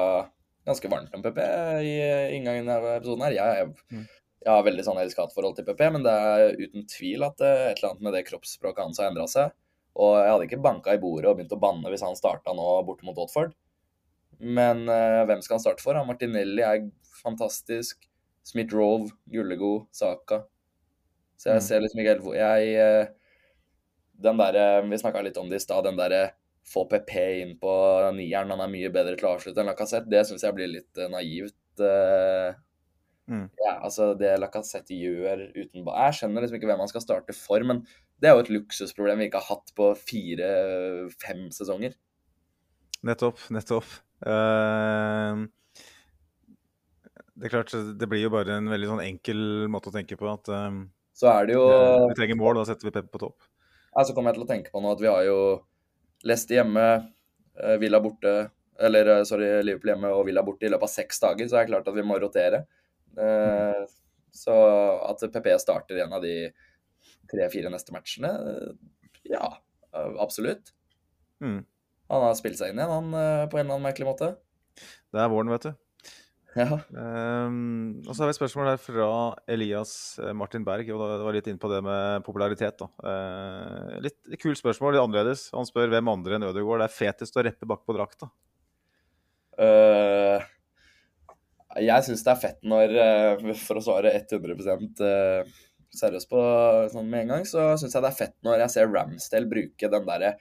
ganske 0.65 0.89
varmt 0.91 1.13
om 1.15 1.23
PP 1.23 1.39
i 1.85 1.93
inngangen 2.35 2.69
av 2.71 2.85
episoden 2.95 3.23
her. 3.25 3.35
Jeg, 3.37 3.61
jeg, 3.61 4.03
jeg 4.43 4.51
har 4.53 4.65
veldig 4.65 4.85
sånn 4.85 4.99
elsk-hat-forhold 5.01 5.57
til 5.57 5.65
PP, 5.67 5.81
men 5.95 6.05
det 6.05 6.13
er 6.13 6.59
uten 6.59 6.85
tvil 6.89 7.25
at 7.27 7.41
et 7.41 7.79
eller 7.79 7.91
annet 7.91 8.05
med 8.05 8.15
det 8.15 8.25
kroppsspråket 8.27 8.85
hans 8.85 9.01
har 9.01 9.09
endra 9.11 9.25
seg. 9.29 9.55
Og 9.99 10.13
jeg 10.19 10.29
hadde 10.31 10.45
ikke 10.47 10.61
banka 10.63 10.93
i 10.95 11.01
bordet 11.01 11.27
og 11.31 11.39
begynt 11.39 11.55
å 11.55 11.61
banne 11.61 11.91
hvis 11.91 12.05
han 12.05 12.17
starta 12.17 12.53
nå 12.55 12.67
borte 12.87 13.07
mot 13.07 13.17
Watford. 13.17 13.55
Men 14.39 14.85
uh, 14.87 15.25
hvem 15.27 15.41
skal 15.43 15.57
han 15.57 15.65
starte 15.65 15.83
for? 15.83 15.99
Martinelli 16.07 16.63
er 16.63 16.85
fantastisk. 17.19 18.05
Smith-Rove, 18.47 19.11
Gullego, 19.29 19.89
Saka. 19.91 20.43
Så 21.39 21.53
jeg 21.53 21.61
mm. 21.61 21.65
ser 21.65 21.83
liksom 21.83 22.01
ikke 22.01 22.13
helt 22.13 22.23
hvor 22.25 22.35
Jeg 22.35 22.71
uh, 22.83 23.11
Den 24.19 24.39
derre 24.41 24.65
Vi 24.89 24.99
snakka 24.99 25.21
litt 25.23 25.37
om 25.39 25.47
det 25.51 25.61
i 25.61 25.63
stad. 25.63 25.85
Den 25.87 25.99
derre 25.99 26.33
få 26.69 26.83
PP 26.85 27.13
inn 27.41 27.53
på 27.57 27.71
nieren, 28.13 28.51
han 28.53 28.61
er 28.61 28.69
mye 28.69 28.89
bedre 28.93 29.15
til 29.17 29.25
å 29.25 29.31
avslutte 29.37 29.63
enn 29.63 29.71
Lacassette, 29.71 30.05
det 30.11 30.19
syns 30.27 30.43
jeg 30.45 30.53
blir 30.53 30.67
litt 30.69 30.99
uh, 31.01 31.07
naivt. 31.09 31.55
Mm. 33.29 33.47
Ja, 33.57 33.71
altså 33.85 34.11
Det 34.17 34.35
Lacassette 34.41 34.93
gjør 34.97 35.47
uten 35.53 35.85
Jeg 35.85 36.15
skjønner 36.17 36.43
liksom 36.43 36.57
ikke 36.59 36.69
hvem 36.69 36.83
han 36.83 36.91
skal 36.91 37.03
starte 37.05 37.33
for, 37.37 37.65
men 37.65 37.81
det 38.21 38.29
er 38.29 38.35
jo 38.35 38.43
et 38.43 38.51
luksusproblem 38.53 39.21
vi 39.21 39.29
ikke 39.29 39.41
har 39.41 39.55
hatt 39.55 39.73
på 39.77 39.89
fire-fem 39.97 41.47
sesonger. 41.55 41.95
Nettopp, 43.07 43.41
nettopp. 43.55 43.93
Uh, 44.19 45.47
det 47.39 47.47
er 47.47 47.53
klart, 47.53 47.71
det 47.71 48.09
blir 48.11 48.25
jo 48.25 48.33
bare 48.33 48.57
en 48.59 48.67
veldig 48.71 48.89
sånn 48.89 49.05
enkel 49.05 49.41
måte 49.71 49.91
å 49.91 49.95
tenke 49.95 50.17
på. 50.19 50.27
at 50.27 50.51
um, 50.51 50.89
Så 51.19 51.27
er 51.31 51.49
det 51.49 51.57
jo 51.57 51.65
Vi 52.07 52.15
trenger 52.17 52.39
mål, 52.39 52.61
da 52.61 52.67
setter 52.69 52.87
vi 52.87 52.93
Pep 52.95 53.09
på 53.11 53.21
topp. 53.21 53.47
Ja, 53.91 54.05
så 54.05 54.13
kommer 54.15 54.31
jeg 54.31 54.39
til 54.39 54.45
å 54.45 54.51
tenke 54.51 54.71
på 54.71 54.81
nå 54.83 54.93
at 54.95 55.03
vi 55.03 55.11
har 55.11 55.25
jo 55.27 55.39
Leste 56.27 56.57
hjemme, 56.57 56.85
eh, 57.59 57.77
Villa 57.79 58.01
borte 58.03 58.33
Eller 58.79 59.11
eh, 59.13 59.23
sorry, 59.27 59.49
Liverpool 59.63 59.93
hjemme 59.93 60.11
og 60.15 60.25
Villa 60.27 60.43
borte 60.47 60.67
i 60.67 60.71
løpet 60.71 60.87
av 60.87 60.93
seks 60.93 61.23
dager, 61.23 61.49
så 61.49 61.59
er 61.59 61.65
det 61.65 61.73
klart 61.73 61.89
at 61.91 61.97
vi 61.97 62.05
må 62.07 62.19
rotere. 62.21 62.63
Uh, 63.19 63.83
så 64.31 64.53
at 65.09 65.23
PP 65.33 65.49
starter 65.59 65.99
en 66.03 66.13
av 66.15 66.23
de 66.23 66.35
tre-fire 67.27 67.71
neste 67.73 67.91
matchene, 67.91 68.29
ja, 69.27 69.49
absolutt. 70.21 70.71
Mm. 71.43 71.65
Han 72.09 72.25
har 72.25 72.37
spilt 72.37 72.57
seg 72.57 72.71
inn 72.71 72.81
igjen, 72.81 72.93
han, 72.93 73.11
eh, 73.13 73.45
på 73.49 73.59
en 73.59 73.65
eller 73.65 73.77
annen 73.77 73.85
merkelig 73.85 74.07
måte. 74.07 74.31
Det 75.13 75.21
er 75.21 75.29
våren, 75.29 75.51
vet 75.53 75.67
du. 75.67 75.71
Ja. 76.57 76.79
Um, 76.89 77.99
og 78.07 78.13
så 78.13 78.23
har 78.23 78.29
vi 78.29 78.33
et 78.33 78.39
spørsmål 78.39 78.71
her 78.71 78.79
fra 78.81 79.09
Elias 79.53 79.91
eh, 80.17 80.33
Martin 80.33 80.65
Berg. 80.65 80.87
og 80.95 81.03
Det 81.03 81.25
var 81.27 81.35
litt 81.37 81.49
inn 81.51 81.59
på 81.61 81.69
det 81.71 81.81
med 81.85 82.25
popularitet. 82.25 82.81
da. 82.81 82.89
Uh, 83.05 83.99
litt, 84.01 84.17
kult 84.41 84.57
spørsmål, 84.57 84.95
litt 84.95 85.03
annerledes. 85.03 85.47
Han 85.53 85.69
spør 85.69 85.93
hvem 85.93 86.09
andre 86.09 86.39
enn 86.39 86.47
Ødegaard 86.49 86.83
det 86.83 86.89
er 86.89 86.95
fetest 86.95 87.37
å 87.37 87.45
reppe 87.45 87.69
bakpå 87.69 87.95
drakta. 87.97 88.31
Uh, 89.59 90.41
jeg 91.77 92.07
syns 92.07 92.25
det 92.25 92.33
er 92.33 92.41
fett 92.41 92.61
når, 92.65 92.95
uh, 92.97 93.49
for 93.59 93.79
å 93.79 93.85
svare 93.85 94.15
100% 94.17 95.03
seriøst 95.99 96.29
på 96.29 96.41
sånn 96.93 97.09
med 97.09 97.25
en 97.25 97.35
gang, 97.35 97.45
så 97.49 97.73
syns 97.81 97.95
jeg 97.95 98.05
det 98.05 98.09
er 98.11 98.21
fett 98.23 98.35
når 98.45 98.63
jeg 98.63 98.73
ser 98.75 98.91
Ramsdale 98.93 99.49
bruke 99.49 99.89
den 99.89 100.05
derre 100.05 100.35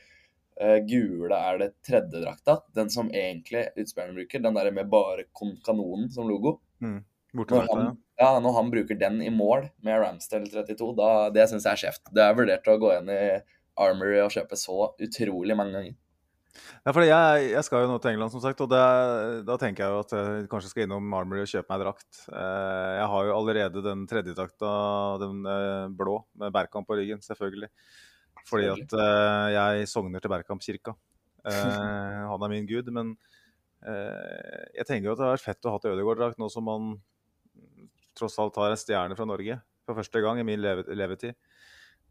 Uh, 0.59 0.79
gule 0.89 1.37
er 1.37 1.61
det 1.61 1.69
tredje 1.87 2.23
drakta. 2.23 2.59
Den 2.75 2.91
som 2.91 3.13
egentlig 3.15 3.69
utspillerne 3.77 4.17
bruker. 4.19 4.43
Den 4.43 4.59
der 4.59 4.73
med 4.75 4.91
bare 4.91 5.29
kanonen 5.35 6.11
som 6.15 6.29
logo. 6.31 6.59
Mm. 6.83 7.05
Når 7.39 7.67
han, 7.69 7.97
ja, 8.17 8.33
når 8.41 8.55
han 8.57 8.71
bruker 8.73 8.97
den 8.99 9.21
i 9.23 9.31
mål 9.31 9.69
med 9.85 10.01
Ramsdale 10.01 10.49
32, 10.49 10.95
da, 10.97 11.09
det 11.35 11.45
syns 11.51 11.67
jeg 11.69 11.77
er 11.77 11.83
skjevt. 11.83 12.11
Det 12.17 12.25
er 12.25 12.37
vurdert 12.39 12.71
å 12.73 12.79
gå 12.81 12.93
inn 12.97 13.11
i 13.13 13.23
Armory 13.79 14.21
og 14.25 14.33
kjøpe 14.35 14.59
så 14.59 14.93
utrolig 14.97 15.57
mange 15.59 15.77
ganger. 15.77 15.97
Ja, 16.83 16.93
for 16.93 17.05
jeg, 17.05 17.43
jeg, 17.53 17.63
skal 17.67 17.85
jo 17.85 17.91
nå 17.93 17.99
til 18.03 18.15
England, 18.15 18.33
som 18.33 18.43
sagt, 18.43 18.61
og 18.65 18.71
det, 18.73 18.81
da 19.47 19.59
tenker 19.61 19.85
jeg 19.85 19.95
jo 19.95 20.03
at 20.03 20.15
jeg 20.17 20.49
kanskje 20.51 20.73
skal 20.73 20.87
innom 20.87 21.15
Armory 21.15 21.45
og 21.45 21.51
kjøpe 21.51 21.71
meg 21.71 21.85
drakt. 21.85 22.23
Eh, 22.33 22.91
jeg 22.97 23.09
har 23.13 23.29
jo 23.29 23.37
allerede 23.37 23.85
den 23.85 24.05
tredje 24.11 24.35
drakta, 24.35 24.71
den 25.23 25.47
eh, 25.47 25.87
blå, 26.01 26.21
med 26.41 26.55
Berkamp 26.55 26.89
på 26.89 26.99
ryggen, 26.99 27.23
selvfølgelig. 27.25 27.71
Fordi 28.49 28.71
at 28.73 28.97
uh, 28.97 29.47
jeg 29.53 29.91
sogner 29.91 30.25
til 30.25 30.33
Bergkampkirka. 30.33 30.95
Uh, 31.45 32.25
han 32.33 32.45
er 32.45 32.53
min 32.53 32.69
gud. 32.69 32.89
Men 32.95 33.15
uh, 33.85 34.65
jeg 34.77 34.89
tenker 34.89 35.11
jo 35.11 35.15
at 35.15 35.21
det 35.21 35.29
har 35.29 35.37
vært 35.37 35.49
fett 35.51 35.69
å 35.69 35.75
ha 35.75 35.83
til 35.83 35.95
Ødegaard-drakt 35.95 36.41
nå 36.41 36.51
som 36.53 36.71
han 36.73 36.95
tross 38.19 38.39
alt 38.43 38.57
har 38.59 38.75
en 38.75 38.81
stjerne 38.81 39.17
fra 39.19 39.29
Norge 39.29 39.61
for 39.87 39.99
første 39.99 40.21
gang 40.25 40.41
i 40.41 40.47
min 40.47 40.61
leve 40.61 40.85
levetid. 40.97 41.37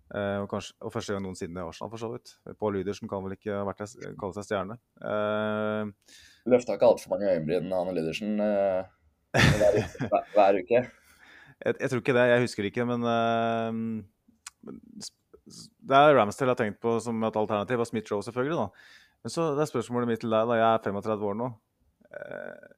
Uh, 0.08 0.40
og, 0.40 0.48
kanskje, 0.54 0.72
og, 0.80 0.92
første 0.94 1.14
gang 1.14 1.24
noensinne 1.26 1.60
i 1.60 1.68
Arsenal, 1.68 1.90
for 1.92 2.00
så 2.00 2.10
vidt. 2.14 2.32
Pål 2.62 2.78
Lydersen 2.78 3.10
kan 3.12 3.26
vel 3.26 3.36
ikke 3.36 3.58
vært, 3.68 3.82
kalle 4.16 4.38
seg 4.38 4.46
stjerne. 4.48 4.78
Uh, 5.04 5.92
Løfta 6.48 6.78
ikke 6.78 6.94
altfor 6.94 7.12
mange 7.12 7.34
øyenbryn, 7.34 7.74
Anne 7.76 7.96
Lydersen, 7.98 8.38
uh, 8.40 8.88
hver, 9.36 10.32
hver, 10.36 10.62
uke? 10.64 10.86
Jeg, 11.58 11.74
jeg, 11.82 11.90
tror 11.90 12.02
ikke 12.04 12.14
det. 12.14 12.24
Jeg 12.30 12.42
husker 12.44 12.66
ikke, 12.70 12.84
men, 12.86 13.02
uh, 13.02 13.74
det 15.48 15.98
er 15.98 16.16
Ramsdale 16.18 16.52
jeg 16.52 16.56
har 16.56 16.62
tenkt 16.62 16.82
på 16.84 16.98
som 17.04 17.22
et 17.24 17.38
alternativ, 17.40 17.82
og 17.82 17.90
Smith 17.90 18.12
Joe 18.12 18.26
selvfølgelig. 18.26 18.58
da. 18.60 19.06
Men 19.24 19.34
så 19.34 19.52
det 19.58 19.64
er 19.64 19.72
spørsmålet 19.72 20.12
mitt 20.12 20.22
til 20.24 20.34
deg, 20.34 20.50
da 20.50 20.58
jeg 20.60 20.68
er 20.68 20.84
35 20.86 21.30
år 21.32 21.38
nå. 21.40 21.52
Eh, 22.18 22.74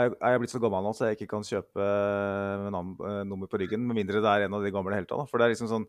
er 0.00 0.12
jeg 0.14 0.42
blitt 0.42 0.52
så 0.52 0.60
gammel 0.62 0.84
nå 0.86 0.92
så 0.94 1.08
jeg 1.08 1.18
ikke 1.18 1.32
kan 1.32 1.46
kjøpe 1.46 1.82
eh, 1.82 2.66
eh, 2.70 3.22
nummer 3.26 3.50
på 3.50 3.58
ryggen, 3.58 3.82
med 3.88 3.98
mindre 3.98 4.22
det 4.22 4.30
er 4.30 4.46
en 4.46 4.54
av 4.58 4.62
de 4.62 4.70
gamle 4.74 4.94
helta? 4.94 5.18
For 5.30 5.40
det 5.40 5.48
er 5.48 5.54
liksom 5.56 5.70
sånn 5.72 5.88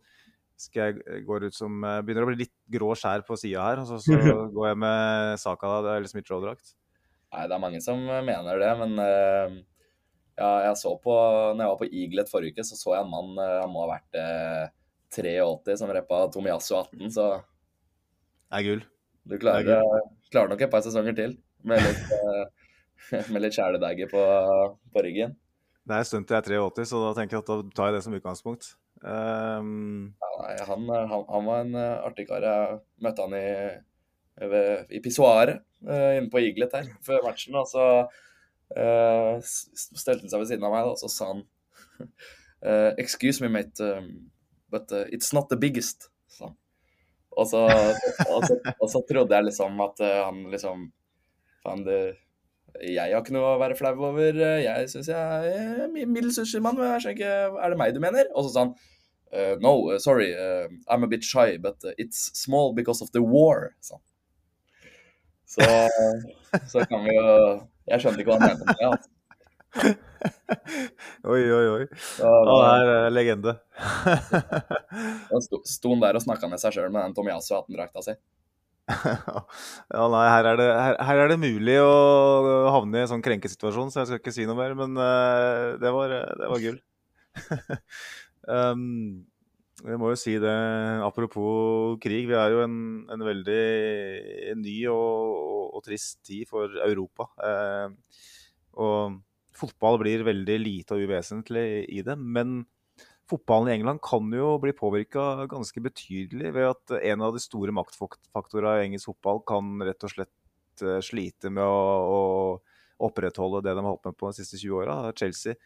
skal 0.62 0.92
jeg 0.92 1.24
gå 1.26 1.38
ut 1.42 1.56
som 1.58 1.80
Begynner 2.06 2.26
å 2.26 2.28
bli 2.30 2.44
litt 2.44 2.54
grå 2.70 2.92
skjær 2.98 3.24
på 3.26 3.38
sida 3.40 3.64
her, 3.66 3.82
og 3.82 3.88
så, 3.90 3.98
så, 4.02 4.18
går 4.56 4.72
jeg 4.72 4.80
med 4.84 5.42
Saka 5.42 5.72
da, 5.74 5.96
eller 5.98 6.10
Smith 6.10 6.30
Joe-drakt. 6.30 6.76
Nei, 7.32 7.46
det 7.48 7.56
er 7.56 7.64
mange 7.64 7.80
som 7.82 8.02
mener 8.02 8.60
det, 8.62 8.72
men 8.82 8.98
ja, 10.36 10.50
jeg 10.66 10.76
så 10.80 10.92
på 11.00 11.14
Når 11.14 11.62
jeg 11.62 11.72
var 11.72 11.80
på 11.80 11.88
Eaglet 11.88 12.30
forrige 12.32 12.56
uke, 12.56 12.66
så 12.68 12.78
så 12.78 12.94
jeg 12.96 13.06
en 13.06 13.12
mann 13.12 13.32
Han 13.38 13.72
må 13.72 13.86
ha 13.86 13.94
vært 13.94 14.20
83 15.12 15.78
som 15.80 15.92
reppa 15.92 16.24
Tomiasso 16.34 16.78
18, 16.80 17.12
så 17.12 17.28
Det 18.52 18.60
er 18.60 18.68
gull. 18.68 18.84
Du 19.28 19.38
klarer, 19.38 19.68
gull. 19.68 20.10
klarer, 20.32 20.52
nok 20.54 20.66
et 20.66 20.72
par 20.72 20.84
sesonger 20.86 21.16
til 21.18 21.38
med 21.68 21.82
litt, 21.84 22.14
uh, 22.16 23.22
med 23.34 23.44
litt 23.44 23.56
kjæledagger 23.58 24.10
på, 24.12 24.24
på, 24.94 25.04
ryggen. 25.06 25.36
Det 25.86 25.98
er 25.98 26.04
en 26.04 26.08
stund 26.08 26.28
til 26.28 26.38
jeg 26.38 26.58
er 26.58 26.66
83, 26.70 26.88
så 26.90 27.02
da 27.04 27.14
tenker 27.18 27.38
jeg 27.38 27.44
at 27.44 27.52
da 27.52 27.76
tar 27.76 27.90
jeg 27.90 27.98
det 27.98 28.04
som 28.06 28.18
utgangspunkt. 28.18 28.74
Um... 29.02 30.12
Ja, 30.22 30.32
nei, 30.42 30.58
han, 30.70 30.90
han, 30.90 31.24
han, 31.30 31.48
var 31.48 31.64
en 31.66 31.78
uh, 31.78 32.04
artig 32.06 32.28
kar. 32.30 32.46
Jeg 32.46 32.82
møtte 33.02 33.26
han 33.26 33.38
i, 33.38 33.48
ved, 34.52 34.92
i 34.94 35.02
pissoaret 35.04 35.64
uh, 35.88 36.12
inne 36.18 36.30
på 36.34 36.44
Iglet 36.44 36.76
her 36.78 36.92
før 37.06 37.26
matchen. 37.26 37.58
Og 37.58 37.70
så 37.70 37.88
uh, 38.06 39.34
stelte 39.42 40.22
han 40.22 40.34
seg 40.34 40.44
ved 40.44 40.52
siden 40.52 40.68
av 40.70 40.76
meg, 40.76 40.92
og 40.92 41.02
så 41.02 41.10
sa 41.12 41.32
han 41.34 41.44
uh, 42.06 42.92
Excuse 43.02 43.44
me, 43.44 43.50
mate. 43.54 43.82
Um, 43.82 44.30
but 44.72 44.92
uh, 44.92 45.06
it's 45.12 45.34
not 45.36 45.50
the 45.50 45.58
biggest. 45.60 46.10
Så. 46.28 46.50
Og, 47.32 47.48
så, 47.48 47.62
og, 48.28 48.44
så, 48.48 48.58
og, 48.80 48.90
så, 48.92 49.02
trodde 49.08 49.36
jeg 49.36 49.48
liksom 49.52 49.80
at 49.84 50.04
uh, 50.04 50.18
han 50.28 50.44
liksom 50.52 50.90
Faen, 51.62 51.84
det 51.86 52.00
Jeg 52.82 53.12
har 53.12 53.22
ikke 53.22 53.36
noe 53.36 53.54
å 53.54 53.60
være 53.62 53.76
flau 53.76 53.94
over. 54.08 54.38
Jeg 54.64 54.88
syns 54.90 55.10
jeg 55.12 55.52
er 55.52 55.90
middels 55.92 56.40
men 56.64 56.80
Jeg 56.80 57.04
skjønner 57.04 57.18
ikke 57.18 57.34
Er 57.62 57.74
det 57.74 57.80
meg 57.80 57.96
du 57.96 58.02
mener? 58.04 58.32
Og 58.32 58.48
så 58.48 58.54
sa 58.54 58.66
han 58.66 58.74
uh, 59.36 59.56
No, 59.64 59.76
uh, 59.92 60.00
sorry. 60.00 60.32
Uh, 60.34 60.72
I'm 60.88 61.04
a 61.04 61.12
bit 61.12 61.24
shy, 61.24 61.58
but 61.58 61.78
it's 61.98 62.32
small 62.34 62.74
because 62.74 63.04
of 63.04 63.12
the 63.12 63.22
war. 63.22 63.76
Så, 63.82 64.00
så, 65.46 65.68
så 66.72 66.86
kan 66.88 67.04
vi 67.04 67.16
jo 67.16 67.28
Jeg 67.92 68.04
skjønte 68.04 68.24
ikke 68.24 68.32
hva 68.32 68.40
han 68.40 68.54
mente 68.54 68.66
med 68.66 68.80
det. 68.80 68.92
Altså. 68.92 69.10
oi, 71.32 71.42
oi, 71.52 71.66
oi. 71.76 71.86
Så 72.18 72.32
da- 72.48 72.58
er 72.76 73.10
legende. 73.14 73.56
Da 75.32 75.42
sto, 75.42 75.92
han 75.92 76.04
der 76.04 76.20
og 76.20 76.24
snakka 76.26 76.50
med 76.52 76.62
seg 76.62 76.76
sjøl 76.76 76.92
med 76.92 77.04
den 77.04 77.18
Tomiyasu 77.18 77.56
18-drakta 77.60 78.06
si. 78.06 78.18
Ja, 79.94 80.06
nei, 80.12 80.26
her 80.28 80.50
er, 80.52 80.60
det, 80.60 80.70
her, 80.76 81.00
her 81.08 81.24
er 81.24 81.32
det 81.32 81.42
mulig 81.42 81.78
å 81.84 81.92
havne 82.76 83.00
i 83.00 83.06
en 83.06 83.12
sånn 83.14 83.26
krenkesituasjon, 83.26 83.92
så 83.94 84.02
jeg 84.02 84.10
skal 84.10 84.22
ikke 84.24 84.36
si 84.36 84.48
noe 84.50 84.58
mer, 84.60 84.76
men 84.78 84.98
uh, 85.00 85.78
det, 85.82 85.92
var, 85.96 86.16
det 86.42 86.50
var 86.52 86.64
gull. 86.64 86.80
um, 88.58 89.22
jeg 89.82 89.98
må 89.98 90.12
jo 90.12 90.20
si 90.20 90.36
det, 90.42 90.58
apropos 91.02 91.98
krig, 92.02 92.28
vi 92.30 92.38
er 92.38 92.54
jo 92.54 92.62
en, 92.66 92.78
en 93.10 93.24
veldig 93.26 93.64
ny 94.60 94.76
og, 94.92 95.40
og, 95.42 95.64
og 95.80 95.86
trist 95.86 96.20
tid 96.28 96.46
for 96.50 96.76
Europa. 96.86 97.32
Eh, 97.42 98.20
og 98.82 99.18
fotball 99.58 99.98
blir 100.04 100.26
veldig 100.28 100.58
lite 100.62 100.98
og 100.98 101.08
uvesentlig 101.08 101.66
i 101.90 102.04
det, 102.06 102.18
men 102.18 102.62
fotballen 103.32 103.72
i 103.72 103.76
England 103.78 104.02
kan 104.06 104.28
jo 104.36 104.56
bli 104.62 104.74
påvirka 104.76 105.48
ganske 105.52 105.84
betydelig 105.84 106.52
ved 106.56 106.70
at 106.74 106.96
en 107.00 107.24
av 107.26 107.36
de 107.36 107.42
store 107.44 107.74
maktfaktorene 107.76 108.78
i 108.82 108.90
engelsk 108.90 109.12
fotball 109.12 109.42
kan 109.48 109.74
rett 109.88 110.06
og 110.08 110.14
slett 110.14 110.84
eh, 110.86 111.00
slite 111.06 111.52
med 111.54 111.64
å, 111.64 111.80
å 112.12 113.08
opprettholde 113.08 113.64
det 113.66 113.76
de 113.76 113.84
har 113.84 113.90
holdt 113.94 114.10
med 114.10 114.18
på 114.20 114.30
de 114.30 114.42
siste 114.42 114.60
20 114.62 114.82
åra. 114.84 114.98
Chelsea 115.18 115.58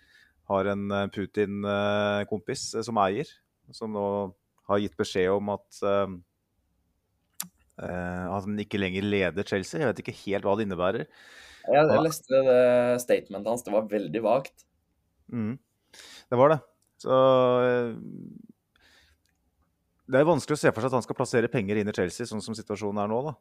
har 0.51 0.69
en 0.71 0.85
eh, 0.91 1.07
Putin-kompis 1.13 2.67
eh, 2.75 2.85
som 2.85 3.01
eier, 3.01 3.29
som 3.73 3.93
nå 3.93 4.05
har 4.69 4.81
gitt 4.81 4.97
beskjed 4.97 5.31
om 5.33 5.51
at 5.55 5.81
eh, 5.85 6.15
at 7.75 8.45
han 8.45 8.61
ikke 8.61 8.79
lenger 8.79 9.03
leder 9.03 9.47
Chelsea. 9.47 9.81
Jeg 9.81 9.89
vet 9.89 10.05
ikke 10.05 10.19
helt 10.21 10.45
hva 10.47 10.53
det 10.55 10.63
innebærer. 10.63 11.09
Jeg, 11.65 11.89
jeg 11.89 12.03
leste 12.05 12.39
det 12.45 12.61
statementet 13.03 13.51
hans, 13.51 13.65
det 13.65 13.73
var 13.73 13.89
veldig 13.91 14.21
vagt. 14.23 14.63
Mm. 15.33 15.57
Det 16.31 16.39
var 16.39 16.53
det. 16.53 16.59
Så 17.05 17.17
eh, 17.61 17.89
Det 20.09 20.19
er 20.21 20.27
vanskelig 20.27 20.57
å 20.57 20.61
se 20.61 20.71
for 20.73 20.81
seg 20.83 20.89
at 20.91 20.97
han 20.99 21.05
skal 21.05 21.17
plassere 21.17 21.49
penger 21.53 21.79
inn 21.81 21.89
i 21.89 21.95
Chelsea, 21.97 22.27
sånn 22.29 22.41
som 22.45 22.57
situasjonen 22.57 23.01
er 23.03 23.09
nå. 23.11 23.19
da. 23.29 23.35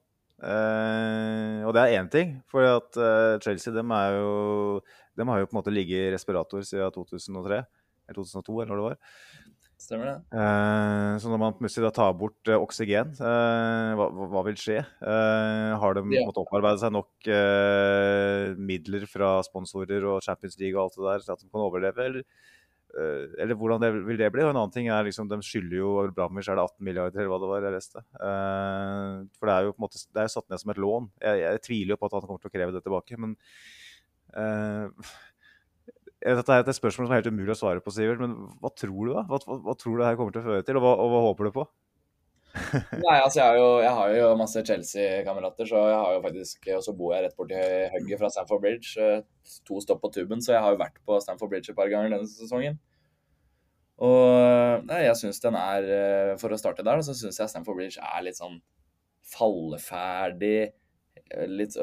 Eh, 0.44 1.58
og 1.68 1.72
det 1.76 1.82
er 1.84 1.96
én 2.00 2.08
ting, 2.12 2.36
for 2.50 2.64
at 2.66 2.96
eh, 3.00 3.36
Chelsea 3.44 3.72
dem 3.74 3.92
er 3.96 4.16
jo, 4.18 4.30
dem 5.16 5.28
har 5.32 5.42
jo 5.42 5.48
på 5.50 5.54
en 5.56 5.60
måte 5.62 5.72
ligget 5.74 6.08
i 6.08 6.12
respirator 6.14 6.64
siden 6.66 6.92
2003. 6.96 7.62
Eller 8.08 8.16
2002, 8.20 8.56
eller 8.62 8.72
når 8.72 8.80
det 8.80 8.86
var. 8.90 8.98
Stemmer 9.84 10.08
det? 10.08 10.16
Eh, 10.40 11.12
så 11.20 11.28
når 11.32 11.40
man 11.42 11.56
plutselig 11.58 11.90
tar 11.96 12.12
bort 12.16 12.48
eh, 12.48 12.56
oksygen, 12.60 13.12
eh, 13.20 13.92
hva, 14.00 14.08
hva- 14.32 14.44
vil 14.48 14.56
skje? 14.60 14.78
Eh, 14.80 15.72
har 15.82 15.96
de 15.98 16.04
Ja. 16.14 16.24
måttet 16.24 16.40
opparbeide 16.44 16.80
seg 16.80 16.92
nok 16.96 17.28
midler 18.64 19.04
fra 19.10 19.36
sponsorer 19.44 20.04
og 20.08 20.22
Champions 20.24 20.56
League 20.60 20.76
og 20.78 20.86
alt 20.88 20.96
det 20.96 21.04
der 21.10 21.24
til 21.28 21.32
at 21.36 21.44
de 21.44 21.50
kan 21.52 21.64
overleve, 21.68 22.08
eller, 22.08 22.24
eller 22.94 23.56
hvordan 23.58 23.82
det, 23.82 23.90
vil 24.06 24.18
det 24.20 24.30
bli? 24.34 24.44
Og 24.44 24.52
en 24.52 24.60
annen 24.60 24.74
ting 24.74 24.88
er 24.92 25.06
liksom, 25.06 25.26
de 25.30 25.40
skylder 25.42 25.78
jo 25.80 25.92
Abramovic 26.04 26.48
er 26.48 26.58
det 26.58 26.64
18 26.64 26.86
milliarder, 26.86 27.20
eller 27.20 27.32
hva 27.32 27.40
det 27.42 27.50
var 27.50 27.66
jeg 27.66 27.74
leste. 27.74 28.02
Uh, 28.20 29.24
for 29.38 29.50
det 29.50 29.54
er 29.54 29.66
jo 29.66 29.74
på 29.74 29.80
en 29.80 29.86
måte 29.86 30.02
det 30.04 30.22
er 30.22 30.32
satt 30.32 30.48
ned 30.52 30.62
som 30.62 30.74
et 30.74 30.82
lån. 30.84 31.08
Jeg, 31.24 31.40
jeg 31.42 31.62
tviler 31.66 31.94
jo 31.94 32.00
på 32.00 32.10
at 32.10 32.16
han 32.16 32.26
kommer 32.28 32.44
til 32.44 32.52
å 32.52 32.54
kreve 32.54 32.76
det 32.76 32.84
tilbake, 32.86 33.18
men 33.24 33.36
uh, 34.38 35.14
dette 36.24 36.56
er 36.56 36.62
et 36.62 36.78
spørsmål 36.78 37.08
som 37.08 37.16
er 37.16 37.20
helt 37.20 37.32
umulig 37.34 37.52
å 37.52 37.58
svare 37.58 37.82
på, 37.84 37.92
Sivert. 37.92 38.22
Men 38.22 38.36
hva 38.62 38.70
tror 38.72 39.00
du, 39.00 39.10
da? 39.12 39.26
Hva, 39.28 39.42
hva, 39.44 39.58
hva 39.66 39.78
tror 39.80 39.96
du 39.96 40.04
det 40.04 40.12
her 40.12 40.20
kommer 40.20 40.36
til 40.36 40.44
å 40.44 40.48
føre 40.48 40.66
til, 40.66 40.78
og 40.80 40.86
hva, 40.86 40.94
og 41.02 41.12
hva 41.12 41.24
håper 41.28 41.50
du 41.50 41.56
på? 41.58 41.66
Nei, 42.54 43.16
altså 43.18 43.40
jeg 43.40 43.46
har 43.48 43.56
jo, 43.58 43.68
jeg 43.82 43.92
har 43.98 44.12
jo 44.14 44.26
masse 44.38 44.62
Chelsea-kamerater, 44.68 45.66
så 45.66 45.80
jeg 45.90 45.96
har 45.98 46.12
jo 46.14 46.20
faktisk 46.22 46.68
Og 46.76 46.82
så 46.86 46.92
bor 46.94 47.14
jeg 47.14 47.24
rett 47.26 47.34
borti 47.38 47.62
hugget 47.96 48.20
fra 48.20 48.30
Stamford 48.30 48.62
Bridge. 48.62 48.92
eh, 49.02 49.22
To 49.68 49.80
stopp 49.82 50.02
på 50.04 50.10
tuben, 50.14 50.42
så 50.44 50.54
jeg 50.54 50.62
har 50.62 50.74
jo 50.76 50.80
vært 50.82 51.00
på 51.06 51.18
Stamford 51.24 51.50
Bridge 51.50 51.72
et 51.72 51.78
par 51.78 51.90
ganger 51.90 52.14
denne 52.14 52.30
sesongen. 52.30 52.78
Og 54.04 54.86
nei, 54.88 55.00
jeg 55.06 55.18
syns 55.20 55.42
den 55.42 55.54
er 55.58 55.84
eh, 55.96 56.30
For 56.42 56.54
å 56.54 56.58
starte 56.58 56.82
der, 56.86 57.02
så 57.06 57.14
syns 57.14 57.38
jeg 57.42 57.50
Stamford 57.52 57.78
Bridge 57.78 58.02
er 58.02 58.24
litt 58.26 58.38
sånn 58.38 58.60
falleferdig. 59.34 60.72
eh, 61.30 61.46
Litt, 61.50 61.74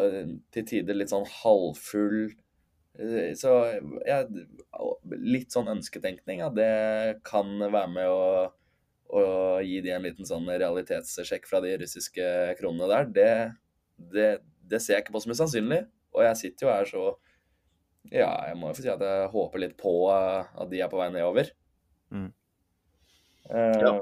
til 0.55 0.65
tider 0.71 0.97
litt 0.97 1.11
sånn 1.11 1.27
halvfull. 1.41 2.31
Så 3.39 3.51
jeg, 4.05 4.47
litt 5.23 5.53
sånn 5.55 5.69
ønsketenkning, 5.71 6.41
ja, 6.43 6.49
det 6.51 7.21
kan 7.25 7.53
være 7.63 7.87
med 7.93 8.09
å 8.11 8.25
og 9.11 9.65
gi 9.67 9.81
de 9.83 9.91
en 9.95 10.05
liten 10.05 10.27
sånn 10.27 10.47
realitetssjekk 10.47 11.49
fra 11.49 11.59
de 11.63 11.73
russiske 11.81 12.27
kronene 12.59 12.87
der, 12.91 13.09
det, 13.17 13.33
det, 14.13 14.29
det 14.71 14.79
ser 14.79 14.97
jeg 14.97 15.05
ikke 15.05 15.17
på 15.17 15.23
som 15.25 15.35
usannsynlig. 15.35 15.81
Og 16.15 16.23
jeg 16.27 16.39
sitter 16.39 16.67
jo 16.67 16.71
her 16.73 16.89
så 16.89 17.03
Ja, 18.11 18.31
jeg 18.49 18.57
må 18.57 18.71
jo 18.71 18.77
få 18.79 18.83
si 18.83 18.89
at 18.91 19.03
jeg 19.05 19.27
håper 19.31 19.61
litt 19.61 19.75
på 19.79 19.93
eh, 20.09 20.47
at 20.63 20.71
de 20.71 20.79
er 20.81 20.89
på 20.91 20.97
vei 20.99 21.11
nedover. 21.13 21.51
Mm. 22.11 22.31
Eh, 23.51 23.77
Ja. 23.83 23.93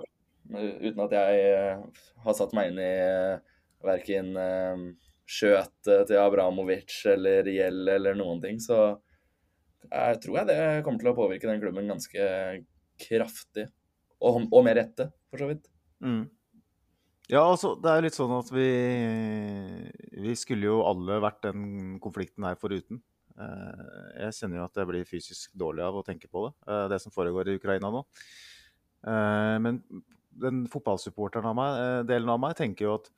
Uten 0.50 1.04
at 1.04 1.12
jeg 1.14 1.42
eh, 1.46 1.82
har 2.26 2.34
satt 2.38 2.56
meg 2.58 2.72
inn 2.72 2.80
i 2.82 2.94
uh, 3.06 3.60
verken 3.86 4.32
uh, 4.34 4.80
skjøtet 5.30 6.08
til 6.10 6.18
Abramovic 6.18 6.96
eller 7.12 7.46
gjeld 7.46 7.92
eller 7.94 8.18
noen 8.18 8.42
ting, 8.42 8.58
så 8.58 8.98
jeg 9.86 10.18
tror 10.24 10.40
jeg 10.40 10.50
det 10.50 10.64
kommer 10.88 11.04
til 11.04 11.12
å 11.12 11.18
påvirke 11.20 11.52
den 11.52 11.62
klubben 11.62 11.92
ganske 11.92 12.26
kraftig. 13.06 13.68
Og, 14.20 14.44
og 14.52 14.66
med 14.66 14.78
rette, 14.80 15.10
for 15.32 15.42
så 15.42 15.48
vidt. 15.52 15.70
Mm. 16.04 16.26
Ja, 17.30 17.44
altså, 17.46 17.76
det 17.78 17.92
er 17.92 18.04
litt 18.04 18.18
sånn 18.18 18.32
at 18.34 18.50
vi 18.50 18.70
Vi 20.24 20.34
skulle 20.40 20.66
jo 20.66 20.80
alle 20.88 21.20
vært 21.22 21.44
den 21.46 22.00
konflikten 22.02 22.48
her 22.48 22.58
foruten. 22.60 23.02
Eh, 23.40 23.84
Jeg 24.26 24.36
kjenner 24.40 24.60
jo 24.60 24.66
at 24.66 24.80
jeg 24.82 24.90
blir 24.90 25.08
fysisk 25.08 25.54
dårlig 25.58 25.86
av 25.86 26.00
å 26.00 26.06
tenke 26.06 26.28
på 26.32 26.48
det, 26.48 26.54
eh, 26.68 26.88
det 26.92 27.00
som 27.04 27.14
foregår 27.14 27.48
i 27.48 27.60
Ukraina 27.60 27.92
nå. 27.94 28.04
Eh, 29.08 29.60
Men 29.60 29.84
den 30.40 30.66
fotballsupporteren 30.68 31.46
av 31.46 31.56
meg, 31.56 32.08
delen 32.08 32.30
av 32.30 32.40
meg 32.40 32.56
tenker 32.56 32.86
jo 32.86 32.96
at 32.96 33.10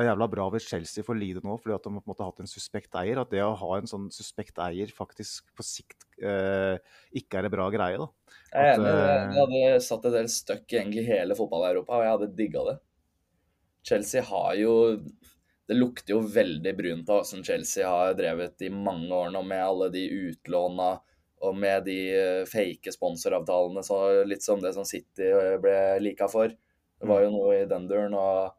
det 0.00 0.06
er 0.06 0.14
jævla 0.14 0.28
bra 0.32 0.46
hvis 0.54 0.64
Chelsea 0.64 1.04
får 1.04 1.18
lide 1.20 1.42
nå, 1.44 1.58
fordi 1.60 1.74
at 1.76 1.84
de 1.84 1.90
har 1.92 2.00
på 2.00 2.08
en 2.08 2.12
måte 2.14 2.24
hatt 2.24 2.38
en 2.40 2.48
suspekt 2.48 2.94
eier. 2.96 3.18
At 3.20 3.32
det 3.34 3.42
å 3.44 3.52
ha 3.60 3.70
en 3.76 3.88
sånn 3.90 4.06
suspekt 4.14 4.56
eier 4.64 4.92
faktisk 4.96 5.50
på 5.52 5.66
sikt 5.66 6.06
eh, 6.24 6.78
ikke 7.20 7.36
er 7.36 7.48
en 7.48 7.52
bra 7.52 7.66
greie. 7.74 7.98
da. 8.00 8.06
Jeg 8.54 8.70
er 8.70 8.78
enig. 8.78 8.86
Det 8.86 9.10
eh, 9.10 9.40
hadde 9.42 9.82
satt 9.84 10.06
et 10.08 10.16
del 10.16 10.30
støkk 10.32 10.64
i 10.72 10.78
egentlig 10.80 11.04
hele 11.04 11.36
fotball-Europa, 11.36 11.98
og 11.98 12.06
jeg 12.06 12.14
hadde 12.14 12.30
digga 12.38 12.62
det. 12.70 12.76
Chelsea 13.90 14.24
har 14.28 14.54
jo 14.60 14.72
Det 15.70 15.76
lukter 15.76 16.16
jo 16.16 16.24
veldig 16.26 16.72
brunt 16.76 17.12
av 17.12 17.20
hvordan 17.20 17.44
Chelsea 17.46 17.86
har 17.86 18.16
drevet 18.18 18.64
i 18.66 18.72
mange 18.72 19.12
år 19.14 19.28
nå, 19.30 19.44
med 19.46 19.62
alle 19.62 19.90
de 19.92 20.02
utlåna 20.30 20.88
og 21.46 21.56
med 21.56 21.84
de 21.86 21.98
eh, 22.12 22.46
fake 22.48 22.92
sponsoravtalene, 22.92 23.84
så 23.84 24.24
litt 24.28 24.42
som 24.44 24.60
det 24.60 24.72
som 24.76 24.88
City 24.88 25.28
eh, 25.28 25.54
ble 25.60 25.76
lika 26.02 26.28
for. 26.28 26.50
Det 26.50 27.08
var 27.08 27.22
jo 27.24 27.30
noe 27.36 27.60
i 27.62 27.68
den 27.68 27.86
duren, 27.88 28.16
og 28.18 28.56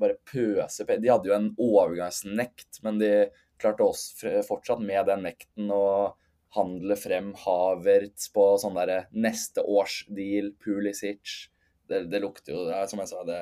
bare 0.00 0.16
pøse 0.28 0.86
De 0.88 1.10
hadde 1.10 1.28
jo 1.28 1.36
en 1.36 1.50
overgangsnekt, 1.60 2.80
men 2.86 3.00
de 3.02 3.12
klarte 3.60 3.86
også 3.86 4.42
fortsatt 4.46 4.82
med 4.82 5.06
den 5.10 5.24
nekten 5.26 5.70
å 5.72 6.14
handle 6.54 6.96
frem 6.98 7.32
Havertz 7.42 8.28
på 8.34 8.46
sånn 8.62 8.76
derre 8.78 9.04
neste 9.12 9.62
års 9.62 10.02
deal, 10.08 10.52
Pulisic. 10.62 11.50
Det, 11.90 12.04
det 12.10 12.20
lukter 12.22 12.54
jo 12.54 12.66
det 12.68 12.76
er, 12.78 12.86
Som 12.88 13.02
jeg 13.02 13.10
sa, 13.10 13.24
det, 13.28 13.40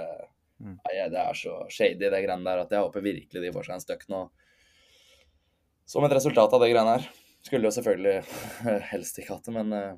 Mm. 0.62 0.78
det 1.10 1.18
er 1.18 1.34
så 1.34 1.56
shady, 1.68 1.98
det 1.98 2.22
greiene 2.22 2.46
der, 2.46 2.62
at 2.62 2.70
jeg 2.70 2.84
håper 2.84 3.02
virkelig 3.02 3.40
de 3.42 3.50
får 3.54 3.66
seg 3.66 3.74
en 3.74 3.82
støkk 3.82 4.04
nå. 4.12 4.20
Som 5.90 6.06
et 6.06 6.14
resultat 6.14 6.54
av 6.54 6.62
det 6.62 6.68
greiene 6.70 6.94
her. 6.94 7.08
Skulle 7.42 7.66
jo 7.66 7.74
selvfølgelig 7.74 8.20
helst 8.92 9.18
ikke 9.18 9.34
hatt 9.34 9.48
det, 9.48 9.54
men 9.56 9.74
eh, 9.74 9.96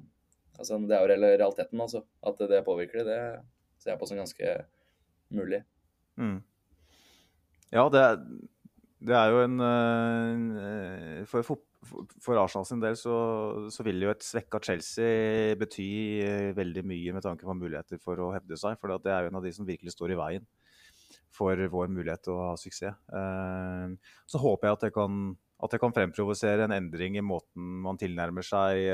altså, 0.56 0.78
det 0.80 0.97
er 0.97 1.05
jo 1.05 1.18
realiteten, 1.20 1.82
altså. 1.84 2.01
At 2.24 2.40
det 2.48 2.62
påvirker 2.64 3.05
det, 3.05 3.18
det 3.20 3.84
ser 3.84 3.93
jeg 3.93 4.01
på 4.01 4.09
som 4.09 4.22
ganske 4.22 4.55
mulig. 5.36 5.62
Mm. 6.20 6.39
Ja, 7.74 7.89
det 7.90 8.02
er, 8.06 8.19
det 9.05 9.15
er 9.19 9.32
jo 9.32 9.44
en 9.44 9.61
eh, 9.66 11.23
For, 11.28 11.44
for, 11.44 11.61
for 12.23 12.40
Arsenal 12.40 12.66
sin 12.69 12.82
del 12.82 12.97
så, 12.98 13.15
så 13.73 13.85
vil 13.86 14.01
jo 14.06 14.12
et 14.12 14.24
svekka 14.24 14.61
Chelsea 14.65 15.56
bety 15.61 15.89
eh, 16.24 16.51
veldig 16.56 16.85
mye 16.89 17.16
med 17.16 17.24
tanke 17.27 17.47
på 17.47 17.56
muligheter 17.59 18.01
for 18.02 18.20
å 18.23 18.32
hevde 18.35 18.59
seg. 18.61 18.78
For 18.81 18.94
det 18.97 19.12
er 19.12 19.27
jo 19.27 19.32
en 19.32 19.40
av 19.40 19.44
de 19.47 19.52
som 19.56 19.69
virkelig 19.69 19.97
står 19.97 20.15
i 20.15 20.20
veien 20.20 20.47
for 21.35 21.59
vår 21.59 21.89
mulighet 21.90 22.23
til 22.24 22.36
å 22.36 22.51
ha 22.52 22.59
suksess. 22.61 22.94
Eh, 23.11 24.15
Så 24.31 24.40
håper 24.40 24.70
jeg 24.70 24.78
at 24.78 24.86
det 24.86 24.93
kan, 24.94 25.23
at 25.66 25.74
det 25.74 25.81
kan 25.82 25.94
fremprovosere 25.97 26.69
en 26.69 26.77
endring 26.77 27.19
i 27.19 27.27
måten 27.27 27.82
man 27.85 27.98
tilnærmer 28.01 28.47
seg 28.47 28.86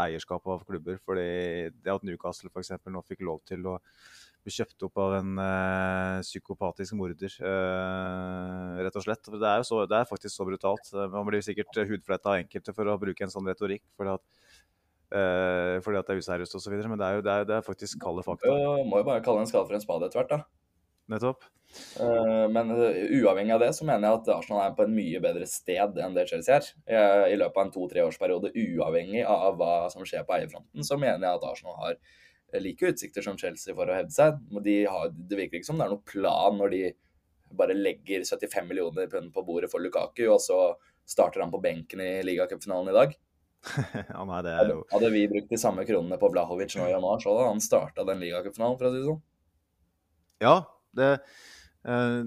eierskapet 0.00 0.56
av 0.56 0.64
klubber. 0.66 0.98
Fordi 1.04 1.28
det 1.76 1.92
at 1.92 2.06
Newcastle 2.08 2.50
f.eks. 2.50 2.78
nå 2.88 3.04
fikk 3.06 3.26
lov 3.28 3.44
til 3.46 3.68
å 3.68 3.76
bli 4.46 4.54
kjøpt 4.54 4.84
opp 4.86 5.00
av 5.02 5.16
en 5.18 5.40
uh, 5.40 6.22
psykopatisk 6.22 6.96
morder, 6.98 7.32
uh, 7.42 8.78
rett 8.84 8.98
og 8.98 9.06
slett. 9.06 9.30
Det 9.32 9.48
er 9.50 9.64
så, 9.66 9.82
det 9.90 9.98
er 9.98 10.08
faktisk 10.08 10.34
så 10.34 10.46
brutalt. 10.46 10.92
Eh, 10.94 11.08
Man 11.12 11.26
blir 11.26 11.42
sikkert 11.44 11.74
hudfletta 11.88 12.32
av 12.32 12.44
enkelte 12.44 12.74
for 12.76 12.92
å 12.92 12.98
bruke 13.02 13.26
en 13.26 13.32
sånn 13.32 13.48
retorikk. 13.50 13.82
fordi 13.98 14.14
at, 14.14 14.22
uh, 15.16 15.74
fordi 15.82 15.98
at 15.98 16.06
det 16.06 16.14
er 16.14 16.22
useriøst 16.22 16.58
osv., 16.60 16.76
men 16.86 17.00
det 17.00 17.08
er 17.08 17.18
jo 17.18 17.26
det 17.26 17.34
er, 17.34 17.48
det 17.48 17.58
er 17.58 17.66
faktisk 17.66 17.98
kalde 18.02 18.24
fakta. 18.26 18.54
Må 18.86 19.02
jo 19.02 19.08
bare 19.08 19.24
kalle 19.26 19.42
en 19.42 19.50
skade 19.50 19.66
for 19.66 19.78
en 19.78 19.82
spade 19.82 20.06
etter 20.06 20.22
hvert, 20.22 20.36
da. 20.36 20.44
Nettopp. 21.10 21.44
Men 22.50 22.70
uavhengig 22.72 23.52
av 23.54 23.60
det, 23.62 23.68
så 23.76 23.84
mener 23.86 24.08
jeg 24.08 24.18
at 24.20 24.28
Arsenal 24.34 24.62
er 24.64 24.72
på 24.74 24.82
en 24.86 24.94
mye 24.94 25.20
bedre 25.22 25.46
sted 25.50 25.98
enn 26.02 26.14
det 26.16 26.24
Chelsea 26.30 26.56
er. 26.58 26.66
I 27.30 27.36
løpet 27.38 27.60
av 27.60 27.62
en 27.62 27.72
to-treårsperiode, 27.74 28.50
uavhengig 28.50 29.22
av 29.22 29.54
hva 29.60 29.86
som 29.92 30.02
skjer 30.06 30.26
på 30.26 30.34
eierfronten, 30.34 30.86
så 30.86 30.98
mener 30.98 31.22
jeg 31.22 31.38
at 31.38 31.46
Arsenal 31.46 31.78
har 31.84 31.98
like 32.62 32.92
utsikter 32.92 33.24
som 33.24 33.38
Chelsea 33.38 33.74
for 33.74 33.90
å 33.90 33.96
hevde 33.98 34.14
seg. 34.14 34.38
De 34.64 34.76
har, 34.90 35.10
det 35.12 35.38
virker 35.38 35.60
ikke 35.60 35.68
som 35.68 35.80
det 35.80 35.86
er 35.86 35.94
noen 35.94 36.06
plan 36.06 36.58
når 36.60 36.74
de 36.74 36.82
bare 37.56 37.76
legger 37.76 38.24
75 38.26 38.68
millioner 38.68 39.06
pund 39.10 39.32
på 39.34 39.44
bordet 39.46 39.70
for 39.70 39.82
Lukaku, 39.82 40.26
og 40.32 40.40
så 40.42 40.60
starter 41.06 41.44
han 41.44 41.52
på 41.52 41.62
benken 41.62 42.02
i 42.02 42.10
ligacupfinalen 42.26 42.90
i 42.90 42.96
dag. 42.96 43.16
ja, 44.12 44.22
nei, 44.28 44.40
det 44.46 44.54
er 44.54 44.70
jo 44.70 44.80
hadde 44.92 45.10
vi 45.14 45.26
brukt 45.30 45.50
de 45.50 45.58
samme 45.58 45.82
kronene 45.88 46.18
på 46.20 46.30
Vlahovic 46.30 46.76
nå 46.78 46.86
i 46.86 46.92
januar, 46.92 47.20
så 47.22 47.32
hadde 47.32 47.50
han 47.50 47.62
starta 47.62 48.06
den 48.06 48.22
ligacupfinalen, 48.22 48.78
for 48.78 48.88
å 48.88 48.94
si 48.94 49.02
det 49.02 49.10
sånn. 49.10 49.22
Ja, 50.42 50.56
det, 50.98 51.10
eh, 51.88 52.18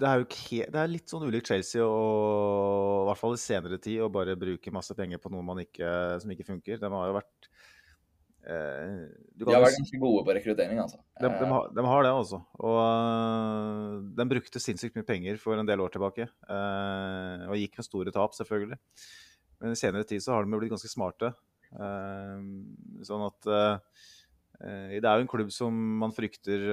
det 0.00 0.08
er 0.08 0.18
jo 0.18 0.26
ikke 0.26 0.66
Det 0.74 0.80
er 0.80 0.90
litt 0.90 1.12
sånn 1.12 1.28
ulikt 1.28 1.52
Chelsea, 1.52 1.84
og, 1.84 3.04
i 3.04 3.06
hvert 3.10 3.22
fall 3.22 3.36
i 3.36 3.44
senere 3.44 3.80
tid, 3.80 4.00
å 4.02 4.12
bare 4.12 4.38
bruke 4.40 4.74
masse 4.74 4.96
penger 4.98 5.22
på 5.22 5.32
noe 5.32 5.46
man 5.46 5.62
ikke, 5.62 5.92
som 6.24 6.32
ikke 6.34 6.48
funker. 6.48 6.80
De 6.82 6.92
har 6.96 7.12
jo 7.12 7.18
vært 7.20 7.51
De 8.42 9.46
kan 9.46 9.54
har 9.54 9.62
vært 9.62 9.78
ganske 9.78 9.98
gode 10.02 10.24
på 10.26 10.34
rekruttering, 10.34 10.80
altså. 10.82 10.98
de, 11.20 11.28
de, 11.30 11.46
har, 11.46 11.68
de 11.76 11.84
har 11.86 12.06
det, 12.06 12.10
altså. 12.10 12.40
Og 12.58 12.78
øh, 12.82 14.00
de 14.18 14.26
brukte 14.32 14.62
sinnssykt 14.62 14.98
mye 14.98 15.06
penger 15.06 15.38
for 15.42 15.58
en 15.58 15.68
del 15.68 15.82
år 15.84 15.92
tilbake. 15.94 16.26
og 16.50 17.54
gikk 17.60 17.78
med 17.78 17.86
store 17.86 18.14
tap, 18.14 18.34
selvfølgelig. 18.34 18.80
Men 19.62 19.76
i 19.76 19.78
senere 19.78 20.08
tid 20.08 20.24
så 20.24 20.34
har 20.34 20.42
de 20.42 20.50
jo 20.50 20.62
blitt 20.62 20.74
ganske 20.74 20.90
smarte. 20.90 21.30
Sånn 23.06 23.22
at 23.24 23.46
Det 24.58 25.06
er 25.06 25.14
jo 25.16 25.22
en 25.22 25.30
klubb 25.30 25.54
som 25.54 25.78
man 26.02 26.12
frykter 26.12 26.66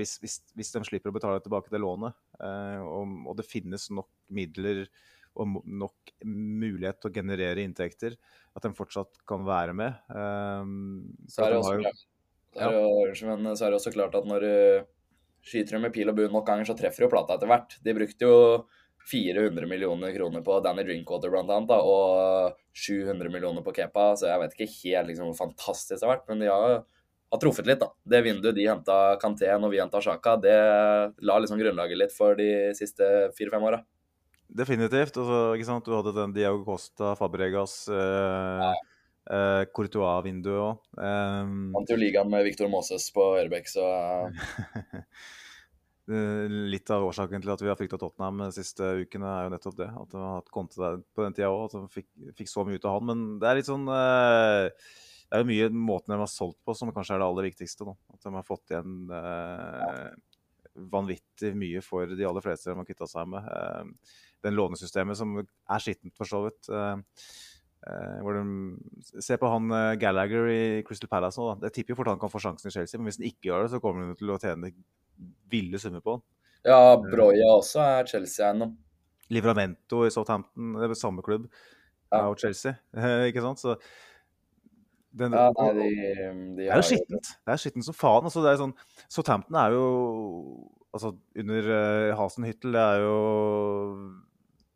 hvis, 0.00 0.16
hvis, 0.24 0.40
hvis 0.56 0.72
de 0.74 0.82
slipper 0.88 1.12
å 1.12 1.16
betale 1.16 1.44
tilbake 1.44 1.70
det 1.70 1.82
lånet, 1.84 2.16
og, 2.40 3.20
og 3.28 3.36
det 3.36 3.46
finnes 3.46 3.90
nok 3.92 4.08
midler 4.32 4.86
og 5.36 5.60
nok 5.66 6.12
mulighet 6.24 7.00
til 7.00 7.10
å 7.10 7.14
generere 7.14 7.62
inntekter, 7.64 8.16
at 8.56 8.62
de 8.64 8.72
fortsatt 8.76 9.20
kan 9.28 9.44
være 9.46 9.74
med. 9.76 9.94
Um, 10.08 11.12
Så 11.28 11.44
er 11.44 11.52
jo- 11.54 11.62
er 12.56 12.72
unnskyld, 13.10 13.42
men 13.42 13.54
så 13.56 13.66
er 13.66 13.70
det 13.70 13.80
også 13.80 13.92
klart 13.92 14.14
at 14.14 14.24
når 14.24 14.40
du 14.40 14.86
skyter 15.46 15.80
med 15.80 15.92
pil 15.92 16.08
og 16.08 16.16
bue 16.16 16.28
nok 16.32 16.46
ganger, 16.46 16.64
så 16.64 16.76
treffer 16.76 17.04
jo 17.04 17.10
plata 17.12 17.36
etter 17.36 17.46
hvert. 17.46 17.76
De 17.84 17.94
brukte 17.94 18.20
jo 18.26 18.66
400 19.06 19.68
millioner 19.70 20.12
kroner 20.16 20.42
på 20.42 20.56
Danny 20.64 20.82
Drinkwater 20.82 21.30
blant 21.30 21.50
annet, 21.50 21.68
da, 21.68 21.78
og 21.78 22.56
700 22.74 23.30
millioner 23.30 23.62
på 23.62 23.74
Kepa, 23.76 24.14
så 24.18 24.26
jeg 24.32 24.40
vet 24.42 24.56
ikke 24.56 24.72
helt 24.82 25.08
liksom, 25.12 25.30
hvor 25.30 25.38
fantastisk 25.46 26.00
det 26.00 26.08
har 26.08 26.16
vært, 26.16 26.28
men 26.28 26.40
de 26.42 26.46
har, 26.50 26.84
har 27.30 27.38
truffet 27.42 27.66
litt, 27.66 27.78
da. 27.78 27.90
Det 28.08 28.24
vinduet 28.24 28.56
de 28.56 28.66
henta 28.66 28.96
Kanté 29.22 29.46
når 29.60 29.70
vi 29.70 29.78
henta 29.78 30.02
Sjaka, 30.02 30.34
det 30.42 30.56
la 31.22 31.38
liksom 31.38 31.60
grunnlaget 31.60 32.00
litt 32.00 32.12
for 32.16 32.34
de 32.34 32.72
siste 32.74 33.30
fire-fem 33.36 33.62
åra. 33.62 33.84
Definitivt. 34.56 35.18
Ikke 35.20 35.68
sant? 35.68 35.86
Du 35.86 35.96
hadde 35.96 36.14
den 36.16 36.34
Diago 36.36 36.62
Costa, 36.66 37.14
Fabregas, 37.18 37.78
eh, 37.92 38.68
eh, 39.30 39.64
Courtois-vinduet 39.76 40.62
òg. 40.62 40.84
Um, 40.96 41.74
Vant 41.76 41.92
jo 41.92 41.98
ligaen 42.00 42.30
med 42.32 42.46
Victor 42.48 42.70
Moses 42.72 43.10
på 43.14 43.34
Ørebekk, 43.40 43.68
så 43.68 43.90
Eh, 46.06 46.46
Litt 46.70 46.90
av 46.94 47.02
årsaken 47.02 47.42
til 47.42 47.50
at 47.50 47.62
vi 47.64 47.70
har 47.70 47.78
frykta 47.78 47.98
Tottenham 47.98 48.44
de 48.44 48.52
siste 48.54 48.92
ukene, 49.02 49.26
er 49.26 49.48
jo 49.48 49.54
nettopp 49.56 49.80
det. 49.80 49.88
At 49.90 50.12
de 50.12 50.20
har 50.22 50.38
hatt 50.38 50.52
Conte 50.54 50.78
der 50.78 51.00
på 51.16 51.24
den 51.24 51.34
tida 51.34 51.50
òg, 51.50 51.64
at 51.66 51.74
de 51.74 51.82
fikk, 51.96 52.08
fikk 52.38 52.52
så 52.52 52.62
mye 52.66 52.78
ut 52.78 52.86
av 52.86 53.00
han. 53.00 53.08
Men 53.10 53.24
det 53.42 53.50
er 53.50 53.58
litt 53.58 53.70
sånn 53.70 53.88
eh, 53.90 54.68
Det 55.26 55.34
er 55.34 55.42
jo 55.42 55.50
mye 55.50 55.68
måten 55.74 56.14
de 56.14 56.20
har 56.22 56.30
solgt 56.30 56.60
på 56.62 56.76
som 56.78 56.94
kanskje 56.94 57.16
er 57.16 57.24
det 57.24 57.28
aller 57.30 57.48
viktigste. 57.50 57.88
nå. 57.88 57.96
At 58.14 58.22
de 58.22 58.34
har 58.36 58.46
fått 58.46 58.70
igjen 58.70 59.10
eh, 59.18 60.06
vanvittig 60.94 61.52
mye 61.58 61.82
for 61.82 62.14
de 62.14 62.28
aller 62.28 62.44
fleste 62.44 62.70
de 62.70 62.78
har 62.78 62.86
kvitta 62.86 63.10
seg 63.10 63.34
med. 63.34 63.50
Eh, 63.50 64.22
den 64.46 64.56
lånesystemet 64.56 65.18
som 65.18 65.36
er 65.42 65.82
skittent, 65.82 66.14
for 66.16 66.28
så 66.28 66.44
vidt. 66.46 66.70
Eh, 66.70 67.26
eh, 67.90 68.16
hvor 68.24 68.38
de, 68.38 69.20
se 69.24 69.38
på 69.40 69.50
han 69.52 69.74
eh, 69.74 69.92
Gallagher 70.02 70.48
i 70.52 70.62
Crystal 70.86 71.10
Palace 71.12 71.40
nå. 71.40 71.52
da. 71.54 71.68
Jeg 71.68 71.80
tipper 71.80 71.94
jo 71.94 72.00
fort 72.00 72.12
han 72.14 72.22
kan 72.22 72.32
få 72.32 72.42
sjansen 72.42 72.70
i 72.70 72.74
Chelsea, 72.78 73.00
men 73.00 73.10
hvis 73.10 73.20
han 73.20 73.28
ikke 73.30 73.50
gjør 73.50 73.66
det, 73.66 73.74
så 73.74 73.82
kommer 73.82 74.06
han 74.06 74.18
til 74.18 74.32
å 74.34 74.40
tjene 74.42 74.72
ville 75.50 75.80
summer 75.82 76.04
på 76.04 76.18
han. 76.18 76.26
Ja, 76.66 76.96
Broya 76.98 77.52
også 77.54 77.82
er 77.84 78.10
Chelsea-eiendom. 78.10 78.74
Livramento 79.30 80.04
i 80.06 80.10
Southampton, 80.14 80.74
det 80.78 80.90
er 80.90 80.98
samme 80.98 81.22
klubb, 81.26 81.48
Ja. 82.12 82.28
og 82.28 82.38
Chelsea. 82.38 82.76
ikke 83.30 83.42
sant? 83.42 83.62
Så 83.62 83.76
den, 85.16 85.32
Ja, 85.32 85.48
nei, 85.56 85.68
de, 85.74 85.86
de, 85.96 86.56
det 86.58 86.68
er 86.68 86.76
jo 86.76 86.86
skittent. 86.86 87.30
Det 87.46 87.54
er 87.54 87.60
skittent 87.60 87.86
som 87.86 87.96
faen. 87.96 88.26
Altså, 88.28 88.42
det 88.44 88.52
er 88.52 88.60
sånn, 88.60 88.74
Southampton 89.08 89.56
er 89.58 89.72
jo 89.74 89.86
altså, 90.92 91.14
Under 91.40 91.70
uh, 91.70 92.16
Hasenhyttel, 92.18 92.76
det 92.76 92.82
er 92.82 93.04
jo 93.04 93.16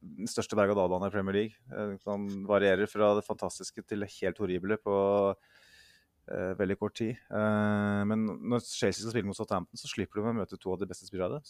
den 0.01 0.28
største 0.31 0.56
berg-og-dal-banen 0.59 1.10
i 1.10 1.14
Premier 1.14 1.36
League. 1.36 1.59
Eh, 1.70 1.97
Den 2.06 2.47
varierer 2.48 2.89
fra 2.90 3.12
det 3.18 3.27
fantastiske 3.27 3.85
til 3.85 4.05
det 4.05 4.12
helt 4.20 4.40
horrible 4.40 4.78
på 4.81 4.97
uh, 5.35 6.52
veldig 6.56 6.78
kort 6.81 6.97
tid. 7.01 7.18
Uh, 7.28 8.01
men 8.09 8.24
når 8.24 8.64
Chelsea 8.64 9.02
skal 9.02 9.12
spille 9.12 9.28
mot 9.28 9.36
Southampton, 9.36 9.77
så 9.77 9.90
slipper 9.90 10.20
de 10.20 10.32
å 10.32 10.39
møte 10.40 10.59
to 10.60 10.72
av 10.72 10.81
de 10.81 10.89
beste 10.89 11.09
spillerne. 11.09 11.43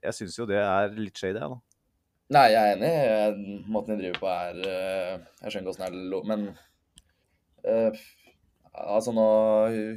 Jeg 0.00 0.16
syns 0.16 0.38
jo 0.38 0.48
det 0.48 0.60
er 0.62 0.96
litt 0.96 1.18
shady, 1.18 1.36
jeg, 1.36 1.52
da. 1.52 1.60
Nei, 2.32 2.46
jeg 2.54 2.60
er 2.60 2.78
enig. 2.78 3.64
Måten 3.68 3.94
de 3.94 4.00
driver 4.00 4.20
på 4.22 4.28
er 4.32 4.60
uh, 4.64 5.24
Jeg 5.42 5.54
skjønner 5.54 5.72
åssen 5.74 5.84
det 5.84 5.90
er 5.90 6.12
lov, 6.12 6.28
Men 6.30 6.46
eh, 7.68 8.04
Altså, 8.74 9.12
nå 9.14 9.24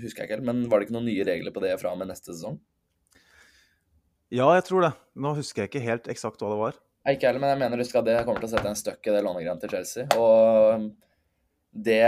husker 0.04 0.22
jeg 0.22 0.28
ikke 0.28 0.36
helt, 0.36 0.46
men 0.46 0.68
var 0.70 0.78
det 0.78 0.86
ikke 0.86 0.98
noen 1.00 1.08
nye 1.10 1.24
regler 1.26 1.54
på 1.56 1.64
det 1.64 1.72
fra 1.82 1.96
og 1.96 1.98
med 1.98 2.12
neste 2.12 2.30
sesong? 2.30 2.60
Ja, 4.30 4.52
jeg 4.54 4.68
tror 4.68 4.84
det. 4.84 4.92
Nå 5.18 5.32
husker 5.38 5.64
jeg 5.64 5.72
ikke 5.72 5.82
helt 5.88 6.10
eksakt 6.12 6.44
hva 6.44 6.52
det 6.52 6.60
var. 6.60 6.78
Nei, 7.08 7.14
ikke 7.16 7.30
heller, 7.30 7.40
men 7.40 7.54
jeg 7.54 7.60
mener 7.62 7.80
husk 7.80 7.94
at 7.96 8.04
det 8.04 8.18
kommer 8.28 8.42
til 8.44 8.50
å 8.50 8.52
sette 8.52 8.68
en 8.68 8.76
støkk 8.76 9.08
i 9.08 9.12
det 9.16 9.22
lånegreiene 9.24 9.62
til 9.62 9.72
Chelsea. 9.72 10.08
Og 10.20 10.90
det 11.72 12.02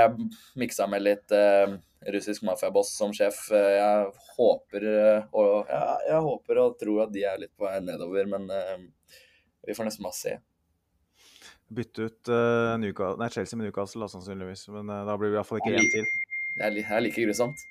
miksa 0.60 0.88
med 0.92 1.06
litt 1.06 1.32
eh, 1.32 1.78
russisk 2.12 2.44
mafiaboss 2.44 2.90
som 3.00 3.14
sjef. 3.16 3.46
Eh, 3.56 3.78
Jeg 3.78 4.10
håper 4.36 4.88
eh, 4.92 5.30
og 5.40 5.70
ja, 5.72 5.80
jeg 6.10 6.26
håper 6.26 6.60
og 6.66 6.76
tror 6.82 7.06
at 7.06 7.14
de 7.16 7.24
er 7.30 7.40
litt 7.46 7.54
på 7.56 7.64
vei 7.64 7.78
nedover, 7.86 8.28
men 8.34 8.50
eh, 8.52 8.84
vi 9.70 9.78
får 9.78 9.88
nesten 9.88 10.04
bare 10.04 10.18
se. 10.20 10.34
Bytte 11.80 12.10
ut 12.10 12.34
eh, 12.36 12.74
Newca- 12.84 13.14
nei, 13.22 13.32
Chelsea 13.32 13.56
med 13.62 13.70
Newcastle, 13.70 14.04
da, 14.04 14.12
sannsynligvis. 14.12 14.66
Men 14.76 14.92
eh, 14.92 15.06
da 15.08 15.16
blir 15.22 15.32
det 15.38 15.46
fall 15.48 15.62
ikke 15.64 15.78
én 15.80 15.88
til. 15.96 16.12
Det 16.58 16.68
er, 16.68 16.82
er 16.98 17.06
like 17.08 17.24
grusomt. 17.30 17.64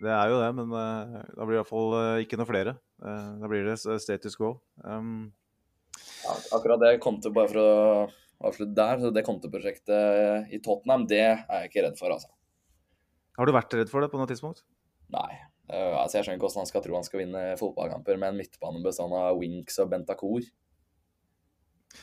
Det 0.00 0.08
er 0.10 0.32
jo 0.32 0.40
det, 0.40 0.48
men 0.56 0.72
da 0.72 1.44
blir 1.44 1.52
det 1.52 1.60
i 1.60 1.60
hvert 1.60 1.68
fall 1.74 2.00
eh, 2.00 2.24
ikke 2.24 2.40
noe 2.40 2.48
flere. 2.48 2.78
Da 3.02 3.48
blir 3.50 3.68
det 3.68 3.76
status 3.82 4.40
quo. 4.40 4.54
Um, 4.86 5.34
Ja, 6.22 6.34
akkurat 6.56 6.80
det 6.82 6.92
Conte, 7.02 7.30
bare 7.34 7.50
for 7.50 7.60
å 7.62 8.50
avslutte 8.50 8.74
der, 8.78 9.00
så 9.02 9.10
det 9.14 9.24
Conte-prosjektet 9.26 10.52
i 10.54 10.60
Tottenham, 10.62 11.06
det 11.10 11.20
er 11.22 11.40
jeg 11.46 11.70
ikke 11.70 11.84
redd 11.88 11.98
for, 11.98 12.14
altså. 12.14 12.30
har 13.38 13.46
du 13.48 13.52
vært 13.54 13.74
redd 13.78 13.90
for 13.90 14.02
det 14.04 14.10
på 14.12 14.18
noe 14.20 14.30
tidspunkt? 14.30 14.62
Nei. 15.12 15.32
Uh, 15.72 15.94
altså 16.02 16.18
Jeg 16.18 16.26
skjønner 16.26 16.36
ikke 16.40 16.48
hvordan 16.48 16.60
han 16.64 16.68
skal 16.68 16.82
tro 16.84 16.96
han 16.98 17.04
skal 17.06 17.20
vinne 17.22 17.42
fotballkamper 17.60 18.18
med 18.18 18.32
en 18.32 18.40
midtbane 18.42 18.80
bestående 18.84 19.20
av 19.30 19.38
Winks 19.40 19.78
og 19.80 19.90
Bentacor. 19.92 20.42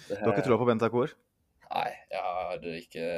Det- 0.08 0.18
Du 0.20 0.26
har 0.26 0.34
ikke 0.34 0.46
troa 0.48 0.58
på 0.62 0.68
Bentacor? 0.70 1.12
Nei, 1.70 1.90
jeg 2.10 2.24
har 2.24 2.64
ikke 2.80 3.10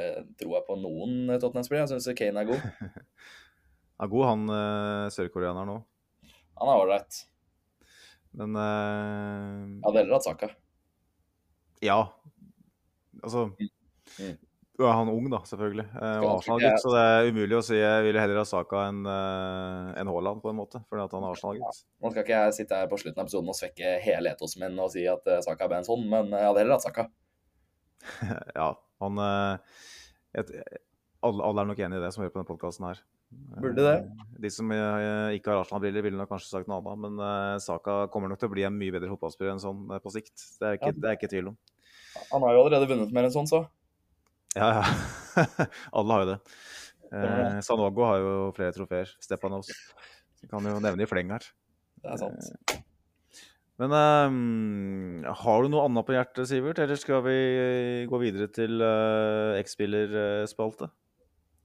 troa 0.41 0.59
på 0.67 0.75
noen 0.81 1.29
Tottenham-spillere. 1.39 1.87
Jeg 1.87 2.01
syns 2.01 2.17
Kane 2.19 2.41
er 2.43 2.49
god. 2.51 2.61
Er 4.01 4.09
god, 4.09 4.25
han 4.25 4.43
uh, 4.49 5.09
sørkoreaneren 5.13 5.69
nå. 5.69 5.75
Han 6.57 6.69
er 6.73 6.79
ålreit. 6.81 7.19
Men 8.33 8.55
uh... 8.57 9.61
Jeg 9.77 9.83
hadde 9.85 9.99
heller 10.01 10.15
hatt 10.17 10.25
Saka. 10.25 10.49
Ja. 11.81 11.99
Altså 13.21 13.49
Du 14.77 14.85
er 14.87 14.95
han 14.97 15.09
ung, 15.11 15.27
da, 15.29 15.39
selvfølgelig. 15.45 15.83
Eh, 15.93 16.19
og 16.23 16.29
Arsenal-gutt, 16.39 16.79
så 16.81 16.91
det 16.95 17.01
er 17.05 17.27
umulig 17.29 17.57
å 17.57 17.63
si 17.65 17.75
jeg 17.77 18.05
ville 18.07 18.21
heller 18.23 18.39
ha 18.41 18.45
Saka 18.49 18.85
enn 18.89 19.01
en 19.05 19.99
enn 20.01 20.09
Haaland, 20.09 20.41
på 20.41 20.49
en 20.49 20.57
måte. 20.57 20.81
Fordi 20.89 21.03
at 21.03 21.13
han 21.13 21.25
er 21.27 21.35
Arsenal-gutt. 21.35 21.81
Nå 22.01 22.11
skal 22.13 22.23
ikke 22.25 22.39
jeg 22.39 22.55
sitte 22.57 22.79
her 22.79 22.89
på 22.89 22.97
slutten 23.01 23.21
av 23.21 23.27
episoden 23.27 23.51
og 23.53 23.57
svekke 23.59 23.91
hele 24.01 24.33
etosen 24.33 24.63
min 24.65 24.79
og 24.81 24.89
si 24.95 25.03
at 25.11 25.27
eh, 25.29 25.41
Saka 25.45 25.67
er 25.67 25.73
Benson, 25.75 26.07
men 26.09 26.33
jeg 26.33 26.47
hadde 26.49 26.63
heller 26.63 26.79
hatt 26.79 26.87
Saka. 26.87 27.05
ja, 28.57 28.71
han 29.05 29.21
eh, 29.27 29.79
et, 30.41 30.53
alle, 31.21 31.43
alle 31.45 31.61
er 31.61 31.69
nok 31.69 31.81
enig 31.85 31.99
i 31.99 32.05
det 32.07 32.13
som 32.15 32.23
hører 32.23 32.33
på 32.33 32.39
denne 32.41 32.49
podkasten 32.49 32.87
her. 32.89 33.03
Burde 33.61 33.83
det. 33.85 33.97
Eh, 34.01 34.39
De 34.47 34.49
som 34.51 34.71
eh, 34.73 35.35
ikke 35.37 35.53
har 35.53 35.61
Arsenal-briller, 35.61 36.07
ville 36.07 36.17
nok 36.17 36.31
kanskje 36.33 36.49
sagt 36.55 36.71
noe 36.71 36.81
annet. 36.81 37.03
Men 37.05 37.21
eh, 37.27 37.59
Saka 37.61 38.07
kommer 38.09 38.33
nok 38.33 38.41
til 38.41 38.49
å 38.49 38.55
bli 38.55 38.65
en 38.65 38.79
mye 38.81 38.95
bedre 38.97 39.11
fotballspiller 39.13 39.53
enn 39.53 39.61
sånn 39.61 39.85
eh, 39.93 40.01
på 40.01 40.15
sikt. 40.17 40.33
Det 40.57 40.71
er 40.71 40.79
ikke, 40.79 40.89
Ja. 40.95 40.97
det 41.05 41.11
er 41.13 41.19
ikke 41.19 41.29
tvil 41.35 41.51
om. 41.53 41.59
Han 42.31 42.45
har 42.45 42.55
jo 42.55 42.63
allerede 42.65 42.89
vunnet 42.89 43.15
mer 43.15 43.27
enn 43.27 43.33
sånn, 43.33 43.49
så. 43.49 43.63
Ja, 44.57 44.81
ja. 44.81 44.85
Alle 45.97 46.15
har 46.15 46.23
jo 46.23 46.29
det. 46.33 46.37
Eh, 47.11 47.57
Sanogo 47.65 48.07
har 48.07 48.21
jo 48.23 48.37
flere 48.55 48.75
trofeer. 48.75 49.11
Stepanos. 49.23 49.71
Vi 50.41 50.49
kan 50.51 50.65
jo 50.67 50.79
nevne 50.83 51.05
i 51.05 51.09
fleng 51.09 51.31
her. 51.33 51.45
Det 52.01 52.15
er 52.15 52.21
sant. 52.21 52.77
Men 53.81 53.93
eh, 53.97 55.29
har 55.43 55.63
du 55.63 55.71
noe 55.71 55.85
annet 55.87 56.07
på 56.07 56.15
hjertet, 56.15 56.49
Sivert? 56.49 56.81
Eller 56.83 56.99
skal 56.99 57.23
vi 57.25 57.37
gå 58.09 58.19
videre 58.21 58.51
til 58.53 58.83
uh, 58.83 59.57
X-spillerspalte? 59.61 60.91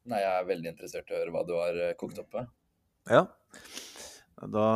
Nei, 0.07 0.21
jeg 0.23 0.33
er 0.39 0.47
veldig 0.47 0.71
interessert 0.71 1.11
i 1.11 1.17
å 1.17 1.19
høre 1.19 1.35
hva 1.35 1.43
du 1.47 1.57
har 1.59 1.81
eh, 1.83 1.97
kokt 1.99 2.21
opp 2.23 2.39
med. 2.39 2.51
Ja. 3.11 3.25
Da 4.55 4.67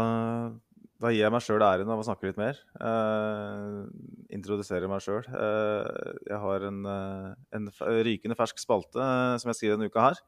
Da 1.01 1.09
gir 1.15 1.23
jeg 1.23 1.33
meg 1.33 1.41
sjøl 1.41 1.63
æren 1.65 1.89
av 1.89 2.03
å 2.03 2.05
snakke 2.05 2.29
litt 2.29 2.39
mer. 2.41 2.59
Uh, 2.77 3.89
introdusere 4.37 4.89
meg 4.91 5.01
sjøl. 5.01 5.25
Uh, 5.33 6.13
jeg 6.29 6.41
har 6.43 6.67
en, 6.69 6.81
uh, 6.85 7.31
en, 7.57 7.71
rykende 8.05 8.37
fersk 8.37 8.61
spalte 8.61 9.07
som 9.41 9.49
jeg 9.49 9.57
skriver 9.57 9.79
denne 9.79 9.89
uka 9.89 10.11
her. 10.11 10.21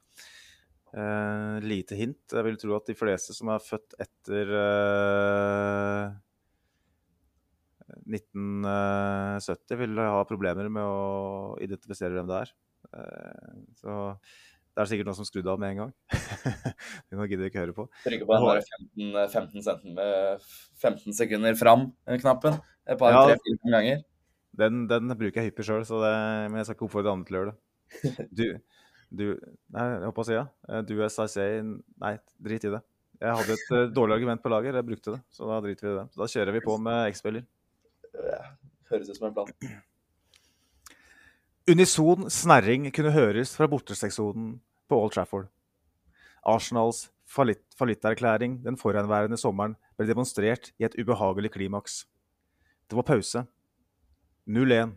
lite 1.65 1.97
hint. 1.97 2.25
Jeg 2.33 2.45
vil 2.45 2.59
tro 2.61 2.77
at 2.77 2.89
de 2.89 2.97
fleste 2.97 3.37
som 3.37 3.49
er 3.53 3.65
født 3.65 3.95
etter 4.01 4.51
1970, 8.09 9.79
vil 9.81 10.03
ha 10.05 10.25
problemer 10.29 10.69
med 10.73 10.85
å 10.85 11.57
identifisere 11.65 12.17
hvem 12.17 12.29
det 12.29 12.43
er. 12.43 12.53
så 13.81 13.97
det 14.73 14.81
er 14.81 14.89
sikkert 14.89 15.09
noen 15.11 15.19
som 15.19 15.27
skrudde 15.29 15.53
av 15.53 15.61
med 15.61 15.75
en 15.75 15.81
gang. 15.83 15.91
Nå 17.13 17.27
gidder 17.29 17.51
ikke 17.51 17.61
høre 17.61 17.75
på. 17.77 17.85
Trykke 18.07 18.29
på 18.29 18.39
den 18.39 19.11
der 19.13 19.29
15, 19.35 19.59
15, 19.61 19.99
15 20.81 21.17
sekunder 21.19 21.59
fram-knappen 21.61 22.57
et 22.89 22.99
par, 22.99 23.13
ja, 23.13 23.27
tre-fire 23.29 23.75
ganger. 23.75 24.01
Den, 24.63 24.87
den, 24.89 25.13
bruker 25.17 25.43
jeg 25.43 25.53
hyppig 25.53 25.67
sjøl, 25.69 25.85
men 25.93 26.57
jeg 26.61 26.69
skal 26.69 26.79
ikke 26.79 26.89
oppfordre 26.89 27.13
andre 27.13 27.29
til 27.29 27.37
å 27.37 27.43
gjøre 27.43 27.53
det. 27.53 27.61
Du, 28.39 28.47
du 29.13 29.27
Nei, 29.77 29.85
jeg 29.93 30.09
håper 30.09 30.25
å 30.25 30.27
si 30.29 30.37
ja. 30.39 30.47
Du 30.89 30.95
SIC 31.05 31.39
Nei, 32.01 32.17
drit 32.41 32.65
i 32.69 32.73
det. 32.73 32.83
Jeg 33.23 33.39
hadde 33.39 33.55
et 33.55 33.71
uh, 33.77 33.85
dårlig 33.93 34.17
argument 34.17 34.43
på 34.43 34.51
lager, 34.51 34.81
jeg 34.81 34.89
brukte 34.89 35.15
det. 35.15 35.23
Så 35.31 35.47
da 35.47 35.61
driter 35.63 35.87
vi 35.87 35.93
i 35.93 35.99
det. 36.01 36.09
Så 36.11 36.25
da 36.25 36.33
kjører 36.33 36.57
vi 36.57 36.65
på 36.65 36.81
med 36.89 37.13
X-spiller. 37.13 37.49
Høres 38.91 39.13
ut 39.13 39.19
som 39.21 39.29
en 39.29 39.37
plan. 39.37 39.83
Unison 41.71 42.25
snerring 42.27 42.89
kunne 42.91 43.13
høres 43.15 43.53
fra 43.55 43.69
borteseksjonen 43.71 44.57
på 44.91 44.97
Old 44.99 45.13
Trafford. 45.15 45.45
Arsenals 46.43 47.05
fallitt, 47.31 47.63
fallitterklæring 47.79 48.57
den 48.65 48.75
forhenværende 48.81 49.39
sommeren 49.39 49.77
ble 49.95 50.09
demonstrert 50.09 50.73
i 50.83 50.89
et 50.89 50.97
ubehagelig 50.99 51.53
klimaks. 51.55 52.01
Det 52.91 52.99
var 52.99 53.07
pause. 53.07 53.45
0-1. 54.51 54.97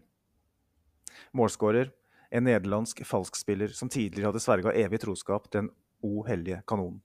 Målskårer, 1.37 1.91
en 2.33 2.47
nederlandsk 2.49 3.03
falskspiller 3.05 3.69
som 3.77 3.91
tidligere 3.93 4.31
hadde 4.31 4.41
sverga 4.41 4.73
evig 4.73 5.03
troskap 5.05 5.45
til 5.51 5.67
den 5.67 5.69
o 6.01 6.25
hellige 6.25 6.63
kanonen. 6.65 6.97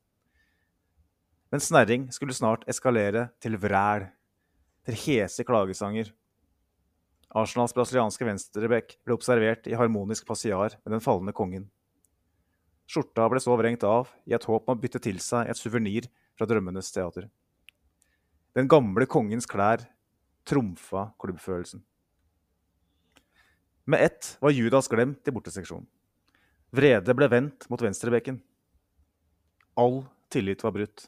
Men 1.53 1.61
snerring 1.61 2.09
skulle 2.17 2.33
snart 2.33 2.65
eskalere 2.65 3.29
til 3.45 3.61
vræl, 3.61 4.09
til 4.89 4.97
hese 5.05 5.45
klagesanger 5.45 6.15
Arsenals 7.31 7.75
brasilianske 7.77 8.27
venstreback 8.27 8.97
ble 9.07 9.15
observert 9.15 9.69
i 9.71 9.77
harmonisk 9.79 10.27
passiar 10.27 10.75
med 10.83 10.97
den 10.97 11.05
falne 11.05 11.35
kongen. 11.37 11.69
Skjorta 12.91 13.29
ble 13.31 13.39
så 13.39 13.55
vrengt 13.55 13.85
av 13.87 14.11
i 14.27 14.35
et 14.35 14.47
håp 14.51 14.67
om 14.67 14.75
å 14.75 14.81
bytte 14.81 14.99
til 15.05 15.21
seg 15.23 15.47
et 15.47 15.59
suvenir 15.59 16.09
fra 16.35 16.49
drømmenes 16.51 16.91
teater. 16.91 17.29
Den 18.59 18.67
gamle 18.67 19.07
kongens 19.07 19.47
klær 19.47 19.85
trumfa 20.49 21.13
klubbfølelsen. 21.23 21.85
Med 23.87 24.03
ett 24.09 24.35
var 24.43 24.51
Judas 24.51 24.91
glemt 24.91 25.27
i 25.27 25.35
borteseksjonen. 25.35 25.87
Vrede 26.75 27.15
ble 27.15 27.31
vendt 27.31 27.67
mot 27.71 27.83
venstrebekken. 27.83 28.43
All 29.79 30.03
tillit 30.31 30.63
var 30.67 30.75
brutt. 30.75 31.07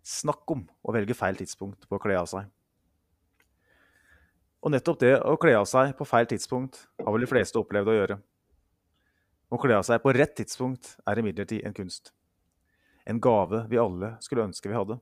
Snakk 0.00 0.48
om 0.52 0.64
å 0.80 0.96
velge 0.96 1.16
feil 1.16 1.36
tidspunkt 1.36 1.84
på 1.88 1.96
å 1.96 2.00
kle 2.00 2.16
av 2.16 2.28
seg. 2.32 2.48
Og 4.66 4.72
nettopp 4.74 4.98
det 4.98 5.12
å 5.22 5.36
kle 5.38 5.52
av 5.54 5.68
seg 5.70 5.92
på 5.94 6.04
feil 6.10 6.26
tidspunkt 6.26 6.80
har 6.98 7.14
vel 7.14 7.22
de 7.22 7.30
fleste 7.30 7.60
opplevd 7.60 7.86
å 7.92 7.94
gjøre. 7.94 8.16
Å 9.46 9.58
kle 9.62 9.76
av 9.78 9.84
seg 9.86 10.00
på 10.02 10.10
rett 10.16 10.34
tidspunkt 10.34 10.96
er 11.06 11.20
imidlertid 11.22 11.62
en 11.62 11.76
kunst. 11.76 12.10
En 13.06 13.22
gave 13.22 13.62
vi 13.70 13.78
alle 13.78 14.16
skulle 14.24 14.48
ønske 14.48 14.66
vi 14.66 14.74
hadde. 14.74 14.98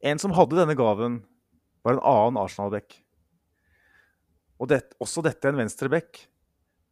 En 0.00 0.16
som 0.22 0.32
hadde 0.32 0.56
denne 0.56 0.78
gaven, 0.80 1.20
var 1.84 1.98
en 1.98 2.04
annen 2.08 2.40
Arsenal-bekk. 2.40 3.02
Og 4.56 4.72
det, 4.72 4.80
også 4.96 5.20
dette 5.28 5.52
en 5.52 5.60
venstrebekk 5.60 6.24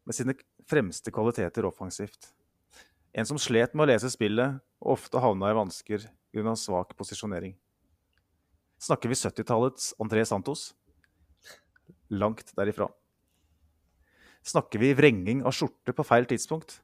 med 0.04 0.20
sine 0.20 0.36
fremste 0.68 1.08
kvaliteter 1.08 1.64
offensivt. 1.64 2.34
En 3.16 3.24
som 3.24 3.40
slet 3.40 3.72
med 3.72 3.86
å 3.86 3.94
lese 3.94 4.12
spillet 4.12 4.60
og 4.84 4.98
ofte 4.98 5.24
havna 5.24 5.54
i 5.54 5.56
vansker 5.56 6.04
grunnet 6.36 6.60
svak 6.60 6.92
posisjonering. 7.00 7.56
Snakker 8.78 9.08
vi 9.08 9.16
70-tallets 9.16 9.94
André 9.98 10.24
Santos? 10.28 10.74
Langt 12.12 12.52
derifra. 12.58 12.90
Snakker 14.46 14.78
vi 14.78 14.92
vrenging 14.94 15.40
av 15.48 15.54
skjorte 15.56 15.94
på 15.96 16.04
feil 16.06 16.28
tidspunkt? 16.28 16.82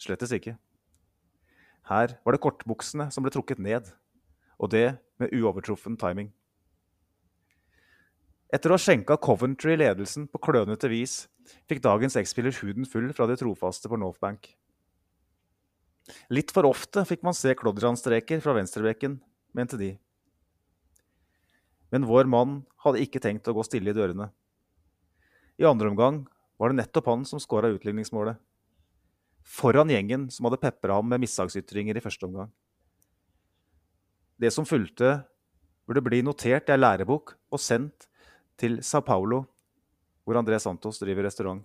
Slettes 0.00 0.32
ikke. 0.32 0.54
Her 1.90 2.14
var 2.22 2.36
det 2.36 2.40
kortbuksene 2.44 3.08
som 3.10 3.26
ble 3.26 3.32
trukket 3.34 3.60
ned, 3.60 3.90
og 4.62 4.70
det 4.70 4.94
med 5.18 5.34
uovertruffen 5.34 5.98
timing. 5.98 6.30
Etter 8.52 8.70
å 8.70 8.76
ha 8.76 8.84
skjenka 8.84 9.18
Coventry 9.18 9.74
ledelsen 9.80 10.28
på 10.30 10.40
klønete 10.44 10.90
vis, 10.92 11.26
fikk 11.66 11.82
dagens 11.82 12.14
X-spiller 12.20 12.54
huden 12.62 12.86
full 12.86 13.10
fra 13.16 13.26
de 13.26 13.36
trofaste 13.40 13.90
på 13.90 13.98
Northbank. 13.98 14.52
Litt 16.30 16.54
for 16.54 16.68
ofte 16.68 17.02
fikk 17.08 17.26
man 17.26 17.34
se 17.36 17.54
Klodran-streker 17.58 18.42
fra 18.44 18.54
venstrebekken, 18.56 19.18
mente 19.56 19.80
de. 19.80 19.92
Men 21.92 22.08
vår 22.08 22.28
mann 22.30 22.62
hadde 22.82 23.02
ikke 23.04 23.20
tenkt 23.20 23.48
å 23.48 23.54
gå 23.54 23.64
stille 23.66 23.92
i 23.92 23.96
dørene. 23.96 24.30
I 25.60 25.68
andre 25.68 25.92
omgang 25.92 26.22
var 26.56 26.72
det 26.72 26.80
nettopp 26.80 27.10
han 27.12 27.26
som 27.28 27.40
skåra 27.42 27.70
utligningsmålet. 27.74 28.38
Foran 29.42 29.90
gjengen 29.92 30.28
som 30.32 30.46
hadde 30.48 30.60
pepra 30.62 30.96
ham 30.96 31.08
med 31.10 31.20
mishagsytringer 31.22 31.98
i 31.98 32.02
første 32.02 32.26
omgang. 32.28 32.48
Det 34.40 34.50
som 34.54 34.66
fulgte, 34.66 35.20
burde 35.86 36.02
bli 36.06 36.22
notert 36.24 36.70
i 36.70 36.74
ei 36.74 36.80
lærebok 36.80 37.34
og 37.52 37.60
sendt 37.60 38.06
til 38.58 38.78
Sao 38.86 39.02
Paulo, 39.04 39.42
hvor 40.24 40.38
André 40.38 40.58
Santos 40.62 41.00
driver 41.02 41.26
restaurant. 41.26 41.60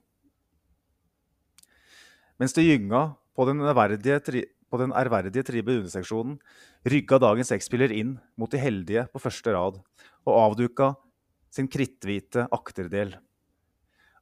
Mens 2.38 2.54
det 2.54 2.66
gynga 2.66 3.14
på 3.38 3.46
den 3.50 3.62
på 4.68 4.80
den 4.82 4.94
ærverdige 4.96 5.46
tribuneseksjonen 5.48 6.38
rygga 6.88 7.20
dagens 7.24 7.54
X-spiller 7.56 7.94
inn 7.96 8.18
mot 8.40 8.52
de 8.52 8.60
heldige 8.62 9.06
på 9.14 9.22
første 9.24 9.54
rad 9.56 9.80
og 10.28 10.34
avduka 10.34 10.94
sin 11.54 11.70
kritthvite 11.72 12.48
akterdel. 12.54 13.16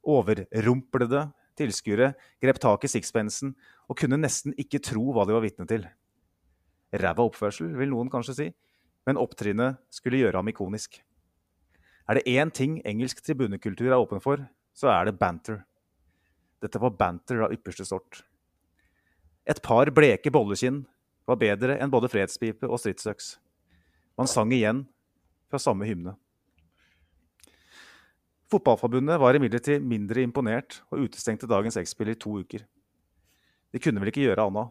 Overrumplede 0.06 1.26
tilskuere 1.58 2.12
grep 2.42 2.60
tak 2.62 2.84
i 2.86 2.90
sixpensen 2.90 3.54
og 3.88 3.98
kunne 3.98 4.20
nesten 4.20 4.54
ikke 4.60 4.82
tro 4.84 5.10
hva 5.14 5.26
de 5.26 5.34
var 5.34 5.44
vitne 5.44 5.66
til. 5.68 5.86
Ræva 6.96 7.26
oppførsel, 7.26 7.72
vil 7.76 7.90
noen 7.90 8.10
kanskje 8.12 8.36
si, 8.36 8.46
men 9.06 9.18
opptrinnet 9.20 9.80
skulle 9.92 10.20
gjøre 10.22 10.38
ham 10.40 10.50
ikonisk. 10.50 11.00
Er 12.06 12.18
det 12.18 12.28
én 12.30 12.52
ting 12.54 12.78
engelsk 12.86 13.22
tribunekultur 13.24 13.88
er 13.90 13.98
åpen 13.98 14.22
for, 14.22 14.44
så 14.76 14.92
er 14.92 15.08
det 15.08 15.18
banter. 15.18 15.64
Dette 16.62 16.80
var 16.80 16.94
banter 16.94 17.42
av 17.46 17.54
ypperste 17.54 17.86
sort. 17.88 18.22
Et 19.46 19.62
par 19.62 19.90
bleke 19.94 20.30
bollekinn 20.34 20.82
var 21.26 21.38
bedre 21.38 21.76
enn 21.78 21.90
både 21.90 22.10
fredspipe 22.10 22.66
og 22.66 22.80
stridsøks. 22.82 23.36
Man 24.18 24.30
sang 24.30 24.52
igjen 24.54 24.84
fra 25.50 25.60
samme 25.62 25.86
hymne. 25.86 26.16
Fotballforbundet 28.50 29.18
var 29.18 29.34
imidlertid 29.34 29.82
mindre 29.82 30.22
imponert 30.22 30.80
og 30.90 31.06
utestengte 31.06 31.48
dagens 31.50 31.78
X-spiller 31.82 32.14
i 32.14 32.20
to 32.22 32.36
uker. 32.42 32.62
De 33.74 33.82
kunne 33.82 34.02
vel 34.02 34.12
ikke 34.12 34.22
gjøre 34.22 34.46
anna. 34.46 34.68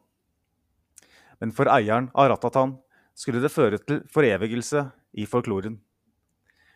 Men 1.44 1.52
for 1.56 1.68
eieren 1.72 2.08
av 2.16 2.30
Ratatan 2.32 2.78
skulle 3.16 3.42
det 3.44 3.52
føre 3.52 3.80
til 3.80 4.00
forevigelse 4.12 4.86
i 5.20 5.28
folkloren. 5.28 5.76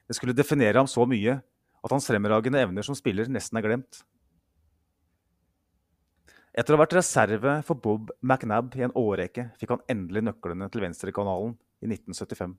Det 0.07 0.17
skulle 0.17 0.35
definere 0.35 0.79
ham 0.79 0.87
så 0.91 1.05
mye 1.07 1.39
at 1.39 1.93
hans 1.93 2.07
fremragende 2.09 2.59
evner 2.63 2.83
som 2.83 2.97
spiller 2.97 3.31
nesten 3.31 3.59
er 3.59 3.65
glemt. 3.65 4.01
Etter 6.59 6.75
å 6.75 6.75
ha 6.75 6.81
vært 6.81 6.97
reserve 6.97 7.51
for 7.63 7.79
Bob 7.79 8.09
McNab 8.19 8.73
i 8.75 8.81
en 8.83 8.91
årrekke 8.99 9.45
fikk 9.61 9.71
han 9.71 9.83
endelig 9.93 10.25
nøklene 10.27 10.67
til 10.67 10.81
venstrekanalen 10.83 11.53
i 11.79 11.87
1975. 11.87 12.55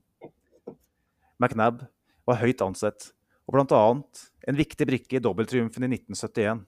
McNab 1.37 1.83
var 2.25 2.39
høyt 2.41 2.63
ansett, 2.65 3.11
og 3.45 3.53
bl.a. 3.53 3.81
en 4.49 4.57
viktig 4.57 4.87
brikke 4.89 5.19
i 5.19 5.21
dobbelttriumfen 5.21 5.85
i 5.85 5.89
1971. 5.99 6.63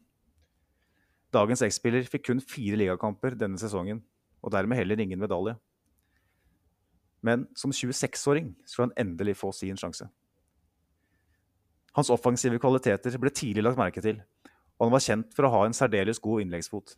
Dagens 1.34 1.64
X-spiller 1.66 2.06
fikk 2.06 2.28
kun 2.28 2.44
fire 2.46 2.78
ligakamper 2.78 3.38
denne 3.40 3.58
sesongen, 3.58 4.04
og 4.46 4.54
dermed 4.54 4.78
heller 4.78 5.02
ingen 5.02 5.22
medalje. 5.24 5.56
Men 7.26 7.48
som 7.58 7.74
26-åring 7.74 8.52
skulle 8.62 8.92
han 8.92 9.08
endelig 9.08 9.40
få 9.40 9.50
sin 9.58 9.80
sjanse. 9.80 10.06
Hans 11.98 12.14
offensive 12.14 12.62
kvaliteter 12.62 13.18
ble 13.18 13.34
tidlig 13.34 13.66
lagt 13.66 13.82
merke 13.82 14.06
til, 14.06 14.22
og 14.78 14.86
han 14.86 14.94
var 14.94 15.06
kjent 15.08 15.34
for 15.34 15.48
å 15.50 15.54
ha 15.56 15.64
en 15.66 15.78
særdeles 15.78 16.22
god 16.22 16.46
innleggsfot. 16.46 16.94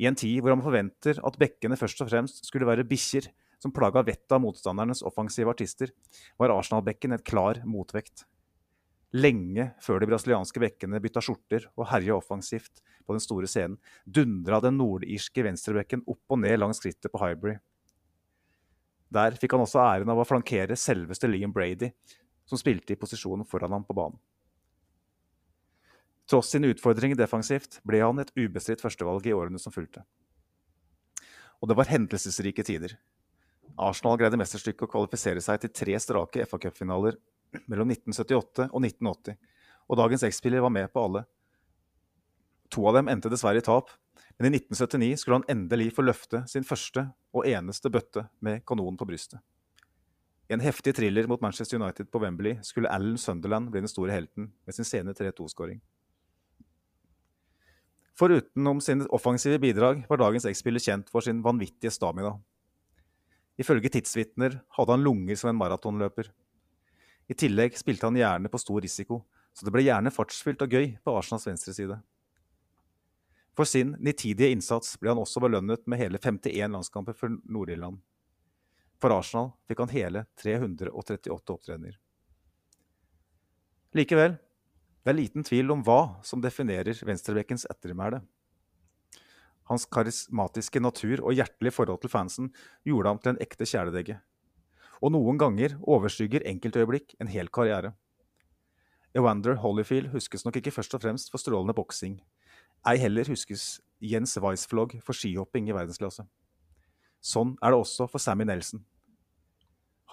I 0.00 0.08
en 0.08 0.16
tid 0.18 0.40
hvor 0.40 0.54
han 0.54 0.64
forventer 0.64 1.20
at 1.20 1.38
bekkene 1.40 1.78
først 1.78 2.00
og 2.04 2.10
fremst 2.10 2.46
skulle 2.48 2.68
være 2.68 2.86
bikkjer 2.88 3.28
som 3.62 3.74
plaga 3.74 4.02
vettet 4.06 4.34
av 4.34 4.42
motstandernes 4.42 5.04
offensive 5.06 5.52
artister, 5.52 5.92
var 6.40 6.54
Arsenal-bekken 6.54 7.14
et 7.14 7.24
klar 7.26 7.60
motvekt. 7.68 8.24
Lenge 9.12 9.68
før 9.84 10.00
de 10.00 10.08
brasilianske 10.08 10.62
bekkene 10.62 11.00
bytta 11.04 11.20
skjorter 11.22 11.68
og 11.76 11.84
herja 11.90 12.16
offensivt 12.16 12.80
på 13.04 13.14
den 13.14 13.22
store 13.22 13.50
scenen, 13.50 13.76
dundra 14.06 14.58
den 14.64 14.78
nordirske 14.80 15.44
venstrebekken 15.44 16.02
opp 16.08 16.32
og 16.32 16.40
ned 16.42 16.56
langs 16.58 16.80
skrittet 16.80 17.12
på 17.12 17.20
Highbury. 17.20 17.58
Der 19.12 19.36
fikk 19.36 19.52
han 19.52 19.66
også 19.66 19.82
æren 19.84 20.08
av 20.08 20.22
å 20.22 20.24
flankere 20.24 20.78
selveste 20.80 21.28
Liam 21.28 21.52
Brady, 21.52 21.92
som 22.48 22.58
spilte 22.58 22.94
i 22.94 22.98
posisjonen 22.98 23.44
foran 23.48 23.76
ham 23.76 23.84
på 23.84 23.96
banen. 23.96 24.16
Tross 26.32 26.48
sine 26.48 26.70
utfordringer 26.72 27.18
defensivt 27.18 27.82
ble 27.84 27.98
han 28.00 28.22
et 28.22 28.30
ubestridt 28.38 28.80
førstevalg 28.80 29.26
i 29.28 29.34
årene 29.36 29.60
som 29.60 29.74
fulgte. 29.74 30.00
Og 31.60 31.68
det 31.68 31.76
var 31.76 31.90
hendelsesrike 31.90 32.64
tider. 32.64 32.94
Arsenal 33.76 34.16
greide 34.16 34.38
mesterstykket 34.40 34.86
å 34.86 34.90
kvalifisere 34.94 35.42
seg 35.44 35.60
til 35.60 35.72
tre 35.76 35.98
strake 36.00 36.46
FA-cupfinaler 36.48 37.20
mellom 37.68 37.92
1978 37.92 38.70
og 38.70 38.80
1980, 38.80 39.36
og 39.92 40.00
dagens 40.00 40.24
X-spiller 40.30 40.64
var 40.64 40.72
med 40.72 40.88
på 40.88 41.04
alle. 41.04 41.26
To 42.72 42.88
av 42.88 42.96
dem 42.96 43.12
endte 43.12 43.28
dessverre 43.28 43.60
i 43.60 43.68
tap, 43.68 43.92
men 44.40 44.48
i 44.48 44.56
1979 44.56 45.20
skulle 45.20 45.42
han 45.42 45.48
endelig 45.52 45.92
få 45.92 46.08
løfte 46.08 46.46
sin 46.48 46.64
første 46.64 47.10
og 47.36 47.44
eneste 47.48 47.92
bøtte 47.92 48.24
med 48.40 48.64
kanonen 48.64 48.96
på 48.96 49.12
brystet. 49.12 49.44
I 50.48 50.56
en 50.56 50.64
heftig 50.64 50.96
thriller 50.96 51.28
mot 51.28 51.44
Manchester 51.44 51.76
United 51.76 52.08
på 52.08 52.24
Wembley 52.24 52.56
skulle 52.64 52.88
Alan 52.88 53.20
Sunderland 53.20 53.68
bli 53.72 53.84
den 53.84 53.92
store 53.92 54.16
helten 54.16 54.54
med 54.64 54.80
sin 54.80 54.88
sene 54.88 55.12
3-2-skåring. 55.16 55.80
Forutenom 58.18 58.80
sine 58.84 59.06
offensive 59.08 59.58
bidrag 59.58 60.04
var 60.08 60.20
dagens 60.20 60.44
X-spiller 60.50 60.82
kjent 60.82 61.08
for 61.12 61.24
sin 61.24 61.40
vanvittige 61.44 61.92
stamina. 61.94 62.34
Ifølge 63.60 63.92
tidsvitner 63.92 64.58
hadde 64.76 64.94
han 64.96 65.04
lunger 65.04 65.38
som 65.38 65.52
en 65.52 65.58
maratonløper. 65.60 66.28
I 67.28 67.36
tillegg 67.38 67.76
spilte 67.78 68.08
han 68.08 68.18
gjerne 68.18 68.50
på 68.52 68.60
stor 68.60 68.82
risiko, 68.84 69.22
så 69.56 69.64
det 69.64 69.72
ble 69.72 69.84
gjerne 69.86 70.12
fartsfylt 70.12 70.64
og 70.64 70.76
gøy 70.76 70.94
på 71.04 71.14
Arsenals 71.16 71.46
venstreside. 71.48 71.98
For 73.56 73.68
sin 73.68 73.96
nitidige 74.00 74.52
innsats 74.52 74.96
ble 75.00 75.12
han 75.12 75.20
også 75.20 75.42
belønnet 75.44 75.84
med 75.88 76.00
hele 76.00 76.20
51 76.20 76.72
landskamper 76.72 77.16
for 77.16 77.32
Nord-Irland. 77.44 78.00
For 79.00 79.12
Arsenal 79.12 79.52
fikk 79.68 79.82
han 79.82 79.92
hele 79.92 80.24
338 80.40 81.32
opptredener. 81.32 81.98
Likevel, 83.92 84.38
det 85.02 85.10
er 85.10 85.18
liten 85.18 85.42
tvil 85.42 85.72
om 85.74 85.80
hva 85.82 86.22
som 86.22 86.42
definerer 86.42 86.94
venstrebekkens 87.06 87.66
ettermæle. 87.70 88.20
Hans 89.66 89.86
karismatiske 89.90 90.82
natur 90.82 91.24
og 91.24 91.34
hjertelige 91.34 91.74
forhold 91.74 92.02
til 92.02 92.12
fansen 92.12 92.50
gjorde 92.86 93.10
ham 93.10 93.18
til 93.18 93.32
en 93.32 93.40
ekte 93.42 93.66
kjæledegge. 93.66 94.20
Og 95.02 95.10
noen 95.14 95.38
ganger 95.40 95.74
overskygger 95.82 96.46
enkeltøyeblikk 96.46 97.16
en 97.18 97.30
hel 97.30 97.50
karriere. 97.50 97.94
Evander 99.18 99.58
Holyfield 99.58 100.12
huskes 100.14 100.46
nok 100.46 100.60
ikke 100.60 100.74
først 100.74 100.94
og 100.94 101.02
fremst 101.02 101.32
for 101.32 101.42
strålende 101.42 101.74
boksing. 101.74 102.20
Ei 102.86 102.96
heller 103.02 103.26
huskes 103.28 103.80
Jens 103.98 104.36
Weissflog 104.38 104.94
for 105.02 105.18
skihopping 105.18 105.66
i 105.68 105.74
verdensklasse. 105.74 106.24
Sånn 107.22 107.56
er 107.62 107.74
det 107.74 107.82
også 107.82 108.06
for 108.10 108.22
Sammy 108.22 108.46
Nelson. 108.46 108.84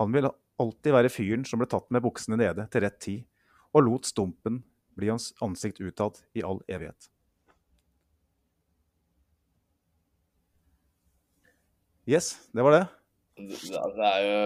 Han 0.02 0.14
vil 0.14 0.30
alltid 0.60 0.94
være 0.94 1.14
fyren 1.14 1.46
som 1.46 1.62
ble 1.62 1.70
tatt 1.70 1.88
med 1.94 2.04
buksene 2.06 2.38
nede 2.42 2.66
til 2.74 2.86
rett 2.86 3.00
tid, 3.02 3.24
og 3.74 3.86
lot 3.86 4.10
stumpen 4.10 4.64
bli 5.00 5.10
hans 5.12 5.32
ansikt 5.44 5.82
utad 5.82 6.20
i 6.38 6.44
all 6.46 6.62
evighet. 6.68 7.10
Yes, 12.10 12.34
det 12.58 12.66
var 12.66 12.74
det. 12.74 12.86
Det, 13.38 13.82
det 13.96 14.08
er 14.08 14.24
jo 14.26 14.38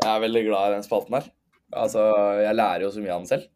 Jeg 0.00 0.08
er 0.08 0.22
veldig 0.22 0.42
glad 0.46 0.70
i 0.70 0.76
den 0.78 0.86
spalten 0.86 1.18
her. 1.18 1.26
Altså, 1.76 2.00
jeg 2.40 2.56
lærer 2.56 2.86
jo 2.86 2.94
så 2.94 3.02
mye 3.02 3.12
av 3.12 3.20
den 3.24 3.28
selv. 3.28 3.50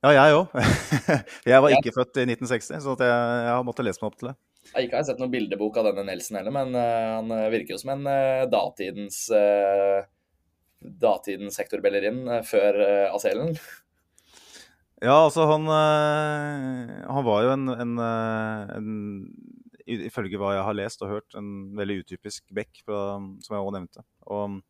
Ja, 0.00 0.12
jeg 0.14 0.36
òg. 0.36 0.54
jeg 1.50 1.64
var 1.64 1.74
ikke 1.76 1.92
født 1.96 2.22
i 2.22 2.28
1960, 2.28 2.78
så 2.84 2.94
jeg, 2.94 3.10
jeg 3.10 3.50
har 3.52 3.66
måttet 3.66 3.88
lese 3.88 4.00
meg 4.00 4.08
opp 4.12 4.20
til 4.20 4.30
det. 4.30 4.36
Jeg 4.70 4.86
ikke 4.86 5.00
har 5.00 5.08
sett 5.08 5.20
noen 5.20 5.32
bildebok 5.32 5.80
av 5.80 5.90
denne 5.90 6.06
Nelson 6.06 6.38
heller, 6.38 6.54
men 6.54 6.78
uh, 6.78 7.18
han 7.18 7.34
virker 7.52 7.74
jo 7.74 7.80
som 7.82 7.92
en 7.96 8.06
uh, 8.06 8.46
datidens 8.52 9.24
uh, 9.34 10.06
datidens 10.80 11.60
Hector 11.60 11.82
Bellerin 11.84 12.24
før 12.48 12.80
uh, 12.80 13.14
Aselen. 13.14 13.54
Ja, 15.00 15.14
altså 15.24 15.46
han 15.48 15.64
Han 15.64 17.24
var 17.24 17.44
jo 17.46 17.52
en, 17.54 17.70
en, 17.72 17.92
en 18.76 18.90
ifølge 19.88 20.36
hva 20.36 20.50
jeg 20.58 20.66
har 20.66 20.76
lest 20.76 21.00
og 21.00 21.08
hørt, 21.14 21.36
en 21.40 21.72
veldig 21.78 22.02
utypisk 22.02 22.44
back, 22.52 22.82
som 22.84 23.40
jeg 23.40 23.62
òg 23.62 23.72
nevnte. 23.78 24.04
Og 24.28 24.60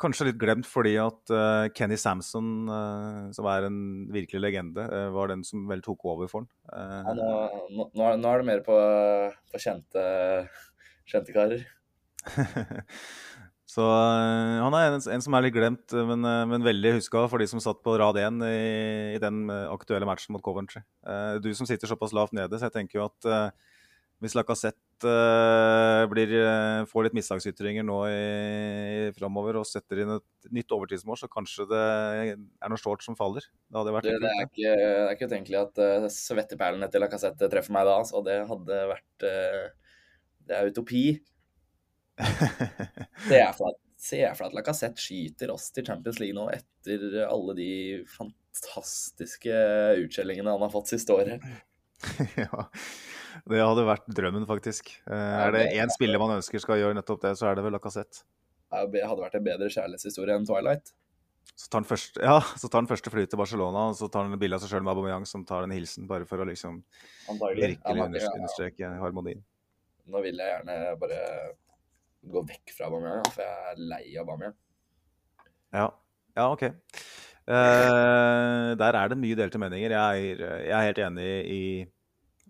kanskje 0.00 0.28
litt 0.28 0.40
glemt 0.40 0.68
fordi 0.68 0.94
at 1.00 1.32
uh, 1.32 1.66
Kenny 1.76 1.96
Samson, 2.00 2.68
uh, 2.68 3.28
som 3.36 3.48
er 3.50 3.68
en 3.68 3.78
virkelig 4.12 4.42
legende, 4.42 4.84
uh, 4.90 5.08
var 5.14 5.32
den 5.32 5.44
som 5.46 5.64
vel 5.70 5.82
tok 5.84 6.04
over 6.12 6.30
for 6.30 6.44
han. 6.44 6.50
Ja, 6.72 7.14
nå, 7.16 7.30
nå, 7.72 8.10
nå, 8.20 8.32
er 8.32 8.42
det 8.42 8.48
mer 8.50 8.64
på, 8.66 8.76
på 9.52 9.62
kjente, 9.62 10.04
kjente 11.08 11.36
karer. 11.36 11.64
Så 13.76 13.84
han 13.84 14.72
er 14.78 14.94
en, 14.94 15.02
en, 15.12 15.22
som 15.24 15.36
er 15.36 15.44
litt 15.44 15.56
glemt, 15.56 15.92
men, 16.08 16.24
men 16.48 16.64
veldig 16.64 16.94
huska 16.96 17.26
for 17.28 17.42
de 17.42 17.48
som 17.50 17.60
satt 17.60 17.82
på 17.84 17.98
rad 18.00 18.16
1 18.16 18.40
i, 18.48 18.60
i 19.18 19.20
den 19.20 19.50
aktuelle 19.52 20.08
matchen 20.08 20.32
mot 20.32 20.44
Coventry. 20.44 20.80
du 21.44 21.50
som 21.52 21.68
sitter 21.68 21.90
såpass 21.90 22.14
lavt 22.16 22.32
nede, 22.32 22.56
så 22.56 22.70
jeg 22.70 22.78
tenker 22.78 23.02
jo 23.02 23.08
at 23.10 23.52
hvis 24.24 24.32
Lacassette 24.32 25.04
uh, 25.04 26.06
blir, 26.08 26.30
får 26.88 27.06
litt 27.06 27.16
mislagsytringer 27.18 27.84
nå 27.84 27.98
i, 28.08 29.10
framover 29.18 29.58
og 29.60 29.68
setter 29.68 30.00
inn 30.02 30.14
et 30.14 30.48
nytt 30.56 30.72
overtidsmål, 30.72 31.18
så 31.20 31.28
kanskje 31.28 31.66
det 31.68 31.82
er 32.32 32.72
noe 32.72 32.80
short 32.80 33.04
som 33.04 33.18
faller. 33.18 33.44
Det 33.68 33.84
det, 33.92 34.16
det, 34.24 34.32
er 34.32 34.48
ikke, 34.48 34.72
det 34.72 34.96
er 35.02 35.12
ikke 35.12 35.28
utenkelig 35.28 35.60
at 35.60 35.82
svetteperlene 36.16 36.88
til 36.88 37.04
Lacassette 37.04 37.50
treffer 37.52 37.76
meg 37.76 37.88
da. 37.90 37.98
Så 38.08 38.24
det 38.24 38.40
hadde 38.48 38.82
vært 38.94 39.28
Det 40.46 40.56
er 40.56 40.72
utopi. 40.72 41.06
Se 43.26 44.20
for 44.36 44.44
deg 44.44 44.50
at 44.50 44.54
Lacassette 44.54 45.00
skyter 45.00 45.50
oss 45.54 45.70
til 45.74 45.86
Champions 45.86 46.18
League 46.20 46.36
nå 46.36 46.46
etter 46.52 47.24
alle 47.26 47.56
de 47.58 47.70
fantastiske 48.12 49.56
utskjellingene 50.04 50.52
han 50.52 50.62
har 50.62 50.72
fått 50.72 50.92
siste 50.92 51.16
året. 51.16 51.42
ja. 52.44 52.66
Det 53.46 53.60
hadde 53.60 53.86
vært 53.88 54.06
drømmen, 54.16 54.46
faktisk. 54.48 54.92
Eh, 55.08 55.34
er 55.40 55.52
det 55.54 55.64
én 55.76 55.90
spiller 55.92 56.20
man 56.22 56.36
ønsker 56.38 56.62
skal 56.62 56.80
gjøre 56.80 56.96
nettopp 56.98 57.24
det, 57.24 57.34
så 57.40 57.50
er 57.50 57.58
det 57.58 57.66
vel 57.66 57.74
Lacassette. 57.76 58.24
Det 58.92 59.02
hadde 59.02 59.22
vært 59.22 59.36
en 59.38 59.44
bedre 59.46 59.68
kjærlighetshistorie 59.72 60.36
enn 60.36 60.46
Twilight. 60.48 60.92
Så 61.56 61.68
tar 61.70 61.80
han 61.80 61.88
første, 61.88 62.20
ja, 62.20 62.40
så 62.58 62.68
tar 62.68 62.82
han 62.82 62.88
første 62.90 63.10
fly 63.12 63.24
til 63.30 63.40
Barcelona, 63.40 63.86
og 63.92 63.96
så 63.96 64.08
tar 64.12 64.26
han 64.26 64.40
bilde 64.40 64.58
av 64.58 64.64
seg 64.64 64.74
sjøl 64.74 64.84
med 64.84 64.92
Aubameyang 64.92 65.26
som 65.28 65.44
tar 65.46 65.64
en 65.64 65.72
hilsen, 65.72 66.08
bare 66.10 66.26
for 66.28 66.42
å 66.42 66.48
liksom 66.48 66.82
virkelig 67.56 68.32
understreke 68.34 68.90
harmonien. 69.00 69.44
Nå 70.10 70.20
vil 70.24 70.42
jeg 70.42 70.52
gjerne 70.52 70.96
bare 71.00 71.20
gå 72.32 72.42
vekk 72.48 72.74
fra 72.76 72.88
Aubameyang, 72.90 73.26
for 73.32 73.44
jeg 73.44 73.72
er 73.72 73.82
lei 73.92 74.04
av 74.14 74.24
Aubameyang. 74.24 74.56
Ja. 75.76 75.90
ja, 76.36 76.46
OK. 76.48 76.68
Uh, 77.46 78.72
der 78.74 78.98
er 78.98 79.12
det 79.12 79.20
mye 79.20 79.36
delte 79.38 79.60
meninger. 79.62 79.94
Jeg 79.94 80.32
er, 80.32 80.46
jeg 80.66 80.74
er 80.78 80.88
helt 80.88 81.04
enig 81.06 81.28
i 81.46 81.60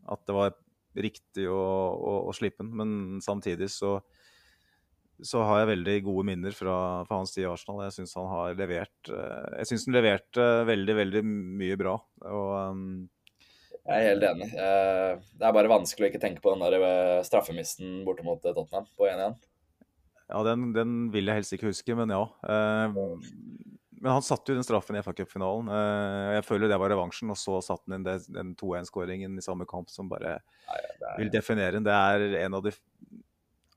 at 0.07 0.23
det 0.29 0.37
var 0.37 0.55
riktig 0.97 1.49
å, 1.51 1.57
å, 1.95 2.15
å 2.31 2.35
slippe 2.37 2.65
den. 2.65 2.73
Men 2.79 3.25
samtidig 3.25 3.69
så, 3.73 3.99
så, 5.21 5.43
har 5.49 5.63
jeg 5.63 5.73
veldig 5.75 5.97
gode 6.07 6.27
minner 6.31 6.57
fra, 6.57 6.77
fra 7.09 7.21
hans 7.21 7.35
tid 7.35 7.45
i 7.45 7.51
Arsenal. 7.51 7.85
Jeg 7.87 7.99
syns 7.99 8.17
han 8.19 8.31
har 8.33 8.57
levert 8.59 9.13
eh, 9.13 9.59
Jeg 9.61 9.71
syns 9.73 9.89
han 9.89 9.99
leverte 9.99 10.47
veldig, 10.71 10.97
veldig 11.03 11.25
mye 11.27 11.81
bra. 11.81 11.97
Og, 12.31 12.55
um... 12.71 12.87
jeg 13.83 13.99
er 13.99 14.09
helt 14.13 14.29
enig. 14.31 14.49
Eh, 14.55 15.27
det 15.37 15.49
er 15.49 15.59
bare 15.59 15.75
vanskelig 15.75 16.09
å 16.09 16.13
ikke 16.13 16.23
tenke 16.23 16.45
på 16.45 16.55
den 16.55 16.65
der 16.65 17.27
straffemisten 17.27 18.01
borte 18.07 18.27
mot 18.27 18.41
Tottenham 18.45 18.89
på 18.97 19.11
1-1. 19.11 19.37
Ja, 20.27 20.43
den, 20.43 20.73
den, 20.75 20.95
vil 21.15 21.29
jeg 21.31 21.41
helst 21.41 21.55
ikke 21.55 21.71
huske, 21.71 21.95
men 21.99 22.11
ja. 22.11 22.25
Men 23.97 24.13
han 24.13 24.25
satte 24.25 24.53
jo 24.53 24.59
den 24.59 24.67
straffen 24.67 24.99
i 24.99 25.03
FA 25.03 25.15
Cup-finalen. 25.17 25.71
Eh, 25.73 26.35
jeg 26.37 26.45
føler 26.45 26.69
det 26.69 26.79
var 26.79 26.93
revansjen, 26.93 27.31
og 27.33 27.39
så 27.41 27.61
satte 27.65 27.89
han 27.89 27.97
inn 27.99 28.27
den 28.35 28.53
2-1-skåringen 28.61 29.39
i 29.39 29.45
samme 29.45 29.65
kamp 29.69 29.89
som 29.91 30.11
bare 30.11 30.37
vil 31.17 31.33
definere 31.33 31.79
den. 31.79 31.87
Det 31.87 31.95
er 31.95 32.45
en 32.45 32.59
av 32.59 32.67
de 32.67 32.75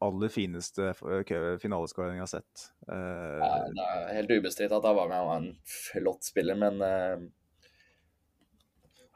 aller 0.03 0.31
fineste 0.31 0.91
finaleskåringene 0.99 2.19
jeg 2.19 2.25
har 2.25 2.33
sett. 2.33 2.67
Eh, 2.91 3.39
ja, 3.39 3.49
det 3.71 3.87
er 3.87 4.13
helt 4.19 4.35
ubestridt 4.37 4.75
at 4.75 4.87
han 4.89 4.99
var 4.99 5.33
en 5.37 5.49
flott 5.69 6.27
spiller, 6.27 6.59
men 6.59 6.83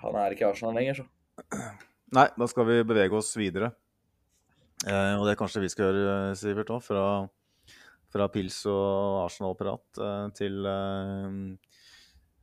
han 0.03 0.19
er 0.19 0.35
ikke 0.35 0.47
i 0.47 0.49
Arsenal 0.51 0.79
lenger, 0.79 1.03
så. 1.03 1.07
Nei, 2.13 2.27
da 2.37 2.47
skal 2.49 2.67
vi 2.69 2.83
bevege 2.85 3.17
oss 3.17 3.31
videre. 3.39 3.73
Uh, 4.83 5.15
og 5.21 5.27
det 5.29 5.37
kanskje 5.39 5.63
vi 5.63 5.71
skal 5.71 5.89
gjøre, 5.89 6.35
Sivert, 6.35 6.71
òg, 6.75 6.83
fra 6.83 7.03
fra 8.13 8.29
pils 8.31 8.61
og 8.69 9.23
Arsenal-prat 9.25 10.01
eh, 10.05 10.25
til 10.37 10.65
eh, 10.69 11.37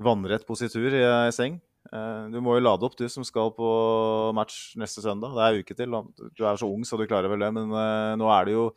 vannrett 0.03 0.47
positur 0.49 0.95
i 0.97 1.05
seng. 1.35 1.61
Eh, 1.91 2.25
du 2.33 2.41
må 2.43 2.57
jo 2.57 2.65
lade 2.65 2.87
opp, 2.87 2.97
du 2.99 3.07
som 3.13 3.27
skal 3.27 3.53
på 3.57 3.69
match 4.37 4.75
neste 4.81 5.05
søndag. 5.05 5.37
Det 5.37 5.47
er 5.47 5.61
uke 5.63 5.79
til. 5.79 5.99
Du 6.35 6.47
er 6.47 6.61
så 6.61 6.71
ung, 6.71 6.87
så 6.87 6.99
du 6.99 7.07
klarer 7.11 7.31
vel 7.31 7.47
det. 7.47 7.53
Men 7.57 7.71
nå 8.21 8.33
er 8.35 8.49
det 8.49 8.57
jo 8.57 8.71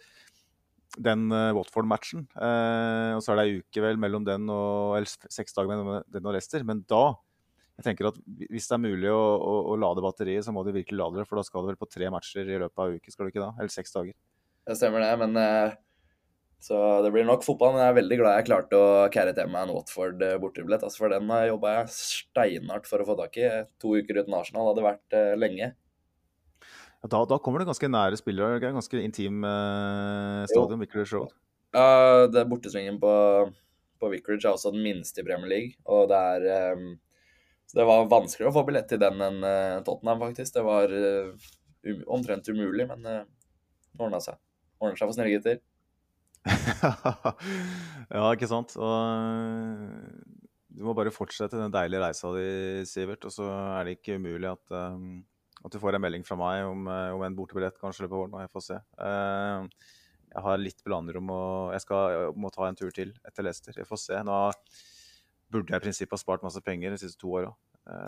den 0.94 1.26
Watford-matchen. 1.58 2.28
og 2.38 3.22
så 3.26 3.34
er 3.34 3.40
det 3.40 3.46
ei 3.48 3.62
uke 3.64 3.82
vel 3.82 3.98
mellom 3.98 4.26
den 4.28 4.46
og 4.54 5.00
eller 5.00 5.10
seks 5.10 5.56
dager 5.56 5.72
mellom 5.72 6.04
den 6.14 6.28
og 6.30 6.36
Leicester. 6.36 6.62
Men 6.68 6.84
da 6.86 7.16
jeg 7.80 7.88
tenker 7.88 8.12
at 8.12 8.20
Hvis 8.54 8.68
det 8.70 8.76
er 8.76 8.84
mulig 8.84 9.10
å, 9.10 9.22
å, 9.38 9.54
å 9.74 9.80
lade 9.82 10.04
batteriet, 10.06 10.46
så 10.46 10.54
må 10.54 10.62
du 10.66 10.74
virkelig 10.76 11.00
lade 11.00 11.22
det. 11.22 11.26
For 11.30 11.40
da 11.40 11.46
skal 11.48 11.64
du 11.64 11.72
vel 11.72 11.80
på 11.80 11.90
tre 11.90 12.10
matcher 12.14 12.46
i 12.46 12.60
løpet 12.62 12.84
av 12.84 12.94
uke, 12.94 13.14
skal 13.14 13.26
du 13.26 13.34
ikke 13.34 13.42
da? 13.42 13.50
Eller 13.58 13.74
seks 13.74 13.96
dager. 13.96 14.14
Det 14.64 14.78
stemmer 14.80 15.04
det, 15.04 15.14
men 15.20 15.40
eh, 15.42 15.74
Så 16.64 16.78
det 17.04 17.12
blir 17.16 17.26
nok 17.28 17.46
fotball. 17.46 17.74
Men 17.74 17.84
jeg 17.84 17.94
er 17.94 18.00
veldig 18.00 18.20
glad 18.22 18.38
jeg 18.38 18.50
klarte 18.52 18.80
å 18.80 18.92
carry 19.14 19.34
til 19.36 19.50
meg 19.52 19.66
en 19.66 19.74
Watford-bortebillett. 19.76 20.86
Altså, 20.86 21.02
for 21.02 21.14
den 21.16 21.32
jobba 21.50 21.78
jeg 21.80 21.96
steinhardt 21.98 22.90
for 22.90 23.02
å 23.02 23.08
få 23.10 23.18
tak 23.20 23.40
i. 23.42 23.50
To 23.84 23.96
uker 23.98 24.22
uten 24.22 24.38
Arsenal 24.38 24.70
hadde 24.70 24.86
vært 24.86 25.18
eh, 25.18 25.34
lenge. 25.40 25.74
Da, 27.04 27.20
da, 27.28 27.36
kommer 27.42 27.60
det 27.60 27.68
ganske 27.68 27.90
nære 27.90 28.20
spillere. 28.22 28.60
Er 28.62 28.78
Ganske 28.78 29.02
intim 29.02 29.42
eh, 29.44 30.44
stadion, 30.52 30.80
Vicarage 30.80 31.18
Road. 31.18 31.34
Ja, 31.74 32.30
det 32.30 32.46
bortesvingen 32.48 33.02
på, 33.02 33.12
på 34.00 34.14
Vicarage 34.14 34.46
er 34.46 34.54
også 34.54 34.72
den 34.72 34.86
minste 34.86 35.20
i 35.20 35.28
Premier 35.28 35.50
League. 35.50 35.82
Og 35.90 36.06
det 36.14 36.22
er 36.38 36.78
um, 36.78 36.94
Så 37.74 37.82
det 37.82 37.90
var 37.90 38.06
vanskelig 38.06 38.46
å 38.50 38.54
få 38.54 38.62
billett 38.68 38.86
til 38.92 39.02
den 39.02 39.18
enn 39.26 39.42
uh, 39.42 39.82
Tottenham, 39.86 40.22
faktisk. 40.22 40.54
Det 40.54 40.64
var 40.68 40.94
um, 40.94 42.04
omtrent 42.14 42.46
umulig, 42.54 42.86
men 42.92 43.02
uh, 43.10 43.24
det 43.90 44.06
ordna 44.06 44.22
seg. 44.22 44.38
Ordner 44.78 45.00
seg 45.00 45.10
for 45.10 45.18
snille 45.18 45.40
gutter. 45.40 45.62
ja, 48.14 48.28
ikke 48.30 48.52
sant. 48.52 48.78
Og 48.78 48.94
du 50.74 50.86
må 50.86 50.94
bare 50.98 51.14
fortsette 51.14 51.58
den 51.58 51.74
deilige 51.74 52.06
reisa 52.06 52.30
di, 52.38 52.48
Sivert. 52.90 53.26
Og 53.26 53.34
så 53.34 53.50
er 53.50 53.88
det 53.88 53.98
ikke 53.98 54.20
umulig 54.22 54.54
at 54.54 54.78
um, 54.78 55.24
at 55.64 55.72
du 55.72 55.80
får 55.80 55.96
en 55.96 56.04
melding 56.04 56.26
fra 56.28 56.38
meg 56.40 56.66
om, 56.68 56.88
eh, 56.92 57.10
om 57.16 57.22
en 57.24 57.36
bortebillett 57.38 57.80
kanskje 57.80 58.10
på 58.10 58.18
våren. 58.18 58.42
Jeg 58.44 58.52
får 58.52 58.66
se. 58.66 58.80
Uh, 59.00 59.68
jeg 60.34 60.44
har 60.44 60.58
litt 60.60 60.82
planer 60.84 61.20
og 61.22 61.72
Jeg 61.76 61.84
skal 61.84 62.10
jeg 62.12 62.34
må 62.42 62.50
ta 62.52 62.68
en 62.68 62.76
tur 62.76 62.92
til 62.92 63.14
etter 63.24 63.46
Leicester. 63.46 63.78
Jeg 63.78 63.88
får 63.88 64.02
se. 64.02 64.20
Nå 64.28 64.34
burde 65.54 65.74
jeg 65.74 65.82
i 65.82 65.86
prinsippet 65.86 66.16
ha 66.16 66.22
spart 66.22 66.46
masse 66.46 66.62
penger 66.66 66.94
de 66.94 67.00
siste 67.02 67.20
to 67.22 67.32
åra. 67.38 67.52
Uh, 67.84 68.08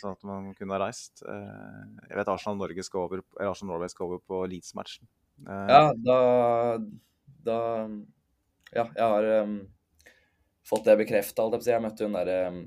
sånn 0.00 0.14
at 0.14 0.28
man 0.28 0.52
kunne 0.58 0.76
ha 0.76 0.82
reist. 0.84 1.22
Uh, 1.26 1.84
jeg 2.06 2.20
vet 2.20 2.30
Arsenal 2.32 2.60
Norge 2.60 2.84
skal 2.86 3.06
over, 3.06 3.24
eller 3.38 3.50
Arsenal 3.52 3.74
Norway 3.74 3.92
skal 3.92 4.08
over 4.08 4.22
på 4.22 4.44
Leeds-matchen. 4.52 5.08
ja, 5.46 5.82
da, 5.94 6.20
da 7.46 7.58
Ja, 8.74 8.84
jeg 8.84 9.04
har 9.04 9.28
um, 9.44 9.60
fått 10.66 10.88
det 10.88 10.98
bekrefta. 11.02 11.46
Jeg 11.64 11.84
møtte 11.84 12.08
hun 12.08 12.16
derre 12.18 12.40
um, 12.52 12.64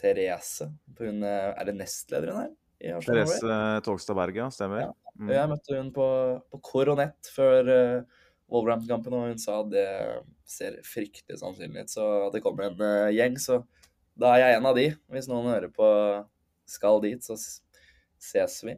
Therese. 0.00 0.70
Hun, 0.98 1.22
er 1.24 1.62
det 1.68 1.76
nestlederen 1.78 2.42
her? 2.42 2.56
Therese 3.04 3.60
Togstad 3.84 4.16
Berge, 4.16 4.50
stemmer. 4.56 4.88
Ja. 4.88 4.90
Mm. 5.20 5.30
Jeg 5.34 5.48
møtte 5.50 5.76
hun 5.76 5.90
på, 5.92 6.06
på 6.48 6.60
Koronett 6.64 7.28
før 7.34 7.68
uh, 7.68 8.20
Wolverhampton-kampen, 8.50 9.16
og 9.16 9.32
hun 9.32 9.40
sa 9.40 9.60
det 9.68 9.88
ser 10.50 10.78
fryktelig 10.86 11.40
sannsynlig 11.40 11.86
ut. 11.86 11.92
Så 11.92 12.06
at 12.26 12.36
det 12.36 12.42
kommer 12.44 12.68
en 12.68 12.82
uh, 12.82 13.14
gjeng, 13.14 13.38
så 13.40 13.62
da 14.20 14.34
er 14.34 14.44
jeg 14.44 14.58
en 14.58 14.68
av 14.70 14.76
de. 14.78 14.86
Hvis 15.14 15.30
noen 15.30 15.50
hører 15.52 15.72
på 15.72 15.88
skal 16.70 17.00
dit, 17.04 17.24
så 17.24 17.36
ses 18.20 18.60
vi. 18.66 18.76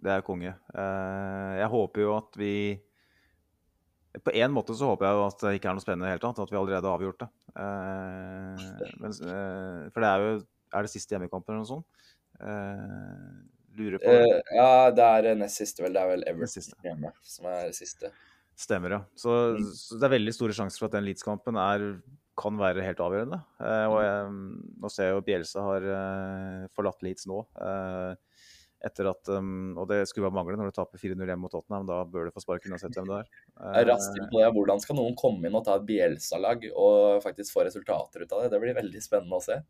Det 0.00 0.14
er 0.14 0.24
konge. 0.26 0.54
Uh, 0.74 1.58
jeg 1.60 1.72
håper 1.72 2.06
jo 2.06 2.14
at 2.16 2.38
vi 2.40 2.54
På 4.24 4.32
en 4.34 4.54
måte 4.54 4.74
så 4.74 4.88
håper 4.90 5.06
jeg 5.06 5.18
jo 5.18 5.26
at 5.26 5.42
det 5.44 5.52
ikke 5.58 5.68
er 5.70 5.76
noe 5.76 5.84
spennende 5.84 6.08
i 6.08 6.08
det 6.08 6.16
hele 6.16 6.24
tatt, 6.24 6.40
at 6.42 6.50
vi 6.50 6.58
allerede 6.58 6.88
har 6.88 6.98
avgjort 6.98 7.20
det. 7.22 7.28
Men, 9.02 9.14
for 9.90 10.02
det 10.02 10.08
er 10.08 10.24
jo 10.24 10.32
Er 10.74 10.86
det 10.86 10.90
siste 10.92 11.14
hjemmekampen 11.14 11.54
eller 11.54 11.62
noe 11.62 11.68
sånt? 11.68 11.86
Uh, 12.40 13.44
lurer 13.78 14.02
på 14.02 14.14
uh, 14.16 14.40
Ja, 14.56 14.90
det 14.94 15.06
er 15.06 15.38
nest 15.38 15.60
siste, 15.60 15.84
vel. 15.84 15.94
Det 15.94 16.02
er 16.02 16.10
vel 16.10 16.26
Everton 16.30 16.86
hjemme 16.86 17.12
som 17.22 17.46
er 17.52 17.70
siste. 17.76 18.10
Stemmer, 18.60 18.92
ja. 18.92 19.02
Så, 19.16 19.34
mm. 19.56 19.68
så, 19.72 19.98
det 19.98 20.08
er 20.08 20.16
veldig 20.18 20.32
store 20.36 20.56
sjanser 20.56 20.82
for 20.82 20.90
at 20.90 20.96
den 20.98 21.06
Leeds-kampen 21.06 21.56
kan 22.40 22.56
være 22.60 22.84
helt 22.84 23.00
avgjørende. 23.00 23.40
Eh, 23.60 23.86
og 23.88 24.00
jeg, 24.04 24.32
nå 24.80 24.90
ser 24.92 25.08
jeg 25.08 25.16
jo 25.16 25.22
Bjelsa 25.24 25.64
har 25.64 25.86
forlatt 26.76 27.04
Leeds 27.04 27.28
nå. 27.30 27.40
etter 28.80 29.10
at, 29.10 29.28
um, 29.36 29.74
Og 29.76 29.88
det 29.90 30.02
skulle 30.08 30.28
bare 30.28 30.38
mangle 30.38 30.56
når 30.56 30.70
du 30.70 30.76
taper 30.76 31.00
4-0 31.00 31.20
hjemme 31.20 31.44
mot 31.44 31.52
Tottenham. 31.52 31.88
Da 31.88 32.02
bør 32.08 32.28
du 32.28 32.34
få 32.36 32.44
sparken 32.44 32.76
uansett 32.76 32.96
hvem 32.96 33.08
det 33.10 33.22
er. 33.22 33.84
Raskt 33.90 34.20
på 34.20 34.40
det. 34.40 34.52
Hvordan 34.56 34.84
skal 34.84 35.00
noen 35.00 35.16
komme 35.20 35.48
inn 35.48 35.56
og 35.56 35.64
ta 35.66 35.76
et 35.80 35.88
Bjelsa-lag 35.88 36.64
og 36.70 37.24
faktisk 37.24 37.56
få 37.56 37.64
resultater 37.68 38.24
ut 38.24 38.36
av 38.36 38.44
det? 38.44 38.52
Det 38.54 38.62
blir 38.64 38.76
veldig 38.76 39.04
spennende 39.04 39.40
å 39.40 39.44
se. 39.44 39.60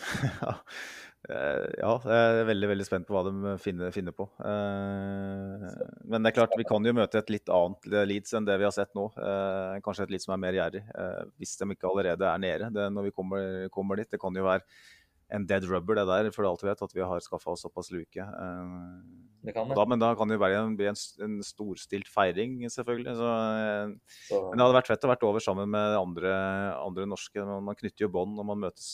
Eh, 1.28 1.64
ja, 1.76 1.90
jeg 2.00 2.36
er 2.40 2.46
veldig 2.48 2.68
veldig 2.70 2.84
spent 2.86 3.06
på 3.08 3.12
hva 3.12 3.22
de 3.26 3.54
finner, 3.60 3.92
finner, 3.92 4.14
på. 4.16 4.24
Eh, 4.40 5.66
men 6.08 6.24
det 6.24 6.30
er 6.30 6.36
klart, 6.38 6.56
vi 6.56 6.64
kan 6.68 6.86
jo 6.86 6.94
møte 6.96 7.20
et 7.20 7.32
litt 7.32 7.52
annet 7.52 7.90
Leeds 8.08 8.38
enn 8.38 8.48
det 8.48 8.56
vi 8.60 8.66
har 8.66 8.72
sett 8.74 8.94
nå. 8.96 9.10
Eh, 9.20 9.80
kanskje 9.84 10.08
et 10.08 10.14
Leeds 10.14 10.28
som 10.28 10.36
er 10.36 10.40
mer 10.46 10.56
gjerrig, 10.56 10.82
hvis 11.36 11.58
de 11.60 11.68
ikke 11.76 11.90
allerede 11.90 12.30
er 12.30 12.40
nede 12.40 12.72
det, 12.72 12.88
når 12.94 13.10
vi 13.10 13.14
kommer, 13.16 13.68
kommer, 13.74 14.00
dit. 14.00 14.08
Det 14.10 14.20
kan 14.22 14.36
jo 14.36 14.46
være 14.48 14.64
en 15.30 15.44
dead 15.46 15.62
rubber, 15.68 16.00
det 16.00 16.08
der, 16.08 16.30
for 16.34 16.48
alt 16.48 16.64
vi 16.64 16.70
vet, 16.70 16.80
at 16.82 16.96
vi 16.96 17.04
har 17.06 17.20
skaffa 17.22 17.52
oss 17.52 17.62
såpass 17.62 17.92
luke. 17.94 18.24
Det 19.44 19.54
kan 19.54 19.68
det. 19.70 19.76
Da, 19.78 19.84
men 19.86 20.00
da 20.00 20.08
kan 20.18 20.28
det 20.28 20.40
jo 20.40 20.42
være 20.42 20.64
en, 20.64 20.72
en, 20.88 20.98
en 21.28 21.36
storstilt 21.46 22.08
feiring, 22.10 22.64
selvfølgelig. 22.72 23.14
Så, 23.20 23.28
så. 24.32 24.40
Men 24.48 24.56
det 24.56 24.64
hadde 24.64 24.80
vært 24.80 24.90
fett 24.90 25.06
å 25.06 25.12
vært 25.12 25.28
over 25.28 25.44
sammen 25.44 25.70
med 25.70 26.00
andre, 26.00 26.34
andre 26.80 27.06
norske. 27.12 27.44
Man, 27.44 27.62
man 27.68 27.78
knytter 27.78 28.08
jo 28.08 28.12
bånd 28.16 28.34
når 28.40 28.50
man 28.50 28.66
møtes. 28.66 28.90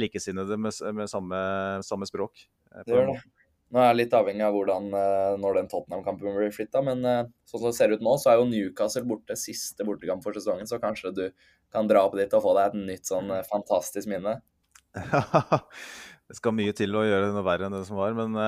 Likesinnede 0.00 0.58
med, 0.60 0.76
med 0.94 1.10
samme, 1.10 1.40
samme, 1.86 2.08
språk. 2.08 2.46
Eh, 2.72 2.84
det 2.86 2.96
gjør 2.96 3.12
det. 3.14 3.18
Nå 3.74 3.80
er 3.82 3.88
jeg 3.88 3.98
litt 3.98 4.14
avhengig 4.14 4.44
av 4.46 4.54
hvordan, 4.54 4.90
eh, 4.94 5.32
når 5.42 5.58
den 5.58 5.70
Tottenham-kampen 5.72 6.36
blir 6.36 6.52
flytta, 6.54 6.84
men 6.86 7.02
eh, 7.02 7.24
sånn 7.48 7.62
som 7.62 7.68
det 7.70 7.78
ser 7.78 7.94
ut 7.94 8.04
nå, 8.04 8.14
så 8.22 8.30
er 8.30 8.38
jo 8.38 8.46
Newcastle 8.50 9.06
borte, 9.08 9.38
siste 9.40 9.86
bortekamp 9.86 10.22
for 10.24 10.36
sesongen, 10.36 10.68
så 10.70 10.78
kanskje 10.82 11.14
du 11.16 11.24
kan 11.74 11.88
dra 11.90 12.04
opp 12.06 12.14
dit 12.18 12.36
og 12.36 12.44
få 12.44 12.54
deg 12.58 12.70
et 12.70 12.92
nytt 12.92 13.10
sånn 13.10 13.32
fantastisk 13.48 14.08
minne. 14.12 14.38
det 14.96 16.38
skal 16.38 16.54
mye 16.54 16.76
til 16.78 16.94
å 16.94 17.02
gjøre 17.04 17.32
noe 17.34 17.44
verre 17.46 17.66
enn 17.66 17.74
det 17.74 17.82
som 17.88 17.98
var, 17.98 18.14
men 18.16 18.38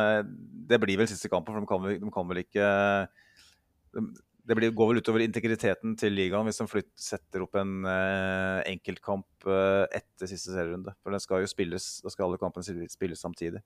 det 0.71 0.79
blir 0.85 1.01
vel 1.01 1.11
siste 1.11 1.33
kampen, 1.33 1.57
for 1.57 1.67
de 1.67 1.73
kan 1.73 2.07
de 2.07 2.15
kan 2.15 2.31
vel 2.31 2.45
ikke 2.45 2.71
det 4.49 4.57
blir, 4.57 4.73
går 4.73 4.91
vel 4.91 5.03
utover 5.03 5.23
integriteten 5.27 5.93
til 6.01 6.15
ligaen 6.17 6.47
hvis 6.49 6.61
de 6.63 6.67
flytter, 6.71 6.93
setter 7.05 7.45
opp 7.45 7.57
en 7.61 7.83
eh, 7.85 8.61
enkeltkamp 8.71 9.49
eh, 9.49 9.85
etter 10.01 10.31
siste 10.31 10.55
serierunde. 10.55 10.95
For 11.05 11.13
den 11.13 11.21
skal 11.21 11.45
jo 11.45 11.51
spilles, 11.51 11.89
da 12.05 12.13
skal 12.13 12.29
alle 12.29 12.41
kampene 12.41 12.89
spilles 12.89 13.25
samtidig. 13.25 13.61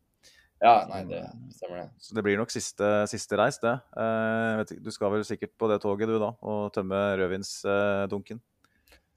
Ja, 0.63 0.83
nei, 0.91 1.05
det 1.07 1.23
stemmer 1.55 1.81
det. 1.81 1.87
Så 2.03 2.19
det 2.19 2.23
blir 2.27 2.39
nok 2.39 2.51
siste, 2.55 2.91
siste 3.11 3.39
reis, 3.39 3.61
det. 3.63 3.77
Eh, 3.99 4.59
vet, 4.61 4.75
du 4.83 4.91
skal 4.95 5.15
vel 5.15 5.25
sikkert 5.27 5.55
på 5.59 5.71
det 5.71 5.79
toget 5.83 6.11
du, 6.11 6.19
da, 6.23 6.33
og 6.43 6.75
tømme 6.75 7.01
rødvinsdunken? 7.21 8.43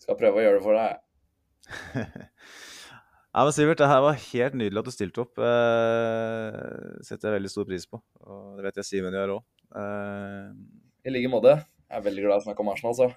skal 0.06 0.18
prøve 0.20 0.42
å 0.42 0.46
gjøre 0.46 0.60
det 0.60 0.66
for 0.66 0.78
deg. 0.78 2.02
Nei, 3.36 3.44
men 3.44 3.54
Sivert, 3.56 3.82
det 3.82 3.90
her 3.90 4.04
var 4.06 4.20
helt 4.22 4.56
nydelig 4.56 4.80
at 4.80 4.88
du 4.88 4.94
stilte 4.94 5.24
opp. 5.26 5.40
Det 5.42 7.06
setter 7.08 7.32
jeg 7.32 7.40
veldig 7.40 7.52
stor 7.52 7.66
pris 7.68 7.88
på. 7.90 8.00
Og 8.24 8.60
det 8.60 8.68
vet 8.68 8.78
jeg 8.80 8.88
Simen 8.92 9.18
gjør 9.18 9.40
òg. 9.40 9.48
I 11.06 11.14
like 11.14 11.30
måte. 11.30 11.60
Jeg 11.86 12.00
er 12.00 12.06
veldig 12.08 12.22
glad 12.26 12.40
i 12.40 12.42
å 12.42 12.46
snakke 12.48 12.64
om 12.64 12.70
Arsenal, 12.72 12.96
så. 12.98 13.10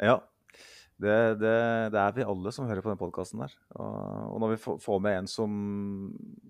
Ja. 0.00 0.16
Det, 1.00 1.16
det, 1.40 1.52
det, 1.94 2.00
er 2.00 2.14
vi 2.16 2.24
alle 2.28 2.52
som 2.52 2.66
hører 2.68 2.84
på 2.84 2.90
den 2.92 3.00
podkasten 3.00 3.40
der. 3.40 3.52
Og, 3.72 3.92
og, 4.34 4.38
når 4.42 4.52
vi 4.52 4.58
får 4.84 5.02
med 5.04 5.18
en 5.18 5.28
som, 5.28 5.52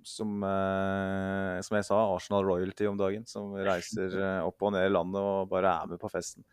som, 0.06 0.32
eh, 0.46 1.58
som 1.66 1.78
jeg 1.78 1.86
sa, 1.86 1.98
Arsenal 2.16 2.46
Royalty 2.46 2.86
om 2.90 2.98
dagen, 2.98 3.26
som 3.30 3.54
reiser 3.58 4.16
eh, 4.18 4.40
opp 4.46 4.66
og 4.66 4.74
ned 4.74 4.86
i 4.88 4.94
landet 4.94 5.18
og 5.22 5.50
bare 5.50 5.74
er 5.82 5.92
med 5.92 6.02
på 6.02 6.10
festen, 6.10 6.46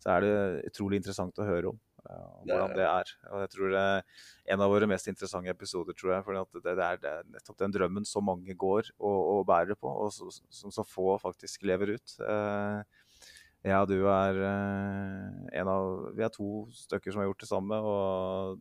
så 0.00 0.14
er 0.14 0.24
det 0.24 0.70
utrolig 0.70 1.00
interessant 1.00 1.40
å 1.40 1.48
høre 1.48 1.72
om 1.72 1.76
uh, 2.04 2.40
hvordan 2.44 2.74
det 2.76 2.88
er. 2.88 3.12
Og 3.30 3.44
jeg 3.44 3.52
tror 3.54 3.70
det 3.72 3.84
er 3.92 4.24
en 4.52 4.64
av 4.64 4.72
våre 4.72 4.88
mest 4.88 5.08
interessante 5.08 5.52
episoder, 5.52 5.96
tror 5.96 6.16
jeg. 6.16 6.26
For 6.26 6.36
det, 6.36 6.64
det, 6.64 6.74
det, 6.80 7.12
er, 7.12 7.30
nettopp 7.36 7.60
den 7.60 7.76
drømmen 7.76 8.08
så 8.08 8.20
mange 8.24 8.56
går 8.56 8.92
og, 8.98 9.20
og 9.36 9.46
bærer 9.48 9.80
på, 9.80 9.88
og 9.88 10.12
som 10.12 10.72
så, 10.72 10.84
få 10.84 11.16
faktisk 11.24 11.64
lever 11.68 11.96
ut. 11.96 12.18
Uh, 13.64 13.70
ja, 13.70 13.80
du 13.88 13.96
er 14.12 14.40
uh, 14.40 15.44
en 15.56 15.70
av 15.70 16.10
Vi 16.16 16.24
er 16.24 16.32
to 16.32 16.66
stykker 16.76 17.14
som 17.14 17.22
har 17.22 17.30
gjort 17.30 17.44
det 17.44 17.50
samme, 17.50 17.78
og 17.80 18.58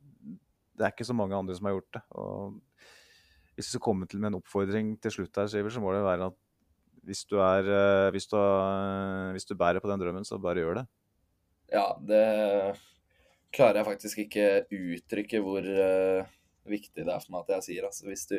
det 0.73 0.85
er 0.85 0.93
ikke 0.93 1.07
så 1.07 1.15
mange 1.17 1.37
andre 1.37 1.55
som 1.57 1.67
har 1.67 1.75
gjort 1.75 1.97
det. 1.97 2.03
Og 2.17 2.87
hvis 3.53 3.67
du 3.67 3.75
skal 3.75 3.85
komme 3.85 4.07
til 4.09 4.23
med 4.23 4.31
en 4.31 4.39
oppfordring 4.39 4.95
til 5.03 5.13
slutt 5.17 5.37
her, 5.37 5.51
Siver, 5.51 5.73
så 5.73 5.83
må 5.83 5.93
det 5.93 6.05
være 6.05 6.31
at 6.31 6.39
hvis 7.03 7.25
du, 7.27 7.35
er, 7.43 7.67
uh, 7.67 8.09
hvis, 8.15 8.29
du, 8.31 8.39
uh, 8.39 9.33
hvis 9.35 9.47
du 9.49 9.57
bærer 9.59 9.83
på 9.83 9.91
den 9.91 10.01
drømmen, 10.01 10.25
så 10.27 10.39
bare 10.41 10.63
gjør 10.63 10.81
det. 10.81 10.87
Ja, 11.73 11.87
det 11.99 12.23
klarer 13.53 13.81
jeg 13.81 13.89
faktisk 13.89 14.23
ikke 14.23 14.47
uttrykke 14.71 15.39
hvor 15.41 15.67
viktig 16.69 17.03
det 17.03 17.11
er 17.11 17.21
for 17.21 17.33
meg 17.33 17.43
at 17.43 17.57
jeg 17.57 17.65
sier. 17.67 17.87
Altså, 17.89 18.07
hvis 18.07 18.25
du 18.29 18.37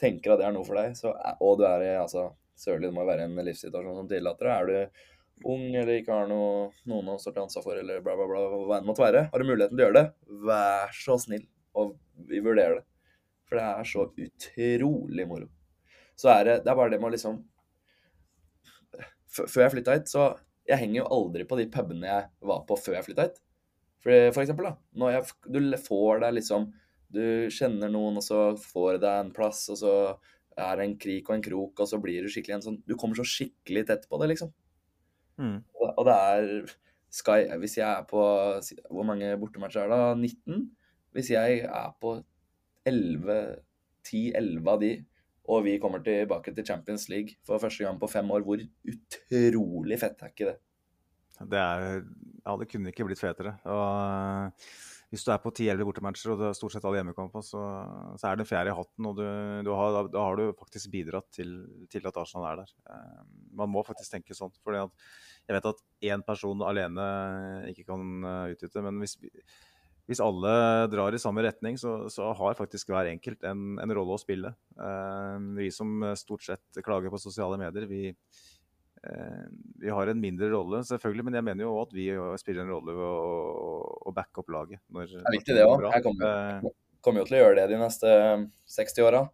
tenker 0.00 0.34
at 0.34 0.42
det 0.42 0.46
er 0.48 0.54
noe 0.54 0.66
for 0.66 0.78
deg, 0.78 0.94
så, 0.98 1.12
og 1.40 1.60
du 1.60 1.66
er 1.68 1.86
i 1.86 1.90
altså, 2.00 2.30
Sørlig 2.62 2.90
det 2.90 2.94
må 2.94 3.04
være 3.08 3.24
en 3.26 3.38
livssituasjon 3.46 3.96
som 3.96 4.08
tillater 4.10 4.46
det. 4.46 4.52
Er 4.52 4.68
du 4.68 5.02
ung 5.48 5.68
eller 5.70 5.98
ikke 5.98 6.14
har 6.14 6.28
noe, 6.30 6.68
noen 6.88 7.12
han 7.12 7.20
står 7.22 7.36
til 7.36 7.44
ansvar 7.44 7.64
for, 7.66 7.80
eller 7.80 8.04
bla, 8.04 8.14
bla, 8.18 8.28
bla, 8.28 8.62
hva 8.68 8.78
enn 8.78 8.88
måtte 8.88 9.04
være, 9.04 9.26
har 9.32 9.42
du 9.42 9.48
muligheten 9.48 9.76
til 9.76 9.84
å 9.84 9.88
gjøre 9.88 9.98
det, 10.00 10.06
vær 10.48 10.96
så 10.96 11.18
snill 11.20 11.46
og 11.78 11.96
vi 12.28 12.40
vurderer 12.44 12.80
det. 12.80 12.84
For 13.48 13.58
det 13.58 13.64
er 13.68 13.88
så 13.88 14.06
utrolig 14.26 15.26
moro. 15.28 15.48
Så 16.16 16.30
er 16.32 16.44
det, 16.46 16.56
det 16.64 16.72
er 16.72 16.78
bare 16.78 16.92
det 16.92 17.00
med 17.00 17.10
å 17.10 17.14
liksom 17.14 17.40
Før 19.32 19.62
jeg 19.62 19.72
flytta 19.72 19.94
hit, 19.96 20.10
så 20.12 20.26
Jeg 20.68 20.78
henger 20.82 20.98
jo 21.00 21.08
aldri 21.16 21.46
på 21.48 21.56
de 21.58 21.64
pubene 21.72 22.06
jeg 22.06 22.26
var 22.50 22.66
på 22.68 22.76
før 22.78 22.98
jeg 22.98 23.06
flytta 23.08 23.26
hit. 23.26 23.40
For, 24.02 24.28
for 24.34 24.42
eksempel, 24.42 24.68
da. 24.68 24.74
Når 24.98 25.14
jeg, 25.16 25.36
du 25.48 25.58
får 25.86 26.22
deg 26.26 26.36
liksom 26.38 26.68
Du 27.12 27.24
kjenner 27.52 27.92
noen, 27.92 28.20
og 28.20 28.24
så 28.24 28.42
får 28.60 29.00
deg 29.02 29.24
en 29.24 29.32
plass, 29.36 29.64
og 29.72 29.80
så 29.80 29.94
er 30.52 30.76
det 30.76 30.84
en 30.84 30.98
krik 31.00 31.30
og 31.30 31.38
en 31.38 31.44
krok, 31.44 31.80
og 31.80 31.88
så 31.88 32.00
blir 32.00 32.24
du 32.24 32.32
skikkelig 32.32 32.58
en 32.58 32.66
sånn 32.68 32.80
Du 32.88 32.94
kommer 33.00 33.18
så 33.18 33.26
skikkelig 33.26 33.86
tett 33.88 34.08
på 34.08 34.20
det, 34.20 34.32
liksom. 34.34 34.52
Mm. 35.42 35.58
Og 35.82 36.04
det 36.06 36.14
er 36.14 36.72
Sky 37.12 37.40
Hvis 37.60 37.74
jeg 37.80 37.88
er 37.88 38.04
på 38.08 38.20
Hvor 38.94 39.02
mange 39.08 39.32
bortematcher 39.40 39.84
er 39.84 39.90
det? 39.90 40.30
19? 40.46 40.68
Hvis 41.12 41.30
jeg 41.34 41.64
er 41.66 41.90
på 42.00 42.14
11 42.88 43.40
10-11 44.06 44.70
av 44.72 44.80
de, 44.82 44.92
og 45.52 45.64
vi 45.66 45.76
kommer 45.82 46.00
tilbake 46.02 46.54
til 46.56 46.66
Champions 46.66 47.08
League 47.12 47.36
for 47.46 47.60
første 47.62 47.84
gang 47.84 48.00
på 48.00 48.08
fem 48.10 48.30
år, 48.34 48.42
hvor 48.46 48.62
utrolig 48.90 49.98
fett 50.00 50.22
er 50.24 50.32
ikke 50.32 50.48
det? 50.48 50.56
Det 51.52 51.60
er 51.60 52.02
Ja, 52.42 52.56
det 52.58 52.66
kunne 52.72 52.90
ikke 52.90 53.06
blitt 53.06 53.20
fetere. 53.22 53.52
Og 53.70 54.64
hvis 55.12 55.22
du 55.22 55.30
er 55.30 55.38
på 55.44 55.52
10-11 55.52 55.84
bortematcher, 55.86 56.32
og 56.32 56.40
det 56.40 56.48
er 56.48 56.56
stort 56.58 56.72
sett 56.74 56.86
alle 56.88 56.98
hjemmekamper, 56.98 57.44
så, 57.46 57.60
så 58.18 58.26
er 58.30 58.34
det 58.40 58.42
en 58.46 58.48
fjerde 58.48 58.72
i 58.72 58.78
hatten. 58.78 59.06
Og 59.06 59.18
du, 59.20 59.22
du 59.68 59.70
har, 59.76 60.08
da 60.10 60.24
har 60.24 60.40
du 60.40 60.54
faktisk 60.58 60.90
bidratt 60.90 61.28
til, 61.36 61.52
til 61.92 62.08
at 62.08 62.18
Arsenal 62.18 62.48
er 62.48 62.62
der. 62.64 62.72
Eh, 62.90 63.20
Man 63.60 63.70
må 63.70 63.84
faktisk 63.86 64.16
tenke 64.16 64.34
sånn. 64.34 64.50
fordi 64.64 64.80
at 64.82 65.06
jeg 65.48 65.56
vet 65.56 65.68
at 65.72 65.82
én 66.12 66.22
person 66.26 66.62
alene 66.66 67.04
ikke 67.72 67.86
kan 67.90 68.24
eh, 68.28 68.54
utnytte, 68.54 68.82
men 68.84 69.00
hvis, 69.02 69.16
hvis 70.10 70.22
alle 70.22 70.54
drar 70.92 71.14
i 71.14 71.20
samme 71.22 71.44
retning, 71.44 71.78
så, 71.80 72.06
så 72.12 72.30
har 72.38 72.58
faktisk 72.58 72.92
hver 72.92 73.10
enkelt 73.10 73.44
en, 73.48 73.76
en 73.82 73.94
rolle 73.96 74.16
å 74.16 74.22
spille. 74.22 74.54
Eh, 74.78 75.36
vi 75.58 75.70
som 75.74 76.02
stort 76.18 76.46
sett 76.46 76.82
klager 76.86 77.12
på 77.12 77.20
sosiale 77.22 77.58
medier, 77.60 77.88
vi, 77.90 78.12
eh, 79.02 79.42
vi 79.82 79.90
har 79.90 80.12
en 80.12 80.22
mindre 80.22 80.52
rolle, 80.54 80.84
selvfølgelig. 80.88 81.26
Men 81.28 81.40
jeg 81.40 81.48
mener 81.50 81.66
jo 81.66 81.74
at 81.82 81.96
vi 81.96 82.08
spiller 82.42 82.64
en 82.64 82.74
rolle 82.76 82.96
ved 82.96 83.08
å, 83.08 83.82
å 84.06 84.14
backe 84.14 84.44
opp 84.44 84.54
laget. 84.54 84.82
Når, 84.94 85.10
Det 85.18 85.24
er 85.26 85.38
viktig, 85.40 85.58
det 85.58 85.66
òg. 85.66 85.88
Jeg 85.90 86.06
kommer, 86.06 86.70
kommer 87.02 87.24
jo 87.24 87.30
til 87.32 87.40
å 87.40 87.44
gjøre 87.44 87.58
det 87.58 87.66
de 87.74 87.82
neste 87.82 88.14
60 88.78 89.08
åra. 89.10 89.26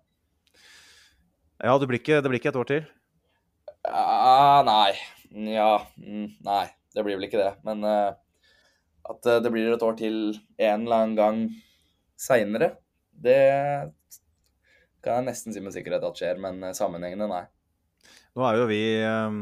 ja, 1.61 1.77
det 1.77 1.91
blir, 1.91 2.01
ikke, 2.01 2.23
det 2.25 2.33
blir 2.33 2.41
ikke 2.41 2.55
et 2.57 2.63
år 2.65 2.73
til. 2.73 2.91
Ja, 3.89 4.65
nei. 4.65 4.97
Ja, 5.35 5.87
mm, 5.97 6.27
nei. 6.47 6.65
Det 6.95 7.05
blir 7.05 7.19
vel 7.19 7.29
ikke 7.29 7.41
det. 7.41 7.53
Men 7.67 7.85
eh, 7.85 8.17
at 9.09 9.29
eh, 9.29 9.41
det 9.45 9.53
blir 9.53 9.73
et 9.73 9.85
år 9.85 9.97
til 9.99 10.19
en 10.35 10.87
eller 10.87 10.97
annen 10.97 11.17
gang 11.19 11.43
seinere, 12.19 12.75
det 13.13 13.39
kan 15.05 15.21
jeg 15.21 15.29
nesten 15.29 15.55
si 15.55 15.63
med 15.63 15.75
sikkerhet 15.75 16.05
at 16.07 16.19
skjer, 16.19 16.41
men 16.43 16.61
eh, 16.67 16.77
sammenhengende, 16.77 17.29
nei. 17.31 17.45
Nå 18.37 18.45
er 18.47 18.59
jo 18.59 18.69
vi 18.71 18.83
eh, 19.03 19.39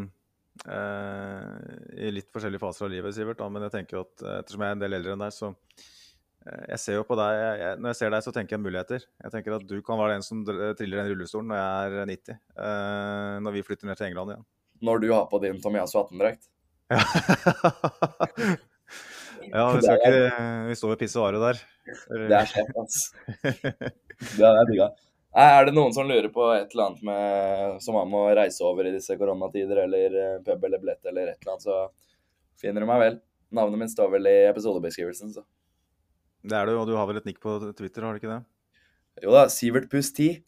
i 2.07 2.13
litt 2.15 2.31
forskjellige 2.33 2.63
faser 2.63 2.87
av 2.87 2.95
livet, 2.95 3.17
Sivert. 3.17 3.41
Da, 3.41 3.51
men 3.53 3.67
jeg 3.67 3.75
tenker 3.79 3.99
jo 3.99 4.07
at 4.07 4.27
ettersom 4.41 4.65
jeg 4.65 4.73
er 4.73 4.79
en 4.79 4.83
del 4.85 4.99
eldre 4.99 5.17
enn 5.17 5.25
deg, 5.27 5.35
så 5.35 5.53
jeg 6.47 6.79
ser 6.79 6.95
jo 7.01 7.03
på 7.03 7.17
deg, 7.19 7.37
jeg, 7.59 7.79
Når 7.83 7.91
jeg 7.91 7.99
ser 7.99 8.13
deg, 8.15 8.23
så 8.23 8.33
tenker 8.35 8.55
jeg 8.55 8.63
muligheter. 8.63 9.07
Jeg 9.25 9.33
tenker 9.35 9.57
at 9.57 9.65
du 9.67 9.81
kan 9.83 9.99
være 9.99 10.15
den 10.15 10.23
som 10.23 10.45
triller 10.47 11.01
den 11.01 11.09
rullestolen 11.11 11.51
når 11.51 11.59
jeg 11.59 11.97
er 12.05 12.13
90. 12.13 12.37
eh, 12.63 13.33
når 13.43 13.57
vi 13.57 13.65
flytter 13.67 13.91
ned 13.91 13.99
til 13.99 14.07
England 14.07 14.35
igjen. 14.35 14.47
Når 14.85 15.01
du 15.03 15.09
har 15.13 15.27
på 15.31 15.39
din 15.43 15.61
Tomiyasu 15.63 15.99
18-drakt. 16.03 16.43
ja, 19.53 19.65
vi 19.75 19.81
skal 19.83 19.97
ikke 19.97 20.13
Vi 20.69 20.77
står 20.79 20.93
ved 20.93 21.01
pissoaret 21.01 21.43
der. 21.43 21.57
Det 22.27 22.37
er 22.37 22.47
sjef, 22.51 22.71
altså. 22.79 23.05
Det 24.37 24.47
er 24.47 24.65
digga. 24.71 24.89
Er 25.37 25.67
det 25.69 25.75
noen 25.77 25.93
som 25.93 26.09
lurer 26.09 26.31
på 26.33 26.47
et 26.55 26.71
eller 26.73 26.87
annet 26.87 27.03
med, 27.05 27.83
som 27.85 27.99
man 27.99 28.09
må 28.09 28.23
reise 28.39 28.65
over 28.65 28.89
i 28.89 28.93
disse 28.95 29.19
koronatider, 29.21 29.83
eller 29.83 30.15
eh, 30.17 30.39
pub 30.47 30.65
eller 30.65 30.81
billett 30.81 31.11
eller 31.11 31.29
et 31.35 31.43
eller 31.43 31.53
annet, 31.53 31.67
så 31.67 31.75
finner 32.63 32.81
du 32.81 32.89
meg 32.89 33.03
vel. 33.03 33.19
Navnet 33.57 33.83
mitt 33.83 33.93
står 33.93 34.09
vel 34.15 34.31
i 34.31 34.37
episodebeskrivelsen, 34.49 35.35
så. 35.37 35.45
Det 36.47 36.57
er 36.57 36.71
du, 36.71 36.79
og 36.81 36.89
du 36.89 36.95
har 36.97 37.09
vel 37.11 37.21
et 37.21 37.29
nikk 37.29 37.43
på 37.43 37.59
Twitter, 37.77 38.07
har 38.07 38.17
du 38.17 38.23
ikke 38.23 38.33
det? 38.33 38.41
Jo 39.27 39.35
da, 39.35 39.45
Sivert 39.53 39.91
Puss 39.93 40.09
10. 40.17 40.41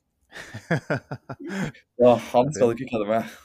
Ja, 2.01 2.15
han 2.33 2.51
skal 2.55 2.73
du 2.73 2.79
ikke 2.79 2.89
kødde 2.95 3.09
med. 3.13 3.37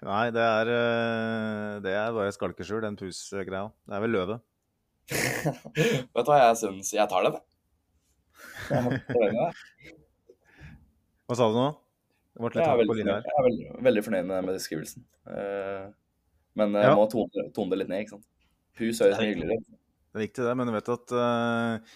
Nei, 0.00 0.30
det 0.32 0.40
er, 0.40 0.68
eh, 0.72 1.74
det 1.84 1.92
er 1.92 2.14
bare 2.16 2.32
skalkeskjul, 2.32 2.80
den 2.86 2.96
pus-greia. 2.96 3.66
Det 3.84 3.96
er 3.98 4.00
vel 4.06 4.14
løve. 4.16 4.38
Vet 5.10 6.24
du 6.24 6.30
hva 6.30 6.36
jeg 6.38 6.58
syns 6.60 6.92
Jeg 6.94 7.08
tar 7.10 7.24
den, 7.26 7.34
jeg. 8.70 9.50
Hva 11.26 11.36
sa 11.38 11.48
du 11.50 11.56
nå? 11.58 11.66
Jeg 12.40 12.62
er 12.62 12.78
på 12.78 12.84
veldig, 12.94 13.04
jeg 13.04 13.34
er 13.34 13.44
veldig, 13.46 13.66
veldig 13.84 14.04
fornøyd 14.06 14.28
med 14.30 14.48
beskrivelsen. 14.54 15.02
Eh, 15.28 15.90
Men 16.58 16.72
jeg 16.74 16.88
Ja. 16.88 16.94
må 16.98 17.04
tone, 17.10 17.44
tone 17.54 17.70
det 17.70 17.78
litt 17.82 17.90
ned, 17.92 18.00
ikke 18.06 18.16
sant. 18.16 18.26
Pus 18.78 18.98
høres 19.02 19.18
mye 19.20 19.28
hyggeligere 19.34 19.60
ut. 19.60 19.66
Det 20.10 20.18
er 20.18 20.24
viktig 20.24 20.46
det, 20.46 20.54
men 20.58 20.66
du 20.66 20.72
vet 20.74 20.88
at 20.90 21.12
uh, 21.14 21.92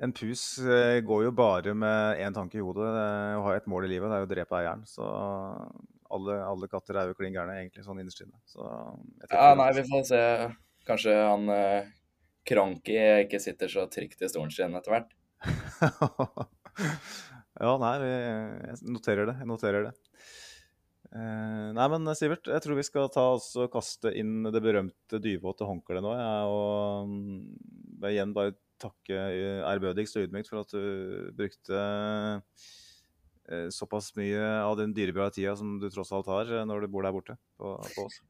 en 0.00 0.12
pus 0.16 0.42
eh, 0.64 1.00
går 1.04 1.24
jo 1.26 1.32
bare 1.36 1.74
med 1.76 2.16
én 2.22 2.32
tanke 2.36 2.56
i 2.56 2.64
hodet. 2.64 2.86
eh, 2.88 3.34
Å 3.36 3.42
ha 3.44 3.56
et 3.58 3.66
mål 3.68 3.84
i 3.84 3.90
livet, 3.92 4.08
det 4.08 4.16
er 4.16 4.22
jo 4.22 4.28
å 4.28 4.32
drepe 4.32 4.56
eieren. 4.60 4.86
Så 4.88 5.04
alle, 6.14 6.38
alle 6.44 6.68
katter 6.70 6.94
er 6.98 7.04
jo 7.10 7.16
klin 7.18 7.36
gærne, 7.36 7.58
egentlig, 7.60 7.84
sånn 7.86 8.00
innerst 8.00 8.22
inne. 8.24 8.38
Så 8.48 8.64
Ja, 9.30 9.52
nei, 9.58 9.70
vi 9.76 9.84
får 9.88 10.02
se. 10.08 10.22
Kanskje 10.88 11.12
han 11.20 11.42
eh, 11.52 11.88
Kranki 12.48 12.96
ikke 13.26 13.40
sitter 13.44 13.68
så 13.72 13.82
trygt 13.92 14.22
i 14.24 14.30
stolen 14.30 14.52
sin 14.54 14.76
etter 14.78 14.94
hvert. 14.94 15.10
ja, 17.64 17.72
nei, 17.82 17.94
vi, 18.04 18.12
jeg 18.12 18.76
noterer 18.96 19.24
det. 19.28 19.36
Jeg 19.42 19.50
noterer 19.50 19.80
det. 19.90 19.94
Eh, 21.08 21.68
nei, 21.76 21.86
men 21.92 22.08
Sivert, 22.16 22.48
jeg 22.52 22.60
tror 22.64 22.76
vi 22.76 22.84
skal 22.84 23.08
ta 23.12 23.24
oss 23.36 23.48
og 23.56 23.70
kaste 23.72 24.08
inn 24.16 24.42
det 24.48 24.60
berømte 24.64 25.16
dyvåte 25.24 25.64
håndkleet 25.68 26.04
nå. 26.04 26.12
Jeg, 26.16 26.42
og 26.52 26.64
jeg 28.04 28.12
igjen 28.16 28.36
bare 28.36 28.56
takke 28.78 29.16
eh, 29.32 29.62
ærbødigst 29.66 30.16
og 30.18 30.24
ydmykt 30.26 30.50
for 30.52 30.58
at 30.62 30.70
du 30.74 30.82
brukte 31.38 31.78
såpass 33.72 34.10
mye 34.18 34.42
av 34.62 34.76
den 34.80 34.92
dyrebare 34.96 35.32
tida 35.34 35.54
som 35.56 35.78
du 35.80 35.88
tross 35.92 36.12
alt 36.12 36.28
har 36.28 36.50
eh, 36.52 36.66
når 36.68 36.84
du 36.84 36.92
bor 36.92 37.06
der 37.06 37.14
borte 37.16 37.38
på, 37.58 37.76
på 37.94 38.04
oss. 38.04 38.20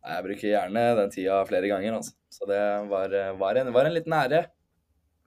Jeg 0.00 0.24
bruker 0.24 0.48
gjerne 0.48 0.84
den 0.96 1.12
tida 1.12 1.42
flere 1.48 1.68
ganger, 1.68 1.98
altså. 1.98 2.14
Så 2.32 2.46
det 2.48 2.60
var, 2.88 3.12
eh, 3.12 3.34
var, 3.36 3.58
en, 3.60 3.72
var 3.74 3.88
en 3.88 3.96
liten 3.96 4.14
ære. 4.16 4.46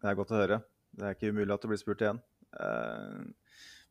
Det 0.02 0.10
er 0.10 0.18
godt 0.18 0.34
å 0.34 0.40
høre. 0.40 0.60
Det 0.94 1.06
er 1.06 1.15
ikke 1.18 1.34
umulig 1.34 1.53
at 1.53 1.64
du 1.64 1.70
blir 1.70 1.82
spurt 1.82 2.02
igjen. 2.02 2.22
Eh, 2.57 3.24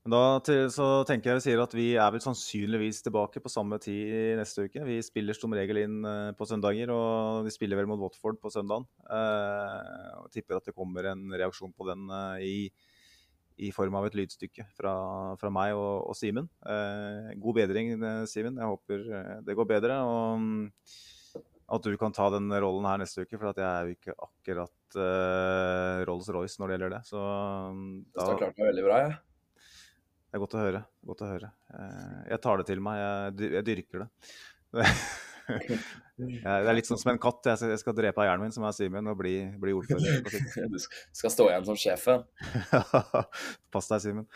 Men 0.03 0.15
da 0.17 0.23
til, 0.43 0.65
så 0.75 0.87
tenker 1.07 1.31
jeg 1.31 1.39
vi 1.39 1.45
sier 1.45 1.61
at 1.63 1.75
vi 1.79 1.87
er 1.95 2.11
vel 2.11 2.23
sannsynligvis 2.25 3.05
tilbake 3.07 3.39
på 3.39 3.53
samme 3.53 3.79
tid 3.83 4.35
neste 4.41 4.65
uke. 4.67 4.83
Vi 4.89 4.97
spiller 5.07 5.39
som 5.39 5.55
regel 5.55 5.85
inn 5.85 6.01
eh, 6.03 6.33
på 6.35 6.49
søndager, 6.51 6.91
og 6.91 7.47
vi 7.47 7.55
spiller 7.55 7.79
vel 7.79 7.87
mot 7.91 8.03
Watford 8.03 8.41
på 8.43 8.51
søndagen. 8.51 8.89
Eh, 9.07 10.09
og 10.19 10.33
tipper 10.35 10.59
at 10.59 10.67
det 10.67 10.75
kommer 10.75 11.13
en 11.13 11.29
reaksjon 11.31 11.77
på 11.77 11.87
den 11.93 12.11
i 12.43 12.51
i, 12.65 12.67
i 13.59 13.71
form 13.75 13.97
av 13.99 14.07
et 14.09 14.17
lydstykke 14.17 14.67
fra, 14.77 14.93
fra 15.41 15.51
meg 15.53 15.75
og, 15.77 16.09
og 16.13 16.17
Simen. 16.19 16.49
Eh, 16.65 17.33
god 17.43 17.59
bedring, 17.61 17.95
eh, 17.99 18.23
Simen. 18.31 18.61
Jeg 18.61 18.71
håper 18.73 19.09
eh, 19.09 19.35
det 19.47 19.57
går 19.59 19.69
bedre. 19.77 19.99
og 20.07 20.79
at 21.73 21.87
du 21.89 21.95
kan 21.97 22.13
ta 22.13 22.27
den 22.35 22.53
rollen 22.53 22.85
her 22.85 22.99
neste 23.01 23.25
uke, 23.25 23.39
for 23.39 23.49
jeg 23.57 23.65
er 23.65 23.89
jo 23.89 23.95
ikke 23.97 24.15
akkurat 24.21 24.97
eh, 25.01 26.03
Rolls-Royce 26.09 26.61
når 26.61 26.69
det 26.69 26.77
gjelder 26.77 26.95
det. 26.97 27.03
Så 27.09 27.23
da 28.13 28.27
Det 28.29 28.39
klart 28.43 28.59
meg 28.61 28.69
veldig 28.69 28.85
bra, 28.85 28.99
jeg. 29.07 29.15
det 30.29 30.37
er 30.37 30.43
godt 30.45 30.57
å 30.59 30.63
høre. 30.67 30.83
Godt 31.09 31.25
å 31.25 31.31
høre. 31.31 31.53
Eh, 31.73 32.19
jeg 32.35 32.43
tar 32.45 32.61
det 32.61 32.69
til 32.69 32.83
meg. 32.85 33.01
Jeg, 33.01 33.53
jeg 33.57 33.69
dyrker 33.71 34.05
det. 34.05 34.11
Det 35.49 36.47
er 36.47 36.77
litt 36.77 36.89
sånn 36.89 37.01
som 37.01 37.13
en 37.13 37.21
katt. 37.23 37.47
Jeg 37.51 37.61
skal, 37.61 37.73
jeg 37.75 37.83
skal 37.83 37.97
drepe 37.99 38.23
eieren 38.25 38.43
min, 38.45 38.55
som 38.55 38.67
er 38.69 38.75
Simen, 38.77 39.09
og 39.11 39.19
bli, 39.19 39.37
bli 39.61 39.75
ordfører. 39.77 40.23
Du 40.73 40.79
skal 40.79 41.33
stå 41.35 41.49
igjen 41.51 41.69
som 41.69 41.79
sjefen. 41.79 42.27
Pass 43.75 43.91
deg, 43.91 44.05
Simen. 44.05 44.29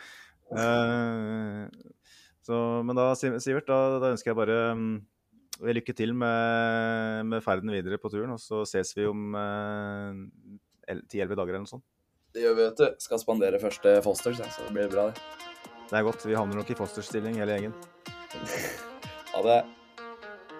Eh, 0.55 1.67
så, 2.47 2.61
men 2.87 2.97
da, 2.97 3.11
Sivert, 3.19 3.67
da, 3.67 3.99
da 4.03 4.13
ønsker 4.13 4.31
jeg 4.31 4.39
bare 4.39 4.57
um, 4.77 4.87
lykke 5.67 5.95
til 5.97 6.13
med, 6.15 7.27
med 7.27 7.43
ferden 7.45 7.73
videre 7.75 7.99
på 8.01 8.11
turen. 8.13 8.35
Og 8.35 8.41
så 8.41 8.63
ses 8.69 8.93
vi 8.97 9.07
om 9.09 9.35
eh, 9.35 10.23
10-11 10.95 11.35
dager 11.35 11.53
eller 11.53 11.65
noe 11.65 11.75
sånt. 11.77 11.85
Det 12.35 12.43
gjør 12.43 12.57
vi, 12.57 12.65
vet 12.65 12.81
du. 12.83 12.87
Skal 13.01 13.23
spandere 13.23 13.61
første 13.61 13.97
Fosters, 14.05 14.41
ja, 14.43 14.49
så 14.51 14.67
det 14.67 14.75
blir 14.75 14.91
bra, 14.91 15.09
det. 15.11 15.47
Det 15.87 15.95
er 15.95 16.03
godt. 16.03 16.27
Vi 16.27 16.35
havner 16.35 16.59
nok 16.59 16.71
i 16.71 16.77
fosterstilling 16.77 17.39
hele 17.41 17.57
gjengen. 17.57 17.77
Ha 19.37 19.41
det. 19.45 19.76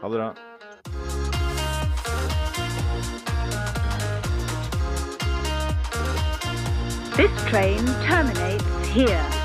Ha 0.01 0.09
det 0.09 0.15
bra. 0.15 0.33
This 7.15 7.31
train 7.49 7.85
terminates 8.05 8.87
here. 8.87 9.36